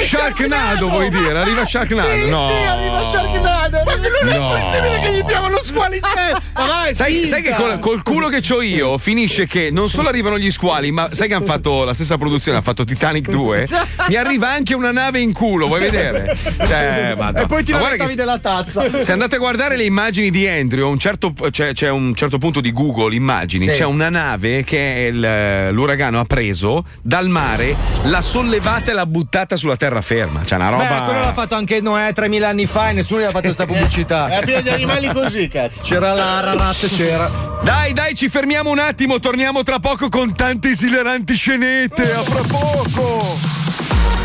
Sharknado 0.02 0.90
vuoi 0.90 1.10
dire? 1.10 1.38
Arriva 1.38 1.66
Sharknado? 1.66 2.10
Sì, 2.10 2.30
no. 2.30 2.50
sì, 2.50 2.64
arriva 2.68 3.04
Sharknado. 3.04 3.82
Ma 3.86 3.96
non 3.96 4.30
è 4.30 4.38
No. 4.38 4.50
possibile 4.50 5.00
che 5.00 5.12
gli 5.18 5.24
piavano 5.26 5.58
squali 5.64 5.96
in 5.98 6.02
te. 6.14 6.32
Ma 6.54 6.66
vai, 6.68 6.96
Sai, 6.96 7.26
sai 7.28 7.42
che 7.42 7.54
col, 7.54 7.80
col 7.80 8.04
culo 8.04 8.28
che 8.28 8.42
ho 8.54 8.62
io 8.62 8.98
finisce 8.98 9.48
che 9.48 9.70
non 9.72 9.90
solo 9.90 10.10
arrivano 10.10 10.38
gli 10.38 10.52
squali, 10.52 10.92
ma 10.92 11.10
sai 11.12 11.28
che 11.28 11.34
hanno 11.34 11.46
fatto 11.46 11.84
la 11.84 11.94
stessa 11.94 12.18
produzione, 12.18 12.58
hanno 12.58 12.66
fatto 12.66 12.84
Titanic 12.84 13.30
2? 13.30 13.68
Mi 14.08 14.16
arriva 14.16 14.50
anche 14.52 14.74
una 14.76 14.92
nave 14.92 15.20
in 15.20 15.34
culo, 15.34 15.68
vuoi 15.68 15.80
vedere? 15.82 16.36
Cioè. 16.66 17.16
E 17.36 17.46
poi 17.48 17.64
ti 17.64 17.72
guarda 17.72 17.90
lamentavi 17.90 18.16
della 18.16 18.40
tazza. 18.40 19.02
Se 19.02 19.12
andate 19.12 19.36
a 19.36 19.40
guardare 19.40 19.76
le 19.76 19.84
immagini 19.84 20.30
di 20.30 20.48
Andrew, 20.48 20.90
un 20.90 21.00
certo, 21.00 21.34
c'è, 21.50 21.74
c'è 21.74 21.90
un 21.90 22.14
certo 22.16 22.38
punto 22.38 22.62
di 22.62 22.72
Google 22.72 23.16
immagini, 23.16 23.66
Sì. 23.66 23.72
c'è 23.72 23.86
una 23.86 24.10
nave 24.10 24.64
che 24.64 25.10
il- 25.12 25.70
l'uragano 25.72 26.20
ha 26.20 26.26
preso 26.26 26.86
dal 27.02 27.28
mare, 27.30 27.76
l'ha 28.04 28.22
sollevata 28.22 28.92
e 28.92 28.94
l'ha 28.94 29.06
buttata 29.06 29.41
sulla 29.56 29.76
terraferma. 29.76 30.42
C'è 30.42 30.56
una 30.56 30.70
roba. 30.70 30.84
Beh, 30.86 31.04
quello 31.06 31.20
l'ha 31.20 31.34
fatto 31.34 31.56
anche 31.56 31.82
Noè 31.82 32.14
3000 32.14 32.48
anni 32.48 32.66
fa 32.66 32.90
e 32.90 32.94
nessuno 32.94 33.20
gli 33.20 33.24
ha 33.24 33.30
fatto 33.30 33.42
questa 33.42 33.66
pubblicità. 33.66 34.28
È 34.28 34.44
pieno 34.44 34.62
di 34.62 34.70
animali 34.70 35.12
così, 35.12 35.48
cazzo. 35.48 35.84
C'era 35.84 36.14
la 36.14 36.40
Rarat, 36.40 36.88
c'era. 36.96 37.30
Dai, 37.64 37.94
dai, 37.94 38.16
ci 38.16 38.30
fermiamo 38.30 38.70
un 38.70 38.80
attimo, 38.80 39.20
torniamo 39.20 39.64
tra 39.64 39.80
poco 39.80 40.10
con 40.10 40.36
tante 40.36 40.70
esileranti 40.70 41.36
scenette. 41.36 42.14
A 42.14 42.22
fra 42.24 42.42
poco. 42.48 43.38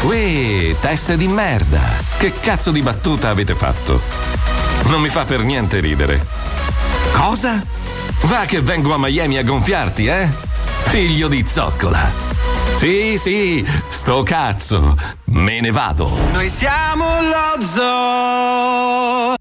Uè, 0.02 0.74
teste 0.80 1.16
di 1.16 1.26
merda! 1.26 1.80
Che 2.18 2.32
cazzo 2.40 2.70
di 2.70 2.80
battuta 2.80 3.28
avete 3.28 3.54
fatto? 3.54 4.00
Non 4.84 5.00
mi 5.00 5.08
fa 5.08 5.24
per 5.24 5.40
niente 5.40 5.80
ridere. 5.80 6.24
Cosa? 7.12 7.60
Va 8.22 8.44
che 8.46 8.60
vengo 8.60 8.94
a 8.94 8.98
Miami 8.98 9.38
a 9.38 9.42
gonfiarti, 9.42 10.06
eh? 10.06 10.28
Figlio 10.84 11.28
di 11.28 11.44
zoccola. 11.48 12.35
Sì, 12.76 13.16
sì, 13.16 13.64
sto 13.88 14.22
cazzo. 14.22 14.98
Me 15.24 15.60
ne 15.60 15.70
vado. 15.70 16.10
Noi 16.32 16.50
siamo 16.50 17.06
lo 17.22 17.64
zoo. 17.64 19.34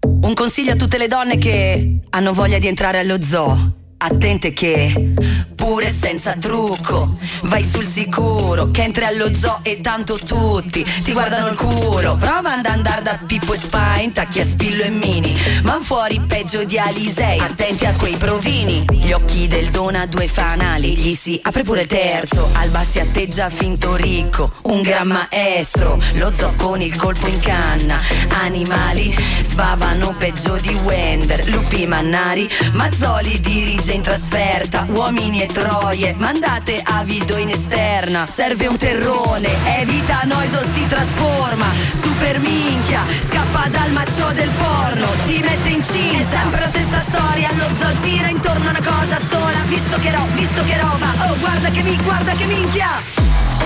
Un 0.00 0.32
consiglio 0.32 0.72
a 0.72 0.76
tutte 0.76 0.96
le 0.96 1.08
donne 1.08 1.36
che 1.36 2.00
hanno 2.08 2.32
voglia 2.32 2.58
di 2.58 2.68
entrare 2.68 3.00
allo 3.00 3.20
zoo. 3.20 3.74
Attente 3.98 4.54
che, 4.54 5.12
pure 5.54 5.90
senza 5.90 6.34
trucco, 6.34 7.16
vai 7.42 7.64
sul 7.64 7.86
sicuro 7.86 8.66
che 8.66 8.82
entri 8.82 9.04
allo 9.04 9.30
zoo 9.34 9.60
e 9.62 9.80
tanto 9.80 10.18
tutti 10.18 10.84
ti 11.02 11.12
guardano 11.12 11.48
il 11.48 11.56
culo. 11.56 12.16
Prova 12.16 12.54
ad 12.54 12.66
andare 12.66 13.02
da 13.02 13.18
Pippo 13.26 13.54
e 13.54 13.58
Spine, 13.58 14.12
tacchi 14.12 14.40
a 14.40 14.44
spillo 14.44 14.82
e 14.82 14.90
mini. 14.90 15.34
Van 15.62 15.82
fuori 15.82 16.20
peggio 16.26 16.64
di 16.64 16.78
Alisei, 16.78 17.38
attenti 17.38 17.86
a 17.86 17.92
quei 17.94 18.16
provini. 18.16 18.84
Gli 18.90 19.12
occhi 19.12 19.48
del 19.48 19.70
dona 19.70 20.06
due 20.06 20.28
fanali, 20.28 20.96
gli 20.96 21.14
si 21.14 21.38
apre 21.42 21.62
pure 21.62 21.86
terzo. 21.86 22.48
Alba 22.52 22.82
si 22.84 22.98
atteggia 23.00 23.48
finto 23.50 23.94
ricco, 23.96 24.52
un 24.62 24.82
gran 24.82 25.08
maestro. 25.08 26.00
Lo 26.14 26.32
zoo 26.34 26.54
con 26.56 26.80
il 26.80 26.96
colpo 26.96 27.28
in 27.28 27.40
canna. 27.40 28.00
Animali 28.40 29.14
sbavano 29.42 30.14
peggio 30.16 30.56
di 30.56 30.74
Wender. 30.84 31.48
Lupi 31.48 31.86
mannari, 31.86 32.48
Mazzoli 32.72 33.40
dirige 33.40 33.92
in 33.92 34.02
trasferta. 34.02 34.86
Uomini 34.88 35.41
e 35.42 35.46
troie, 35.46 36.14
mandate 36.16 36.80
avido 36.84 37.36
in 37.36 37.48
esterna. 37.48 38.26
Serve 38.26 38.68
un 38.68 38.78
terrone, 38.78 39.48
evita 39.80 40.20
Noiso 40.24 40.60
si 40.72 40.86
trasforma. 40.86 41.66
Super 42.00 42.38
minchia, 42.38 43.00
scappa 43.28 43.68
dal 43.68 43.90
maccio 43.90 44.30
del 44.34 44.50
porno. 44.50 45.06
Ti 45.26 45.38
mette 45.38 45.68
in 45.68 45.82
cina, 45.82 46.20
è 46.20 46.24
sempre 46.30 46.60
la 46.60 46.68
stessa 46.68 47.00
storia. 47.00 47.50
Lo 47.54 47.66
zoo 47.74 47.92
gira 48.02 48.28
intorno 48.28 48.66
a 48.66 48.70
una 48.70 48.82
cosa 48.84 49.18
sola. 49.28 49.58
Visto 49.66 49.98
che 49.98 50.10
ro, 50.12 50.22
visto 50.34 50.62
che 50.62 50.78
roba. 50.78 51.08
Oh, 51.26 51.36
guarda 51.40 51.68
che 51.70 51.82
mi, 51.82 51.96
guarda 52.02 52.32
che 52.32 52.44
minchia. 52.44 52.90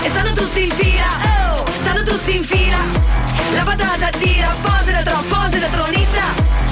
E 0.01 0.09
stanno 0.09 0.33
tutti 0.33 0.63
in 0.63 0.71
fila, 0.71 1.53
oh, 1.53 1.63
stanno 1.73 2.01
tutti 2.01 2.35
in 2.35 2.43
fila. 2.43 2.79
La 3.53 3.63
patata 3.63 4.09
tira, 4.17 4.51
pose 4.61 4.91
da 4.91 5.03
tro, 5.03 5.23
pose 5.29 5.59
da 5.59 5.67
tronista. 5.67 6.56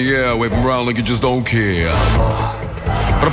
in 0.00 0.06
the 0.06 0.16
air, 0.16 0.36
them 0.52 0.64
around 0.64 0.86
like 0.86 0.96
you 0.96 1.02
just 1.02 1.22
don't 1.22 1.44
care. 1.44 1.90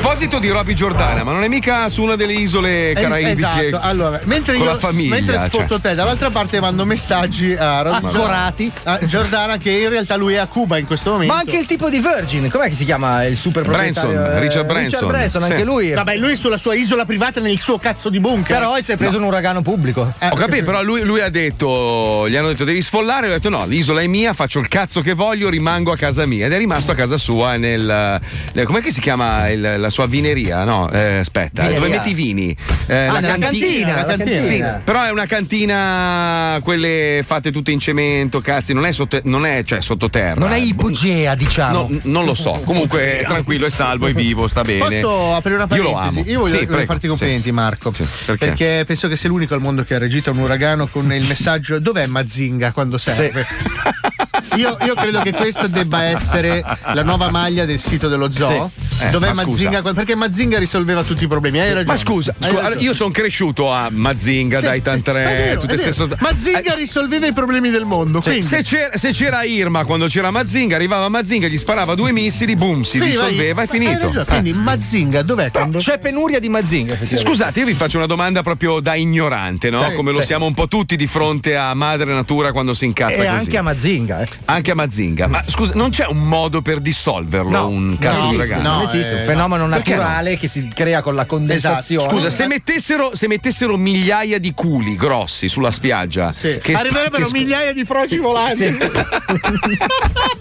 A 0.07 0.11
proposito 0.11 0.39
di 0.39 0.49
Roby 0.49 0.73
Giordana, 0.73 1.25
ma 1.25 1.34
non 1.34 1.43
è 1.43 1.49
mica 1.49 1.89
su 1.89 2.01
una 2.01 2.15
delle 2.15 2.31
isole 2.31 2.93
caraibiche 2.95 3.31
Esatto, 3.67 3.79
allora, 3.81 4.21
mentre 4.23 4.53
con 4.55 4.63
io 4.65 4.71
la 4.71 4.77
famiglia, 4.77 5.15
mentre 5.15 5.38
cioè. 5.38 5.47
sfotto 5.49 5.81
te, 5.81 5.95
dall'altra 5.95 6.29
parte 6.29 6.61
mando 6.61 6.85
messaggi 6.85 7.53
a 7.53 7.81
Rob- 7.81 8.05
Accorati. 8.05 8.71
a 8.84 8.99
Giordana 9.05 9.57
che 9.57 9.69
in 9.69 9.89
realtà 9.89 10.15
lui 10.15 10.35
è 10.35 10.38
a 10.38 10.47
Cuba 10.47 10.77
in 10.77 10.85
questo 10.85 11.11
momento. 11.11 11.34
Ma 11.34 11.39
anche 11.41 11.57
il 11.57 11.65
tipo 11.65 11.89
di 11.89 11.99
Virgin, 11.99 12.49
com'è 12.49 12.69
che 12.69 12.73
si 12.75 12.85
chiama 12.85 13.25
il 13.25 13.35
super 13.35 13.63
proprietario? 13.63 14.11
Branson, 14.11 14.38
Eh, 14.38 14.39
Richard 14.39 14.65
Branson. 14.65 15.07
Branson, 15.09 15.43
Sì. 15.43 15.51
anche 15.51 15.63
lui. 15.65 15.91
Vabbè, 15.91 16.15
lui 16.15 16.31
è 16.31 16.35
sulla 16.35 16.57
sua 16.57 16.73
isola 16.73 17.03
privata 17.03 17.41
nel 17.41 17.59
suo 17.59 17.77
cazzo 17.77 18.07
di 18.07 18.21
bunker. 18.21 18.57
Però 18.57 18.77
si 18.81 18.93
è 18.93 18.95
preso 18.95 19.17
un 19.17 19.23
uragano 19.25 19.61
pubblico. 19.61 20.01
Ho 20.19 20.35
capito, 20.38 20.63
però 20.63 20.81
lui, 20.84 21.01
lui 21.03 21.19
ha 21.19 21.29
detto, 21.29 22.29
gli 22.29 22.35
hanno 22.38 22.47
detto 22.47 22.63
devi 22.63 22.81
sfollare, 22.81 23.27
ho 23.27 23.31
detto 23.31 23.49
no, 23.49 23.65
l'isola 23.65 23.99
è 23.99 24.07
mia, 24.07 24.31
faccio 24.31 24.59
il 24.59 24.69
cazzo 24.69 25.01
che 25.01 25.13
voglio, 25.13 25.49
rimango 25.49 25.91
a 25.91 25.97
casa 25.97 26.25
mia. 26.25 26.45
Ed 26.45 26.53
è 26.53 26.57
rimasto 26.57 26.93
a 26.93 26.95
casa 26.95 27.17
sua 27.17 27.57
nel... 27.57 28.21
nel- 28.53 28.65
com'è 28.65 28.79
che 28.79 28.91
si 28.93 29.01
chiama 29.01 29.49
il- 29.49 29.75
la 29.77 29.89
sua 29.89 29.97
vineria? 30.06 30.64
No, 30.64 30.90
eh, 30.91 31.18
aspetta, 31.19 31.64
Vineria. 31.64 31.80
dove 31.80 31.90
metti 31.98 32.10
i 32.10 32.14
vini? 32.14 32.56
Eh, 32.88 32.95
Ah, 33.07 33.19
nella 33.19 33.38
cantina, 33.38 33.95
la 33.95 34.06
cantina. 34.06 34.38
Sì, 34.38 34.45
cantina. 34.60 34.82
però 34.84 35.03
è 35.03 35.11
una 35.11 35.26
cantina, 35.26 36.60
quelle 36.64 37.24
fatte 37.26 37.52
tutte 37.52 37.72
in 37.72 37.80
cemento, 37.80 38.40
cazzi, 38.41 38.74
non 38.74 38.86
è, 38.86 38.91
sotto, 38.91 39.19
non 39.24 39.45
è 39.45 39.64
cioè, 39.64 39.82
sottoterra. 39.82 40.40
Non 40.40 40.52
è 40.53 40.57
ipogea, 40.57 41.36
diciamo. 41.36 41.88
No, 41.90 41.99
non 42.03 42.26
lo 42.26 42.34
so. 42.34 42.52
Comunque, 42.64 43.19
è 43.19 43.24
tranquillo, 43.26 43.65
è 43.65 43.69
salvo, 43.69 44.07
è 44.07 44.14
vivo, 44.14 44.48
sta 44.48 44.61
bene. 44.61 44.80
Posso 45.02 45.34
aprire 45.36 45.56
una 45.57 45.68
Io 45.76 45.84
lo 45.84 45.91
parentesi? 45.94 46.19
amo. 46.19 46.30
Io 46.30 46.40
voglio, 46.41 46.60
Sì, 46.60 46.65
prego. 46.65 46.86
farti 46.86 47.06
i 47.06 47.10
complimenti, 47.10 47.44
Sì. 47.44 47.52
Marco. 47.52 47.91
Sì, 47.94 48.06
perché? 48.38 48.84
penso 48.86 49.07
che 49.07 49.15
sei 49.15 49.30
l'unico 49.30 49.53
al 49.53 49.61
mondo 49.61 49.84
che 49.84 49.95
ha 49.95 49.98
reagito 49.98 50.30
a 50.30 50.34
un 50.34 50.40
uragano 50.40 50.88
con 50.88 51.11
il 51.14 51.26
messaggio 51.28 51.80
dov'è 51.80 52.06
Mazinga 52.07 52.72
quando 52.72 52.98
serve. 52.98 53.45
Io, 54.56 54.78
io 54.86 54.94
credo 54.95 55.22
che 55.22 55.34
questa 55.34 55.68
debba 55.68 56.03
essere 56.03 56.64
la 56.94 57.03
nuova 57.03 57.30
maglia 57.30 57.65
del 57.65 57.80
sito 57.80 58.07
dello 58.07 58.32
zoo. 58.32 58.72
Sì. 58.74 58.86
Eh, 59.06 59.10
dov'è 59.10 59.34
ma 59.34 59.44
scusa. 59.44 59.69
Mazinga? 59.69 59.94
Perché 59.94 60.15
Mazinga 60.15 60.57
risolveva 60.57 61.03
tutti 61.03 61.26
i 61.26 61.28
problemi. 61.28 61.60
Hai 61.60 61.68
ragione. 61.74 61.86
Ma 61.86 61.98
scusa, 61.98 62.34
Hai 62.40 62.49
scusa, 62.49 62.61
ragione. 62.61 62.82
io 62.82 62.94
sono 62.94 63.11
cresciuto 63.11 63.72
a 63.72 63.90
Mazinga, 63.91 64.57
Sì, 64.60 64.65
dai 64.65 64.78
sì, 64.78 64.84
Tantre, 64.84 65.22
è 65.24 65.26
vero, 65.45 65.60
tutte 65.61 65.74
è 65.74 65.78
vero. 65.78 65.91
stesse 65.91 66.15
Mazinga 66.19 66.74
risolveva 66.74 67.28
i 67.28 67.34
problemi 67.34 67.69
del 67.69 67.86
mondo. 67.86 68.22
Quindi- 68.22 68.41
se, 68.41 68.64
c'era, 68.64 68.98
se 68.98 69.11
c'era 69.11 69.44
Irma 69.44 69.86
quando 69.86 70.07
c'era 70.07 70.32
Mazinga, 70.32 70.76
arrivava 70.76 71.10
Mazinga, 71.10 71.48
gli 71.48 71.57
sparava 71.57 71.94
due 71.94 72.11
missili, 72.11 72.56
boom, 72.56 72.82
si 72.82 72.98
Finiva 72.99 73.26
risolveva 73.28 73.61
e 73.64 73.68
finito. 73.68 74.10
Eh. 74.19 74.26
Quindi 74.26 74.53
Mazinga 74.53 75.22
dov'è? 75.22 75.52
quando- 75.52 75.78
C'è 75.78 75.99
penuria 75.99 76.40
di 76.40 76.49
Mazinga. 76.49 76.98
Scusate, 77.03 77.60
io 77.60 77.65
vi 77.68 77.74
faccio 77.76 77.98
una 77.98 78.07
domanda 78.07 78.41
proprio 78.41 78.80
da 78.80 78.95
ignorante, 78.95 79.69
no? 79.69 79.88
Sì, 79.90 79.95
Come 79.95 80.11
lo 80.11 80.22
siamo 80.22 80.45
un 80.45 80.53
po' 80.56 80.68
tutti 80.68 80.95
di 80.95 81.06
fronte 81.07 81.56
a 81.56 81.74
madre 81.76 82.14
natura 82.14 82.52
quando 82.52 82.74
si 82.74 82.86
incazza 82.86 83.14
E 83.14 83.18
così. 83.18 83.28
anche 83.28 83.57
a 83.57 83.61
Mazinga. 83.61 84.22
eh. 84.22 84.28
Anche 84.45 84.72
a 84.72 84.76
Mazinga. 84.76 85.27
Ma 85.27 85.43
scusa, 85.45 85.73
non 85.76 85.89
c'è 85.89 86.05
un 86.07 86.27
modo 86.27 86.61
per 86.61 86.80
dissolverlo 86.80 87.68
un 87.68 87.97
cazzo 87.99 88.22
non 88.23 88.30
di 88.30 88.35
esiste, 88.41 88.55
uragano? 88.55 88.76
non 88.77 88.85
esiste, 88.88 89.14
un 89.15 89.19
eh, 89.19 89.23
fenomeno 89.23 89.64
no? 89.64 89.69
naturale 89.76 90.38
che 90.38 90.47
si 90.47 90.68
crea 90.73 91.01
con 91.01 91.15
la 91.15 91.26
condensazione. 91.26 92.09
Scusa, 92.09 92.30
se 92.30 92.47
mettessero, 92.47 93.15
se 93.15 93.27
mettessero 93.27 93.76
migliaia 93.77 94.39
di 94.39 94.53
culi 94.53 94.95
grossi 94.95 95.49
sulla 95.49 95.72
spiaggia, 95.72 96.31
Sì. 96.34 96.59
che 96.61 96.73
Arriverebbero 96.73 97.26
che 97.26 97.31
migliaia 97.31 97.73
di 97.73 97.84
froci 97.84 98.18
volanti. 98.19 98.65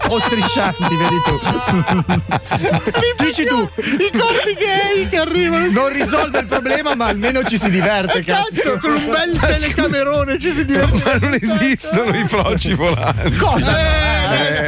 o 0.09 0.19
striscianti, 0.19 0.83
vedi 0.83 1.21
tu. 1.25 1.39
Dici 3.23 3.45
tu. 3.45 3.69
I 3.77 4.17
corpi 4.17 4.53
gay 4.57 5.09
che 5.09 5.17
arrivano. 5.17 5.69
Non 5.71 5.89
risolve 5.91 6.39
il 6.39 6.45
problema, 6.45 6.95
ma 6.95 7.07
almeno 7.07 7.43
ci 7.43 7.57
si 7.57 7.69
diverte, 7.69 8.23
cazzo. 8.23 8.55
Cazzo, 8.55 8.77
con 8.77 8.91
un 8.93 9.05
bel 9.09 9.37
telecamerone 9.39 10.39
ci 10.39 10.51
si 10.51 10.65
diverte. 10.65 11.01
Ma 11.03 11.15
non 11.19 11.33
esistono 11.33 12.17
i 12.17 12.25
froci 12.27 12.73
volanti. 12.73 13.35
Cosa? 13.35 13.79
Eh, 13.79 13.86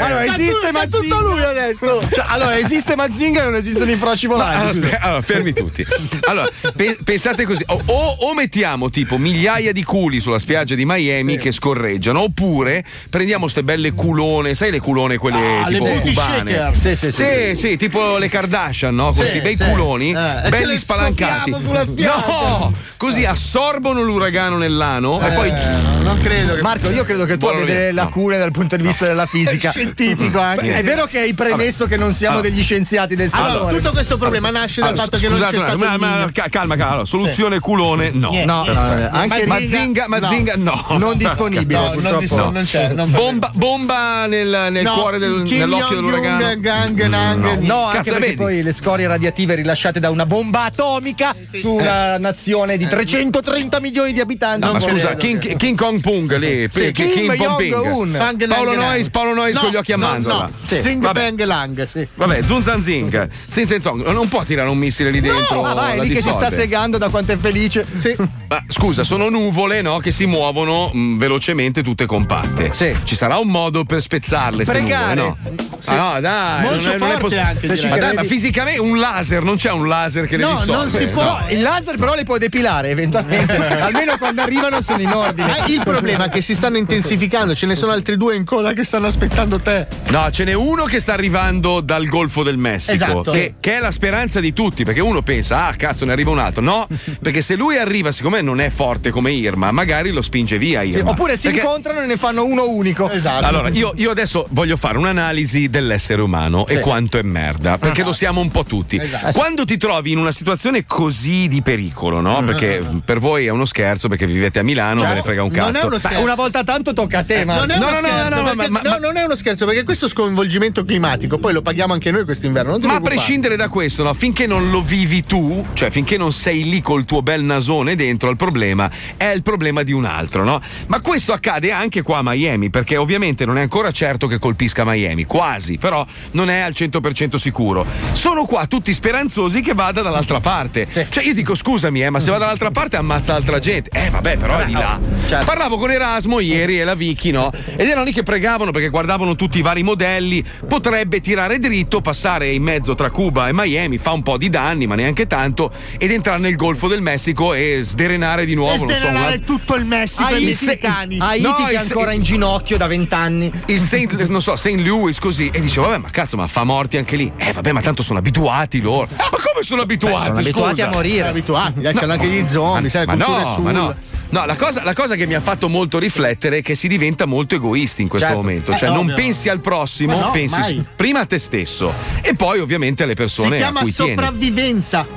allora, 0.01 0.25
sa 0.25 0.33
esiste 0.35 0.51
tu- 0.51 0.59
sa 0.61 0.71
Mazinga. 0.71 0.97
tutto 1.15 1.21
lui 1.21 1.43
adesso. 1.43 2.01
Cioè, 2.11 2.25
allora, 2.27 2.57
esiste 2.57 2.95
Mazinga 2.95 3.41
e 3.41 3.43
non 3.45 3.55
esistono 3.55 3.91
i 3.91 3.95
froci 3.95 4.27
volanti. 4.27 4.77
Allora, 4.79 4.99
allora, 5.01 5.21
fermi 5.21 5.53
tutti. 5.53 5.85
Allora, 6.27 6.47
pe- 6.75 6.97
pensate 7.03 7.45
così: 7.45 7.63
o, 7.67 7.81
o- 7.85 8.15
o 8.19 8.33
mettiamo 8.33 8.89
tipo 8.89 9.17
migliaia 9.17 9.71
di 9.71 9.83
culi 9.83 10.19
sulla 10.19 10.39
spiaggia 10.39 10.75
di 10.75 10.85
Miami 10.85 11.37
che 11.37 11.51
scorreggiano, 11.51 12.21
oppure 12.21 12.83
prendiamo 13.09 13.47
ste 13.47 13.63
belle 13.63 13.91
culone, 13.91 14.55
sai 14.55 14.71
le 14.71 14.79
culone 14.79 15.17
quelle 15.17 15.37
Ah, 15.63 15.67
le 15.67 15.73
tipo 15.77 15.85
booty 15.89 16.13
cubane? 16.13 16.71
Sì, 16.75 16.95
sì, 16.95 17.11
sì, 17.11 17.23
Sì, 17.23 17.55
sì, 17.55 17.77
tipo 17.77 18.17
le 18.17 18.29
Kardashian, 18.29 18.93
no? 18.95 19.11
Questi 19.13 19.37
Sì, 19.37 19.41
bei 19.41 19.55
sì. 19.55 19.63
culoni, 19.65 20.11
Eh, 20.11 20.39
ce 20.43 20.49
belli 20.49 20.65
le 20.67 20.77
spalancati. 20.77 21.51
scoppiamo 21.51 21.65
sulla 21.65 21.85
spiaggia. 21.85 22.25
No! 22.27 22.73
Così 22.97 23.25
assorbono 23.25 24.01
l'uragano 24.01 24.57
nell'ano 24.57 25.19
e 25.21 25.31
poi. 25.31 25.49
Eh, 25.49 26.03
non 26.03 26.17
credo 26.21 26.55
che 26.55 26.61
Marco, 26.61 26.89
io 26.89 27.03
credo 27.03 27.25
che 27.25 27.37
tu 27.37 27.45
abbia 27.45 27.65
delle 27.65 27.87
No. 27.91 28.03
lacune 28.03 28.37
dal 28.37 28.51
punto 28.51 28.75
di 28.75 28.83
vista 28.83 29.05
della 29.09 29.25
fisica. 29.25 29.71
scientifico 29.79 30.39
anche. 30.39 30.73
È 30.75 30.83
vero 30.83 31.05
che 31.05 31.19
hai 31.19 31.33
premesso 31.33 31.85
che 31.85 31.97
non 31.97 32.13
siamo 32.13 32.37
Allora. 32.37 32.49
degli 32.49 32.63
scienziati 32.63 33.15
del 33.15 33.29
settore. 33.29 33.49
Allora, 33.49 33.75
tutto 33.77 33.91
questo 33.91 34.17
problema 34.17 34.49
nasce 34.49 34.81
dal 34.81 34.89
Allora, 34.89 35.03
fatto 35.03 35.17
che 35.17 35.29
non 35.29 35.39
c'è 35.39 35.59
stato 35.59 35.77
ma- 35.77 36.29
calma, 36.49 36.75
calma. 36.75 37.05
Soluzione 37.05 37.59
culone, 37.59 38.11
no. 38.11 38.29
Niente. 38.29 38.45
No, 38.45 38.63
no, 38.65 38.73
no, 38.73 39.09
anche 39.11 39.45
Mazinga, 39.45 40.07
Mazinga, 40.07 40.55
no. 40.57 40.85
non 40.97 41.17
disponibile. 41.17 41.79
No, 41.79 41.85
non, 41.85 41.93
purtroppo. 41.93 42.19
dis- 42.19 42.31
non 42.31 42.63
c'è. 42.63 42.93
Non 42.93 43.11
Bomba, 43.11 43.51
bomba 43.53 44.25
nel, 44.27 44.89
cuore 44.93 45.17
del, 45.17 45.43
Kim 45.43 45.59
nell'occhio 45.59 45.95
Jong-un, 45.95 46.11
dell'uragano. 46.11 46.59
Gang, 46.59 47.59
No, 47.59 47.85
anche 47.85 48.11
perché 48.11 48.33
poi 48.33 48.61
le 48.61 48.71
scorie 48.71 49.07
radiative 49.07 49.55
rilasciate 49.55 49.99
da 49.99 50.09
una 50.09 50.25
bomba 50.25 50.65
atomica 50.65 51.35
su 51.51 51.71
una 51.73 52.17
nazione 52.17 52.77
di 52.77 52.87
330 52.87 53.79
milioni 53.79 54.13
di 54.13 54.19
abitanti. 54.19 54.65
No, 54.65 54.73
ma 54.73 54.79
scusa. 54.79 55.15
King, 55.15 55.75
Kong 55.75 55.99
Pung 56.01 56.35
lì, 56.37 56.69
Kim, 56.69 57.33
Jong-un. 57.33 58.35
Paolo 58.47 58.75
Nang, 58.75 58.98
Nang. 59.01 59.11
Paolo 59.11 59.33
Noyes 59.33 59.55
No, 59.55 59.61
con 59.61 59.69
gli 59.71 59.75
occhi 59.75 59.91
a 59.93 59.97
no, 59.97 60.05
mandorla. 60.07 60.43
no. 60.43 60.51
Sì. 60.61 60.77
Sing 60.79 61.01
Vabbè. 61.01 61.19
Bang 61.19 61.43
Lang, 61.45 61.85
sì. 61.87 62.07
Vabbè, 62.15 62.41
Zun 62.43 62.61
Zan 62.63 62.81
Zing, 62.83 63.29
Zin 63.47 63.67
Zin 63.67 63.81
Zong, 63.81 64.05
non 64.11 64.27
può 64.27 64.43
tirare 64.43 64.69
un 64.69 64.77
missile 64.77 65.09
lì 65.11 65.19
dentro. 65.19 65.63
Ah, 65.63 65.73
vai, 65.73 65.99
lì 65.99 66.09
che 66.13 66.21
si 66.21 66.31
sta 66.31 66.49
segando 66.49 66.97
da 66.97 67.09
quanto 67.09 67.31
è 67.31 67.37
felice. 67.37 67.85
Sì. 67.93 68.15
Ma 68.47 68.63
scusa, 68.67 69.03
sono 69.03 69.29
nuvole 69.29 69.81
no, 69.81 69.99
che 69.99 70.11
si 70.11 70.25
muovono 70.25 70.89
mh, 70.93 71.17
velocemente 71.17 71.83
tutte 71.83 72.05
compatte. 72.05 72.73
Sì. 72.73 72.95
Ci 73.03 73.15
sarà 73.15 73.37
un 73.37 73.47
modo 73.49 73.83
per 73.83 74.01
spezzarle 74.01 74.63
Pregare. 74.63 75.15
nuvole, 75.15 75.37
no? 75.45 75.67
Ah, 75.85 75.95
no, 76.13 76.19
dai, 76.19 76.61
Molto 76.63 76.83
non 76.85 76.93
è, 76.93 76.97
non 76.97 77.11
è 77.11 77.17
possi- 77.19 77.37
anche, 77.37 77.87
ma, 77.87 77.97
dai, 77.97 78.13
ma 78.15 78.23
fisicamente 78.23 78.79
un 78.81 78.97
laser, 78.99 79.43
non 79.43 79.55
c'è 79.55 79.71
un 79.71 79.87
laser 79.87 80.27
che 80.27 80.35
le 80.37 80.43
No, 80.43 80.51
dissolve. 80.51 80.73
non 80.81 80.89
si 80.89 81.07
può. 81.07 81.23
no. 81.23 81.39
Il 81.49 81.61
laser 81.61 81.97
però 81.97 82.15
le 82.15 82.23
può 82.23 82.37
depilare 82.37 82.89
eventualmente. 82.89 83.53
Almeno 83.79 84.17
quando 84.17 84.41
arrivano 84.41 84.81
sono 84.81 85.01
in 85.01 85.09
ordine. 85.11 85.59
Ah, 85.61 85.65
il 85.67 85.81
problema 85.83 86.25
è 86.25 86.29
che 86.29 86.41
si 86.41 86.53
stanno 86.53 86.77
intensificando, 86.77 87.55
ce 87.55 87.65
ne 87.65 87.75
sono 87.75 87.91
altri 87.93 88.17
due 88.17 88.35
in 88.35 88.43
coda 88.45 88.73
che 88.73 88.83
stanno 88.89 89.05
aspettando 89.05 89.59
te. 89.59 89.85
No, 90.09 90.31
ce 90.31 90.43
n'è 90.45 90.53
uno 90.53 90.85
che 90.85 90.99
sta 90.99 91.13
arrivando 91.13 91.79
dal 91.79 92.07
Golfo 92.07 92.41
del 92.41 92.57
Messico, 92.57 92.93
Esatto. 92.93 93.31
che, 93.31 93.53
che 93.59 93.77
è 93.77 93.79
la 93.79 93.91
speranza 93.91 94.39
di 94.39 94.51
tutti, 94.51 94.83
perché 94.83 94.99
uno 94.99 95.21
pensa, 95.21 95.67
ah 95.67 95.75
cazzo 95.75 96.05
ne 96.05 96.11
arriva 96.11 96.31
un 96.31 96.39
altro. 96.39 96.63
No, 96.63 96.87
perché 97.21 97.43
se 97.43 97.55
lui 97.55 97.77
arriva, 97.77 98.11
siccome 98.11 98.41
non 98.41 98.59
è 98.59 98.71
forte 98.71 99.11
come 99.11 99.31
Irma, 99.31 99.69
magari 99.71 100.09
lo 100.11 100.23
spinge 100.23 100.57
via 100.57 100.81
Sì, 100.81 100.87
Irma. 100.97 101.11
oppure 101.11 101.37
si 101.37 101.49
Perché- 101.49 101.59
incontrano 101.63 101.99
e 102.01 102.07
ne 102.07 102.17
fanno 102.17 102.43
uno 102.45 102.67
unico. 102.67 103.11
Esatto. 103.11 103.45
Allora, 103.45 103.69
io, 103.69 103.93
io 103.95 104.09
adesso 104.09 104.47
voglio 104.49 104.75
fare 104.75 104.97
un'analisi 104.97 105.69
dell'essere 105.69 106.23
umano 106.23 106.65
e 106.65 106.79
quanto 106.79 107.19
è 107.19 107.21
merda, 107.21 107.77
perché 107.77 108.01
lo 108.03 108.11
siamo 108.13 108.41
un 108.41 108.49
po' 108.49 108.63
tutti. 108.63 108.97
Esatto. 108.99 109.37
Quando 109.37 109.65
ti 109.65 109.77
trovi 109.77 110.13
in 110.13 110.17
una 110.17 110.31
situazione 110.31 110.83
così 110.85 111.47
di 111.47 111.61
pericolo, 111.61 112.21
no? 112.21 112.41
Perché 112.43 112.81
per 113.05 113.19
voi 113.19 113.45
è 113.45 113.49
uno 113.49 113.65
scherzo, 113.65 114.07
perché 114.07 114.25
vivete 114.25 114.57
a 114.57 114.63
Milano, 114.63 115.01
ve 115.03 115.13
ne 115.13 115.21
frega 115.21 115.43
un 115.43 115.51
cazzo. 115.51 115.91
una 116.23 116.33
volta 116.33 116.63
tanto 116.63 116.93
tocca 116.93 117.19
a 117.19 117.23
te, 117.23 117.45
ma 117.45 117.57
Non 117.57 117.69
è 117.69 117.77
No, 117.77 117.89
no, 117.91 117.99
no, 118.01 118.41
no, 118.41 118.53
ma- 118.55 118.78
ma- 118.83 118.89
no, 118.89 118.97
non 118.99 119.17
è 119.17 119.23
uno 119.23 119.35
scherzo 119.35 119.65
perché 119.65 119.83
questo 119.83 120.07
sconvolgimento 120.07 120.83
climatico 120.83 121.37
poi 121.37 121.53
lo 121.53 121.61
paghiamo 121.61 121.93
anche 121.93 122.11
noi 122.11 122.23
quest'inverno. 122.23 122.77
Ma 122.79 122.95
a 122.95 123.01
prescindere 123.01 123.55
da 123.55 123.69
questo, 123.69 124.03
no, 124.03 124.13
finché 124.13 124.47
non 124.47 124.69
lo 124.69 124.81
vivi 124.81 125.23
tu, 125.23 125.65
cioè 125.73 125.89
finché 125.89 126.17
non 126.17 126.31
sei 126.31 126.69
lì 126.69 126.81
col 126.81 127.05
tuo 127.05 127.21
bel 127.21 127.43
nasone 127.43 127.95
dentro, 127.95 128.29
il 128.29 128.35
problema 128.35 128.89
è 129.17 129.25
il 129.27 129.43
problema 129.43 129.83
di 129.83 129.91
un 129.91 130.05
altro, 130.05 130.43
no? 130.43 130.61
Ma 130.87 131.01
questo 131.01 131.33
accade 131.33 131.71
anche 131.71 132.01
qua 132.01 132.19
a 132.19 132.23
Miami, 132.23 132.69
perché 132.69 132.97
ovviamente 132.97 133.45
non 133.45 133.57
è 133.57 133.61
ancora 133.61 133.91
certo 133.91 134.27
che 134.27 134.39
colpisca 134.39 134.83
Miami, 134.85 135.25
quasi, 135.25 135.77
però 135.77 136.05
non 136.31 136.49
è 136.49 136.59
al 136.59 136.73
100% 136.75 137.35
sicuro. 137.35 137.85
Sono 138.13 138.45
qua 138.45 138.65
tutti 138.67 138.93
speranzosi 138.93 139.61
che 139.61 139.73
vada 139.73 140.01
dall'altra 140.01 140.39
parte. 140.39 140.87
Cioè 140.89 141.23
io 141.23 141.33
dico 141.33 141.55
scusami, 141.55 142.03
eh, 142.03 142.09
ma 142.09 142.19
se 142.19 142.31
va 142.31 142.37
dall'altra 142.37 142.71
parte 142.71 142.97
ammazza 142.97 143.33
altra 143.35 143.59
gente. 143.59 143.89
Eh 143.93 144.09
vabbè, 144.09 144.37
però 144.37 144.57
è 144.59 144.65
di 144.65 144.73
là. 144.73 144.99
Certo. 145.27 145.45
Parlavo 145.45 145.77
con 145.77 145.91
Erasmo 145.91 146.39
ieri 146.39 146.79
e 146.79 146.83
la 146.83 146.95
Vicky, 146.95 147.31
no? 147.31 147.51
Ed 147.75 147.87
erano 147.87 148.05
lì 148.05 148.11
che 148.11 148.23
pregavano 148.23 148.68
perché 148.71 148.89
guardavano 148.89 149.35
tutti 149.35 149.59
i 149.59 149.61
vari 149.61 149.83
modelli. 149.83 150.43
Potrebbe 150.67 151.21
tirare 151.21 151.59
dritto, 151.59 152.01
passare 152.01 152.49
in 152.51 152.63
mezzo 152.63 152.95
tra 152.95 153.09
Cuba 153.09 153.47
e 153.47 153.53
Miami, 153.53 153.97
fa 153.97 154.11
un 154.11 154.23
po' 154.23 154.37
di 154.37 154.49
danni, 154.49 154.87
ma 154.87 154.95
neanche 154.95 155.27
tanto, 155.27 155.71
ed 155.97 156.11
entrare 156.11 156.39
nel 156.39 156.55
Golfo 156.55 156.87
del 156.87 157.01
Messico 157.01 157.53
e 157.53 157.81
sderenare 157.83 158.45
di 158.45 158.55
nuovo. 158.55 158.73
E 158.73 158.77
non 158.77 158.89
so, 158.89 158.95
sderenare 158.95 159.35
una- 159.35 159.45
tutto 159.45 159.75
il 159.75 159.85
Messico 159.85 160.27
e 160.29 160.31
i 160.31 160.33
Haiti, 160.35 160.45
messicani. 160.45 161.17
Haiti 161.19 161.41
No, 161.47 161.53
che 161.55 161.71
è 161.71 161.75
ancora 161.77 162.11
in 162.13 162.21
ginocchio 162.21 162.77
da 162.77 162.87
vent'anni. 162.87 163.51
il 163.67 163.79
Saint, 163.79 164.27
non 164.27 164.41
so, 164.41 164.55
St. 164.55 164.67
Louis 164.75 165.17
così 165.19 165.49
e 165.53 165.61
dice 165.61 165.79
vabbè 165.81 165.97
ma 165.97 166.09
cazzo 166.09 166.37
ma 166.37 166.47
fa 166.47 166.63
morti 166.63 166.97
anche 166.97 167.15
lì 167.15 167.31
eh 167.37 167.51
vabbè 167.51 167.71
ma 167.71 167.81
tanto 167.81 168.03
sono 168.03 168.19
abituati 168.19 168.81
loro 168.81 169.07
ma 169.17 169.29
come 169.29 169.61
sono 169.61 169.81
abituati 169.81 170.25
Sono 170.27 170.39
abituati 170.39 170.69
scusa? 170.75 170.87
a 170.87 170.91
morire. 170.91 171.17
Sono 171.17 171.29
abituati, 171.29 171.81
dai, 171.81 171.93
c'hanno 171.93 172.13
anche 172.13 172.27
gli 172.27 172.47
zombie, 172.47 172.89
sai, 172.89 173.05
ma 173.05 173.13
no, 173.15 173.45
sul. 173.45 173.63
ma 173.63 173.71
no. 173.71 173.95
No, 174.31 174.45
la 174.45 174.55
cosa, 174.55 174.83
la 174.83 174.93
cosa 174.93 175.15
che 175.15 175.25
mi 175.25 175.33
ha 175.33 175.39
fatto 175.41 175.67
molto 175.69 175.97
riflettere 175.97 176.57
è 176.57 176.61
che 176.61 176.75
si 176.75 176.87
diventa 176.87 177.25
molto 177.25 177.55
egoisti 177.55 178.03
in 178.03 178.07
questo 178.07 178.27
Certo. 178.27 178.41
momento. 178.43 178.71
Eh, 178.71 178.77
Cioè, 178.77 178.89
non 178.89 178.99
ovvio. 178.99 179.15
pensi 179.15 179.49
al 179.49 179.59
prossimo, 179.59 180.19
no, 180.19 180.29
pensi 180.31 180.61
su- 180.63 180.85
prima 180.95 181.21
a 181.21 181.25
te 181.25 181.39
stesso 181.39 181.91
e 182.21 182.35
poi, 182.35 182.59
ovviamente, 182.59 183.01
alle 183.03 183.13
Si 183.13 183.17
persone 183.17 183.55
a 183.55 183.59
chiama 183.59 183.79
tieni. 183.81 183.91
sopravvivenza. 184.11 185.07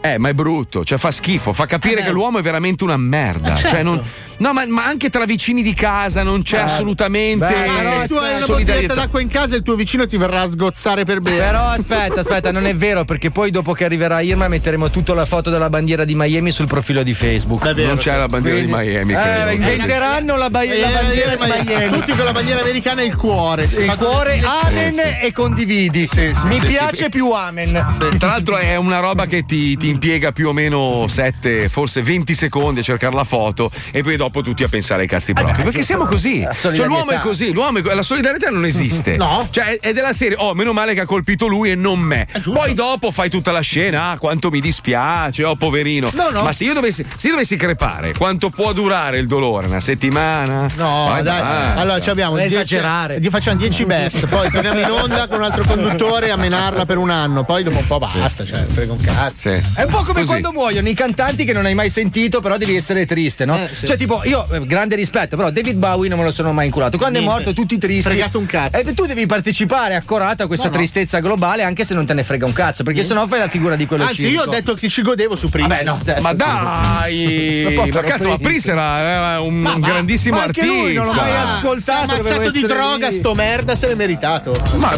Eh, 0.00 0.18
ma 0.18 0.28
è 0.28 0.34
brutto, 0.34 0.84
cioè 0.84 0.96
fa 0.98 1.10
schifo, 1.10 1.52
fa 1.52 1.66
capire 1.66 2.02
che 2.04 2.10
l'uomo 2.12 2.38
è 2.38 2.42
veramente 2.42 2.84
una 2.84 2.96
merda. 2.96 3.54
Eh, 3.54 3.56
certo. 3.56 3.68
Cioè, 3.70 3.82
non- 3.82 4.02
no, 4.38 4.52
ma, 4.52 4.64
ma 4.66 4.84
anche 4.86 5.10
tra 5.10 5.24
vicini 5.24 5.62
di 5.62 5.74
casa 5.74 6.22
non 6.22 6.42
c'è 6.42 6.58
assolutamente 6.58 7.44
Ma 7.44 8.02
se 8.02 8.06
tu 8.08 8.14
hai 8.14 8.36
una 8.36 8.46
bottiglietta 8.46 8.94
d'acqua 8.94 9.20
in 9.20 9.28
casa 9.28 9.56
il 9.56 9.62
tuo 9.62 9.74
vicino 9.74 10.06
ti 10.06 10.16
verrà 10.16 10.42
a 10.42 10.48
sgozzare 10.48 11.04
per 11.04 11.20
bere. 11.20 11.36
Però 11.36 11.66
aspetta, 11.66 12.20
aspetta, 12.20 12.52
non 12.52 12.66
è 12.66 12.74
vero 12.74 13.04
perché 13.04 13.30
poi 13.30 13.50
dopo 13.50 13.72
che 13.72 13.84
arriverà 13.84 14.20
Irma 14.20 14.48
metteremo 14.48 14.90
tutta 14.90 15.14
la 15.14 15.24
foto 15.24 15.50
della 15.50 15.68
bandiera 15.68 16.04
di 16.04 16.14
Miami 16.14 16.50
sul 16.50 16.66
profilo 16.66 17.02
di 17.02 17.14
Facebook. 17.14 17.64
Non 17.76 17.96
c'è 17.96 18.16
la 18.16 18.28
bandiera 18.28 18.58
di 18.60 18.66
Miami, 18.66 19.14
Eh, 19.14 19.54
inventeranno 19.54 20.36
la, 20.36 20.50
ba- 20.50 20.62
Eh, 20.62 20.78
la 20.80 20.88
bandiera 20.88 21.32
eh, 21.32 21.36
di 21.36 21.68
Miami. 21.68 21.98
Tutti 21.98 22.12
con 22.12 22.24
la 22.24 22.32
bandiera 22.32 22.60
americana 22.60 23.02
e 23.02 23.06
il 23.06 23.16
cuore. 23.16 23.62
Sì, 23.66 23.82
il 23.82 23.94
cuore, 23.96 24.40
amen 24.64 24.92
Sì, 24.92 25.00
sì. 25.00 25.26
e 25.26 25.32
condividi. 25.32 26.08
Mi 26.44 26.60
sì, 26.60 26.66
piace 26.66 27.04
sì. 27.04 27.08
più 27.08 27.30
amen. 27.32 27.72
Tra 28.18 28.28
l'altro 28.28 28.56
è 28.56 28.76
una 28.76 29.00
roba 29.00 29.26
che 29.26 29.44
ti, 29.44 29.76
ti 29.76 29.88
impiega 29.88 30.32
più 30.32 30.48
o 30.48 30.52
meno 30.52 31.06
7, 31.08 31.68
forse 31.68 32.02
20 32.02 32.34
secondi 32.34 32.80
a 32.80 32.82
cercare 32.82 33.14
la 33.14 33.24
foto 33.24 33.70
e 33.90 34.02
poi 34.02 34.16
dopo 34.16 34.27
tutti 34.30 34.62
a 34.62 34.68
pensare 34.68 35.02
ai 35.02 35.08
cazzi 35.08 35.32
propri. 35.32 35.62
Perché 35.62 35.82
siamo 35.82 36.04
così. 36.06 36.46
Cioè, 36.52 36.86
l'uomo 36.86 37.10
è 37.10 37.18
così, 37.18 37.52
l'uomo 37.52 37.78
è 37.78 37.82
co- 37.82 37.94
la 37.94 38.02
solidarietà 38.02 38.50
non 38.50 38.64
esiste. 38.64 39.16
No. 39.16 39.46
Cioè, 39.50 39.78
è 39.80 39.92
della 39.92 40.12
serie, 40.12 40.36
oh, 40.38 40.54
meno 40.54 40.72
male 40.72 40.94
che 40.94 41.00
ha 41.00 41.06
colpito 41.06 41.46
lui 41.46 41.70
e 41.70 41.74
non 41.74 41.98
me. 41.98 42.26
Poi 42.42 42.74
dopo 42.74 43.10
fai 43.10 43.28
tutta 43.30 43.50
la 43.52 43.60
scena, 43.60 44.10
ah, 44.10 44.18
quanto 44.18 44.50
mi 44.50 44.60
dispiace, 44.60 45.44
oh, 45.44 45.56
poverino. 45.56 46.10
No, 46.14 46.30
no. 46.30 46.42
Ma 46.42 46.52
se 46.52 46.64
io 46.64 46.74
dovessi, 46.74 47.04
se 47.16 47.26
io 47.26 47.32
dovessi 47.32 47.56
crepare, 47.56 48.12
quanto 48.14 48.50
può 48.50 48.72
durare 48.72 49.18
il 49.18 49.26
dolore? 49.26 49.66
Una 49.66 49.80
settimana? 49.80 50.66
No, 50.76 51.06
Vai, 51.08 51.22
dai. 51.22 51.40
basta. 51.40 51.80
Allora 51.80 52.00
ci 52.00 52.10
abbiamo 52.10 52.36
Non 52.36 52.46
10 52.46 52.54
esagerare. 52.54 53.20
Gli 53.20 53.28
facciamo 53.28 53.58
10 53.58 53.84
best, 53.84 54.26
poi 54.26 54.50
torniamo 54.50 54.80
in 54.80 54.90
onda 54.90 55.26
con 55.26 55.38
un 55.38 55.44
altro 55.44 55.64
conduttore 55.64 56.30
a 56.30 56.36
menarla 56.36 56.84
per 56.86 56.98
un 56.98 57.10
anno. 57.10 57.44
Poi 57.44 57.62
dopo 57.62 57.78
un 57.78 57.86
po' 57.86 57.98
basta, 57.98 58.44
cioè, 58.44 58.64
frega 58.64 58.92
un 58.92 59.00
cazzo. 59.00 59.36
Sì. 59.36 59.62
È 59.74 59.82
un 59.82 59.88
po' 59.90 59.98
come 59.98 60.20
Così. 60.20 60.26
quando 60.26 60.52
muoiono 60.52 60.88
i 60.88 60.94
cantanti 60.94 61.44
che 61.44 61.52
non 61.52 61.64
hai 61.64 61.74
mai 61.74 61.90
sentito, 61.90 62.40
però 62.40 62.56
devi 62.56 62.76
essere 62.76 63.06
triste, 63.06 63.44
no? 63.44 63.60
Eh, 63.62 63.68
sì. 63.72 63.86
Cioè, 63.86 63.96
tipo, 63.96 64.17
io, 64.24 64.46
eh, 64.50 64.66
grande 64.66 64.96
rispetto, 64.96 65.36
però 65.36 65.50
David 65.50 65.76
Bowie 65.76 66.08
non 66.08 66.18
me 66.18 66.24
lo 66.24 66.32
sono 66.32 66.52
mai 66.52 66.66
inculato. 66.66 66.96
Quando 66.98 67.18
Niente. 67.18 67.36
è 67.36 67.44
morto, 67.44 67.54
tutti 67.54 67.78
tristi. 67.78 68.02
Fregato 68.02 68.38
un 68.38 68.46
cazzo. 68.46 68.78
E 68.78 68.94
tu 68.94 69.06
devi 69.06 69.26
partecipare 69.26 69.94
accorato 69.94 70.42
a 70.44 70.46
questa 70.46 70.66
No, 70.66 70.72
no. 70.72 70.78
tristezza 70.78 71.20
globale, 71.20 71.62
anche 71.62 71.84
se 71.84 71.94
non 71.94 72.06
te 72.06 72.14
ne 72.14 72.22
frega 72.22 72.46
un 72.46 72.52
cazzo, 72.52 72.82
perché 72.82 73.02
sennò 73.02 73.26
fai 73.26 73.38
la 73.40 73.48
figura 73.48 73.76
di 73.76 73.86
quello 73.86 74.04
Anzi, 74.04 74.16
circo. 74.22 74.32
io 74.32 74.42
ho 74.42 74.46
detto 74.46 74.74
che 74.74 74.88
ci 74.88 75.02
godevo 75.02 75.36
su 75.36 75.48
Prince. 75.48 75.68
Vabbè, 75.70 75.84
no, 75.84 75.98
adesso 76.00 76.22
Ma 76.22 76.32
dai! 76.34 77.74
Ma 77.78 77.86
Ma 77.86 78.00
cazzo, 78.00 78.28
ma 78.28 78.36
Prince. 78.38 78.70
Prince 78.70 78.70
era, 78.70 79.40
un 79.40 79.54
Ma 79.54 79.78
grandissimo 79.78 80.36
ma 80.36 80.44
anche 80.44 80.60
artista. 80.60 80.82
lui 80.82 80.92
non 80.94 81.06
l'ho 81.06 81.12
mai 81.12 81.34
ascoltato, 81.36 82.12
è 82.12 82.16
dovevo 82.16 82.34
ammazzato 82.36 82.50
di 82.58 82.66
droga, 82.66 83.08
lì. 83.08 83.14
sto 83.14 83.34
merda, 83.34 83.76
se 83.76 83.86
l'è 83.88 83.94
meritato. 83.94 84.60
Ma 84.76 84.90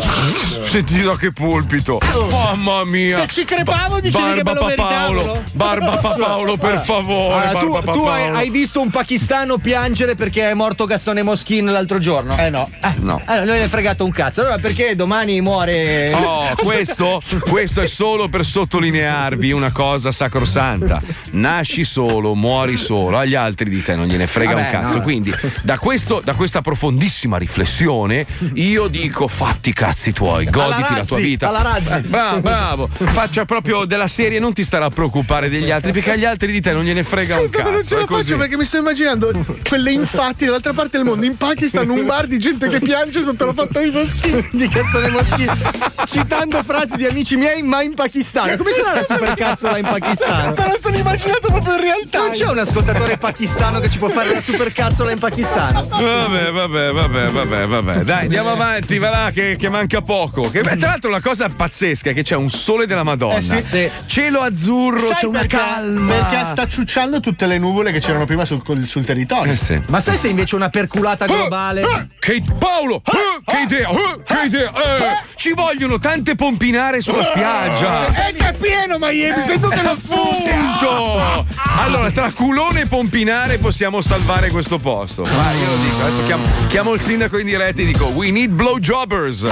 senti 0.68 1.02
da 1.02 1.16
che 1.16 1.32
pulpito! 1.32 1.98
Mamma 2.30 2.84
mia! 2.84 3.20
Se 3.20 3.26
ci 3.28 3.44
crepavo, 3.44 4.00
dicevi 4.00 4.32
che 4.34 4.44
me 4.44 4.54
lo 4.54 4.64
meritavo. 4.64 4.88
Paolo, 5.22 5.42
Barba 5.52 5.96
Paolo, 5.98 6.56
per 6.56 6.80
favore, 6.84 7.46
Allora, 7.46 7.80
tu, 7.92 8.04
hai, 8.04 8.50
visto 8.50 8.80
un 8.80 8.90
pakistano 9.14 9.58
piangere 9.58 10.14
perché 10.14 10.48
è 10.50 10.54
morto 10.54 10.84
Gastone 10.84 11.24
Moschin 11.24 11.64
l'altro 11.64 11.98
giorno? 11.98 12.36
Eh 12.38 12.48
no. 12.48 12.70
No. 13.00 13.20
Allora, 13.24 13.44
non 13.44 13.56
gli 13.56 13.64
è 13.64 13.66
fregato 13.66 14.04
un 14.04 14.12
cazzo. 14.12 14.42
Allora, 14.42 14.58
perché 14.58 14.94
domani 14.94 15.40
muore. 15.40 16.12
Oh, 16.12 16.46
questo, 16.54 17.20
questo 17.48 17.80
è 17.80 17.86
solo 17.86 18.28
per 18.28 18.44
sottolinearvi 18.44 19.50
una 19.50 19.72
cosa 19.72 20.12
sacrosanta. 20.12 21.00
Nasci 21.32 21.82
solo, 21.82 22.36
muori 22.36 22.76
solo, 22.76 23.18
agli 23.18 23.34
altri 23.34 23.68
di 23.68 23.82
te 23.82 23.96
non 23.96 24.06
gliene 24.06 24.28
frega 24.28 24.54
Vabbè, 24.54 24.64
un 24.66 24.70
cazzo. 24.70 24.96
no. 24.98 25.02
Quindi, 25.02 25.32
da, 25.62 25.76
questo- 25.78 26.20
da 26.22 26.34
questa 26.34 26.60
profondissima 26.60 27.36
riflessione, 27.36 28.24
io 28.54 28.86
dico: 28.86 29.26
fatti 29.26 29.70
i 29.70 29.72
cazzi 29.72 30.12
tuoi, 30.12 30.44
goditi 30.44 30.80
la 30.82 31.04
tua 31.04 31.16
Razzi, 31.16 31.20
vita. 31.22 31.48
alla 31.48 31.62
Razzi. 31.62 31.92
Eh, 31.94 32.00
Bravo, 32.02 32.40
bravo. 32.40 32.88
Faccia 32.92 33.44
proprio 33.44 33.86
della 33.86 34.06
serie, 34.06 34.38
non 34.38 34.52
ti 34.52 34.62
starà 34.62 34.84
a 34.84 34.90
preoccupare 34.90 35.48
degli 35.48 35.70
altri, 35.72 35.90
perché 35.90 36.12
agli 36.12 36.24
altri 36.24 36.52
di 36.52 36.60
te 36.60 36.72
non 36.72 36.84
gliene 36.84 37.02
frega 37.02 37.40
un 37.40 37.48
Scusa, 37.48 37.62
ma 37.62 37.70
non 37.70 37.78
cazzo. 37.80 37.88
ce 37.88 38.00
la 38.00 38.04
così. 38.06 38.22
faccio 38.22 38.36
perché 38.36 38.56
mi 38.56 38.64
sto 38.64 38.76
immaginando 38.76 38.98
quelle 39.68 39.90
infatti 39.92 40.44
dall'altra 40.44 40.72
parte 40.72 40.96
del 40.96 41.06
mondo, 41.06 41.24
in 41.26 41.36
Pakistan, 41.36 41.88
un 41.88 42.04
bar 42.06 42.26
di 42.26 42.38
gente 42.38 42.68
che 42.68 42.80
piange 42.80 43.22
sotto 43.22 43.46
la 43.46 43.52
foto 43.52 43.80
di 43.80 43.90
Moschini. 43.90 44.48
di 44.52 44.68
Gastone 44.68 45.08
Moschini 45.08 45.48
citando 46.06 46.62
frasi 46.62 46.96
di 46.96 47.06
amici 47.06 47.36
miei 47.36 47.62
ma 47.62 47.82
in 47.82 47.94
pakistano 47.94 48.56
come 48.56 48.70
sarà 48.72 48.94
la 48.94 49.04
supercazzola 49.04 49.78
in 49.78 49.86
pakistano? 49.86 50.54
Me 50.56 50.66
lo 50.68 50.78
sono 50.80 50.96
immaginato 50.96 51.48
proprio 51.48 51.74
in 51.74 51.80
realtà. 51.80 52.18
non 52.18 52.30
c'è 52.30 52.46
un 52.46 52.58
ascoltatore 52.58 53.16
pakistano 53.18 53.80
che 53.80 53.88
ci 53.90 53.98
può 53.98 54.08
fare 54.08 54.32
la 54.32 54.40
supercazzola 54.40 55.10
in 55.10 55.18
pakistano 55.18 55.82
Vabbè, 55.88 56.50
vabbè, 56.52 56.92
vabbè, 56.92 57.28
vabbè, 57.30 57.66
vabbè. 57.66 58.04
Dai, 58.04 58.22
andiamo 58.22 58.50
avanti, 58.50 58.98
va 58.98 59.10
là, 59.10 59.30
che, 59.32 59.56
che 59.58 59.68
manca 59.68 60.00
poco. 60.00 60.48
Che, 60.50 60.62
beh, 60.62 60.76
tra 60.76 60.90
l'altro, 60.90 61.10
la 61.10 61.20
cosa 61.20 61.48
pazzesca 61.48 62.10
è 62.10 62.14
che 62.14 62.22
c'è 62.22 62.36
un 62.36 62.50
sole 62.50 62.86
della 62.86 63.02
Madonna. 63.02 63.36
Eh 63.36 63.40
sì. 63.42 63.62
Sì. 63.64 63.90
Cielo 64.06 64.40
azzurro, 64.40 64.98
Sai 65.00 65.14
c'è 65.16 65.26
una 65.26 65.40
perché? 65.40 65.56
calma. 65.56 66.12
Perché 66.14 66.46
sta 66.46 66.66
ciucciando 66.66 67.20
tutte 67.20 67.46
le 67.46 67.58
nuvole 67.58 67.92
che 67.92 68.00
c'erano 68.00 68.26
prima 68.26 68.44
sul, 68.44 68.62
col- 68.80 68.88
sul 68.88 69.04
territorio. 69.04 69.52
Eh 69.52 69.56
sì. 69.56 69.80
ma 69.86 70.00
sai 70.00 70.16
se 70.16 70.28
invece 70.28 70.54
una 70.56 70.68
perculata 70.70 71.26
globale 71.26 71.82
Eh, 71.82 72.08
che 72.18 72.42
Paolo, 72.58 73.02
eh, 73.04 73.40
che 73.44 73.58
idea, 73.60 73.88
eh, 73.90 74.22
che 74.24 74.40
idea. 74.46 74.70
eh. 74.72 75.18
Ci 75.36 75.52
vogliono 75.54 75.98
tante 75.98 76.34
pompinare 76.34 77.00
sulla 77.00 77.24
spiaggia. 77.24 78.28
Eh, 78.28 78.32
che 78.34 78.48
è 78.48 78.52
pieno 78.54 78.96
Miami, 78.98 79.42
sei 79.42 79.58
tutte 79.60 79.80
le 79.82 79.88
Appunto! 79.90 81.46
Allora, 81.78 82.10
tra 82.10 82.30
culone 82.32 82.82
e 82.82 82.86
pompinare 82.86 83.58
possiamo 83.58 84.00
salvare 84.00 84.50
questo 84.50 84.78
posto. 84.78 85.22
Vai, 85.22 85.58
io 85.58 85.66
lo 85.66 85.76
dico. 85.76 86.00
Adesso 86.00 86.24
chiamo, 86.24 86.44
chiamo 86.68 86.92
il 86.94 87.00
sindaco 87.00 87.38
in 87.38 87.46
diretta 87.46 87.80
e 87.80 87.86
dico: 87.86 88.06
We 88.06 88.30
need 88.30 88.50
blowjobbers. 88.52 89.46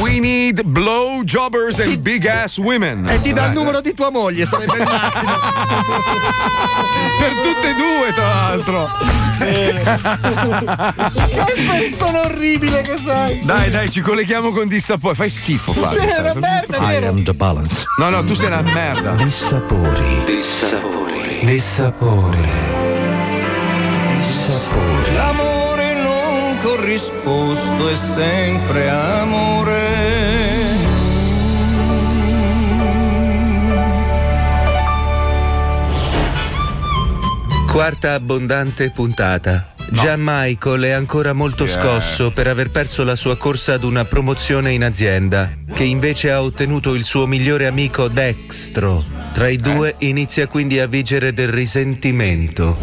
We 0.00 0.18
need 0.20 0.62
blowjobbers 0.62 1.80
and 1.80 1.96
big 1.98 2.26
ass 2.26 2.58
women. 2.58 3.08
e 3.08 3.20
ti 3.20 3.32
dà 3.32 3.46
il 3.46 3.52
numero 3.52 3.80
di 3.80 3.94
tua 3.94 4.10
moglie 4.10 4.44
sarebbe 4.46 4.76
il 4.76 4.82
massimo 4.84 5.32
Per 7.18 7.32
tutte 7.42 7.68
e 7.68 7.74
due, 7.74 8.12
tra 8.14 8.26
l'altro. 8.26 8.71
Che 9.38 9.82
persona 11.66 12.20
orribile 12.20 12.80
che 12.82 12.96
sei. 12.96 13.40
Dai, 13.44 13.70
dai, 13.70 13.90
ci 13.90 14.00
colleghiamo 14.00 14.50
con 14.50 14.68
Dissapori. 14.68 15.14
Fai 15.14 15.28
schifo, 15.28 15.72
Fabio. 15.72 16.00
Sei 16.00 16.20
una 16.20 16.34
merda, 16.34 16.78
vero? 16.78 17.14
the 17.22 17.34
balance. 17.34 17.84
No, 17.98 18.08
no, 18.08 18.24
tu 18.24 18.34
sei 18.34 18.46
una 18.46 18.62
merda. 18.62 19.10
Dissapori. 19.12 20.24
Dissapori. 20.24 21.44
Dissapori. 21.44 22.48
Dissapori. 24.16 25.14
L'amore 25.14 25.94
non 25.94 26.58
corrisposto 26.62 27.90
è 27.90 27.94
sempre 27.94 28.88
amore. 28.88 29.81
Quarta 37.82 38.12
abbondante 38.12 38.90
puntata. 38.90 39.74
Gian 39.90 40.20
Michael 40.22 40.82
è 40.82 40.90
ancora 40.90 41.32
molto 41.32 41.64
Yeah. 41.64 41.80
scosso 41.80 42.30
per 42.30 42.46
aver 42.46 42.70
perso 42.70 43.02
la 43.02 43.16
sua 43.16 43.36
corsa 43.36 43.72
ad 43.74 43.82
una 43.82 44.04
promozione 44.04 44.70
in 44.70 44.84
azienda, 44.84 45.50
che 45.72 45.82
invece 45.82 46.30
ha 46.30 46.40
ottenuto 46.40 46.94
il 46.94 47.02
suo 47.02 47.26
migliore 47.26 47.66
amico 47.66 48.06
Dextro. 48.06 49.04
Tra 49.32 49.48
i 49.48 49.56
due 49.56 49.96
inizia 49.98 50.46
quindi 50.46 50.78
a 50.78 50.86
vigere 50.86 51.32
del 51.32 51.48
risentimento. 51.48 52.78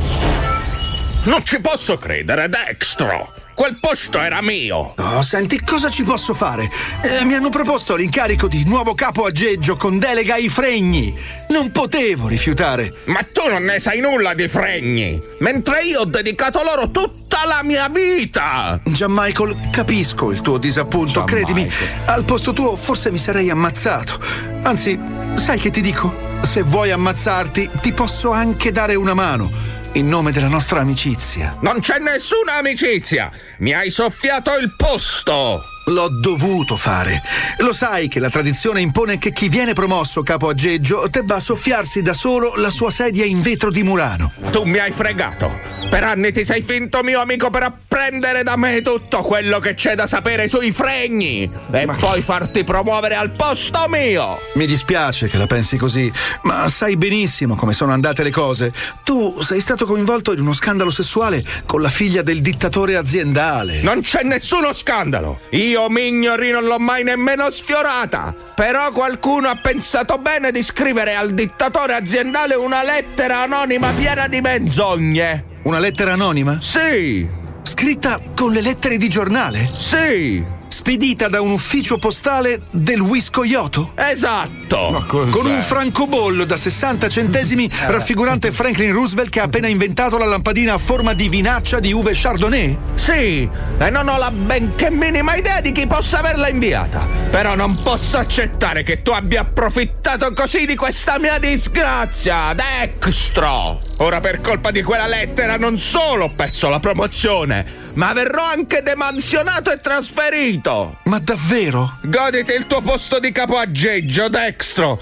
Non 1.28 1.46
ci 1.46 1.62
posso 1.62 1.96
credere, 1.96 2.50
Dextro! 2.50 3.32
Quel 3.60 3.76
posto 3.78 4.22
era 4.22 4.42
mio! 4.42 4.94
Oh, 4.96 5.22
senti, 5.22 5.62
cosa 5.62 5.90
ci 5.90 6.04
posso 6.04 6.34
fare? 6.34 6.72
Eh, 7.02 7.26
mi 7.26 7.34
hanno 7.34 7.50
proposto 7.50 7.98
l'incarico 7.98 8.48
di 8.48 8.64
nuovo 8.66 8.94
capo 8.94 9.26
aggeggio 9.26 9.76
con 9.76 10.00
delega 10.00 10.36
ai 10.36 10.48
fregni. 10.48 11.14
Non 11.50 11.70
potevo 11.70 12.30
rifiutare. 12.30 13.00
Ma 13.08 13.20
tu 13.22 13.50
non 13.50 13.66
ne 13.66 13.80
sai 13.80 14.00
nulla 14.00 14.34
di 14.34 14.48
fregni! 14.48 15.22
Mentre 15.40 15.84
io 15.84 16.00
ho 16.00 16.06
dedicato 16.06 16.64
loro 16.64 16.90
tutta 16.90 17.46
la 17.46 17.62
mia 17.62 17.90
vita! 17.90 18.80
Gian 18.82 19.12
Michael, 19.12 19.68
capisco 19.72 20.32
il 20.32 20.40
tuo 20.40 20.58
disappunto, 20.58 21.26
credimi. 21.26 21.70
Al 22.06 22.24
posto 22.24 22.54
tuo 22.54 22.78
forse 22.78 23.12
mi 23.12 23.18
sarei 23.18 23.50
ammazzato. 23.50 24.22
Anzi, 24.62 24.98
sai 25.36 25.60
che 25.60 25.70
ti 25.70 25.82
dico? 25.82 26.28
Se 26.44 26.62
vuoi 26.62 26.92
ammazzarti, 26.92 27.70
ti 27.82 27.92
posso 27.92 28.32
anche 28.32 28.72
dare 28.72 28.96
una 28.96 29.14
mano. 29.14 29.79
In 29.94 30.08
nome 30.08 30.32
della 30.32 30.50
nostra 30.50 30.82
amicizia. 30.82 31.58
Non 31.62 31.80
c'è 31.80 31.98
nessuna 31.98 32.58
amicizia! 32.58 33.32
Mi 33.58 33.74
hai 33.74 33.90
soffiato 33.90 34.56
il 34.56 34.76
posto! 34.78 35.79
L'ho 35.86 36.10
dovuto 36.10 36.76
fare. 36.76 37.22
Lo 37.60 37.74
sai 37.74 38.08
che 38.08 38.20
la 38.20 38.30
tradizione 38.30 38.82
impone 38.82 39.18
che 39.18 39.32
chi 39.32 39.50
viene 39.50 39.74
promosso 39.74 40.22
capo 40.22 40.50
aggeggio 40.50 41.08
debba 41.10 41.40
soffiarsi 41.40 42.02
da 42.02 42.14
solo 42.14 42.56
la 42.58 42.70
sua 42.70 42.92
sedia 42.92 43.26
in 43.26 43.42
vetro 43.42 43.72
di 43.72 43.82
Murano. 43.84 44.32
Tu 44.52 44.64
mi 44.66 44.78
hai 44.78 44.92
fregato. 44.92 45.78
Per 45.90 46.04
anni 46.04 46.32
ti 46.32 46.46
sei 46.46 46.62
finto 46.62 47.02
mio 47.02 47.20
amico 47.20 47.50
per 47.50 47.64
apprendere 47.64 48.44
da 48.44 48.56
me 48.56 48.82
tutto 48.84 49.24
quello 49.24 49.60
che 49.60 49.74
c'è 49.74 49.96
da 49.96 50.06
sapere 50.06 50.48
sui 50.48 50.72
fregni 50.72 51.50
e 51.72 51.88
poi 52.00 52.22
farti 52.22 52.64
promuovere 52.64 53.16
al 53.16 53.32
posto 53.32 53.88
mio. 53.90 54.40
Mi 54.54 54.68
dispiace 54.68 55.28
che 55.28 55.38
la 55.38 55.48
pensi 55.48 55.78
così, 55.78 56.12
ma 56.44 56.70
sai 56.70 56.96
benissimo 56.96 57.56
come 57.56 57.74
sono 57.74 57.92
andate 57.92 58.22
le 58.22 58.30
cose. 58.30 58.72
Tu 59.04 59.42
sei 59.42 59.62
stato 59.62 59.88
coinvolto 59.88 60.32
in 60.32 60.42
uno 60.42 60.54
scandalo 60.54 60.92
sessuale 60.92 61.44
con 61.66 61.82
la 61.82 61.90
figlia 61.90 62.22
del 62.22 62.42
dittatore 62.42 62.96
aziendale. 62.96 63.82
Non 63.82 64.02
c'è 64.02 64.22
nessuno 64.22 64.74
scandalo. 64.74 65.40
Io 65.52 65.79
Mignori 65.88 66.52
non 66.52 66.66
l'ho 66.66 66.80
mai 66.80 67.04
nemmeno 67.04 67.50
sfiorata. 67.50 68.36
Però 68.56 68.92
qualcuno 68.92 69.48
ha 69.48 69.56
pensato 69.56 70.18
bene 70.18 70.52
di 70.52 70.62
scrivere 70.62 71.16
al 71.16 71.34
dittatore 71.34 71.94
aziendale 71.94 72.56
una 72.56 72.84
lettera 72.84 73.44
anonima 73.44 73.92
piena 73.92 74.28
di 74.28 74.42
menzogne. 74.42 75.46
Una 75.64 75.80
lettera 75.80 76.14
anonima? 76.14 76.60
Sì. 76.62 77.28
Scritta 77.64 78.20
con 78.36 78.52
le 78.52 78.62
lettere 78.62 78.98
di 78.98 79.08
giornale? 79.08 79.72
Sì. 79.78 80.58
Spedita 80.70 81.28
da 81.28 81.42
un 81.42 81.50
ufficio 81.50 81.98
postale 81.98 82.62
del 82.72 83.02
Wiscoyoto? 83.02 83.94
Esatto. 83.96 85.04
Con 85.08 85.46
un 85.46 85.62
francobollo 85.62 86.46
da 86.46 86.58
60 86.58 87.10
centesimi 87.10 87.70
raffigurante 87.88 88.52
Franklin 88.52 88.94
Roosevelt 88.94 89.30
che 89.30 89.40
ha 89.40 89.46
appena 89.46 89.68
inventato 89.68 90.18
la 90.18 90.26
lampadina 90.26 90.76
a 90.76 90.78
forma 90.78 91.14
di 91.14 91.28
vinaccia 91.28 91.80
di 91.80 91.92
uve 91.92 92.12
Chardonnay? 92.14 92.78
Sì, 92.96 93.50
e 93.78 93.90
non 93.90 94.08
ho 94.08 94.18
la 94.18 94.32
benché 94.32 94.92
minima 94.92 95.36
idea 95.36 95.60
di 95.60 95.72
chi 95.72 95.88
possa 95.88 96.20
averla 96.20 96.50
inviata. 96.50 97.08
Però 97.32 97.56
non 97.56 97.82
posso 97.82 98.18
accettare 98.18 98.84
che 98.84 99.02
tu 99.02 99.10
abbia 99.12 99.42
approfittato 99.42 100.32
così 100.34 100.66
di 100.66 100.76
questa 100.76 101.18
mia 101.18 101.40
disgrazia, 101.40 102.54
Dextro. 102.54 103.82
Ora 103.98 104.20
per 104.20 104.40
colpa 104.42 104.72
di 104.72 104.84
quella 104.84 105.08
lettera 105.08 105.58
non 105.58 105.78
solo 105.78 106.26
ho 106.26 106.34
perso 106.36 106.70
la 106.70 106.80
promozione, 106.80 107.66
ma 107.96 108.14
verrò 108.14 108.44
anche 108.46 108.82
demansionato 108.82 109.72
e 109.72 109.80
trasferito. 109.82 110.59
Ma 111.06 111.20
davvero? 111.20 111.98
Goditi 112.02 112.54
il 112.54 112.68
tuo 112.68 112.82
posto 112.82 113.20
di 113.20 113.32
capo 113.32 113.58
aggeggio, 113.58 114.28
Dextro. 114.28 115.00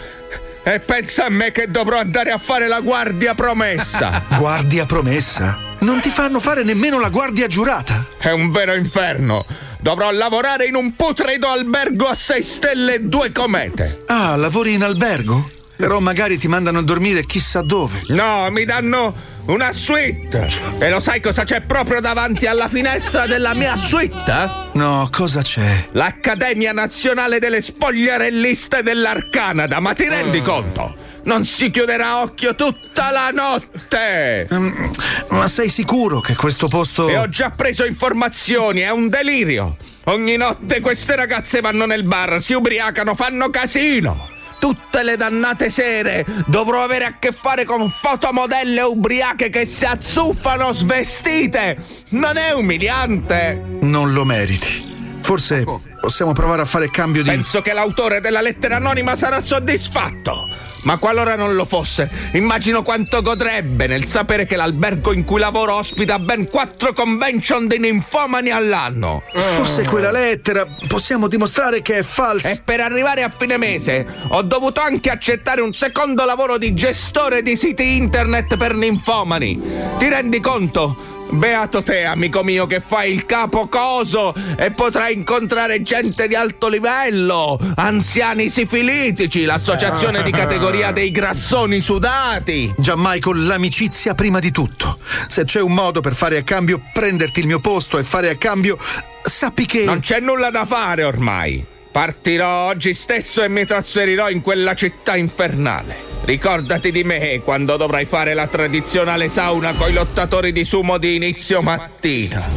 E 0.63 0.79
pensa 0.79 1.25
a 1.25 1.29
me 1.29 1.51
che 1.51 1.71
dovrò 1.71 1.97
andare 1.97 2.31
a 2.31 2.38
fare 2.38 2.67
la 2.67 2.81
guardia 2.81 3.34
promessa. 3.34 4.23
Guardia 4.38 4.85
promessa? 4.85 5.57
Non 5.79 6.01
ti 6.01 6.09
fanno 6.09 6.39
fare 6.39 6.63
nemmeno 6.63 6.99
la 6.99 7.09
guardia 7.09 7.47
giurata? 7.47 8.05
È 8.17 8.31
un 8.31 8.51
vero 8.51 8.73
inferno. 8.73 9.45
Dovrò 9.79 10.11
lavorare 10.11 10.65
in 10.65 10.75
un 10.75 10.95
putredo 10.95 11.47
albergo 11.47 12.07
a 12.07 12.15
sei 12.15 12.43
stelle 12.43 12.95
e 12.95 12.99
due 13.01 13.31
comete. 13.31 14.03
Ah, 14.07 14.35
lavori 14.35 14.73
in 14.73 14.84
albergo? 14.84 15.49
Però 15.77 15.99
magari 15.99 16.38
ti 16.38 16.47
mandano 16.47 16.79
a 16.79 16.84
dormire 16.84 17.25
chissà 17.25 17.61
dove. 17.61 18.01
No, 18.07 18.49
mi 18.49 18.65
danno 18.65 19.13
una 19.48 19.72
suite. 19.72 20.49
E 20.80 20.90
lo 20.90 20.99
sai 20.99 21.22
cosa 21.22 21.44
c'è 21.44 21.61
proprio 21.61 21.99
davanti 21.99 22.45
alla 22.45 22.68
finestra 22.68 23.28
della 23.28 23.53
mia 23.53 23.76
suite? 23.76 24.49
No, 24.74 25.07
cosa 25.11 25.41
c'è? 25.41 25.88
L'Accademia 25.91 26.72
Nazionale 26.72 27.40
delle 27.40 27.61
Spogliarelliste 27.61 28.84
dell'Arcanada, 28.84 29.80
ma 29.80 29.94
ti 29.94 30.07
rendi 30.07 30.41
conto? 30.41 30.95
Non 31.24 31.44
si 31.44 31.69
chiuderà 31.69 32.22
occhio 32.22 32.56
tutta 32.56 33.11
la 33.11 33.30
notte! 33.32 34.48
Um, 34.49 34.91
ma 35.30 35.48
sei 35.48 35.69
sicuro 35.69 36.22
che 36.22 36.36
questo 36.36 36.68
posto. 36.68 37.10
E 37.10 37.18
ho 37.18 37.28
già 37.28 37.52
preso 37.52 37.86
informazioni, 37.86 38.82
è 38.82 38.90
un 38.90 39.10
delirio! 39.10 39.76
Ogni 40.06 40.38
notte 40.38 40.80
queste 40.80 41.18
ragazze 41.18 41.60
vanno 41.60 41.86
nel 41.86 42.03
bar, 42.03 42.41
si 42.41 42.53
ubriacano, 42.53 43.14
fanno 43.14 43.49
casino! 43.49 44.26
Tutte 44.59 45.03
le 45.03 45.17
dannate 45.17 45.69
sere 45.69 46.25
dovrò 46.47 46.84
avere 46.84 47.05
a 47.05 47.15
che 47.19 47.31
fare 47.31 47.63
con 47.63 47.89
fotomodelle 47.89 48.81
ubriache 48.81 49.49
che 49.49 49.65
si 49.65 49.85
azzuffano 49.85 50.73
svestite! 50.73 51.77
Non 52.09 52.38
è 52.38 52.53
umiliante? 52.53 53.61
Non 53.81 54.13
lo 54.13 54.25
meriti. 54.25 54.97
Forse 55.27 55.65
possiamo 55.99 56.31
provare 56.31 56.61
a 56.61 56.65
fare 56.65 56.89
cambio 56.89 57.21
di. 57.21 57.27
Penso 57.27 57.61
che 57.61 57.73
l'autore 57.73 58.21
della 58.21 58.39
lettera 58.39 58.77
anonima 58.77 59.13
sarà 59.17 59.41
soddisfatto. 59.41 60.47
Ma 60.83 60.95
qualora 60.95 61.35
non 61.35 61.53
lo 61.53 61.65
fosse, 61.65 62.09
immagino 62.31 62.81
quanto 62.81 63.21
godrebbe 63.21 63.87
nel 63.87 64.05
sapere 64.05 64.45
che 64.45 64.55
l'albergo 64.55 65.11
in 65.11 65.25
cui 65.25 65.37
lavoro 65.37 65.73
ospita 65.73 66.17
ben 66.17 66.47
quattro 66.47 66.93
convention 66.93 67.67
di 67.67 67.77
ninfomani 67.77 68.51
all'anno. 68.51 69.23
Forse 69.33 69.83
quella 69.83 70.11
lettera 70.11 70.65
possiamo 70.87 71.27
dimostrare 71.27 71.81
che 71.81 71.97
è 71.97 72.03
falsa. 72.03 72.51
E 72.51 72.61
per 72.63 72.79
arrivare 72.79 73.23
a 73.23 73.29
fine 73.29 73.57
mese 73.57 74.05
ho 74.29 74.41
dovuto 74.43 74.79
anche 74.79 75.09
accettare 75.09 75.59
un 75.59 75.73
secondo 75.73 76.23
lavoro 76.23 76.57
di 76.57 76.73
gestore 76.73 77.41
di 77.41 77.57
siti 77.57 77.97
internet 77.97 78.55
per 78.55 78.73
ninfomani. 78.75 79.61
Ti 79.97 80.07
rendi 80.07 80.39
conto? 80.39 81.15
Beato 81.29 81.83
te, 81.83 82.05
amico 82.05 82.43
mio, 82.43 82.65
che 82.65 82.79
fai 82.79 83.11
il 83.11 83.25
capo 83.25 83.67
coso 83.67 84.33
e 84.55 84.71
potrai 84.71 85.13
incontrare 85.13 85.81
gente 85.81 86.27
di 86.27 86.35
alto 86.35 86.67
livello, 86.67 87.59
anziani 87.75 88.49
sifilitici, 88.49 89.43
l'associazione 89.43 90.23
di 90.23 90.31
categoria 90.31 90.91
dei 90.91 91.11
grassoni 91.11 91.81
sudati. 91.81 92.73
Gianmichael, 92.77 93.45
l'amicizia 93.45 94.15
prima 94.15 94.39
di 94.39 94.51
tutto. 94.51 94.97
Se 95.27 95.43
c'è 95.43 95.61
un 95.61 95.73
modo 95.73 96.01
per 96.01 96.15
fare 96.15 96.37
a 96.37 96.43
cambio 96.43 96.81
prenderti 96.93 97.41
il 97.41 97.47
mio 97.47 97.59
posto 97.59 97.97
e 97.97 98.03
fare 98.03 98.29
a 98.29 98.35
cambio, 98.35 98.77
sappi 99.21 99.65
che. 99.65 99.83
Non 99.83 99.99
c'è 99.99 100.19
nulla 100.19 100.49
da 100.49 100.65
fare 100.65 101.03
ormai. 101.03 101.75
Partirò 101.98 102.68
oggi 102.68 102.94
stesso 102.94 103.41
e 103.41 103.49
mi 103.49 103.65
trasferirò 103.65 104.30
in 104.30 104.41
quella 104.41 104.76
città 104.76 105.15
infernale. 105.15 105.95
Ricordati 106.26 106.91
di 106.91 107.03
me 107.03 107.41
quando 107.44 107.76
dovrai 107.76 108.06
fare 108.06 108.36
la 108.36 108.45
tradizionale 108.45 109.30
sauna 109.30 109.74
coi 109.74 109.94
lottatori 109.94 110.52
di 110.52 110.64
sumo 110.64 110.99
di 110.99 111.15
inizio 111.15 111.64
mattina. 111.64 112.48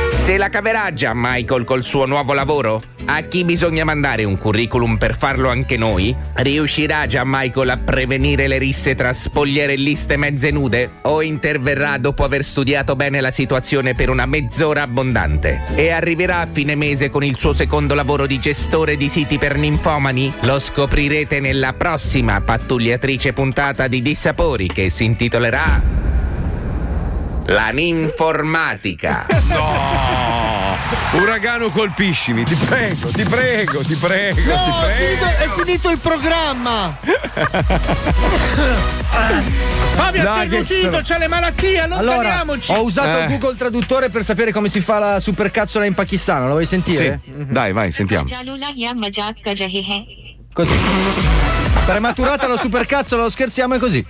Se 0.26 0.36
la 0.36 0.48
caverà 0.48 0.92
già 0.92 1.12
Michael 1.14 1.62
col 1.62 1.84
suo 1.84 2.04
nuovo 2.04 2.32
lavoro? 2.32 2.82
A 3.04 3.20
chi 3.20 3.44
bisogna 3.44 3.84
mandare 3.84 4.24
un 4.24 4.36
curriculum 4.36 4.96
per 4.96 5.16
farlo 5.16 5.48
anche 5.50 5.76
noi? 5.76 6.12
Riuscirà 6.34 7.06
già 7.06 7.22
Michael 7.24 7.68
a 7.68 7.76
prevenire 7.76 8.48
le 8.48 8.58
risse 8.58 8.96
tra 8.96 9.12
spogliarelliste 9.12 10.16
mezze 10.16 10.50
nude? 10.50 10.90
O 11.02 11.22
interverrà 11.22 11.98
dopo 11.98 12.24
aver 12.24 12.42
studiato 12.42 12.96
bene 12.96 13.20
la 13.20 13.30
situazione 13.30 13.94
per 13.94 14.10
una 14.10 14.26
mezz'ora 14.26 14.82
abbondante? 14.82 15.62
E 15.76 15.90
arriverà 15.90 16.40
a 16.40 16.48
fine 16.50 16.74
mese 16.74 17.08
con 17.08 17.22
il 17.22 17.38
suo 17.38 17.52
secondo 17.52 17.94
lavoro 17.94 18.26
di 18.26 18.40
gestore 18.40 18.96
di 18.96 19.08
siti 19.08 19.38
per 19.38 19.56
ninfomani? 19.56 20.32
Lo 20.40 20.58
scoprirete 20.58 21.38
nella 21.38 21.72
prossima 21.72 22.40
pattugliatrice 22.40 23.32
puntata 23.32 23.86
di 23.86 24.02
Dissapori 24.02 24.66
che 24.66 24.90
si 24.90 25.04
intitolerà 25.04 26.15
la 27.46 27.70
ninformatica. 27.70 29.26
No! 29.48 30.76
Uragano 31.12 31.70
colpiscimi, 31.70 32.44
ti 32.44 32.54
prego, 32.56 33.08
ti 33.08 33.22
prego, 33.22 33.82
ti 33.82 33.94
prego. 33.94 34.40
No, 34.40 34.64
ti 34.64 34.70
prego. 34.82 35.24
È, 35.24 35.36
finito, 35.36 35.44
è 35.44 35.48
finito 35.62 35.90
il 35.90 35.98
programma. 35.98 36.96
Fabio, 39.94 40.22
no, 40.22 40.28
stai 40.28 40.48
mutito, 40.48 41.00
c'è 41.00 41.18
le 41.18 41.28
malattie, 41.28 41.80
allontaniamoci. 41.80 42.70
Allora, 42.72 42.82
ho 42.82 42.84
usato 42.84 43.18
eh. 43.22 43.26
Google 43.28 43.56
Traduttore 43.56 44.10
per 44.10 44.24
sapere 44.24 44.52
come 44.52 44.68
si 44.68 44.80
fa 44.80 44.98
la 44.98 45.20
supercazzola 45.20 45.84
in 45.84 45.94
pakistano, 45.94 46.46
lo 46.46 46.52
vuoi 46.52 46.66
sentire? 46.66 47.20
Sì. 47.24 47.46
Dai, 47.46 47.72
vai, 47.72 47.92
sentiamo. 47.92 48.26
Così. 50.52 50.74
Prematurata 51.86 52.48
la 52.48 52.58
supercazzola, 52.58 53.22
lo 53.22 53.30
scherziamo 53.30 53.74
e 53.74 53.78
così. 53.78 54.04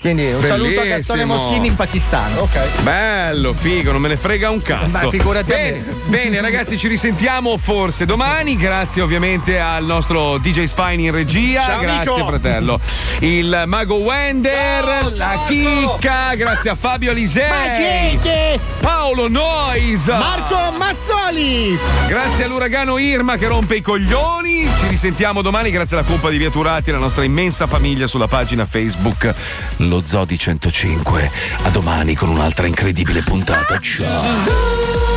Quindi 0.00 0.22
un 0.22 0.40
Bellissimo. 0.40 0.46
saluto 0.46 0.80
a 0.80 0.84
Gastone 0.84 1.24
Moschini 1.24 1.66
in 1.66 1.74
Pakistan. 1.74 2.30
Ok. 2.36 2.80
Bello, 2.82 3.52
figo, 3.52 3.90
non 3.90 4.02
me 4.02 4.06
ne 4.06 4.16
frega 4.16 4.50
un 4.50 4.62
cazzo. 4.62 5.10
Beh, 5.10 5.18
figurati 5.18 5.50
bene, 5.50 5.84
bene, 6.06 6.40
ragazzi, 6.40 6.78
ci 6.78 6.86
risentiamo 6.86 7.58
forse 7.58 8.06
domani. 8.06 8.56
Grazie 8.56 9.02
ovviamente 9.02 9.58
al 9.58 9.84
nostro 9.84 10.38
DJ 10.38 10.64
Spine 10.64 11.02
in 11.02 11.10
regia. 11.10 11.64
Ciao, 11.64 11.80
grazie, 11.80 12.10
amico. 12.12 12.26
fratello. 12.28 12.80
Il 13.18 13.64
mago 13.66 13.96
Wender, 13.96 14.84
ciao, 14.84 15.10
la 15.10 15.16
ciao. 15.16 15.46
chicca, 15.48 16.34
grazie 16.36 16.70
a 16.70 16.76
Fabio 16.76 17.10
Alisei. 17.10 18.16
Paolo 18.80 19.28
Noisa 19.28 20.18
Marco 20.18 20.70
Mazzoli. 20.78 21.76
Grazie 22.06 22.44
all'uragano 22.44 22.96
Irma 22.96 23.36
che 23.36 23.48
rompe 23.48 23.74
i 23.74 23.82
coglioni. 23.82 24.68
Ci 24.78 24.86
risentiamo 24.86 24.98
domani 25.40 25.70
grazie 25.70 25.96
alla 25.96 26.04
colpa 26.04 26.28
di 26.28 26.36
Via 26.36 26.50
Turati 26.50 26.90
alla 26.90 26.98
nostra 26.98 27.24
immensa 27.24 27.66
famiglia 27.66 28.06
sulla 28.06 28.28
pagina 28.28 28.66
Facebook 28.66 29.34
Lo 29.78 30.02
Zodi 30.04 30.38
105. 30.38 31.30
A 31.62 31.70
domani 31.70 32.14
con 32.14 32.28
un'altra 32.28 32.66
incredibile 32.66 33.22
puntata. 33.22 33.78
Ciao. 33.78 35.09